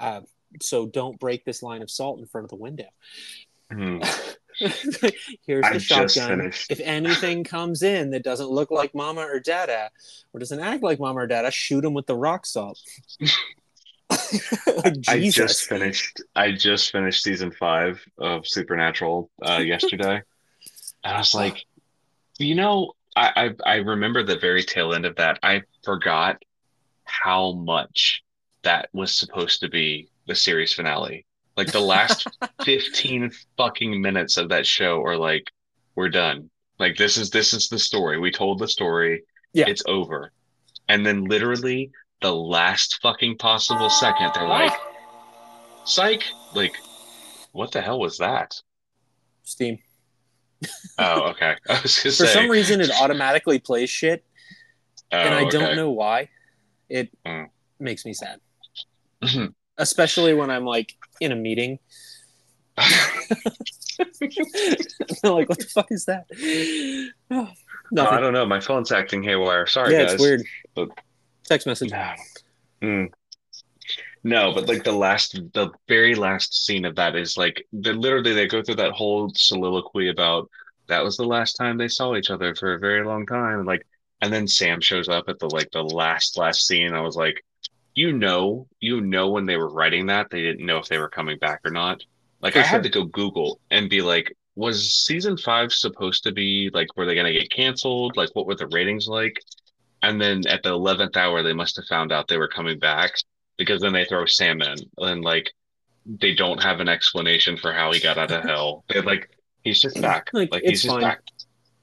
Uh, 0.00 0.22
so 0.60 0.86
don't 0.86 1.18
break 1.18 1.44
this 1.44 1.62
line 1.62 1.82
of 1.82 1.90
salt 1.90 2.18
in 2.20 2.26
front 2.26 2.44
of 2.44 2.50
the 2.50 2.56
window. 2.56 2.88
Hmm. 3.72 3.98
Here's 5.46 5.64
the 5.72 5.80
just 5.80 6.14
shotgun. 6.14 6.52
If 6.70 6.78
anything 6.80 7.42
comes 7.42 7.82
in 7.82 8.10
that 8.10 8.22
doesn't 8.22 8.48
look 8.48 8.70
like 8.70 8.94
mama 8.94 9.22
or 9.22 9.40
dada, 9.40 9.90
or 10.32 10.38
doesn't 10.38 10.60
act 10.60 10.82
like 10.82 11.00
mama 11.00 11.20
or 11.20 11.26
dada, 11.26 11.50
shoot 11.50 11.80
them 11.80 11.92
with 11.94 12.06
the 12.06 12.14
rock 12.16 12.46
salt. 12.46 12.78
like 14.84 14.96
I 15.08 15.28
just 15.30 15.64
finished. 15.64 16.20
I 16.34 16.52
just 16.52 16.92
finished 16.92 17.22
season 17.22 17.50
five 17.52 18.04
of 18.18 18.46
Supernatural 18.46 19.30
uh, 19.42 19.56
yesterday, 19.64 20.22
and 21.04 21.14
I 21.14 21.18
was 21.18 21.34
like, 21.34 21.64
you 22.38 22.54
know, 22.54 22.92
I, 23.16 23.54
I 23.64 23.72
I 23.72 23.76
remember 23.76 24.22
the 24.22 24.38
very 24.38 24.62
tail 24.62 24.94
end 24.94 25.06
of 25.06 25.16
that. 25.16 25.38
I 25.42 25.62
forgot 25.84 26.42
how 27.04 27.52
much 27.52 28.22
that 28.62 28.88
was 28.92 29.16
supposed 29.16 29.60
to 29.60 29.68
be 29.68 30.08
the 30.26 30.34
series 30.34 30.72
finale. 30.72 31.26
Like 31.56 31.70
the 31.70 31.80
last 31.80 32.26
fifteen 32.64 33.30
fucking 33.56 34.00
minutes 34.00 34.36
of 34.36 34.48
that 34.48 34.66
show 34.66 35.02
are 35.02 35.16
like, 35.16 35.44
we're 35.94 36.08
done. 36.08 36.50
Like 36.78 36.96
this 36.96 37.16
is 37.16 37.30
this 37.30 37.52
is 37.52 37.68
the 37.68 37.78
story. 37.78 38.18
We 38.18 38.30
told 38.30 38.58
the 38.58 38.68
story. 38.68 39.22
Yeah. 39.52 39.66
It's 39.68 39.82
over. 39.86 40.32
And 40.88 41.06
then 41.06 41.24
literally 41.24 41.90
the 42.24 42.34
last 42.34 43.00
fucking 43.02 43.36
possible 43.36 43.90
second, 43.90 44.30
they're 44.34 44.48
like, 44.48 44.72
psych. 45.84 46.24
Like, 46.54 46.74
what 47.52 47.70
the 47.70 47.82
hell 47.82 48.00
was 48.00 48.16
that? 48.16 48.54
Steam. 49.42 49.78
Oh, 50.96 51.20
okay. 51.32 51.54
I 51.68 51.80
was 51.82 51.98
gonna 51.98 52.14
For 52.14 52.24
say. 52.26 52.32
some 52.32 52.48
reason, 52.50 52.80
it 52.80 52.90
automatically 52.98 53.58
plays 53.58 53.90
shit, 53.90 54.24
oh, 55.12 55.16
and 55.18 55.34
I 55.34 55.44
don't 55.50 55.76
know 55.76 55.90
why. 55.90 56.30
It 56.88 57.10
Mm. 57.26 57.48
makes 57.78 58.06
me 58.06 58.14
sad, 58.14 58.40
especially 59.76 60.32
when 60.32 60.50
I'm 60.50 60.64
like 60.64 60.94
in 61.20 61.30
a 61.30 61.36
meeting. 61.36 61.78
Like, 65.22 65.48
what 65.48 65.58
the 65.58 65.66
fuck 65.72 65.86
is 65.90 66.06
that? 66.06 66.24
Oh, 67.96 68.06
I 68.06 68.18
don't 68.18 68.32
know. 68.32 68.46
My 68.46 68.60
phone's 68.60 68.90
acting 68.90 69.22
haywire. 69.22 69.66
Sorry, 69.66 69.92
yeah, 69.92 70.02
guys. 70.04 70.14
it's 70.14 70.22
weird. 70.22 70.42
But- 70.74 70.88
Text 71.46 71.66
message. 71.66 71.92
Mm. 72.82 73.12
No, 74.22 74.54
but 74.54 74.68
like 74.68 74.84
the 74.84 74.92
last, 74.92 75.38
the 75.52 75.70
very 75.86 76.14
last 76.14 76.64
scene 76.64 76.84
of 76.84 76.96
that 76.96 77.14
is 77.14 77.36
like, 77.36 77.66
they 77.72 77.92
literally 77.92 78.32
they 78.32 78.46
go 78.46 78.62
through 78.62 78.76
that 78.76 78.92
whole 78.92 79.30
soliloquy 79.34 80.08
about 80.08 80.48
that 80.86 81.04
was 81.04 81.16
the 81.16 81.24
last 81.24 81.54
time 81.54 81.76
they 81.76 81.88
saw 81.88 82.16
each 82.16 82.30
other 82.30 82.54
for 82.54 82.74
a 82.74 82.78
very 82.78 83.04
long 83.04 83.26
time, 83.26 83.58
and 83.58 83.66
like, 83.66 83.86
and 84.20 84.32
then 84.32 84.48
Sam 84.48 84.80
shows 84.80 85.08
up 85.08 85.28
at 85.28 85.38
the 85.38 85.48
like 85.48 85.70
the 85.72 85.82
last 85.82 86.38
last 86.38 86.66
scene. 86.66 86.94
I 86.94 87.00
was 87.00 87.16
like, 87.16 87.44
you 87.94 88.12
know, 88.12 88.66
you 88.80 89.00
know, 89.00 89.30
when 89.30 89.46
they 89.46 89.56
were 89.56 89.72
writing 89.72 90.06
that, 90.06 90.30
they 90.30 90.42
didn't 90.42 90.66
know 90.66 90.78
if 90.78 90.88
they 90.88 90.98
were 90.98 91.08
coming 91.08 91.38
back 91.38 91.60
or 91.64 91.70
not. 91.70 92.02
Like, 92.40 92.54
For 92.54 92.60
I 92.60 92.62
had 92.62 92.82
to 92.82 92.90
go 92.90 93.04
Google 93.04 93.60
and 93.70 93.88
be 93.88 94.02
like, 94.02 94.36
was 94.56 94.92
season 94.92 95.36
five 95.36 95.72
supposed 95.72 96.22
to 96.24 96.32
be 96.32 96.70
like, 96.72 96.88
were 96.96 97.06
they 97.06 97.14
gonna 97.14 97.32
get 97.32 97.50
canceled? 97.50 98.16
Like, 98.16 98.30
what 98.34 98.46
were 98.46 98.54
the 98.54 98.66
ratings 98.68 99.06
like? 99.08 99.38
And 100.08 100.20
then 100.20 100.46
at 100.46 100.62
the 100.62 100.70
eleventh 100.70 101.16
hour, 101.16 101.42
they 101.42 101.52
must 101.54 101.76
have 101.76 101.86
found 101.86 102.12
out 102.12 102.28
they 102.28 102.36
were 102.36 102.48
coming 102.48 102.78
back 102.78 103.12
because 103.56 103.80
then 103.80 103.92
they 103.92 104.04
throw 104.04 104.26
Sam 104.26 104.60
in 104.60 104.76
and 104.98 105.22
like 105.22 105.50
they 106.06 106.34
don't 106.34 106.62
have 106.62 106.80
an 106.80 106.88
explanation 106.88 107.56
for 107.56 107.72
how 107.72 107.90
he 107.92 108.00
got 108.00 108.18
out 108.18 108.30
of 108.30 108.42
hell. 108.44 108.84
They're 108.88 109.02
like, 109.02 109.30
he's 109.62 109.80
just 109.80 110.00
back. 110.02 110.28
Like, 110.34 110.52
Like, 110.52 110.62
he's 110.64 110.82
just 110.82 110.92
fine. 110.94 111.00
back. 111.02 111.20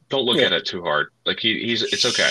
Don't 0.10 0.26
look 0.26 0.38
Yeah. 0.38 0.46
at 0.48 0.54
it 0.54 0.66
too 0.66 0.84
hard. 0.84 1.08
Like 1.26 1.40
he, 1.40 1.60
he's 1.66 1.82
it's 1.82 2.06
okay. 2.06 2.30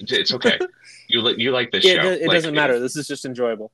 It's 0.00 0.32
okay. 0.32 0.58
you 1.08 1.20
like 1.20 1.36
you 1.38 1.50
like 1.52 1.70
this 1.72 1.84
Yeah, 1.84 2.02
show. 2.02 2.08
it, 2.08 2.22
it 2.22 2.28
Like, 2.28 2.36
doesn't 2.36 2.54
matter. 2.54 2.78
This 2.78 2.96
is 2.96 3.06
just 3.06 3.24
enjoyable. 3.26 3.70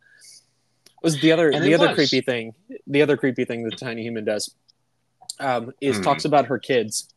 Was 1.02 1.20
the 1.20 1.30
other 1.30 1.52
the 1.52 1.74
other 1.74 1.88
was. 1.88 1.94
creepy 1.94 2.20
thing? 2.22 2.54
The 2.88 3.02
other 3.02 3.16
creepy 3.16 3.44
thing 3.44 3.62
that 3.68 3.78
Tiny 3.78 4.02
Human 4.02 4.24
does 4.24 4.52
um, 5.38 5.70
is 5.80 5.98
Hmm. 5.98 6.02
talks 6.02 6.24
about 6.24 6.46
her 6.46 6.58
kids. 6.58 7.14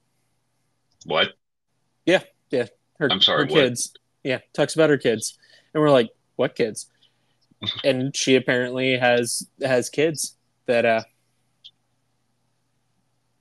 What? 1.05 1.29
Yeah 2.05 2.21
yeah 2.51 2.67
her, 2.99 3.07
I'm 3.11 3.21
sorry, 3.21 3.45
her 3.45 3.47
kids. 3.47 3.93
Yeah, 4.23 4.39
talks 4.53 4.75
about 4.75 4.89
her 4.89 4.97
kids, 4.97 5.37
and 5.73 5.81
we're 5.81 5.91
like, 5.91 6.09
what 6.35 6.55
kids? 6.55 6.87
and 7.83 8.15
she 8.15 8.35
apparently 8.35 8.97
has 8.97 9.47
has 9.61 9.89
kids 9.89 10.35
that 10.65 10.85
uh 10.85 11.03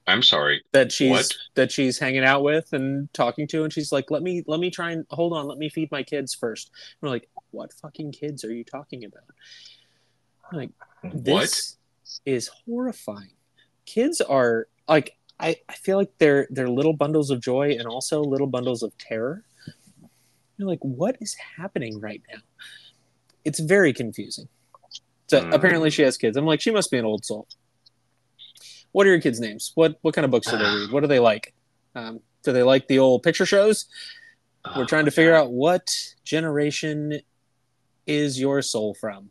I'm 0.07 0.23
sorry. 0.23 0.63
that 0.73 0.91
she's 0.91 1.11
What? 1.11 1.33
that 1.55 1.71
she's 1.73 1.99
hanging 1.99 2.25
out 2.25 2.43
with 2.43 2.73
and 2.73 3.13
talking 3.15 3.47
to 3.49 3.63
and 3.65 3.73
she's 3.73 3.93
like 3.93 4.11
let 4.11 4.23
me 4.23 4.43
let 4.47 4.61
me 4.61 4.71
try 4.71 4.91
and 4.91 5.07
hold 5.11 5.33
on 5.33 5.47
let 5.47 5.57
me 5.59 5.69
feed 5.69 5.91
my 5.93 6.03
kids 6.03 6.35
first 6.35 6.71
we're 7.01 7.09
like 7.09 7.29
what 7.53 7.73
fucking 7.73 8.13
kids 8.13 8.45
are 8.45 8.53
you 8.53 8.65
talking 8.65 9.05
about 9.05 9.23
I'm 10.51 10.59
like 10.59 10.71
this 11.15 11.77
is 12.27 12.51
horrifying 12.67 13.33
kids 13.87 14.21
are 14.21 14.67
like 14.89 15.17
I, 15.39 15.57
I 15.69 15.75
feel 15.75 15.97
like 15.97 16.11
they're 16.19 16.47
they're 16.51 16.69
little 16.69 16.93
bundles 16.93 17.31
of 17.31 17.41
joy 17.41 17.77
and 17.79 17.87
also 17.87 18.21
little 18.23 18.49
bundles 18.49 18.83
of 18.83 18.97
terror 18.99 19.45
you're 20.61 20.69
like 20.69 20.81
what 20.83 21.17
is 21.21 21.35
happening 21.57 21.99
right 22.01 22.23
now? 22.33 22.41
It's 23.45 23.59
very 23.59 23.93
confusing. 23.93 24.49
So 25.29 25.41
Hmm. 25.43 25.53
apparently 25.53 25.91
she 25.91 26.03
has 26.03 26.17
kids. 26.17 26.37
I'm 26.37 26.45
like 26.47 26.61
she 26.61 26.71
must 26.71 26.91
be 26.91 26.99
an 26.99 27.05
old 27.05 27.25
soul. 27.25 27.47
What 28.93 29.07
are 29.07 29.11
your 29.11 29.21
kids 29.21 29.41
names? 29.41 29.73
What 29.75 29.97
what 30.03 30.15
kind 30.15 30.25
of 30.25 30.31
books 30.31 30.51
do 30.51 30.57
they 30.59 30.65
read 30.65 30.93
what 30.93 31.01
do 31.01 31.07
they 31.07 31.21
like? 31.21 31.55
Um, 31.95 32.21
do 32.43 32.53
they 32.53 32.63
like 32.63 32.89
the 32.89 32.99
old 32.99 33.23
picture 33.23 33.47
shows? 33.47 33.87
We're 34.77 34.85
trying 34.87 35.07
to 35.07 35.11
figure 35.11 35.35
out 35.35 35.51
what 35.51 35.89
generation 36.25 37.21
is 38.07 38.39
your 38.39 38.61
soul 38.63 38.95
from. 38.95 39.31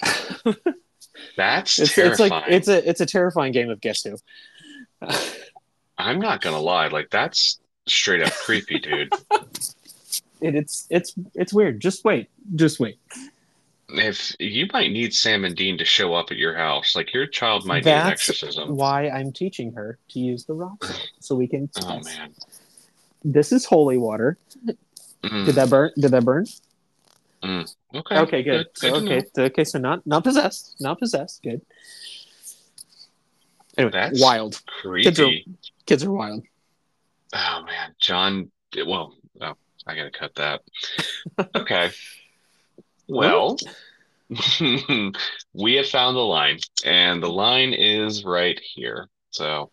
That's 1.36 1.78
it's, 1.78 1.98
it's 1.98 2.20
like 2.20 2.44
it's 2.48 2.68
a 2.68 2.88
it's 2.88 3.00
a 3.00 3.06
terrifying 3.06 3.52
game 3.52 3.70
of 3.70 3.80
guess 3.80 4.02
who. 4.02 4.16
I'm 5.96 6.20
not 6.20 6.40
gonna 6.40 6.60
lie. 6.60 6.88
Like 6.88 7.10
that's 7.10 7.58
straight 7.88 8.22
up 8.22 8.32
creepy, 8.32 8.78
dude. 8.78 9.12
it, 10.40 10.54
it's 10.54 10.86
it's 10.90 11.14
it's 11.34 11.52
weird. 11.52 11.80
Just 11.80 12.04
wait. 12.04 12.28
Just 12.54 12.78
wait. 12.80 12.98
If 13.90 14.34
you 14.38 14.66
might 14.72 14.90
need 14.92 15.14
Sam 15.14 15.44
and 15.46 15.56
Dean 15.56 15.78
to 15.78 15.84
show 15.84 16.12
up 16.14 16.30
at 16.30 16.36
your 16.36 16.54
house, 16.54 16.94
like 16.94 17.14
your 17.14 17.26
child 17.26 17.64
might 17.66 17.84
need 17.86 17.90
an 17.92 18.06
That's 18.08 18.28
exorcism. 18.28 18.76
why 18.76 19.08
i'm 19.08 19.32
teaching 19.32 19.72
her 19.72 19.98
to 20.10 20.18
use 20.20 20.44
the 20.44 20.52
rock 20.52 20.84
so 21.20 21.34
we 21.34 21.46
can 21.46 21.70
Oh 21.78 21.96
test. 21.96 22.04
man. 22.18 22.34
this 23.24 23.50
is 23.50 23.64
holy 23.64 23.96
water. 23.96 24.36
Mm, 25.24 25.46
did 25.46 25.54
that 25.54 25.70
burn? 25.70 25.90
Did 25.98 26.10
that 26.10 26.24
burn? 26.24 26.44
Okay. 27.42 28.18
okay 28.18 28.42
good, 28.42 28.66
Good. 28.74 28.76
So, 28.78 29.00
to 29.00 29.14
okay 29.14 29.22
okay 29.38 29.64
so 29.64 29.78
not 29.78 30.06
not 30.06 30.22
possessed. 30.22 30.76
Not 30.80 30.98
possessed. 30.98 31.42
Good. 31.42 31.62
Anyway 33.76 33.92
That's 33.92 34.20
wild. 34.20 34.60
Kids 35.02 35.18
are- 35.20 35.24
creepy. 35.24 35.46
kids 35.86 36.04
are 36.04 36.10
wild. 36.12 36.42
Oh 37.32 37.62
man, 37.66 37.94
John. 38.00 38.50
Well, 38.86 39.14
oh, 39.40 39.52
I 39.88 39.94
gotta 39.96 40.10
cut 40.10 40.34
that. 40.36 40.60
Okay. 41.56 41.90
Well, 43.08 43.56
we 45.54 45.74
have 45.74 45.88
found 45.88 46.14
the 46.16 46.20
line, 46.20 46.58
and 46.84 47.22
the 47.22 47.30
line 47.30 47.72
is 47.72 48.22
right 48.24 48.60
here. 48.74 49.08
So 49.30 49.70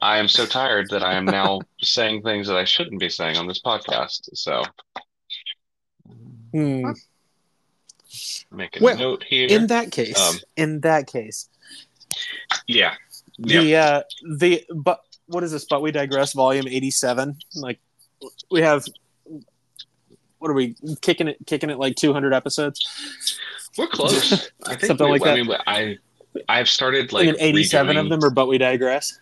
I 0.00 0.18
am 0.18 0.28
so 0.28 0.44
tired 0.44 0.90
that 0.90 1.02
I 1.02 1.14
am 1.14 1.24
now 1.24 1.60
saying 1.80 2.22
things 2.22 2.46
that 2.48 2.56
I 2.56 2.64
shouldn't 2.64 3.00
be 3.00 3.08
saying 3.08 3.36
on 3.38 3.46
this 3.46 3.62
podcast. 3.62 4.28
So 4.34 4.62
Hmm. 6.52 6.92
Make 8.52 8.78
a 8.80 8.84
Well, 8.84 8.96
note 8.96 9.24
here. 9.24 9.48
In 9.48 9.66
that 9.68 9.90
case, 9.90 10.20
Um, 10.20 10.38
in 10.56 10.80
that 10.82 11.06
case, 11.08 11.48
yeah. 12.68 12.94
Yeah. 13.38 13.60
the 13.60 13.76
uh 13.76 14.02
the 14.38 14.64
but 14.72 15.00
what 15.26 15.42
is 15.42 15.50
this 15.50 15.64
but 15.64 15.82
we 15.82 15.90
digress 15.90 16.32
volume 16.34 16.68
87 16.68 17.36
like 17.56 17.80
we 18.52 18.60
have 18.60 18.84
what 20.44 20.50
are 20.50 20.54
we 20.54 20.76
kicking 21.00 21.26
it 21.26 21.38
kicking 21.46 21.70
it 21.70 21.78
like 21.78 21.96
200 21.96 22.34
episodes 22.34 23.38
We're 23.78 23.86
close. 23.86 24.50
I 24.66 24.76
think 24.76 24.84
Something 24.84 25.06
we, 25.06 25.18
like 25.18 25.22
I 25.22 25.36
that. 25.36 25.46
mean, 25.46 25.56
I 25.66 25.96
I've 26.50 26.68
started 26.68 27.14
like 27.14 27.26
and 27.26 27.38
then 27.38 27.42
87 27.42 27.96
of 27.96 28.10
them 28.10 28.22
or 28.22 28.28
but 28.28 28.46
we 28.46 28.58
digress 28.58 29.18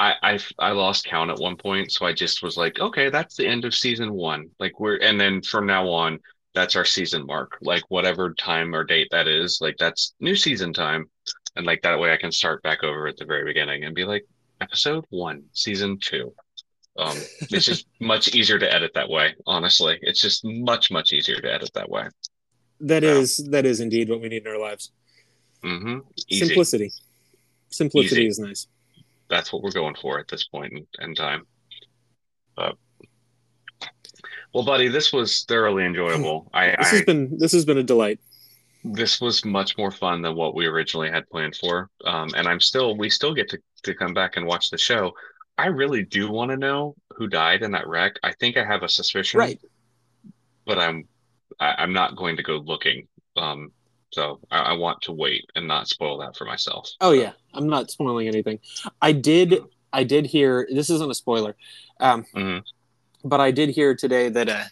I, 0.00 0.14
I 0.24 0.38
I 0.58 0.72
lost 0.72 1.04
count 1.04 1.30
at 1.30 1.38
one 1.38 1.56
point, 1.56 1.92
so 1.92 2.06
I 2.06 2.12
just 2.12 2.42
was 2.42 2.56
like, 2.56 2.80
okay, 2.80 3.08
that's 3.08 3.36
the 3.36 3.46
end 3.46 3.64
of 3.64 3.72
season 3.72 4.12
one. 4.12 4.50
Like 4.58 4.80
we're 4.80 4.96
and 4.96 5.20
then 5.20 5.42
from 5.42 5.64
now 5.66 5.86
on, 5.88 6.18
that's 6.54 6.74
our 6.74 6.84
season 6.84 7.24
mark. 7.24 7.56
Like 7.60 7.84
whatever 7.88 8.34
time 8.34 8.74
or 8.74 8.82
date 8.82 9.08
that 9.12 9.28
is, 9.28 9.58
like 9.60 9.76
that's 9.78 10.14
new 10.18 10.34
season 10.34 10.72
time. 10.72 11.08
And 11.54 11.66
like 11.66 11.82
that 11.82 12.00
way 12.00 12.12
I 12.12 12.16
can 12.16 12.32
start 12.32 12.64
back 12.64 12.82
over 12.82 13.06
at 13.06 13.16
the 13.16 13.26
very 13.26 13.44
beginning 13.44 13.84
and 13.84 13.94
be 13.94 14.04
like, 14.04 14.24
episode 14.60 15.04
one, 15.10 15.44
season 15.52 15.98
two. 16.00 16.34
Um 16.96 17.16
it's 17.50 17.64
just 17.64 17.86
much 18.00 18.34
easier 18.34 18.58
to 18.58 18.72
edit 18.72 18.92
that 18.94 19.08
way, 19.08 19.34
honestly. 19.46 19.98
It's 20.02 20.20
just 20.20 20.44
much, 20.44 20.90
much 20.90 21.12
easier 21.12 21.40
to 21.40 21.52
edit 21.52 21.70
that 21.74 21.88
way. 21.88 22.08
That 22.80 23.02
Yeah. 23.02 23.10
is 23.12 23.36
that 23.50 23.64
is 23.66 23.80
indeed 23.80 24.08
what 24.08 24.20
we 24.20 24.28
need 24.28 24.46
in 24.46 24.48
our 24.52 24.58
lives 24.58 24.90
Mm-hmm. 25.62 25.98
Simplicity 26.30 26.90
simplicity 27.70 28.22
Easy. 28.22 28.28
is 28.28 28.38
nice 28.38 28.66
That's 29.30 29.52
what 29.52 29.62
we're 29.62 29.70
going 29.70 29.94
for 29.94 30.18
at 30.18 30.28
this 30.28 30.44
point 30.44 30.72
in, 30.72 30.86
in 31.00 31.14
time. 31.14 31.46
But 32.56 32.76
well, 34.52 34.64
buddy, 34.64 34.88
this 34.88 35.12
was 35.12 35.44
thoroughly 35.44 35.86
enjoyable. 35.86 36.50
I, 36.52 36.66
this 36.78 36.92
I 36.92 36.96
has 36.96 37.04
been 37.04 37.38
this 37.38 37.52
has 37.52 37.64
been 37.64 37.78
a 37.78 37.82
delight 37.82 38.20
this 38.84 39.20
was 39.20 39.44
much 39.44 39.78
more 39.78 39.90
fun 39.90 40.22
than 40.22 40.34
what 40.34 40.54
we 40.54 40.66
originally 40.66 41.08
had 41.10 41.28
planned 41.30 41.54
for. 41.56 41.88
Um, 42.04 42.30
and 42.36 42.48
I'm 42.48 42.60
still 42.60 42.96
we 42.96 43.08
still 43.10 43.34
get 43.34 43.48
to, 43.50 43.58
to 43.84 43.94
come 43.94 44.12
back 44.12 44.36
and 44.36 44.46
watch 44.46 44.70
the 44.70 44.78
show. 44.78 45.12
I 45.62 45.66
really 45.66 46.02
do 46.04 46.30
want 46.30 46.50
to 46.50 46.56
know 46.56 46.94
who 47.16 47.28
died 47.28 47.62
in 47.62 47.70
that 47.72 47.86
wreck. 47.86 48.14
I 48.22 48.32
think 48.32 48.56
I 48.56 48.64
have 48.64 48.82
a 48.82 48.88
suspicion, 48.88 49.38
right 49.38 49.60
but 50.66 50.78
I'm 50.78 51.08
I, 51.60 51.74
I'm 51.78 51.92
not 51.92 52.16
going 52.16 52.36
to 52.36 52.42
go 52.42 52.56
looking. 52.56 53.06
Um, 53.36 53.72
so 54.10 54.40
I, 54.50 54.58
I 54.58 54.72
want 54.74 55.02
to 55.02 55.12
wait 55.12 55.44
and 55.54 55.66
not 55.66 55.88
spoil 55.88 56.18
that 56.18 56.36
for 56.36 56.44
myself. 56.44 56.90
oh 57.00 57.12
yeah 57.12 57.32
i'm 57.54 57.66
not 57.68 57.90
spoiling 57.90 58.28
anything 58.28 58.58
i 59.00 59.10
did 59.12 59.60
i 59.92 60.04
did 60.04 60.26
hear 60.26 60.68
this 60.70 60.90
isn't 60.90 61.10
a 61.10 61.14
spoiler 61.14 61.56
um 62.00 62.24
Mhm. 62.36 62.62
but 63.24 63.40
I 63.40 63.50
did 63.52 63.70
hear 63.70 63.94
today 63.94 64.28
that 64.28 64.48
uh, 64.50 64.64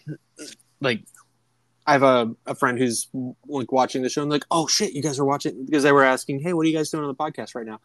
like 0.81 1.05
I 1.87 1.93
have 1.93 2.03
a, 2.03 2.35
a 2.47 2.55
friend 2.55 2.79
who's 2.79 3.09
like 3.49 3.73
watching 3.73 4.03
the 4.03 4.09
show 4.11 4.23
and 4.23 4.31
like, 4.31 4.45
oh 4.51 4.67
shit, 4.67 4.93
you 4.93 5.03
guys 5.03 5.19
are 5.19 5.25
watching 5.25 5.65
because 5.65 5.83
they 5.83 5.93
were 5.93 6.05
asking, 6.05 6.41
hey, 6.41 6.53
what 6.53 6.65
are 6.67 6.69
you 6.69 6.77
guys 6.77 6.91
doing 6.91 7.03
on 7.05 7.09
the 7.09 7.15
podcast 7.15 7.55
right 7.55 7.67
now? 7.67 7.81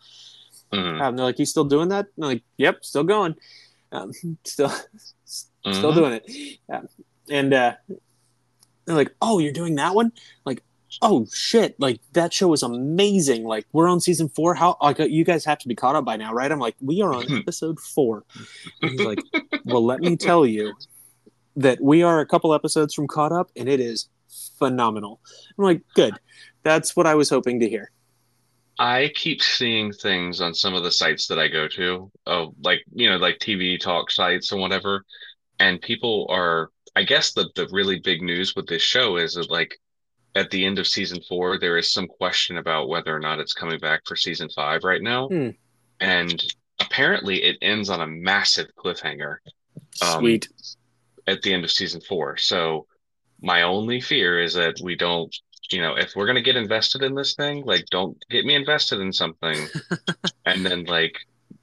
Mhm. 0.73 1.01
Um, 1.01 1.15
they're 1.15 1.25
like, 1.25 1.39
you 1.39 1.45
still 1.45 1.63
doing 1.65 1.89
that? 1.89 2.07
And 2.15 2.25
I'm 2.25 2.31
like, 2.31 2.43
yep, 2.57 2.83
still 2.83 3.03
going, 3.03 3.35
um, 3.91 4.11
still 4.43 4.69
still 5.25 5.91
Mhm. 5.91 5.95
doing 5.95 6.13
it. 6.13 6.59
Um, 6.71 6.87
and 7.29 7.53
uh, 7.53 7.73
they're 8.85 8.95
like, 8.95 9.13
oh, 9.21 9.39
you're 9.39 9.53
doing 9.53 9.75
that 9.75 9.95
one? 9.95 10.11
Like, 10.45 10.63
oh 11.01 11.25
shit, 11.33 11.75
like 11.79 11.99
that 12.13 12.31
show 12.33 12.53
is 12.53 12.63
amazing. 12.63 13.43
Like 13.43 13.65
we're 13.73 13.87
on 13.89 13.99
season 13.99 14.29
four. 14.29 14.53
How 14.55 14.77
like 14.81 14.99
you 14.99 15.23
guys 15.23 15.43
have 15.45 15.57
to 15.59 15.67
be 15.67 15.75
caught 15.75 15.95
up 15.95 16.05
by 16.05 16.15
now, 16.17 16.33
right? 16.33 16.51
I'm 16.51 16.59
like, 16.59 16.75
we 16.81 17.01
are 17.01 17.13
on 17.13 17.31
episode 17.31 17.79
four. 17.79 18.23
And 18.81 18.91
he's 18.91 19.01
like, 19.01 19.19
well, 19.65 19.83
let 19.85 19.99
me 20.01 20.15
tell 20.15 20.45
you 20.45 20.73
that 21.57 21.81
we 21.81 22.03
are 22.03 22.19
a 22.19 22.25
couple 22.25 22.53
episodes 22.53 22.93
from 22.93 23.07
caught 23.07 23.31
up, 23.31 23.49
and 23.55 23.67
it 23.69 23.79
is 23.79 24.07
phenomenal. 24.59 25.19
I'm 25.57 25.63
like, 25.65 25.81
good. 25.95 26.13
That's 26.63 26.95
what 26.95 27.07
I 27.07 27.15
was 27.15 27.29
hoping 27.29 27.59
to 27.61 27.69
hear. 27.69 27.91
I 28.77 29.11
keep 29.15 29.41
seeing 29.41 29.91
things 29.93 30.41
on 30.41 30.53
some 30.53 30.73
of 30.73 30.83
the 30.83 30.91
sites 30.91 31.27
that 31.27 31.39
I 31.39 31.47
go 31.47 31.67
to, 31.69 32.11
of 32.25 32.53
like, 32.63 32.83
you 32.93 33.09
know, 33.09 33.17
like 33.17 33.39
TV 33.39 33.79
talk 33.79 34.11
sites 34.11 34.51
and 34.51 34.59
whatever. 34.61 35.05
And 35.59 35.81
people 35.81 36.27
are, 36.29 36.71
I 36.95 37.03
guess 37.03 37.33
the, 37.33 37.49
the 37.55 37.67
really 37.71 37.99
big 37.99 38.21
news 38.21 38.55
with 38.55 38.67
this 38.67 38.81
show 38.81 39.17
is 39.17 39.35
that 39.35 39.49
like 39.49 39.77
at 40.35 40.49
the 40.51 40.65
end 40.65 40.79
of 40.79 40.87
season 40.87 41.21
four, 41.29 41.57
there 41.57 41.77
is 41.77 41.93
some 41.93 42.07
question 42.07 42.57
about 42.57 42.89
whether 42.89 43.15
or 43.15 43.19
not 43.19 43.39
it's 43.39 43.53
coming 43.53 43.79
back 43.79 44.01
for 44.05 44.17
season 44.17 44.49
five 44.53 44.83
right 44.83 45.01
now. 45.01 45.27
Hmm. 45.29 45.49
And 46.01 46.43
apparently 46.81 47.43
it 47.43 47.57
ends 47.61 47.89
on 47.89 48.01
a 48.01 48.07
massive 48.07 48.67
cliffhanger 48.77 49.37
Um, 50.01 50.19
Sweet. 50.19 50.49
at 51.27 51.41
the 51.41 51.53
end 51.53 51.63
of 51.63 51.71
season 51.71 52.01
four. 52.01 52.35
So 52.37 52.87
my 53.41 53.61
only 53.61 54.01
fear 54.01 54.41
is 54.41 54.53
that 54.55 54.75
we 54.83 54.95
don't, 54.95 55.33
you 55.71 55.81
know, 55.81 55.95
if 55.95 56.15
we're 56.15 56.27
gonna 56.27 56.41
get 56.41 56.55
invested 56.55 57.03
in 57.03 57.15
this 57.15 57.35
thing, 57.35 57.63
like 57.65 57.85
don't 57.91 58.17
get 58.29 58.45
me 58.45 58.55
invested 58.55 58.99
in 58.99 59.11
something 59.11 59.67
and 60.45 60.65
then 60.65 60.85
like 60.85 61.17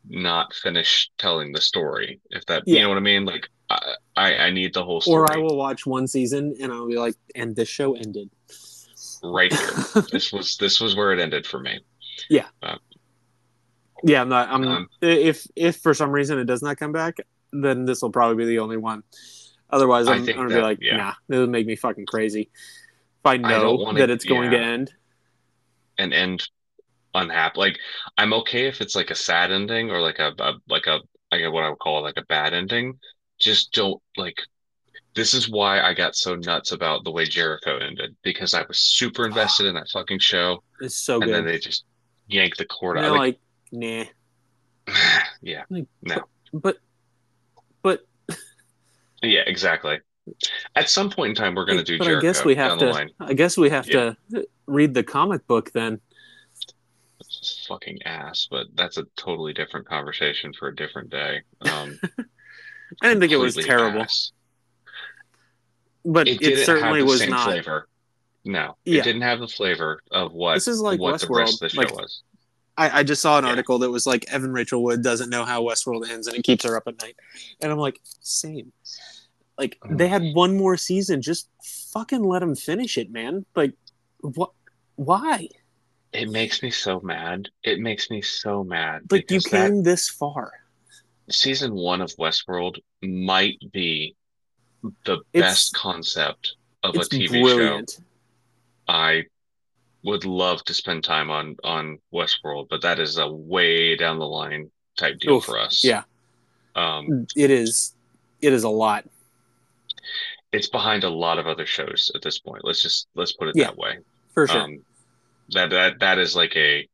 not 0.08 0.54
finish 0.54 1.10
telling 1.18 1.52
the 1.52 1.60
story. 1.60 2.20
If 2.30 2.44
that, 2.46 2.64
you 2.66 2.80
know 2.80 2.88
what 2.88 2.98
I 2.98 3.00
mean? 3.00 3.24
Like 3.24 3.48
I, 3.70 3.94
I, 4.16 4.36
I 4.36 4.50
need 4.50 4.74
the 4.74 4.84
whole 4.84 5.00
story 5.00 5.22
Or 5.22 5.32
I 5.32 5.38
will 5.38 5.56
watch 5.56 5.86
one 5.86 6.06
season 6.06 6.56
and 6.60 6.72
I'll 6.72 6.88
be 6.88 6.98
like, 6.98 7.14
and 7.34 7.54
this 7.54 7.68
show 7.68 7.94
ended. 7.94 8.30
right 9.22 9.52
here. 9.52 10.02
this 10.12 10.32
was 10.32 10.56
this 10.56 10.80
was 10.80 10.96
where 10.96 11.12
it 11.12 11.20
ended 11.20 11.46
for 11.46 11.60
me. 11.60 11.80
Yeah, 12.28 12.46
Yeah, 14.04 14.20
I'm 14.20 14.28
not. 14.28 14.48
I'm 14.48 14.66
Um, 14.66 14.88
if 15.00 15.46
if 15.56 15.76
for 15.76 15.94
some 15.94 16.10
reason 16.10 16.38
it 16.38 16.44
does 16.44 16.62
not 16.62 16.76
come 16.76 16.92
back, 16.92 17.16
then 17.52 17.84
this 17.84 18.02
will 18.02 18.10
probably 18.10 18.44
be 18.44 18.46
the 18.46 18.58
only 18.58 18.76
one. 18.76 19.02
Otherwise, 19.70 20.06
I'm, 20.06 20.20
I'm 20.20 20.26
gonna 20.26 20.48
be 20.48 20.60
like, 20.60 20.78
yeah. 20.82 20.96
nah, 20.96 21.14
it 21.30 21.38
would 21.38 21.50
make 21.50 21.66
me 21.66 21.76
fucking 21.76 22.06
crazy. 22.06 22.50
If 23.24 23.26
I 23.26 23.36
know 23.36 23.74
wanna- 23.76 24.00
that 24.00 24.10
it's 24.10 24.24
going 24.24 24.50
to 24.50 24.58
end, 24.58 24.92
and 25.98 26.12
end 26.12 26.48
unhappy. 27.14 27.58
Like 27.60 27.78
I'm 28.18 28.32
okay 28.34 28.66
if 28.66 28.80
it's 28.80 28.96
like 28.96 29.10
a 29.10 29.14
sad 29.14 29.52
ending 29.52 29.90
or 29.90 30.00
like 30.00 30.18
a, 30.18 30.32
a 30.38 30.54
like 30.68 30.86
a 30.86 31.00
like 31.30 31.42
a, 31.42 31.50
what 31.50 31.62
I 31.62 31.68
would 31.70 31.78
call 31.78 32.02
like 32.02 32.16
a 32.16 32.24
bad 32.24 32.52
ending. 32.52 32.98
Just 33.38 33.72
don't 33.72 34.00
like. 34.16 34.36
This 35.14 35.34
is 35.34 35.48
why 35.48 35.80
I 35.80 35.92
got 35.94 36.16
so 36.16 36.34
nuts 36.36 36.72
about 36.72 37.04
the 37.04 37.10
way 37.12 37.24
Jericho 37.26 37.76
ended 37.78 38.16
because 38.22 38.54
I 38.54 38.64
was 38.66 38.78
super 38.78 39.26
invested 39.26 39.66
in 39.66 39.74
that 39.74 39.88
fucking 39.90 40.20
show, 40.20 40.62
it's 40.80 40.96
so 40.96 41.20
good. 41.20 41.28
and 41.28 41.34
then 41.36 41.44
they 41.44 41.58
just 41.58 41.84
yanked 42.28 42.56
the 42.58 42.64
cord 42.64 42.96
out. 42.98 43.12
Like, 43.12 43.18
like, 43.18 43.38
nah, 43.72 44.04
yeah, 45.42 45.64
like, 45.68 45.86
No. 46.02 46.24
but 46.52 46.78
but 47.82 48.06
yeah, 49.22 49.42
exactly. 49.46 50.00
At 50.76 50.88
some 50.88 51.10
point 51.10 51.30
in 51.30 51.34
time, 51.34 51.54
we're 51.54 51.64
gonna 51.64 51.82
do 51.82 51.98
but 51.98 52.04
Jericho 52.04 52.18
I 52.26 52.30
guess 52.30 52.44
we 52.44 52.54
have 52.54 52.78
to. 52.78 53.08
I 53.20 53.32
guess 53.34 53.56
we 53.56 53.70
have 53.70 53.86
Yeah. 53.88 54.14
to 54.32 54.46
read 54.66 54.94
the 54.94 55.02
comic 55.02 55.46
book 55.46 55.72
then. 55.72 56.00
It's 57.20 57.64
fucking 57.68 58.02
ass, 58.04 58.46
but 58.50 58.66
that's 58.74 58.98
a 58.98 59.04
totally 59.16 59.52
different 59.52 59.86
conversation 59.86 60.52
for 60.52 60.68
a 60.68 60.76
different 60.76 61.10
day. 61.10 61.40
Um, 61.62 61.98
I 63.02 63.08
didn't 63.08 63.20
think 63.20 63.32
it 63.32 63.36
was 63.36 63.56
terrible, 63.56 64.02
ass. 64.02 64.32
but 66.04 66.28
it 66.28 66.42
it, 66.42 66.66
certainly 66.66 66.98
have 67.00 67.06
the 67.06 67.10
was 67.12 67.20
same 67.20 67.30
not. 67.30 67.44
flavor. 67.44 67.88
No, 68.44 68.76
Yeah. 68.84 69.00
it 69.00 69.04
didn't 69.04 69.22
have 69.22 69.38
the 69.40 69.48
flavor 69.48 70.02
of 70.10 70.32
what 70.32 70.54
This 70.54 70.68
is 70.68 70.80
like 70.80 71.00
what 71.00 71.20
the 71.20 71.28
rest 71.28 71.62
of 71.62 71.70
the 71.72 71.78
Westworld, 71.78 71.88
show 71.88 71.94
like- 71.94 71.96
was. 72.02 72.22
I, 72.76 73.00
I 73.00 73.02
just 73.02 73.20
saw 73.22 73.38
an 73.38 73.44
Yeah. 73.44 73.50
article 73.50 73.78
that 73.80 73.90
was 73.90 74.06
like 74.06 74.24
Evan 74.32 74.52
Rachel 74.52 74.82
Wood 74.82 75.02
doesn't 75.02 75.28
know 75.30 75.44
how 75.44 75.62
Westworld 75.62 76.08
ends 76.08 76.26
and 76.26 76.36
it 76.36 76.42
keeps 76.42 76.64
her 76.64 76.76
up 76.76 76.84
at 76.86 77.00
night. 77.02 77.16
And 77.60 77.70
I'm 77.70 77.78
like, 77.78 78.00
same. 78.20 78.72
Like 79.58 79.78
Mm. 79.84 79.98
they 79.98 80.08
had 80.08 80.22
one 80.34 80.56
more 80.56 80.76
season, 80.76 81.22
just 81.22 81.48
fucking 81.92 82.22
let 82.24 82.40
them 82.40 82.54
finish 82.56 82.96
it, 82.98 83.10
man. 83.10 83.44
Like 83.54 83.74
what 84.20 84.52
why? 84.96 85.48
It 86.12 86.30
makes 86.30 86.62
me 86.62 86.70
so 86.70 87.00
mad. 87.00 87.48
It 87.62 87.80
makes 87.80 88.10
me 88.10 88.20
so 88.22 88.62
mad 88.64 89.02
Like 89.10 89.30
you 89.30 89.40
came 89.40 89.82
this 89.82 90.08
far. 90.08 90.52
season 91.30 91.74
one 91.74 92.00
of 92.02 92.10
Westworld 92.16 92.76
might 93.02 93.58
be 93.72 94.14
the 95.04 95.14
It's- 95.32 95.42
best 95.42 95.74
concept 95.74 96.56
of 96.82 96.96
a 96.96 97.00
TV 97.00 97.28
brilliant. 97.42 97.90
show. 97.90 98.02
I 98.88 99.24
would 100.02 100.24
love 100.24 100.64
to 100.64 100.74
spend 100.74 101.04
time 101.04 101.30
on 101.30 101.56
on 101.62 101.98
Westworld, 102.12 102.68
but 102.68 102.82
that 102.82 102.98
is 102.98 103.18
a 103.18 103.30
way 103.30 103.96
down 103.96 104.18
the 104.18 104.26
line 104.26 104.70
type 104.96 105.18
deal 105.20 105.36
Oof, 105.36 105.44
for 105.44 105.58
us. 105.58 105.84
yeah. 105.84 106.02
Um, 106.74 107.26
It 107.36 107.50
is 107.50 107.94
it 108.40 108.52
is 108.52 108.64
a 108.64 108.68
lot. 108.68 109.08
It's 110.52 110.68
behind 110.68 111.04
a 111.04 111.10
lot 111.10 111.38
of 111.38 111.46
other 111.46 111.66
shows 111.66 112.10
at 112.14 112.22
this 112.22 112.38
point. 112.38 112.64
Let's 112.64 112.82
just 112.82 113.08
let's 113.14 113.32
put 113.32 113.48
it 113.48 113.56
Yeah. 113.56 113.66
that 113.66 113.76
way. 113.76 113.98
For 114.34 114.46
sure. 114.46 114.62
Um, 114.62 114.84
that 115.50 115.70
that 115.70 116.00
that 116.00 116.18
is 116.18 116.36
like 116.36 116.56
a 116.56 116.88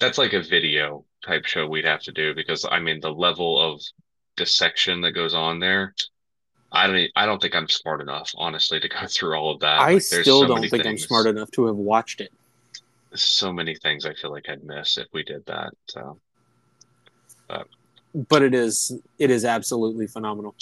that's 0.00 0.18
like 0.18 0.32
a 0.32 0.42
video 0.42 1.04
type 1.26 1.46
show 1.46 1.66
we'd 1.66 1.84
have 1.84 2.02
to 2.02 2.12
do 2.12 2.34
because 2.34 2.66
I 2.70 2.80
mean 2.80 3.00
the 3.00 3.12
level 3.12 3.60
of 3.60 3.80
dissection 4.36 5.00
that 5.02 5.12
goes 5.12 5.34
on 5.34 5.60
there. 5.60 5.94
I 6.72 6.86
don't 6.88 7.10
I 7.16 7.26
don't 7.26 7.40
think 7.40 7.54
I'm 7.54 7.68
smart 7.68 8.00
enough, 8.00 8.30
honestly, 8.36 8.80
to 8.80 8.88
go 8.88 9.06
through 9.08 9.36
all 9.36 9.52
of 9.54 9.60
that. 9.60 9.80
I 9.80 9.94
Like, 9.94 10.02
still 10.02 10.40
so 10.42 10.48
don't 10.48 10.68
think 10.68 10.86
I'm 10.86 10.98
smart 10.98 11.26
enough 11.26 11.50
to 11.52 11.66
have 11.66 11.76
watched 11.76 12.20
it. 12.20 12.32
So 13.14 13.52
many 13.52 13.76
things 13.76 14.04
I 14.06 14.14
feel 14.14 14.32
like 14.32 14.48
I'd 14.48 14.64
miss 14.64 14.96
if 14.98 15.06
we 15.12 15.22
did 15.22 15.46
that. 15.46 15.72
So 15.88 16.20
But 18.28 18.42
it 18.42 18.54
is 18.54 18.92
it 19.18 19.30
is 19.30 19.44
absolutely 19.44 20.06
phenomenal. 20.06 20.54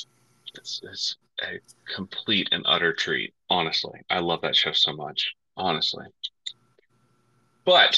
it's 0.54 0.80
it's 0.84 1.16
a 1.42 1.58
complete 1.94 2.48
and 2.52 2.62
utter 2.66 2.92
treat. 2.92 3.34
Honestly, 3.50 4.00
I 4.10 4.18
love 4.20 4.40
that 4.42 4.56
show 4.56 4.72
so 4.72 4.92
much. 4.94 5.34
honestly. 5.56 6.06
But 7.64 7.96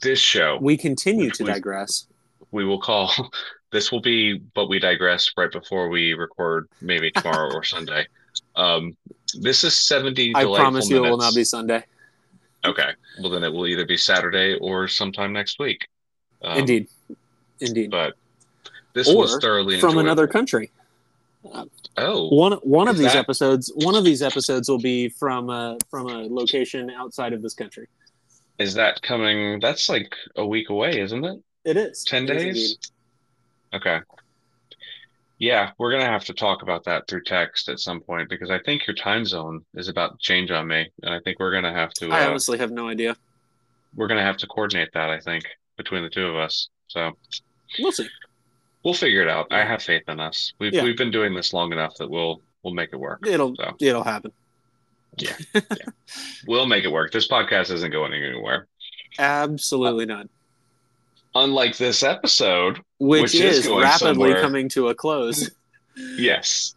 this 0.00 0.18
show, 0.18 0.58
We 0.60 0.76
continue 0.76 1.30
to 1.30 1.44
we- 1.44 1.50
digress. 1.52 2.06
we 2.50 2.64
will 2.64 2.80
call 2.80 3.10
this 3.72 3.90
will 3.92 4.00
be 4.00 4.38
but 4.54 4.68
we 4.68 4.78
digress 4.78 5.30
right 5.36 5.50
before 5.50 5.88
we 5.88 6.14
record 6.14 6.68
maybe 6.80 7.10
tomorrow 7.10 7.52
or 7.52 7.64
sunday 7.64 8.06
um 8.54 8.96
this 9.40 9.64
is 9.64 9.76
70 9.80 10.32
I 10.36 10.44
promise 10.44 10.88
you 10.88 11.04
it 11.04 11.10
will 11.10 11.16
not 11.16 11.34
be 11.34 11.42
Sunday. 11.42 11.82
okay 12.64 12.90
well 13.20 13.30
then 13.30 13.42
it 13.42 13.52
will 13.52 13.66
either 13.66 13.84
be 13.84 13.96
saturday 13.96 14.54
or 14.60 14.86
sometime 14.86 15.32
next 15.32 15.58
week 15.58 15.80
um, 16.42 16.58
Indeed. 16.58 16.86
Indeed. 17.60 17.90
but 17.90 18.14
this 18.94 19.08
Or 19.08 19.16
was 19.16 19.38
thoroughly 19.40 19.80
From 19.80 19.90
enjoyable. 19.90 20.00
another 20.08 20.26
country. 20.28 20.70
Oh 21.96 22.28
One 22.34 22.52
one 22.62 22.88
of 22.88 22.96
these 22.96 23.12
that- 23.12 23.16
episodes 23.16 23.70
one 23.76 23.94
of 23.94 24.04
these 24.04 24.22
episodes 24.22 24.68
will 24.68 24.78
be 24.80 25.08
from 25.08 25.50
a 25.50 25.78
from 25.90 26.08
a 26.08 26.26
location 26.28 26.90
outside 26.90 27.32
of 27.32 27.42
this 27.42 27.54
country. 27.54 27.86
is 28.58 28.74
that 28.74 29.00
coming 29.02 29.60
that's 29.60 29.88
like 29.88 30.14
a 30.36 30.46
week 30.46 30.70
away 30.70 31.00
isn't 31.00 31.24
it 31.24 31.38
It 31.64 31.76
is. 31.76 32.04
10 32.04 32.24
It 32.24 32.30
is 32.30 32.42
days 32.42 32.56
indeed. 33.72 33.76
okay 33.76 34.00
yeah 35.38 35.72
we're 35.78 35.90
gonna 35.90 36.04
have 36.06 36.24
to 36.24 36.32
talk 36.32 36.62
about 36.62 36.84
that 36.84 37.06
through 37.08 37.22
text 37.24 37.68
at 37.68 37.78
some 37.80 38.00
point 38.00 38.28
because 38.28 38.50
i 38.50 38.58
think 38.60 38.86
your 38.86 38.94
time 38.94 39.24
zone 39.24 39.64
is 39.74 39.88
about 39.88 40.12
to 40.12 40.18
change 40.20 40.50
on 40.50 40.66
me 40.68 40.88
and 41.02 41.12
i 41.14 41.20
think 41.20 41.38
we're 41.38 41.52
gonna 41.52 41.72
have 41.72 41.92
to 41.94 42.08
I 42.10 42.24
uh, 42.24 42.30
honestly 42.30 42.58
have 42.58 42.70
no 42.70 42.88
idea. 42.88 43.16
we're 43.96 44.06
gonna 44.08 44.22
have 44.22 44.36
to 44.38 44.46
coordinate 44.46 44.90
that. 44.94 45.10
I 45.10 45.20
think 45.20 45.44
between 45.76 46.02
the 46.04 46.10
two 46.10 46.26
of 46.26 46.36
us. 46.36 46.68
So 46.88 47.12
We'll 47.80 47.90
see. 47.90 48.08
We'll 48.84 48.94
figure 48.94 49.22
it 49.22 49.28
out. 49.28 49.46
I 49.50 49.64
have 49.64 49.82
faith 49.82 50.02
in 50.08 50.20
us. 50.20 50.52
We've 50.58 50.72
Yeah. 50.74 50.82
we've 50.84 50.96
been 50.96 51.10
doing 51.10 51.34
this 51.34 51.52
long 51.52 51.72
enough 51.72 51.94
that 51.96 52.08
we'll 52.10 52.42
we'll 52.62 52.74
make 52.74 52.90
it 52.92 52.96
work. 52.96 53.26
It'll 53.26 53.54
So 53.56 53.74
it'll 53.80 54.04
happen. 54.04 54.32
Yeah. 55.16 55.36
We'll 56.46 56.66
make 56.66 56.84
it 56.84 56.92
work. 56.92 57.10
This 57.12 57.26
podcast 57.28 57.70
isn't 57.72 57.90
going 57.90 58.12
anywhere. 58.12 58.66
Absolutely 59.18 60.04
not. 60.06 60.28
Unlike 61.34 61.78
this 61.78 62.02
episode, 62.02 62.80
Which, 62.98 63.22
Which 63.22 63.34
is 63.36 63.58
is 63.60 63.68
rapidly 63.68 63.98
somewhere. 64.30 64.40
coming 64.42 64.68
to 64.70 64.88
a 64.88 64.94
close. 64.94 65.50
yes, 65.96 66.74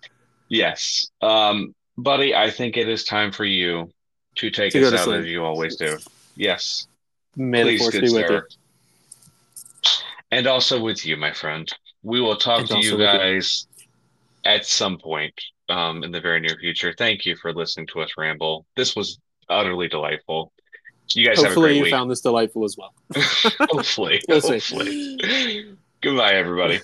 yes, 0.50 1.08
um, 1.22 1.76
buddy. 1.98 2.34
I 2.34 2.50
think 2.50 2.78
it 2.78 2.88
is 2.88 3.04
time 3.04 3.32
for 3.32 3.44
you 3.46 3.92
to 4.36 4.50
take 4.50 4.72
To 4.74 4.88
us 4.88 4.94
out 4.94 5.00
sleep. 5.06 5.20
as 5.22 5.26
you 5.28 5.44
always 5.44 5.76
do. 5.76 5.98
Yes, 6.36 6.88
May 7.36 7.64
please, 7.64 7.90
good 7.90 8.02
be 8.04 8.12
with 8.12 8.30
you. 8.32 8.42
sir. 9.84 10.00
And 10.32 10.48
also 10.48 10.80
with 10.82 11.06
you, 11.06 11.18
my 11.18 11.34
friend. 11.34 11.72
We 12.08 12.22
will 12.22 12.38
talk 12.38 12.62
And 12.62 12.70
to 12.70 12.80
you 12.80 12.98
guys 12.98 13.68
at 14.46 14.66
some 14.66 14.98
point 14.98 15.34
um, 15.68 16.06
in 16.06 16.12
the 16.14 16.22
very 16.22 16.40
near 16.40 16.56
future. 16.58 16.94
Thank 16.98 17.26
you 17.26 17.36
for 17.36 17.54
listening 17.54 17.86
to 17.88 18.00
us 18.00 18.12
ramble. 18.18 18.66
This 18.78 18.96
was 18.96 19.20
utterly 19.50 19.90
delightful. 19.90 20.54
You 21.14 21.26
guys 21.26 21.36
have 21.38 21.46
a 21.46 21.48
Hopefully 21.50 21.76
you 21.76 21.84
week. 21.84 21.92
found 21.92 22.10
this 22.10 22.22
delightful 22.22 22.64
as 22.64 22.78
well. 22.78 22.94
hopefully. 23.60 24.22
We'll 24.30 24.40
hopefully. 24.40 25.76
Goodbye, 26.02 26.32
everybody. 26.34 26.80